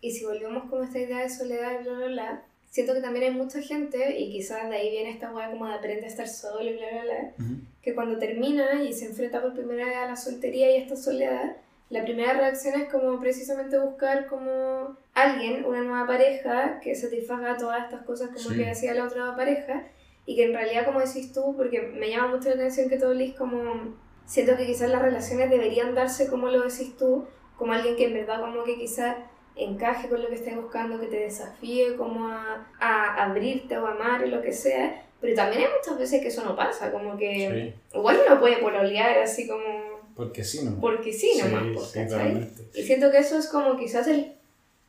y 0.00 0.10
si 0.10 0.24
volvemos 0.24 0.68
con 0.68 0.82
esta 0.82 0.98
idea 0.98 1.18
de 1.18 1.30
soledad, 1.30 1.80
bla, 1.84 1.92
bla, 1.92 2.06
bla, 2.06 2.42
siento 2.70 2.92
que 2.92 3.02
también 3.02 3.26
hay 3.26 3.38
mucha 3.38 3.62
gente, 3.62 4.18
y 4.18 4.32
quizás 4.32 4.68
de 4.68 4.74
ahí 4.74 4.90
viene 4.90 5.10
esta 5.10 5.32
weá 5.32 5.48
como 5.52 5.68
de 5.68 5.74
aprende 5.74 6.06
a 6.06 6.08
estar 6.08 6.26
solo 6.26 6.68
y 6.68 6.72
bla, 6.72 6.86
bla, 6.90 7.02
bla, 7.04 7.56
que 7.80 7.94
cuando 7.94 8.18
termina 8.18 8.82
y 8.82 8.92
se 8.94 9.06
enfrenta 9.06 9.40
por 9.40 9.54
primera 9.54 9.86
vez 9.86 9.96
a 9.96 10.06
la 10.06 10.16
soltería 10.16 10.72
y 10.72 10.74
a 10.74 10.82
esta 10.82 10.96
soledad, 10.96 11.56
la 11.90 12.02
primera 12.02 12.32
reacción 12.34 12.80
es 12.80 12.88
como 12.88 13.18
precisamente 13.20 13.78
buscar 13.78 14.26
como 14.26 14.96
alguien, 15.14 15.64
una 15.64 15.82
nueva 15.82 16.06
pareja 16.06 16.80
que 16.80 16.94
satisfaga 16.94 17.56
todas 17.56 17.84
estas 17.84 18.02
cosas 18.02 18.28
como 18.28 18.50
Sí. 18.50 18.56
que 18.56 18.70
hacía 18.70 18.94
la 18.94 19.04
otra 19.04 19.34
pareja 19.36 19.82
y 20.24 20.36
que 20.36 20.44
en 20.44 20.54
realidad 20.54 20.84
como 20.86 21.00
decís 21.00 21.32
tú, 21.32 21.54
porque 21.56 21.80
me 21.82 22.08
llama 22.08 22.28
mucho 22.28 22.48
la 22.48 22.54
atención 22.54 22.88
que 22.88 22.96
tú 22.98 23.06
hables 23.06 23.34
como 23.34 23.94
siento 24.24 24.56
que 24.56 24.66
quizás 24.66 24.88
las 24.90 25.02
relaciones 25.02 25.50
deberían 25.50 25.94
darse 25.94 26.28
como 26.28 26.48
lo 26.48 26.62
decís 26.62 26.96
tú, 26.96 27.26
como 27.58 27.72
alguien 27.72 27.96
que 27.96 28.06
en 28.06 28.14
verdad 28.14 28.40
como 28.40 28.62
que 28.64 28.76
quizás 28.76 29.16
encaje 29.56 30.08
con 30.08 30.22
lo 30.22 30.28
que 30.28 30.36
estés 30.36 30.54
buscando, 30.56 31.00
que 31.00 31.06
te 31.08 31.18
desafíe 31.18 31.96
como 31.96 32.28
a, 32.28 32.68
a 32.78 33.24
abrirte 33.24 33.76
o 33.76 33.86
a 33.86 33.90
amar 33.90 34.22
o 34.22 34.26
lo 34.26 34.40
que 34.40 34.52
sea, 34.52 35.02
pero 35.20 35.34
también 35.34 35.62
hay 35.62 35.68
muchas 35.76 35.98
veces 35.98 36.22
que 36.22 36.28
eso 36.28 36.44
no 36.44 36.54
pasa, 36.54 36.92
como 36.92 37.16
que 37.18 37.74
Sí, 37.92 37.98
igual 37.98 38.20
uno 38.26 38.38
puede 38.40 38.58
pololear 38.58 39.18
así 39.18 39.48
como 39.48 39.89
porque 40.20 40.44
sí, 40.44 40.62
¿no? 40.64 40.78
porque 40.78 41.14
sí 41.14 41.32
nomás, 41.42 41.62
Sí, 41.90 41.98
pues, 42.06 42.12
sí. 42.12 42.80
Y 42.80 42.82
siento 42.82 43.10
que 43.10 43.16
eso 43.16 43.38
es 43.38 43.46
como 43.46 43.74
quizás 43.78 44.06
el, 44.06 44.32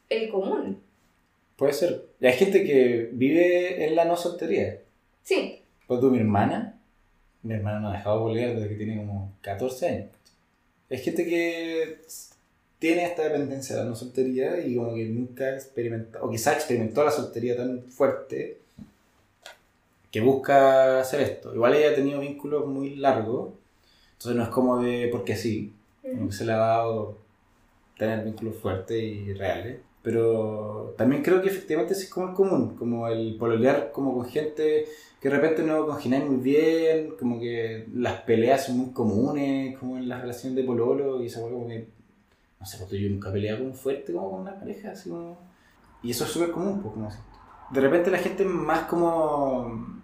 el 0.10 0.30
común. 0.30 0.82
Puede 1.56 1.72
ser. 1.72 2.06
Y 2.20 2.28
hay 2.28 2.34
gente 2.34 2.66
que 2.66 3.10
vive 3.14 3.86
en 3.88 3.96
la 3.96 4.04
no 4.04 4.18
soltería. 4.18 4.80
Sí, 5.24 5.62
Pues 5.88 6.02
tú, 6.02 6.12
mi 6.12 6.18
hermana, 6.18 6.78
mi 7.44 7.54
hermana 7.54 7.80
no 7.80 7.90
ha 7.90 7.94
dejado 7.94 8.18
de 8.18 8.24
bolear 8.24 8.56
desde 8.56 8.68
que 8.68 8.76
tiene 8.76 8.98
como 8.98 9.32
14 9.42 9.88
años. 9.88 10.10
Hay 10.90 10.98
gente 10.98 11.26
que 11.26 12.02
tiene 12.78 13.06
esta 13.06 13.24
dependencia 13.24 13.78
de 13.78 13.84
la 13.84 13.90
no 13.90 13.96
soltería 13.96 14.60
y 14.60 14.76
como 14.76 14.96
que 14.96 15.06
nunca 15.06 15.54
experimentó, 15.54 16.20
o 16.26 16.30
quizás 16.30 16.56
experimentó 16.56 17.06
la 17.06 17.12
soltería 17.12 17.56
tan 17.56 17.84
fuerte 17.84 18.58
que 20.12 20.20
busca 20.20 21.00
hacer 21.00 21.22
esto. 21.22 21.56
Igual 21.56 21.76
ella 21.76 21.92
ha 21.92 21.96
tenido 21.96 22.20
vínculos 22.20 22.68
muy 22.68 22.98
largos, 22.98 23.54
entonces 24.22 24.38
no 24.38 24.44
es 24.44 24.50
como 24.50 24.80
de 24.80 25.08
porque 25.12 25.36
sí, 25.36 25.74
que 26.04 26.32
se 26.32 26.46
le 26.46 26.54
ha 26.54 26.58
dado 26.58 27.18
tener 27.98 28.24
vínculos 28.24 28.56
fuertes 28.56 29.02
y 29.02 29.34
reales. 29.34 29.80
Pero 30.04 30.94
también 30.96 31.24
creo 31.24 31.42
que 31.42 31.50
efectivamente 31.50 31.94
es 31.94 32.08
como 32.08 32.30
el 32.30 32.36
común, 32.36 32.76
como 32.76 33.08
el 33.08 33.36
pololear 33.40 33.92
como 33.92 34.14
con 34.14 34.26
gente 34.26 34.86
que 35.20 35.30
de 35.30 35.36
repente 35.36 35.64
no 35.64 35.88
congeniáis 35.88 36.26
muy 36.26 36.38
bien, 36.38 37.16
como 37.20 37.40
que 37.40 37.88
las 37.96 38.22
peleas 38.22 38.66
son 38.68 38.78
muy 38.78 38.92
comunes, 38.92 39.78
como 39.80 39.98
en 39.98 40.08
las 40.08 40.22
relaciones 40.22 40.56
de 40.56 40.64
pololo, 40.64 41.22
y 41.22 41.26
esa 41.26 41.42
como 41.42 41.68
que, 41.68 41.88
no 42.60 42.66
sé, 42.66 42.78
porque 42.78 43.02
yo 43.02 43.10
nunca 43.10 43.30
he 43.30 43.34
peleado 43.34 43.60
como 43.60 43.74
fuerte 43.74 44.14
como 44.14 44.32
con 44.32 44.42
una 44.42 44.60
pareja, 44.60 44.92
así 44.92 45.10
como... 45.10 45.40
Y 46.04 46.12
eso 46.12 46.26
es 46.26 46.32
súper 46.32 46.52
común, 46.52 46.80
pues, 46.82 46.94
como 46.94 47.08
así. 47.08 47.20
De 47.72 47.82
repente 47.82 48.12
la 48.12 48.18
gente 48.20 48.46
más 48.46 48.82
como 48.84 50.02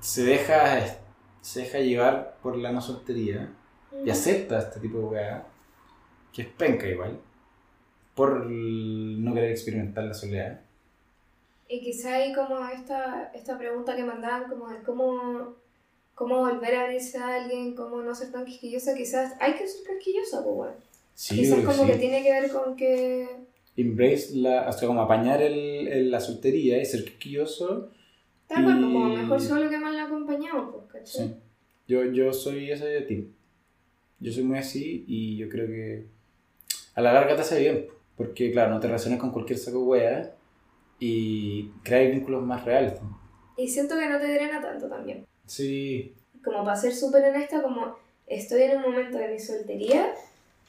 se 0.00 0.24
deja, 0.24 0.84
se 1.44 1.60
deja 1.60 1.78
llevar 1.80 2.38
por 2.42 2.56
la 2.56 2.72
no 2.72 2.80
soltería 2.80 3.52
y 4.04 4.10
acepta 4.10 4.58
este 4.58 4.80
tipo 4.80 4.98
de 4.98 5.04
weá, 5.04 5.46
que 6.32 6.42
es 6.42 6.48
penca 6.48 6.88
igual, 6.88 7.20
por 8.14 8.46
no 8.46 9.34
querer 9.34 9.50
experimentar 9.50 10.04
la 10.04 10.14
soledad. 10.14 10.60
Y 11.68 11.80
quizá 11.80 12.16
hay 12.16 12.32
como 12.32 12.66
esta, 12.68 13.30
esta 13.34 13.58
pregunta 13.58 13.96
que 13.96 14.04
mandaban 14.04 14.48
como 14.48 14.68
de 14.68 14.82
cómo, 14.82 15.54
cómo 16.14 16.38
volver 16.40 16.74
a 16.76 16.82
abrirse 16.84 17.18
a 17.18 17.34
alguien, 17.42 17.74
cómo 17.74 18.02
no 18.02 18.14
ser 18.14 18.32
tan 18.32 18.44
quisquillosa, 18.44 18.94
quizás 18.94 19.34
hay 19.40 19.54
que 19.54 19.66
ser 19.66 19.82
quisquillosa, 19.86 20.42
pues 20.44 20.56
bueno. 20.56 20.74
Sí, 21.14 21.36
quizás 21.36 21.64
como 21.64 21.82
que 21.82 21.88
que 21.88 21.94
sí. 21.94 22.00
tiene 22.00 22.22
que 22.22 22.32
ver 22.32 22.50
con 22.50 22.76
que... 22.76 23.28
Embrace 23.76 24.36
la, 24.36 24.68
o 24.68 24.72
sea, 24.72 24.86
como 24.88 25.00
apañar 25.02 25.42
el, 25.42 25.88
el- 25.88 26.10
la 26.10 26.20
soltería 26.20 26.80
y 26.80 26.84
ser 26.84 27.04
quisquilloso. 27.04 27.90
Tal 28.54 28.64
cual, 28.64 28.78
pues, 28.80 28.92
como 28.92 29.08
Y- 29.08 29.16
mejor 29.16 29.40
solo 29.40 29.70
que 29.70 29.78
mal 29.78 29.98
acompañado, 29.98 30.70
pues, 30.72 31.04
¿cachai? 31.04 31.28
Sí. 31.28 31.34
Yo, 31.88 32.04
yo 32.04 32.32
soy 32.32 32.70
ese 32.70 32.86
de 32.86 33.00
ti. 33.02 33.30
Yo 34.20 34.32
soy 34.32 34.44
muy 34.44 34.58
así 34.58 35.04
y 35.06 35.36
yo 35.36 35.48
creo 35.48 35.66
que 35.66 36.06
a 36.94 37.00
la 37.02 37.12
larga 37.12 37.34
te 37.34 37.42
hace 37.42 37.60
bien. 37.60 37.86
Porque, 38.16 38.52
claro, 38.52 38.70
no 38.70 38.80
te 38.80 38.86
relacionas 38.86 39.18
con 39.18 39.32
cualquier 39.32 39.58
saco 39.58 39.84
wea 39.84 40.34
y 41.00 41.68
creas 41.82 42.12
vínculos 42.12 42.42
más 42.44 42.64
reales. 42.64 42.94
también. 42.94 43.18
Y 43.56 43.68
siento 43.68 43.98
que 43.98 44.08
no 44.08 44.18
te 44.20 44.32
drena 44.32 44.60
tanto 44.60 44.88
también. 44.88 45.26
Sí, 45.46 46.14
como 46.44 46.64
para 46.64 46.76
ser 46.76 46.94
súper 46.94 47.24
honesta, 47.24 47.62
como 47.62 47.96
estoy 48.26 48.62
en 48.62 48.76
un 48.78 48.82
momento 48.82 49.18
de 49.18 49.28
mi 49.28 49.38
soltería 49.38 50.14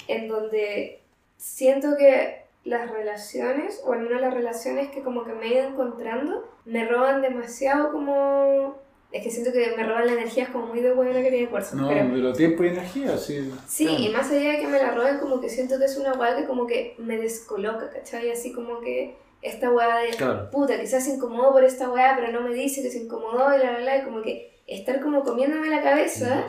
en 0.08 0.28
donde 0.28 1.02
siento 1.38 1.96
que 1.98 2.45
las 2.66 2.92
relaciones, 2.92 3.82
o 3.86 3.94
al 3.94 4.02
menos 4.02 4.20
las 4.20 4.34
relaciones 4.34 4.90
que 4.90 5.02
como 5.02 5.24
que 5.24 5.34
me 5.34 5.46
he 5.46 5.60
ido 5.60 5.68
encontrando, 5.70 6.44
me 6.66 6.86
roban 6.88 7.22
demasiado 7.22 7.92
como... 7.92 8.84
Es 9.12 9.24
que 9.24 9.30
siento 9.32 9.54
que 9.54 9.74
me 9.78 9.84
roban 9.84 10.08
la 10.08 10.14
energía, 10.14 10.44
es 10.44 10.50
como 10.50 10.66
muy 10.66 10.82
de 10.82 10.92
buena 10.92 11.22
que 11.22 11.30
tiene 11.30 11.48
fuerza. 11.48 11.76
no, 11.78 11.88
pero 11.88 12.10
pero 12.12 12.34
tiempo 12.34 12.64
y 12.66 12.70
energía, 12.70 13.16
sí. 13.18 13.50
sí, 13.68 13.86
claro. 13.86 14.04
y 14.04 14.10
más 14.10 14.30
allá 14.32 14.52
de 14.54 14.60
que 14.60 14.68
me 14.68 14.80
la 14.80 14.92
roben, 14.92 15.20
como 15.20 15.40
que 15.40 15.48
siento 15.48 15.78
que 15.80 15.86
es 15.86 15.98
una 15.98 16.14
weá 16.14 16.36
que 16.36 16.46
como 16.46 16.68
que 16.68 16.96
me 16.98 17.18
descoloca, 17.18 17.90
¿cachai? 17.92 18.30
Así 18.32 18.52
como 18.52 18.82
que 18.82 19.16
esta 19.42 19.72
weá 19.72 20.00
de 20.00 20.10
Claro. 20.10 20.50
puta, 20.50 20.78
quizás 20.82 21.06
se 21.06 21.12
incomodó 21.12 21.54
por 21.54 21.64
esta 21.64 21.90
weá, 21.90 22.18
pero 22.20 22.34
no 22.34 22.42
me 22.42 22.54
dice 22.54 22.82
que 22.82 22.90
se 22.90 22.98
incomodó 23.04 23.56
y 23.56 23.60
la, 23.60 23.74
la, 23.74 23.80
la, 23.80 23.98
y 24.00 24.04
como 24.04 24.22
que 24.22 24.52
estar 24.68 25.00
como 25.00 25.24
comiéndome 25.24 25.70
la 25.70 25.82
cabeza, 25.84 26.48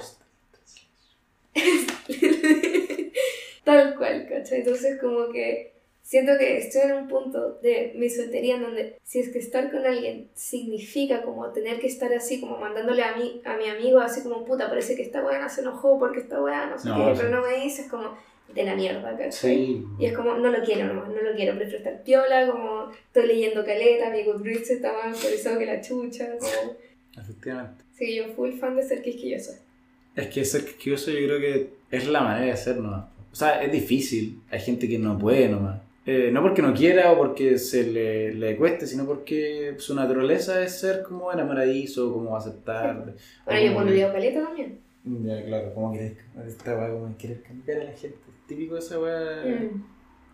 tal 3.65 3.97
cual, 3.97 4.27
¿cachai? 4.29 4.61
Entonces 4.61 5.01
como 5.01 5.29
que 5.29 5.76
siento 6.07 6.39
que 6.39 6.59
estoy 6.59 6.83
en 6.83 6.93
un 6.99 7.09
punto 7.09 7.59
de 7.63 7.93
mi 7.97 8.09
soltería 8.09 8.55
en 8.55 8.63
donde 8.63 8.97
si 9.03 9.19
es 9.19 9.31
que 9.31 9.41
estar 9.41 9.73
con 9.73 9.85
alguien 9.85 10.29
significa 10.35 11.23
como 11.23 11.51
tener 11.51 11.81
que 11.81 11.89
estar 11.89 12.13
así, 12.13 12.41
como 12.41 12.59
mandándole 12.59 13.03
a, 13.03 13.17
mí, 13.17 13.41
a 13.45 13.57
mi 13.57 13.69
amigo 13.69 13.99
así 13.99 14.23
como 14.23 14.45
puta, 14.45 14.69
parece 14.69 14.95
que 14.95 15.03
esta 15.03 15.25
weá 15.27 15.41
no 15.41 15.49
se 15.49 15.63
enojó 15.63 15.99
porque 15.99 16.21
esta 16.21 16.41
weá 16.41 16.67
no 16.67 16.79
sé 16.79 16.89
No, 16.89 16.97
qué, 17.09 17.17
sí. 17.17 17.23
pero 17.25 17.37
no 17.37 17.43
me 17.45 17.57
dices 17.65 17.89
como 17.91 18.17
de 18.55 18.63
la 18.63 18.77
mierda, 18.77 19.17
¿cachai? 19.19 19.57
Sí. 19.57 19.85
Y 19.99 20.07
es 20.07 20.13
como, 20.17 20.35
no 20.37 20.49
lo 20.51 20.63
quiero 20.65 20.87
nomás, 20.87 21.09
no 21.09 21.21
lo 21.21 21.35
quiero, 21.35 21.57
prefiero 21.57 21.79
estar 21.79 22.03
piola, 22.05 22.47
como 22.47 22.91
estoy 22.93 23.27
leyendo 23.27 23.65
caleta, 23.65 24.09
mi 24.11 24.23
Goodreads 24.23 24.71
está 24.71 24.93
más 24.93 25.17
actualizado 25.17 25.59
que 25.59 25.67
la 25.67 25.81
chucha, 25.81 26.29
como... 26.39 26.77
Efectivamente. 27.21 27.83
Sí, 27.99 28.15
yo 28.15 28.29
full 28.35 28.53
fan 28.53 28.77
de 28.77 28.83
ser 28.85 29.03
quisquillosa. 29.03 29.59
Es 30.15 30.29
que 30.29 30.45
ser 30.45 30.65
quisquilloso 30.65 31.11
yo 31.11 31.27
creo 31.27 31.41
que 31.41 31.71
es 31.91 32.07
la 32.07 32.21
manera 32.21 32.53
de 32.53 32.57
ser 32.57 32.77
nomás. 32.77 33.07
O 33.33 33.35
sea, 33.35 33.63
es 33.63 33.73
difícil. 33.73 34.41
Hay 34.51 34.61
gente 34.61 34.89
que 34.89 34.99
no 34.99 35.19
puede 35.19 35.49
nomás. 35.49 35.81
Eh, 36.09 36.31
no 36.33 36.41
porque 36.41 36.63
no 36.63 36.73
quiera 36.73 37.11
o 37.11 37.17
porque 37.19 37.59
se 37.59 37.85
le, 37.85 38.33
le 38.33 38.57
cueste, 38.57 38.87
sino 38.87 39.05
porque 39.05 39.75
su 39.79 39.93
naturaleza 39.95 40.63
es 40.63 40.79
ser 40.79 41.03
como 41.03 41.33
enamoradizo, 41.33 42.13
como 42.13 42.37
aceptar. 42.37 43.15
Bueno, 43.45 43.61
yo 43.61 43.67
como- 43.73 43.81
pololeo 43.81 44.13
caleta 44.13 44.45
también. 44.45 44.79
Ya, 45.05 45.45
claro, 45.45 45.75
como 45.75 45.93
querer, 45.93 46.17
esta 46.47 46.77
weá, 46.77 46.91
como 46.91 47.17
querer 47.17 47.43
cambiar 47.43 47.81
a 47.81 47.85
la 47.85 47.93
gente. 47.93 48.19
Típico 48.47 48.77
esa 48.77 48.99
weá. 49.01 49.45
Mm. 49.45 49.85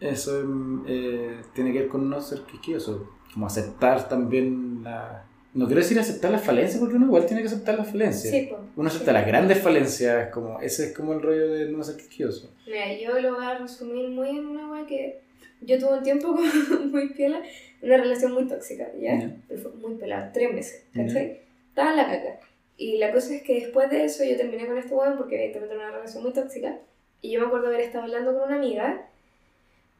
Eso 0.00 0.42
eh, 0.86 1.36
tiene 1.54 1.72
que 1.72 1.80
ver 1.80 1.88
con 1.88 2.08
no 2.10 2.20
ser 2.20 2.40
quisquilloso. 2.40 3.08
Como 3.32 3.46
aceptar 3.46 4.08
también 4.08 4.82
la. 4.82 5.24
No 5.54 5.66
quiero 5.66 5.80
decir 5.82 5.98
aceptar 5.98 6.30
las 6.30 6.42
falencias, 6.42 6.80
porque 6.80 6.96
uno 6.96 7.06
igual 7.06 7.26
tiene 7.26 7.42
que 7.42 7.48
aceptar 7.48 7.76
las 7.76 7.90
falencias. 7.90 8.32
Sí, 8.32 8.46
pues. 8.50 8.60
Uno 8.74 8.88
acepta 8.88 9.12
las 9.12 9.26
grandes 9.26 9.58
falencias, 9.58 10.30
como, 10.30 10.58
ese 10.60 10.86
es 10.86 10.96
como 10.96 11.12
el 11.12 11.20
rollo 11.22 11.48
de 11.52 11.70
no 11.70 11.82
ser 11.84 11.96
quisquilloso. 11.96 12.50
Mira, 12.66 12.86
yo 12.98 13.18
lo 13.20 13.36
voy 13.36 13.44
a 13.44 13.58
resumir 13.58 14.08
muy 14.08 14.30
en 14.30 14.46
una 14.46 14.70
wea 14.72 14.86
que 14.86 15.20
yo 15.64 15.78
tuve 15.78 15.98
un 15.98 16.02
tiempo 16.02 16.28
como 16.28 16.42
muy 16.90 17.08
piola, 17.10 17.42
una 17.80 17.96
relación 17.96 18.32
muy 18.32 18.46
tóxica, 18.46 18.88
¿ya? 18.98 19.18
Ya. 19.18 19.36
Pero 19.48 19.60
fue 19.60 19.72
muy 19.72 19.94
pelada, 19.94 20.30
tres 20.32 20.52
meses. 20.52 20.86
¿cachai? 20.94 21.40
Estaba 21.68 21.90
en 21.90 21.96
la 21.96 22.06
caca. 22.06 22.40
Y 22.76 22.98
la 22.98 23.12
cosa 23.12 23.34
es 23.34 23.42
que 23.42 23.60
después 23.60 23.90
de 23.90 24.04
eso 24.04 24.24
yo 24.24 24.36
terminé 24.36 24.66
con 24.66 24.78
este 24.78 24.94
weón 24.94 25.16
porque 25.16 25.36
evidentemente 25.36 25.74
era 25.74 25.84
una 25.86 25.96
relación 25.96 26.22
muy 26.22 26.32
tóxica. 26.32 26.78
Y 27.20 27.30
yo 27.30 27.40
me 27.40 27.46
acuerdo 27.46 27.68
haber 27.68 27.80
estado 27.80 28.04
hablando 28.04 28.34
con 28.34 28.48
una 28.48 28.56
amiga 28.56 29.08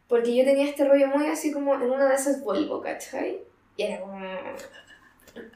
porque 0.09 0.35
yo 0.35 0.45
tenía 0.45 0.69
este 0.69 0.85
rollo 0.85 1.09
muy 1.09 1.27
así 1.27 1.53
como 1.53 1.75
en 1.75 1.91
una 1.91 2.09
de 2.09 2.15
esas 2.15 2.43
vuelvo, 2.43 2.81
¿cachai? 2.81 3.41
Y 3.77 3.83
era 3.83 4.01
como... 4.01 4.19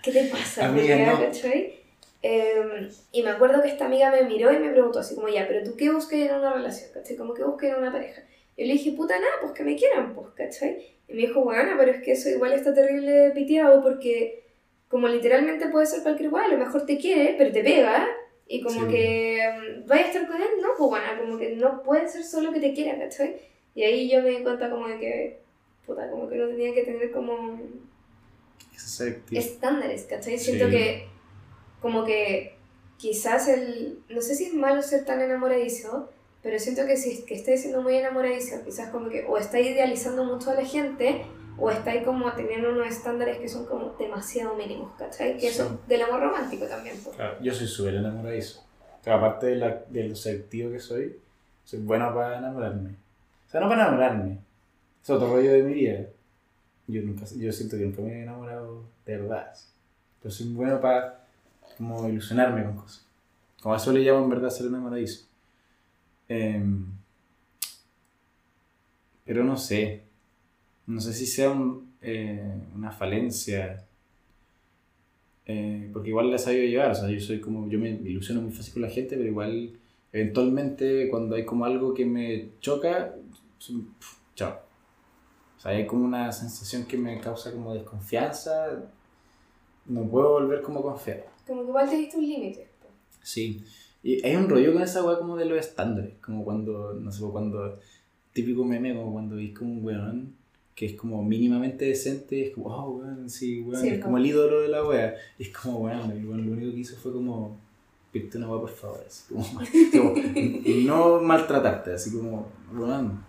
¿Qué 0.03 0.11
te 0.11 0.25
pasa, 0.29 0.69
Amiga, 0.69 0.95
amiga, 0.95 1.13
no. 1.13 1.21
¿cachai? 1.21 1.81
Eh, 2.23 2.89
y 3.13 3.23
me 3.23 3.31
acuerdo 3.31 3.61
que 3.61 3.69
esta 3.69 3.85
amiga 3.85 4.11
me 4.11 4.23
miró 4.23 4.51
y 4.53 4.59
me 4.59 4.71
preguntó 4.71 5.01
así 5.01 5.15
como, 5.15 5.29
ya, 5.29 5.47
pero 5.47 5.63
tú 5.63 5.77
qué 5.77 5.91
buscas 5.91 6.21
en 6.21 6.35
una 6.35 6.55
relación, 6.55 6.91
¿cachai? 6.95 7.17
Como 7.17 7.35
que 7.35 7.45
buscas 7.45 7.71
en 7.71 7.77
una 7.77 7.93
pareja. 7.93 8.23
Yo 8.57 8.65
le 8.65 8.73
dije, 8.73 8.93
puta 8.93 9.15
nada, 9.19 9.33
pues 9.41 9.53
que 9.53 9.65
me 9.65 9.77
quieran, 9.77 10.15
pues, 10.15 10.29
¿cachai? 10.35 10.79
Y 11.09 11.13
me 11.15 11.23
dijo, 11.23 11.43
bueno, 11.43 11.73
pero 11.79 11.93
es 11.93 12.03
que 12.03 12.13
eso 12.13 12.29
igual 12.31 12.53
está 12.53 12.73
terrible 12.75 13.31
piteado 13.35 13.83
porque 13.83 14.45
como 14.89 15.09
literalmente 15.09 15.69
puede 15.69 15.87
ser 15.87 16.03
cualquier 16.03 16.27
igual, 16.29 16.45
a 16.47 16.55
lo 16.55 16.59
mejor 16.59 16.87
te 16.87 16.97
quiere, 16.99 17.35
pero 17.37 17.53
te 17.53 17.63
pega. 17.63 18.07
Y 18.49 18.63
como 18.63 18.83
Sí. 18.83 18.89
que 18.89 19.41
mm, 19.83 19.87
vaya 19.89 20.05
a 20.05 20.07
estar 20.07 20.27
con 20.29 20.37
él, 20.41 20.49
no, 20.63 20.69
pues 20.79 20.89
bueno, 20.91 21.07
como 21.21 21.39
que 21.39 21.57
no 21.57 21.83
puede 21.83 22.09
ser 22.09 22.23
solo 22.23 22.53
que 22.53 22.61
te 22.61 22.73
quiera, 22.73 22.97
¿cachai? 22.99 23.37
Y 23.75 23.83
ahí 23.83 24.09
yo 24.11 24.23
me 24.23 24.31
di 24.31 24.43
cuenta 24.43 24.71
como 24.71 24.87
de 24.89 24.99
que, 24.99 25.39
puta, 25.85 26.09
como 26.11 26.29
que 26.29 26.37
no 26.37 26.47
tenía 26.49 26.73
que 26.73 26.85
tener 26.85 27.11
como 27.11 27.61
selectivo. 28.77 29.41
estándares, 29.41 30.05
¿cachai? 30.05 30.39
Sí. 30.39 30.45
Siento 30.53 30.71
que 30.71 31.09
como 31.83 32.05
que 32.05 32.55
quizás 32.99 33.49
el, 33.49 33.99
no 34.09 34.21
sé 34.21 34.35
si 34.35 34.45
es 34.47 34.55
malo 34.55 34.81
ser 34.83 35.05
tan 35.05 35.21
enamoradizo, 35.21 36.11
pero 36.47 36.61
siento 36.61 36.87
que 36.87 36.97
si 36.97 37.11
es 37.11 37.25
que 37.25 37.35
estáis 37.35 37.63
siendo 37.63 37.83
muy 37.83 37.97
enamoradizo, 37.97 38.63
quizás 38.65 38.91
como 38.91 39.09
que 39.09 39.25
o 39.29 39.37
estáis 39.37 39.67
idealizando 39.67 40.23
mucho 40.23 40.53
a 40.53 40.55
la 40.55 40.65
gente 40.65 41.27
o 41.59 41.73
estáis 41.73 42.05
como 42.05 42.31
teniendo 42.35 42.71
unos 42.71 42.87
estándares 42.87 43.39
que 43.39 43.49
son 43.49 43.67
como 43.67 43.97
demasiado 43.99 44.55
mínimos, 44.55 44.93
¿cachai? 44.97 45.39
Que 45.39 45.49
eso 45.49 45.81
del 45.89 46.03
amor 46.03 46.21
romántico 46.21 46.65
también, 46.67 46.97
pues. 47.03 47.17
Claro, 47.17 47.37
yo 47.43 47.53
soy 47.53 47.67
súper 47.67 47.97
enamoradizo. 47.97 48.63
Aparte 49.07 49.47
de, 49.47 49.57
la, 49.57 49.83
de 49.89 50.09
lo 50.09 50.15
selectivo 50.15 50.71
que 50.71 50.79
soy, 50.79 51.17
Soy 51.65 51.81
bueno 51.81 52.15
para 52.15 52.39
enamorarme. 52.39 52.91
O 52.91 53.51
sea, 53.51 53.61
no 53.61 53.69
para 53.69 53.83
enamorarme. 53.83 54.39
Es 55.03 55.11
otro 55.11 55.27
rollo 55.27 55.51
de 55.51 55.65
mi 55.65 55.75
vida. 55.75 56.07
Yo, 56.87 57.03
nunca, 57.03 57.25
yo 57.37 57.51
siento 57.51 57.77
que 57.77 57.83
nunca 57.87 58.03
me 58.03 58.21
he 58.21 58.23
enamorado 58.23 58.85
de 59.05 59.17
verdad. 59.17 59.53
Pero 60.23 60.33
soy 60.33 60.47
bueno 60.53 60.81
para 60.81 61.27
como 61.77 62.09
ilusionarme 62.09 62.63
con 62.63 62.77
cosas. 62.77 63.05
Como 63.61 63.75
a 63.75 63.79
eso 63.79 63.91
le 63.91 64.03
llamo 64.03 64.23
en 64.23 64.31
verdad 64.31 64.51
ser 64.51 64.67
enamoradizo. 64.67 65.26
Em, 66.29 66.87
pero 69.25 69.45
no 69.45 69.57
sé. 69.57 70.03
No 70.87 71.01
sé 71.01 71.13
si 71.13 71.27
sea 71.27 71.51
un, 71.51 71.95
eh, 72.01 72.63
una 72.75 72.93
falencia. 72.93 73.85
Eh, 75.47 75.91
porque 75.93 76.09
igual 76.11 76.31
la 76.31 76.37
he 76.37 76.39
sabido 76.39 76.65
llevar. 76.65 76.93
O 76.93 76.95
sea, 76.95 77.09
yo 77.11 77.21
soy 77.21 77.41
como. 77.41 77.69
Yo 77.69 77.79
me 77.79 77.91
ilusiono 77.91 78.43
muy 78.43 78.53
fácil 78.53 78.75
con 78.75 78.83
la 78.83 78.91
gente, 78.91 79.17
pero 79.17 79.29
igual, 79.29 79.79
eventualmente, 80.13 81.09
cuando 81.11 81.37
hay 81.37 81.45
como 81.45 81.65
algo 81.65 81.95
que 81.95 82.05
me 82.05 82.51
choca, 82.61 83.15
pf, 83.59 84.17
chao. 84.35 84.61
O 85.57 85.61
sea, 85.61 85.73
hay 85.73 85.87
como 85.87 86.05
una 86.05 86.31
sensación 86.33 86.85
que 86.85 86.97
me 86.97 87.19
causa 87.21 87.53
como 87.53 87.75
desconfianza. 87.75 88.91
No 89.87 90.09
puedo 90.09 90.33
volver 90.33 90.63
como 90.63 90.81
a 90.81 90.83
confiar. 90.83 91.27
Como 91.47 91.63
que 91.63 91.69
igual 91.69 91.89
te 91.89 91.97
diste 91.97 92.17
un 92.17 92.27
límite. 92.27 92.69
Sí. 93.23 93.65
Y 94.07 94.25
hay 94.25 94.37
un 94.37 94.49
rollo 94.49 94.73
con 94.73 94.83
esa 94.83 95.03
weá 95.05 95.19
como 95.19 95.37
de 95.37 95.47
los 95.47 95.59
estándares. 95.59 96.15
Como 96.25 96.45
cuando, 96.45 96.95
no 96.95 97.11
sé, 97.11 97.25
cuando. 97.33 97.77
Típico 98.33 98.65
meme, 98.65 98.95
como 98.95 99.13
cuando 99.15 99.35
ves 99.35 99.53
como 99.59 99.73
un 99.73 99.85
weón 99.85 100.35
que 100.77 100.85
es 100.87 100.93
como 100.93 101.25
mínimamente 101.25 101.87
decente 101.87 102.47
es 102.49 102.55
como, 102.55 102.67
oh, 102.69 102.91
weón, 102.99 103.31
sí, 103.31 103.63
weón, 103.63 103.81
Sí, 103.83 103.89
es 103.89 104.05
como- 104.05 104.19
el 104.19 104.27
ídolo 104.27 104.61
de 104.61 104.69
la 104.69 104.85
wea. 104.87 105.15
Y 105.39 105.45
es 105.45 105.49
como, 105.57 105.79
weón, 105.79 106.11
el 106.13 106.25
weón 106.25 106.47
lo 106.47 106.53
único 106.53 106.71
que 106.71 106.81
hizo 106.81 106.97
fue 106.99 107.13
como, 107.15 107.59
pídete 108.13 108.37
una 108.39 108.49
wea 108.51 108.61
por 108.61 108.69
favor. 108.71 109.01
Así 109.07 109.25
como, 109.33 109.45
como, 110.15 110.15
no 110.85 111.21
maltratarte, 111.23 111.95
así 111.95 112.13
como, 112.15 112.47
weón. 112.75 113.25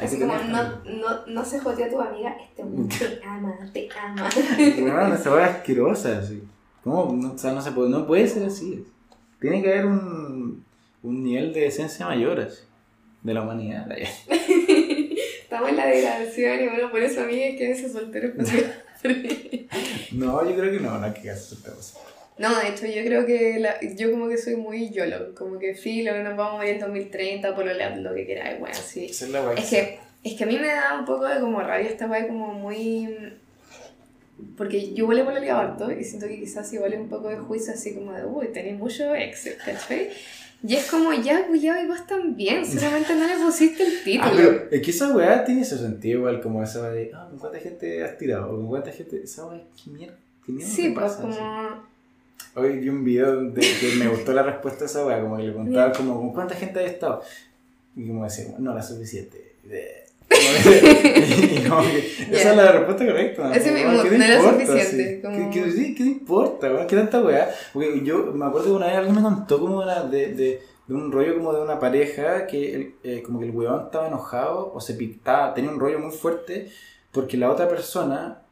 Así 0.00 0.18
como 0.20 0.34
no, 0.36 0.62
no, 0.84 1.26
no 1.26 1.44
se 1.44 1.58
jotea 1.60 1.86
a 1.86 1.90
tu 1.90 2.00
amiga, 2.00 2.36
este 2.40 2.64
mundo 2.64 2.94
te 2.96 3.24
ama, 3.26 3.54
te 3.72 3.88
ama. 4.00 4.28
Weón, 4.78 5.12
esa 5.12 5.34
wea 5.34 5.50
es 5.50 5.56
asquerosa, 5.56 6.18
así. 6.18 6.42
¿Cómo? 6.82 7.12
No, 7.12 7.32
o 7.32 7.38
sea, 7.38 7.52
no, 7.52 7.60
se 7.60 7.72
puede, 7.72 7.90
no 7.90 8.06
puede 8.06 8.26
ser 8.28 8.44
así. 8.44 8.86
Tiene 9.44 9.62
que 9.62 9.68
haber 9.74 9.84
un, 9.84 10.64
un 11.02 11.22
nivel 11.22 11.52
de 11.52 11.60
decencia 11.60 12.06
mayor, 12.06 12.40
así, 12.40 12.62
de 13.22 13.34
la 13.34 13.42
humanidad. 13.42 13.86
Estamos 15.42 15.68
en 15.68 15.76
la 15.76 15.84
degradación 15.84 16.62
y 16.62 16.68
bueno, 16.68 16.90
por 16.90 17.02
eso 17.02 17.20
a 17.20 17.24
mí 17.24 17.42
es 17.42 17.58
que 17.58 17.72
ese 17.72 17.90
soltero 17.90 18.32
No, 20.12 20.48
yo 20.48 20.56
creo 20.56 20.72
que 20.72 20.80
no, 20.80 20.98
no 20.98 21.04
hay 21.04 21.12
que 21.12 21.30
otra 21.30 21.74
cosa. 21.74 21.98
No, 22.38 22.58
de 22.58 22.68
hecho 22.70 22.86
yo 22.86 23.04
creo 23.04 23.26
que 23.26 23.58
la- 23.60 23.78
yo 23.94 24.10
como 24.12 24.30
que 24.30 24.38
soy 24.38 24.56
muy 24.56 24.88
YOLO, 24.88 25.34
como 25.34 25.58
que 25.58 25.74
filo, 25.74 26.16
nos 26.22 26.38
vamos 26.38 26.62
a 26.62 26.66
ir 26.66 26.76
en 26.76 26.80
2030, 26.80 27.54
por 27.54 27.66
lo 27.66 28.14
que 28.14 28.24
quieras, 28.24 28.58
bueno, 28.58 28.74
sí. 28.74 29.04
Es 29.10 29.28
la. 29.28 29.52
Es 29.52 29.68
que, 29.68 29.98
es 30.24 30.32
que 30.38 30.44
a 30.44 30.46
mí 30.46 30.58
me 30.58 30.68
da 30.68 30.98
un 30.98 31.04
poco 31.04 31.26
de 31.26 31.38
como 31.38 31.60
rabia 31.60 31.90
esta 31.90 32.06
weá 32.06 32.26
como 32.26 32.54
muy... 32.54 33.14
Porque 34.56 34.92
yo 34.94 35.10
igual 35.12 35.42
he 35.42 35.50
harto 35.50 35.90
y 35.90 36.04
siento 36.04 36.26
que 36.26 36.40
quizás 36.40 36.72
igual 36.72 36.92
es 36.92 37.00
un 37.00 37.08
poco 37.08 37.28
de 37.28 37.36
juicio 37.36 37.72
así 37.72 37.94
como 37.94 38.12
de, 38.12 38.24
uy, 38.24 38.48
tenéis 38.48 38.78
mucho 38.78 39.14
ex, 39.14 39.48
¿cachai? 39.64 40.10
Y 40.66 40.76
es 40.76 40.90
como, 40.90 41.12
ya, 41.12 41.46
cuidado, 41.46 41.84
y 41.84 41.88
vos 41.88 42.06
también, 42.06 42.64
solamente 42.64 43.14
no 43.14 43.26
le 43.26 43.36
pusiste 43.36 43.82
el 43.84 44.02
título. 44.02 44.30
Ah, 44.30 44.32
pero 44.34 44.70
es 44.70 44.82
que 44.82 44.90
esa 44.90 45.14
weá 45.14 45.44
tiene 45.44 45.62
su 45.62 45.76
sentido 45.76 46.20
igual, 46.20 46.40
como 46.40 46.62
esa 46.62 46.80
weá 46.80 46.90
de, 46.90 47.10
ah, 47.14 47.26
¿con 47.28 47.38
cuánta 47.38 47.58
gente 47.58 48.02
has 48.02 48.16
tirado? 48.16 48.50
¿O 48.50 48.56
con 48.56 48.68
cuánta 48.68 48.90
gente? 48.90 49.22
Esa 49.22 49.46
weá, 49.46 49.60
¿qué 49.60 49.90
mierda? 49.90 50.16
¿Qué 50.44 50.52
mierda 50.52 50.72
sí, 50.72 50.90
pues 50.90 51.04
pasa? 51.04 51.20
como... 51.20 51.34
Así. 51.34 51.80
Hoy 52.56 52.78
vi 52.78 52.88
un 52.88 53.04
video 53.04 53.50
de 53.50 53.60
que 53.60 53.96
me 53.98 54.08
gustó 54.08 54.32
la 54.32 54.42
respuesta 54.42 54.84
a 54.84 54.86
esa 54.86 55.04
weá, 55.04 55.20
como 55.20 55.36
que 55.36 55.42
le 55.42 55.52
contaba 55.52 55.92
como, 55.92 56.18
¿con 56.18 56.32
cuánta 56.32 56.54
gente 56.54 56.80
has 56.80 56.92
estado? 56.92 57.22
Y 57.94 58.08
como 58.08 58.24
decía, 58.24 58.54
no, 58.58 58.74
la 58.74 58.82
suficiente. 58.82 59.56
y 60.34 61.68
como 61.68 61.82
que, 61.82 62.14
Ya. 62.30 62.38
Esa 62.38 62.50
es 62.50 62.56
la 62.56 62.72
respuesta 62.72 63.06
correcta. 63.06 63.54
Ese 63.56 63.70
como, 63.70 63.90
mismo, 63.92 64.02
¿qué 64.02 64.08
te 64.10 64.18
no 64.18 64.24
era 64.24 64.40
suficiente, 64.42 65.20
como- 65.22 65.50
¿Qué, 65.50 65.60
qué, 65.62 65.94
¿qué 65.94 66.02
importa? 66.04 66.68
weón? 66.72 66.86
¿Qué 66.86 66.96
tanta 66.96 67.20
weá? 67.20 67.50
Porque 67.72 68.00
yo 68.04 68.32
me 68.34 68.46
acuerdo 68.46 68.66
que 68.68 68.72
una 68.72 68.86
vez 68.86 68.96
alguien 68.96 69.14
me 69.16 69.22
contó 69.22 69.60
como 69.60 69.78
de, 69.80 69.84
una- 69.84 70.02
de, 70.04 70.34
de, 70.34 70.62
de 70.86 70.94
un 70.94 71.12
rollo 71.12 71.36
como 71.36 71.52
de 71.52 71.62
una 71.62 71.78
pareja 71.78 72.46
que 72.46 72.74
el- 72.74 72.94
eh, 73.04 73.22
como 73.24 73.38
que 73.40 73.46
el 73.46 73.50
weón 73.52 73.84
estaba 73.84 74.08
enojado 74.08 74.72
o 74.74 74.80
se 74.80 74.94
pictaba, 74.94 75.52
tenía 75.54 75.70
un 75.70 75.78
rollo 75.80 75.98
muy 75.98 76.12
fuerte 76.12 76.68
porque 77.12 77.36
la 77.36 77.50
otra 77.50 77.68
persona, 77.68 78.42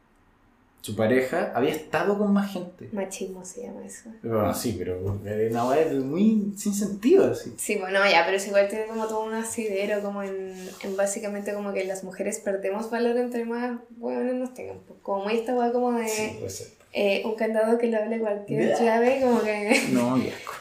su 0.82 0.94
pareja, 0.96 1.52
había 1.54 1.70
estado 1.70 2.18
con 2.18 2.32
más 2.32 2.52
gente. 2.52 2.88
Machismo 2.92 3.44
se 3.44 3.62
llama 3.62 3.86
eso. 3.86 4.10
Bueno, 4.22 4.52
sí, 4.52 4.74
pero 4.76 4.98
una 5.00 5.64
weá 5.66 5.86
muy 6.02 6.52
sin 6.58 6.74
sentido, 6.74 7.30
así. 7.30 7.54
Sí, 7.56 7.76
bueno, 7.76 8.00
ya, 8.10 8.24
pero 8.24 8.36
es 8.36 8.46
igual 8.48 8.68
tiene 8.68 8.86
como 8.86 9.06
todo 9.06 9.24
un 9.24 9.32
asidero 9.34 10.02
como 10.02 10.22
en, 10.24 10.52
en 10.82 10.96
básicamente 10.96 11.54
como 11.54 11.72
que 11.72 11.84
las 11.84 12.02
mujeres 12.04 12.40
perdemos 12.40 12.90
valor 12.90 13.16
entre 13.16 13.44
más 13.44 13.78
hueones 13.98 14.34
nos 14.34 14.52
tengan. 14.54 14.78
Como 15.02 15.24
muy 15.24 15.36
esta 15.36 15.54
hueá 15.54 15.72
como 15.72 15.92
de 15.92 16.08
Sí, 16.08 16.36
puede 16.38 16.50
ser. 16.50 16.66
eh, 16.92 17.22
un 17.24 17.36
candado 17.36 17.78
que 17.78 17.86
le 17.86 17.96
hable 17.96 18.18
cualquier 18.18 18.76
llave, 18.78 19.20
como 19.22 19.40
que 19.40 19.82
No, 19.92 20.16
qué 20.20 20.32
asco. 20.32 20.52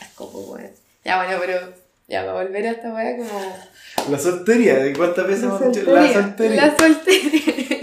asco, 0.00 0.32
pues 0.32 0.46
bueno. 0.46 0.68
Ya, 1.04 1.22
bueno, 1.22 1.38
pero 1.38 1.60
ya, 2.08 2.24
para 2.24 2.42
volver 2.42 2.66
a 2.66 2.70
esta 2.70 2.94
hueá 2.94 3.16
como... 3.18 3.56
La 4.10 4.18
soltería, 4.18 4.78
¿de 4.78 4.92
cuántas 4.96 5.26
veces 5.26 5.44
hemos 5.44 5.60
dicho? 5.72 5.92
La 5.92 6.12
soltería. 6.12 6.66
La 6.66 6.76
soltería. 6.78 7.75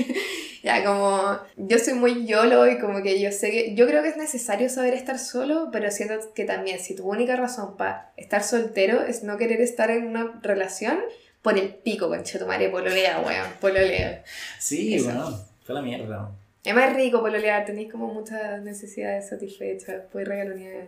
Como 0.86 1.38
yo 1.58 1.78
soy 1.80 1.94
muy 1.94 2.26
YOLO 2.26 2.68
y 2.68 2.80
como 2.80 3.02
que 3.04 3.20
yo 3.22 3.32
sé 3.32 3.52
que... 3.52 3.76
Yo 3.76 3.86
creo 3.88 4.02
que 4.02 4.10
es 4.10 4.18
necesario 4.18 4.70
saber 4.70 4.94
estar 4.94 5.20
solo, 5.20 5.70
pero 5.72 5.91
siento 5.91 6.16
que 6.34 6.45
también 6.45 6.80
si 6.80 6.95
tu 6.95 7.06
única 7.10 7.36
razón 7.36 7.76
para 7.78 8.12
estar 8.18 8.44
soltero 8.44 9.02
es 9.04 9.24
no 9.24 9.38
querer 9.38 9.62
estar 9.62 9.91
en 9.91 10.08
una 10.08 10.40
relación, 10.41 11.00
por 11.41 11.58
el 11.60 11.74
pico, 11.76 12.08
conchetumare, 12.08 12.70
pololea, 12.70 13.20
weón, 13.20 13.48
pololea. 13.60 14.24
Sí, 14.60 14.95
Eso. 14.95 15.06
bueno, 15.06 15.40
fue 15.66 15.76
la 15.76 15.82
mierda. 15.82 16.32
Es 16.64 16.74
más 16.74 16.95
rico 16.95 17.20
pololear, 17.20 17.66
tenéis 17.66 17.91
como 17.91 18.14
muchas 18.14 18.62
necesidades 18.62 19.28
satisfechas, 19.28 20.04
puedes 20.12 20.28
regalonear, 20.30 20.88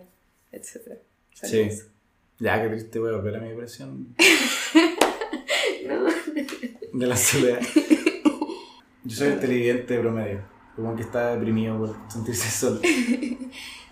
etc. 0.54 0.94
Sí. 1.34 1.70
Ya, 2.40 2.62
que 2.62 2.70
triste, 2.70 3.00
voy 3.00 3.10
a 3.10 3.18
volver 3.18 3.36
a 3.36 3.40
mi 3.40 3.50
depresión 3.50 4.16
No. 5.86 6.06
de 6.94 7.08
la 7.08 7.18
soledad. 7.18 7.60
Yo 9.06 9.16
soy 9.16 9.28
el 9.30 9.40
televidente 9.40 10.00
promedio, 10.00 10.42
como 10.76 10.96
que 10.96 11.04
está 11.04 11.36
deprimido 11.36 11.78
por 11.78 11.96
sentirse 12.12 12.50
solo. 12.60 12.82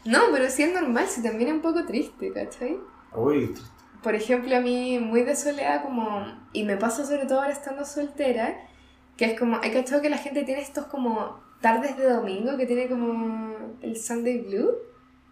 no, 0.06 0.20
pero 0.34 0.50
sí 0.50 0.64
es 0.64 0.74
normal, 0.74 1.08
si 1.08 1.24
también 1.24 1.50
es 1.50 1.56
un 1.56 1.62
poco 1.62 1.86
triste, 1.86 2.32
¿cachai? 2.34 2.78
Uy, 3.16 3.48
triste. 3.48 3.70
Por 4.02 4.16
ejemplo, 4.16 4.54
a 4.56 4.60
mí 4.60 5.00
muy 5.00 5.24
de 5.24 5.34
soledad 5.36 5.82
como... 5.84 6.26
Y 6.52 6.64
me 6.66 6.76
pasa 6.76 7.06
sobre 7.06 7.26
todo 7.26 7.40
ahora 7.40 7.54
estando 7.54 7.86
soltera, 7.86 8.54
que 9.16 9.26
es 9.26 9.40
como... 9.40 9.60
Hay 9.62 9.72
cachado 9.72 10.02
que 10.02 10.10
la 10.10 10.18
gente 10.18 10.44
tiene 10.44 10.62
estos 10.62 10.88
como 10.88 11.40
tardes 11.62 11.96
de 11.98 12.10
domingo, 12.10 12.58
que 12.58 12.66
tiene 12.66 12.90
como 12.90 13.56
el 13.82 13.96
Sunday 13.96 14.40
Blue, 14.42 14.72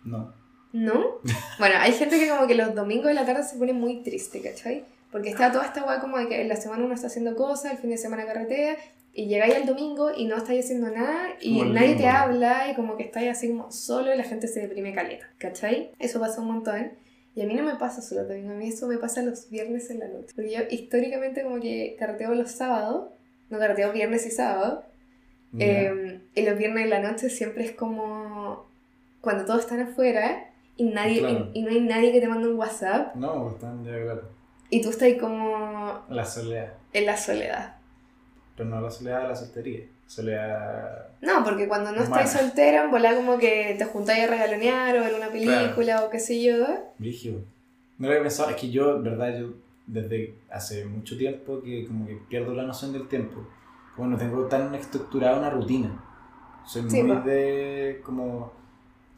No. 0.05 0.33
¿no? 0.71 1.03
Bueno, 1.59 1.75
hay 1.79 1.91
gente 1.91 2.17
que 2.17 2.29
como 2.29 2.47
que 2.47 2.55
los 2.55 2.73
domingos 2.73 3.07
de 3.07 3.13
la 3.13 3.25
tarde 3.25 3.43
se 3.43 3.57
pone 3.57 3.73
muy 3.73 4.03
triste, 4.03 4.41
¿cachai? 4.41 4.85
Porque 5.11 5.29
está 5.29 5.51
toda 5.51 5.65
esta 5.65 5.83
weá 5.83 5.99
como 5.99 6.17
de 6.17 6.27
que 6.27 6.41
en 6.41 6.47
la 6.47 6.55
semana 6.55 6.85
uno 6.85 6.93
está 6.93 7.07
haciendo 7.07 7.35
cosas, 7.35 7.71
el 7.73 7.77
fin 7.77 7.89
de 7.89 7.97
semana 7.97 8.25
carretea, 8.25 8.77
y 9.13 9.25
llegáis 9.27 9.55
al 9.55 9.65
domingo 9.65 10.11
y 10.15 10.25
no 10.25 10.37
estáis 10.37 10.63
haciendo 10.65 10.89
nada, 10.89 11.29
y 11.41 11.59
el 11.59 11.73
nadie 11.73 11.95
te 11.95 12.07
habla, 12.07 12.71
y 12.71 12.75
como 12.75 12.95
que 12.95 13.03
estáis 13.03 13.29
así 13.29 13.49
como 13.49 13.71
solo 13.71 14.13
y 14.13 14.17
la 14.17 14.23
gente 14.23 14.47
se 14.47 14.61
deprime 14.61 14.93
caleta, 14.93 15.27
¿cachai? 15.37 15.91
Eso 15.99 16.19
pasa 16.19 16.39
un 16.41 16.47
montón. 16.47 16.91
Y 17.35 17.41
a 17.41 17.45
mí 17.45 17.53
no 17.53 17.63
me 17.63 17.75
pasa 17.75 18.01
solo 18.01 18.25
domingo, 18.25 18.51
a 18.51 18.55
mí 18.55 18.67
eso 18.67 18.87
me 18.87 18.97
pasa 18.97 19.21
los 19.21 19.49
viernes 19.49 19.89
en 19.89 19.99
la 19.99 20.07
noche. 20.07 20.27
Porque 20.35 20.51
yo 20.51 20.59
históricamente 20.69 21.43
como 21.43 21.59
que 21.61 21.95
carreteo 21.97 22.33
los 22.35 22.51
sábados, 22.51 23.09
no 23.49 23.57
carreteo 23.59 23.91
viernes 23.93 24.25
y 24.25 24.31
sábado, 24.31 24.83
eh, 25.59 26.21
y 26.33 26.41
los 26.43 26.57
viernes 26.57 26.85
en 26.85 26.89
la 26.89 26.99
noche 26.99 27.29
siempre 27.29 27.65
es 27.65 27.71
como 27.73 28.65
cuando 29.19 29.45
todos 29.45 29.61
están 29.61 29.81
afuera 29.81 30.49
y, 30.77 30.85
nadie, 30.85 31.19
Claro. 31.19 31.49
y, 31.53 31.59
y 31.59 31.63
no 31.63 31.69
hay 31.71 31.81
nadie 31.81 32.11
que 32.13 32.21
te 32.21 32.27
mande 32.29 32.47
un 32.47 32.57
WhatsApp 32.57 33.15
No, 33.15 33.49
están 33.51 33.83
ya 33.83 33.91
claro. 34.01 34.21
Y 34.71 34.81
tú 34.81 34.89
estás 34.89 35.09
como 35.19 36.03
La 36.09 36.25
soledad. 36.25 36.73
en 36.93 37.05
la 37.05 37.15
soledad. 37.17 37.75
Pero 38.57 38.67
no 38.69 38.81
la 38.81 38.89
soledad 38.89 39.21
de 39.21 39.27
la 39.27 39.35
soltería. 39.35 39.81
Soledad. 40.07 41.07
No, 41.21 41.43
porque 41.43 41.67
cuando 41.67 41.91
no 41.91 42.01
Humana. 42.03 42.23
estáis 42.23 42.41
soltera, 42.41 42.83
en 42.85 42.91
volá 42.91 43.15
como 43.15 43.37
que 43.37 43.75
te 43.77 43.85
juntáis 43.85 44.23
a 44.23 44.27
regalonear 44.27 44.97
o 44.97 45.01
ver 45.01 45.13
una 45.13 45.29
película 45.29 46.03
o 46.03 46.09
qué 46.09 46.19
sé 46.19 46.41
yo. 46.43 46.55
Brígido. 46.97 47.39
No 47.97 48.07
lo 48.07 48.13
había 48.13 48.23
pensado, 48.23 48.49
es 48.49 48.55
que 48.55 48.69
yo, 48.71 48.95
en 48.97 49.03
verdad, 49.03 49.37
yo 49.39 49.53
desde 49.87 50.33
hace 50.49 50.85
mucho 50.85 51.17
tiempo 51.17 51.61
que 51.61 51.85
como 51.87 52.07
que 52.07 52.15
pierdo 52.29 52.53
la 52.53 52.63
noción 52.63 52.91
del 52.93 53.07
tiempo. 53.07 53.45
Como 53.95 54.09
no 54.09 54.17
tengo 54.17 54.45
tan 54.47 54.73
estructurada 54.75 55.37
una 55.37 55.49
rutina. 55.49 56.03
Soy 56.65 56.89
Sí, 56.89 57.03
muy 57.03 57.17
de 57.23 58.01
como, 58.05 58.51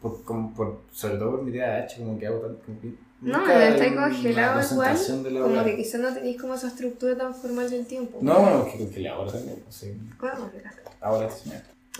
por, 0.01 0.23
como 0.23 0.53
por, 0.53 0.81
sobre 0.91 1.17
todo 1.17 1.31
por 1.31 1.43
mi 1.43 1.51
TDAH, 1.51 1.97
como 1.99 2.17
que 2.19 2.27
hago 2.27 2.39
tan, 2.39 2.55
como 2.57 2.79
que 2.81 2.93
No, 3.23 3.49
estáis 3.49 3.93
congelado 3.93 4.61
igual, 4.71 4.97
Como 5.41 5.63
que 5.63 5.75
quizás 5.77 6.01
no 6.01 6.13
tenéis 6.13 6.39
como 6.41 6.55
esa 6.55 6.67
estructura 6.67 7.15
tan 7.17 7.33
formal 7.33 7.69
del 7.69 7.85
tiempo. 7.85 8.19
No, 8.21 8.39
bueno, 8.39 8.65
que, 8.65 8.89
que 8.89 9.07
ahora 9.07 9.31
también, 9.31 9.57
sé, 9.69 9.95
Bueno, 10.19 10.49
mira. 10.55 10.73
ahora 11.01 11.29
sí, 11.29 11.51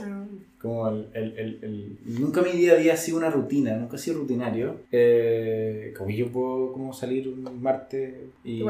Ah. 0.02 0.26
Como 0.60 0.90
el, 0.90 1.08
el, 1.14 1.38
el, 1.38 1.60
el- 1.62 1.98
Nunca 2.20 2.42
mi 2.42 2.52
día 2.54 2.74
a 2.74 2.76
día 2.78 2.94
ha 2.94 2.98
sido 2.98 3.18
una 3.20 3.30
rutina, 3.30 3.76
nunca 3.76 3.96
ha 3.96 4.00
sido 4.00 4.18
rutinario. 4.18 4.80
Eh, 4.92 5.94
como 5.96 6.10
yo 6.10 6.32
puedo 6.32 6.74
como 6.74 6.94
salir 6.94 7.28
un 7.28 7.62
martes 7.62 8.12
y... 8.44 8.64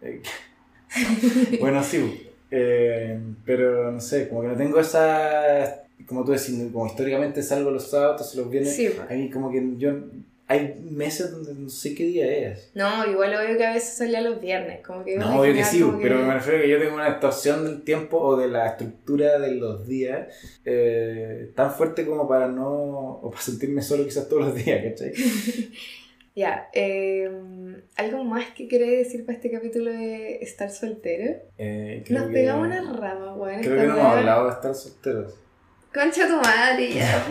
Eh, 0.00 0.22
bueno, 1.60 1.82
sí, 1.84 2.28
eh, 2.50 3.18
pero 3.44 3.92
no 3.92 4.00
sé, 4.00 4.28
como 4.28 4.40
que 4.42 4.48
no 4.48 4.56
tengo 4.56 4.80
esa, 4.80 5.82
como 6.06 6.24
tú 6.24 6.32
decís, 6.32 6.58
como 6.72 6.86
históricamente 6.86 7.42
salgo 7.42 7.70
los 7.70 7.90
sábados, 7.90 8.34
los 8.34 8.50
viernes, 8.50 8.74
Sí, 8.74 8.88
pues. 8.94 9.10
a 9.10 9.14
mí 9.14 9.28
como 9.30 9.50
que 9.50 9.62
yo, 9.76 9.92
hay 10.48 10.74
meses 10.82 11.30
donde 11.30 11.54
no 11.54 11.68
sé 11.70 11.94
qué 11.94 12.04
día 12.04 12.26
es. 12.50 12.70
No, 12.74 13.06
igual 13.10 13.34
obvio 13.34 13.56
que 13.56 13.64
a 13.64 13.72
veces 13.74 13.94
salía 13.96 14.20
los 14.20 14.40
viernes, 14.40 14.84
como 14.86 15.02
que... 15.04 15.16
No, 15.16 15.40
obvio 15.40 15.54
que 15.54 15.64
sí, 15.64 15.82
pero 16.02 16.18
que- 16.18 16.24
me 16.24 16.34
refiero 16.34 16.58
a 16.58 16.62
que 16.62 16.68
yo 16.68 16.78
tengo 16.78 16.94
una 16.94 17.08
distorsión 17.10 17.64
del 17.64 17.82
tiempo 17.84 18.18
o 18.18 18.36
de 18.36 18.48
la 18.48 18.66
estructura 18.68 19.38
de 19.38 19.52
los 19.54 19.86
días 19.86 20.28
eh, 20.64 21.52
tan 21.56 21.70
fuerte 21.72 22.04
como 22.04 22.28
para 22.28 22.48
no, 22.48 22.70
o 23.22 23.30
para 23.30 23.42
sentirme 23.42 23.80
solo 23.82 24.04
quizás 24.04 24.28
todos 24.28 24.46
los 24.46 24.54
días, 24.54 24.80
¿cachai? 24.84 25.12
Ya, 26.34 26.70
eh, 26.72 27.30
¿algo 27.96 28.24
más 28.24 28.46
que 28.56 28.66
querés 28.66 29.04
decir 29.04 29.26
para 29.26 29.36
este 29.36 29.50
capítulo 29.50 29.90
de 29.90 30.36
estar 30.36 30.70
soltero? 30.70 31.30
Eh, 31.58 32.04
Nos 32.08 32.28
que- 32.28 32.32
pegamos 32.32 32.68
una 32.68 32.90
rama, 32.94 33.34
weón. 33.34 33.60
Creo 33.60 33.76
que 33.76 33.86
no 33.86 33.98
hemos 33.98 34.16
hablado 34.16 34.46
de 34.46 34.52
estar 34.52 34.74
solteros. 34.74 35.34
Concha 35.92 36.26
tu 36.26 36.36
madre, 36.36 36.90
ya. 36.94 37.22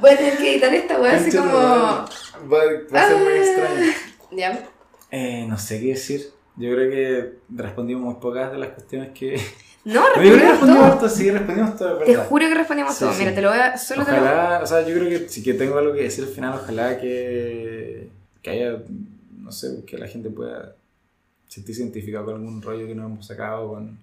Voy 0.00 0.10
a 0.10 0.16
tener 0.16 0.36
que 0.38 0.52
editar 0.52 0.74
esta 0.74 1.00
weá 1.00 1.16
así 1.16 1.36
como... 1.36 1.52
Va, 1.52 2.06
va 2.50 3.02
a 3.02 3.08
ser 3.08 3.16
muy 3.18 3.32
Ah. 3.32 3.36
extraño. 3.44 3.92
Ya. 4.32 4.68
Eh, 5.10 5.46
no 5.48 5.56
sé 5.58 5.80
qué 5.80 5.88
decir. 5.88 6.30
Yo 6.56 6.72
creo 6.72 6.90
que 6.90 7.32
respondimos 7.50 8.02
muy 8.02 8.14
pocas 8.20 8.50
de 8.52 8.58
las 8.58 8.70
cuestiones 8.70 9.10
que. 9.12 9.40
No, 9.84 10.00
No, 10.00 10.22
respondimos 10.22 10.60
todo. 10.60 10.84
harto, 10.84 11.08
sí, 11.08 11.30
respondimos 11.30 11.76
todo, 11.78 11.98
Te 11.98 12.16
juro 12.16 12.48
que 12.48 12.54
respondimos 12.54 12.94
Sí, 12.94 13.00
todo. 13.04 13.12
sí. 13.12 13.18
Mira, 13.20 13.34
te 13.34 13.42
lo 13.42 13.50
voy 13.50 13.58
a... 13.58 13.76
Solo 13.78 14.04
te 14.04 14.10
lo... 14.12 14.16
Ojalá, 14.18 14.60
o 14.62 14.66
sea, 14.66 14.80
yo 14.86 14.94
creo 14.96 15.08
que 15.08 15.28
sí 15.28 15.42
que 15.44 15.54
tengo 15.54 15.78
algo 15.78 15.92
que 15.94 16.02
decir 16.02 16.24
al 16.24 16.30
final, 16.30 16.54
ojalá 16.60 16.98
que, 17.00 18.08
que 18.42 18.50
haya, 18.50 18.78
no 19.38 19.52
sé, 19.52 19.84
que 19.86 19.96
la 19.96 20.08
gente 20.08 20.28
pueda 20.30 20.74
sentirse 21.46 21.82
identificado 21.82 22.24
con 22.26 22.34
algún 22.34 22.60
rollo 22.62 22.86
que 22.86 22.94
nos 22.96 23.06
hemos 23.06 23.26
sacado 23.26 23.68
con, 23.68 24.00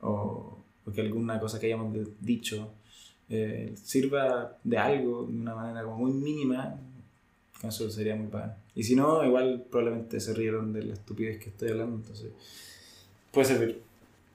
o, 0.00 0.58
o 0.84 0.92
que 0.92 1.00
alguna 1.02 1.38
cosa 1.38 1.60
que 1.60 1.66
hayamos 1.66 1.96
dicho 2.20 2.72
eh, 3.32 3.72
sirva 3.82 4.56
de 4.62 4.76
algo 4.78 5.24
de 5.24 5.32
una 5.36 5.54
manera 5.54 5.82
como 5.84 5.96
muy 5.98 6.12
mínima, 6.12 6.76
con 7.60 7.70
eso 7.70 7.90
sería 7.90 8.14
muy 8.14 8.26
padre. 8.28 8.52
Y 8.74 8.82
si 8.84 8.94
no, 8.94 9.24
igual 9.24 9.64
probablemente 9.70 10.20
se 10.20 10.34
rieron 10.34 10.72
de 10.72 10.82
la 10.84 10.92
estupidez 10.94 11.38
que 11.38 11.48
estoy 11.50 11.70
hablando, 11.70 11.96
entonces 11.96 12.30
puede 13.30 13.46
servir. 13.46 13.82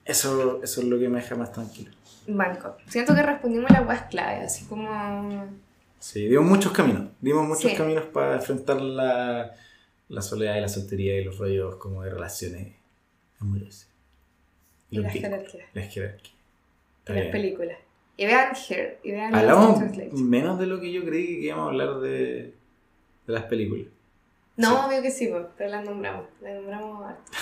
Eso, 0.04 0.62
eso 0.62 0.80
es 0.80 0.86
lo 0.86 0.98
que 0.98 1.08
me 1.08 1.20
deja 1.20 1.34
más 1.36 1.52
tranquilo. 1.52 1.90
Banco. 2.26 2.76
Siento 2.88 3.14
que 3.14 3.22
respondimos 3.22 3.70
las 3.70 3.86
weas 3.86 4.02
clave, 4.10 4.44
así 4.44 4.64
como... 4.66 5.46
Sí, 6.00 6.28
dimos 6.28 6.44
muchos 6.46 6.72
caminos. 6.72 7.08
Dimos 7.20 7.46
muchos 7.46 7.70
Sí. 7.70 7.76
caminos 7.76 8.04
para 8.06 8.36
enfrentar 8.36 8.80
la, 8.80 9.52
la 10.08 10.22
soledad 10.22 10.56
y 10.56 10.60
la 10.60 10.68
soltería 10.68 11.20
y 11.20 11.24
los 11.24 11.38
rollos 11.38 11.76
como 11.76 12.02
de 12.02 12.10
relaciones 12.10 12.74
amorosas. 13.40 13.88
Y 14.90 14.96
Los 14.96 15.04
las 15.06 15.12
jerarquías. 15.14 15.64
las 15.74 15.88
jerarquías. 15.92 16.34
Y 17.08 17.12
las 17.12 17.26
películas. 17.26 17.78
Y 18.18 18.26
vean 18.26 18.52
Her. 18.68 18.98
Y 19.02 19.12
vean 19.12 19.34
Hablamos 19.34 19.80
menos 20.12 20.58
de 20.58 20.66
lo 20.66 20.80
que 20.80 20.92
yo 20.92 21.02
creí 21.04 21.38
que 21.40 21.46
íbamos 21.46 21.66
a 21.66 21.68
hablar 21.68 22.00
de, 22.00 22.52
de 23.26 23.32
las 23.32 23.44
películas. 23.44 23.86
No, 24.56 24.68
Sí. 24.70 24.82
obvio 24.88 25.02
que 25.02 25.10
sí, 25.10 25.28
pues, 25.28 25.46
pero 25.56 25.70
las 25.70 25.84
nombramos. 25.84 26.26
Las 26.42 26.54
nombramos 26.56 27.06
harto. 27.06 27.32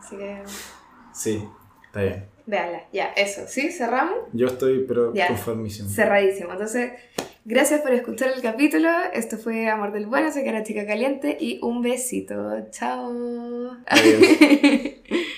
Así 0.00 0.16
que... 0.16 0.42
Sí, 1.14 1.44
está 1.86 2.02
bien. 2.02 2.26
Véanla. 2.46 2.82
Ya, 2.92 3.06
eso. 3.16 3.42
¿Sí? 3.46 3.70
¿Cerramos? 3.70 4.16
Yo 4.32 4.48
estoy, 4.48 4.84
pero 4.88 5.14
Ya. 5.14 5.28
conformísimo. 5.28 5.88
Cerradísimo. 5.88 6.50
Entonces, 6.50 6.92
gracias 7.44 7.80
por 7.80 7.92
escuchar 7.92 8.32
el 8.34 8.42
capítulo. 8.42 8.88
Esto 9.12 9.38
fue 9.38 9.68
Amor 9.68 9.92
del 9.92 10.06
Bueno, 10.06 10.32
soy 10.32 10.44
Cara 10.44 10.64
Chica 10.64 10.84
Caliente 10.84 11.38
y 11.40 11.60
un 11.62 11.80
besito. 11.80 12.34
Chao. 12.72 13.76
Adiós. 13.86 14.20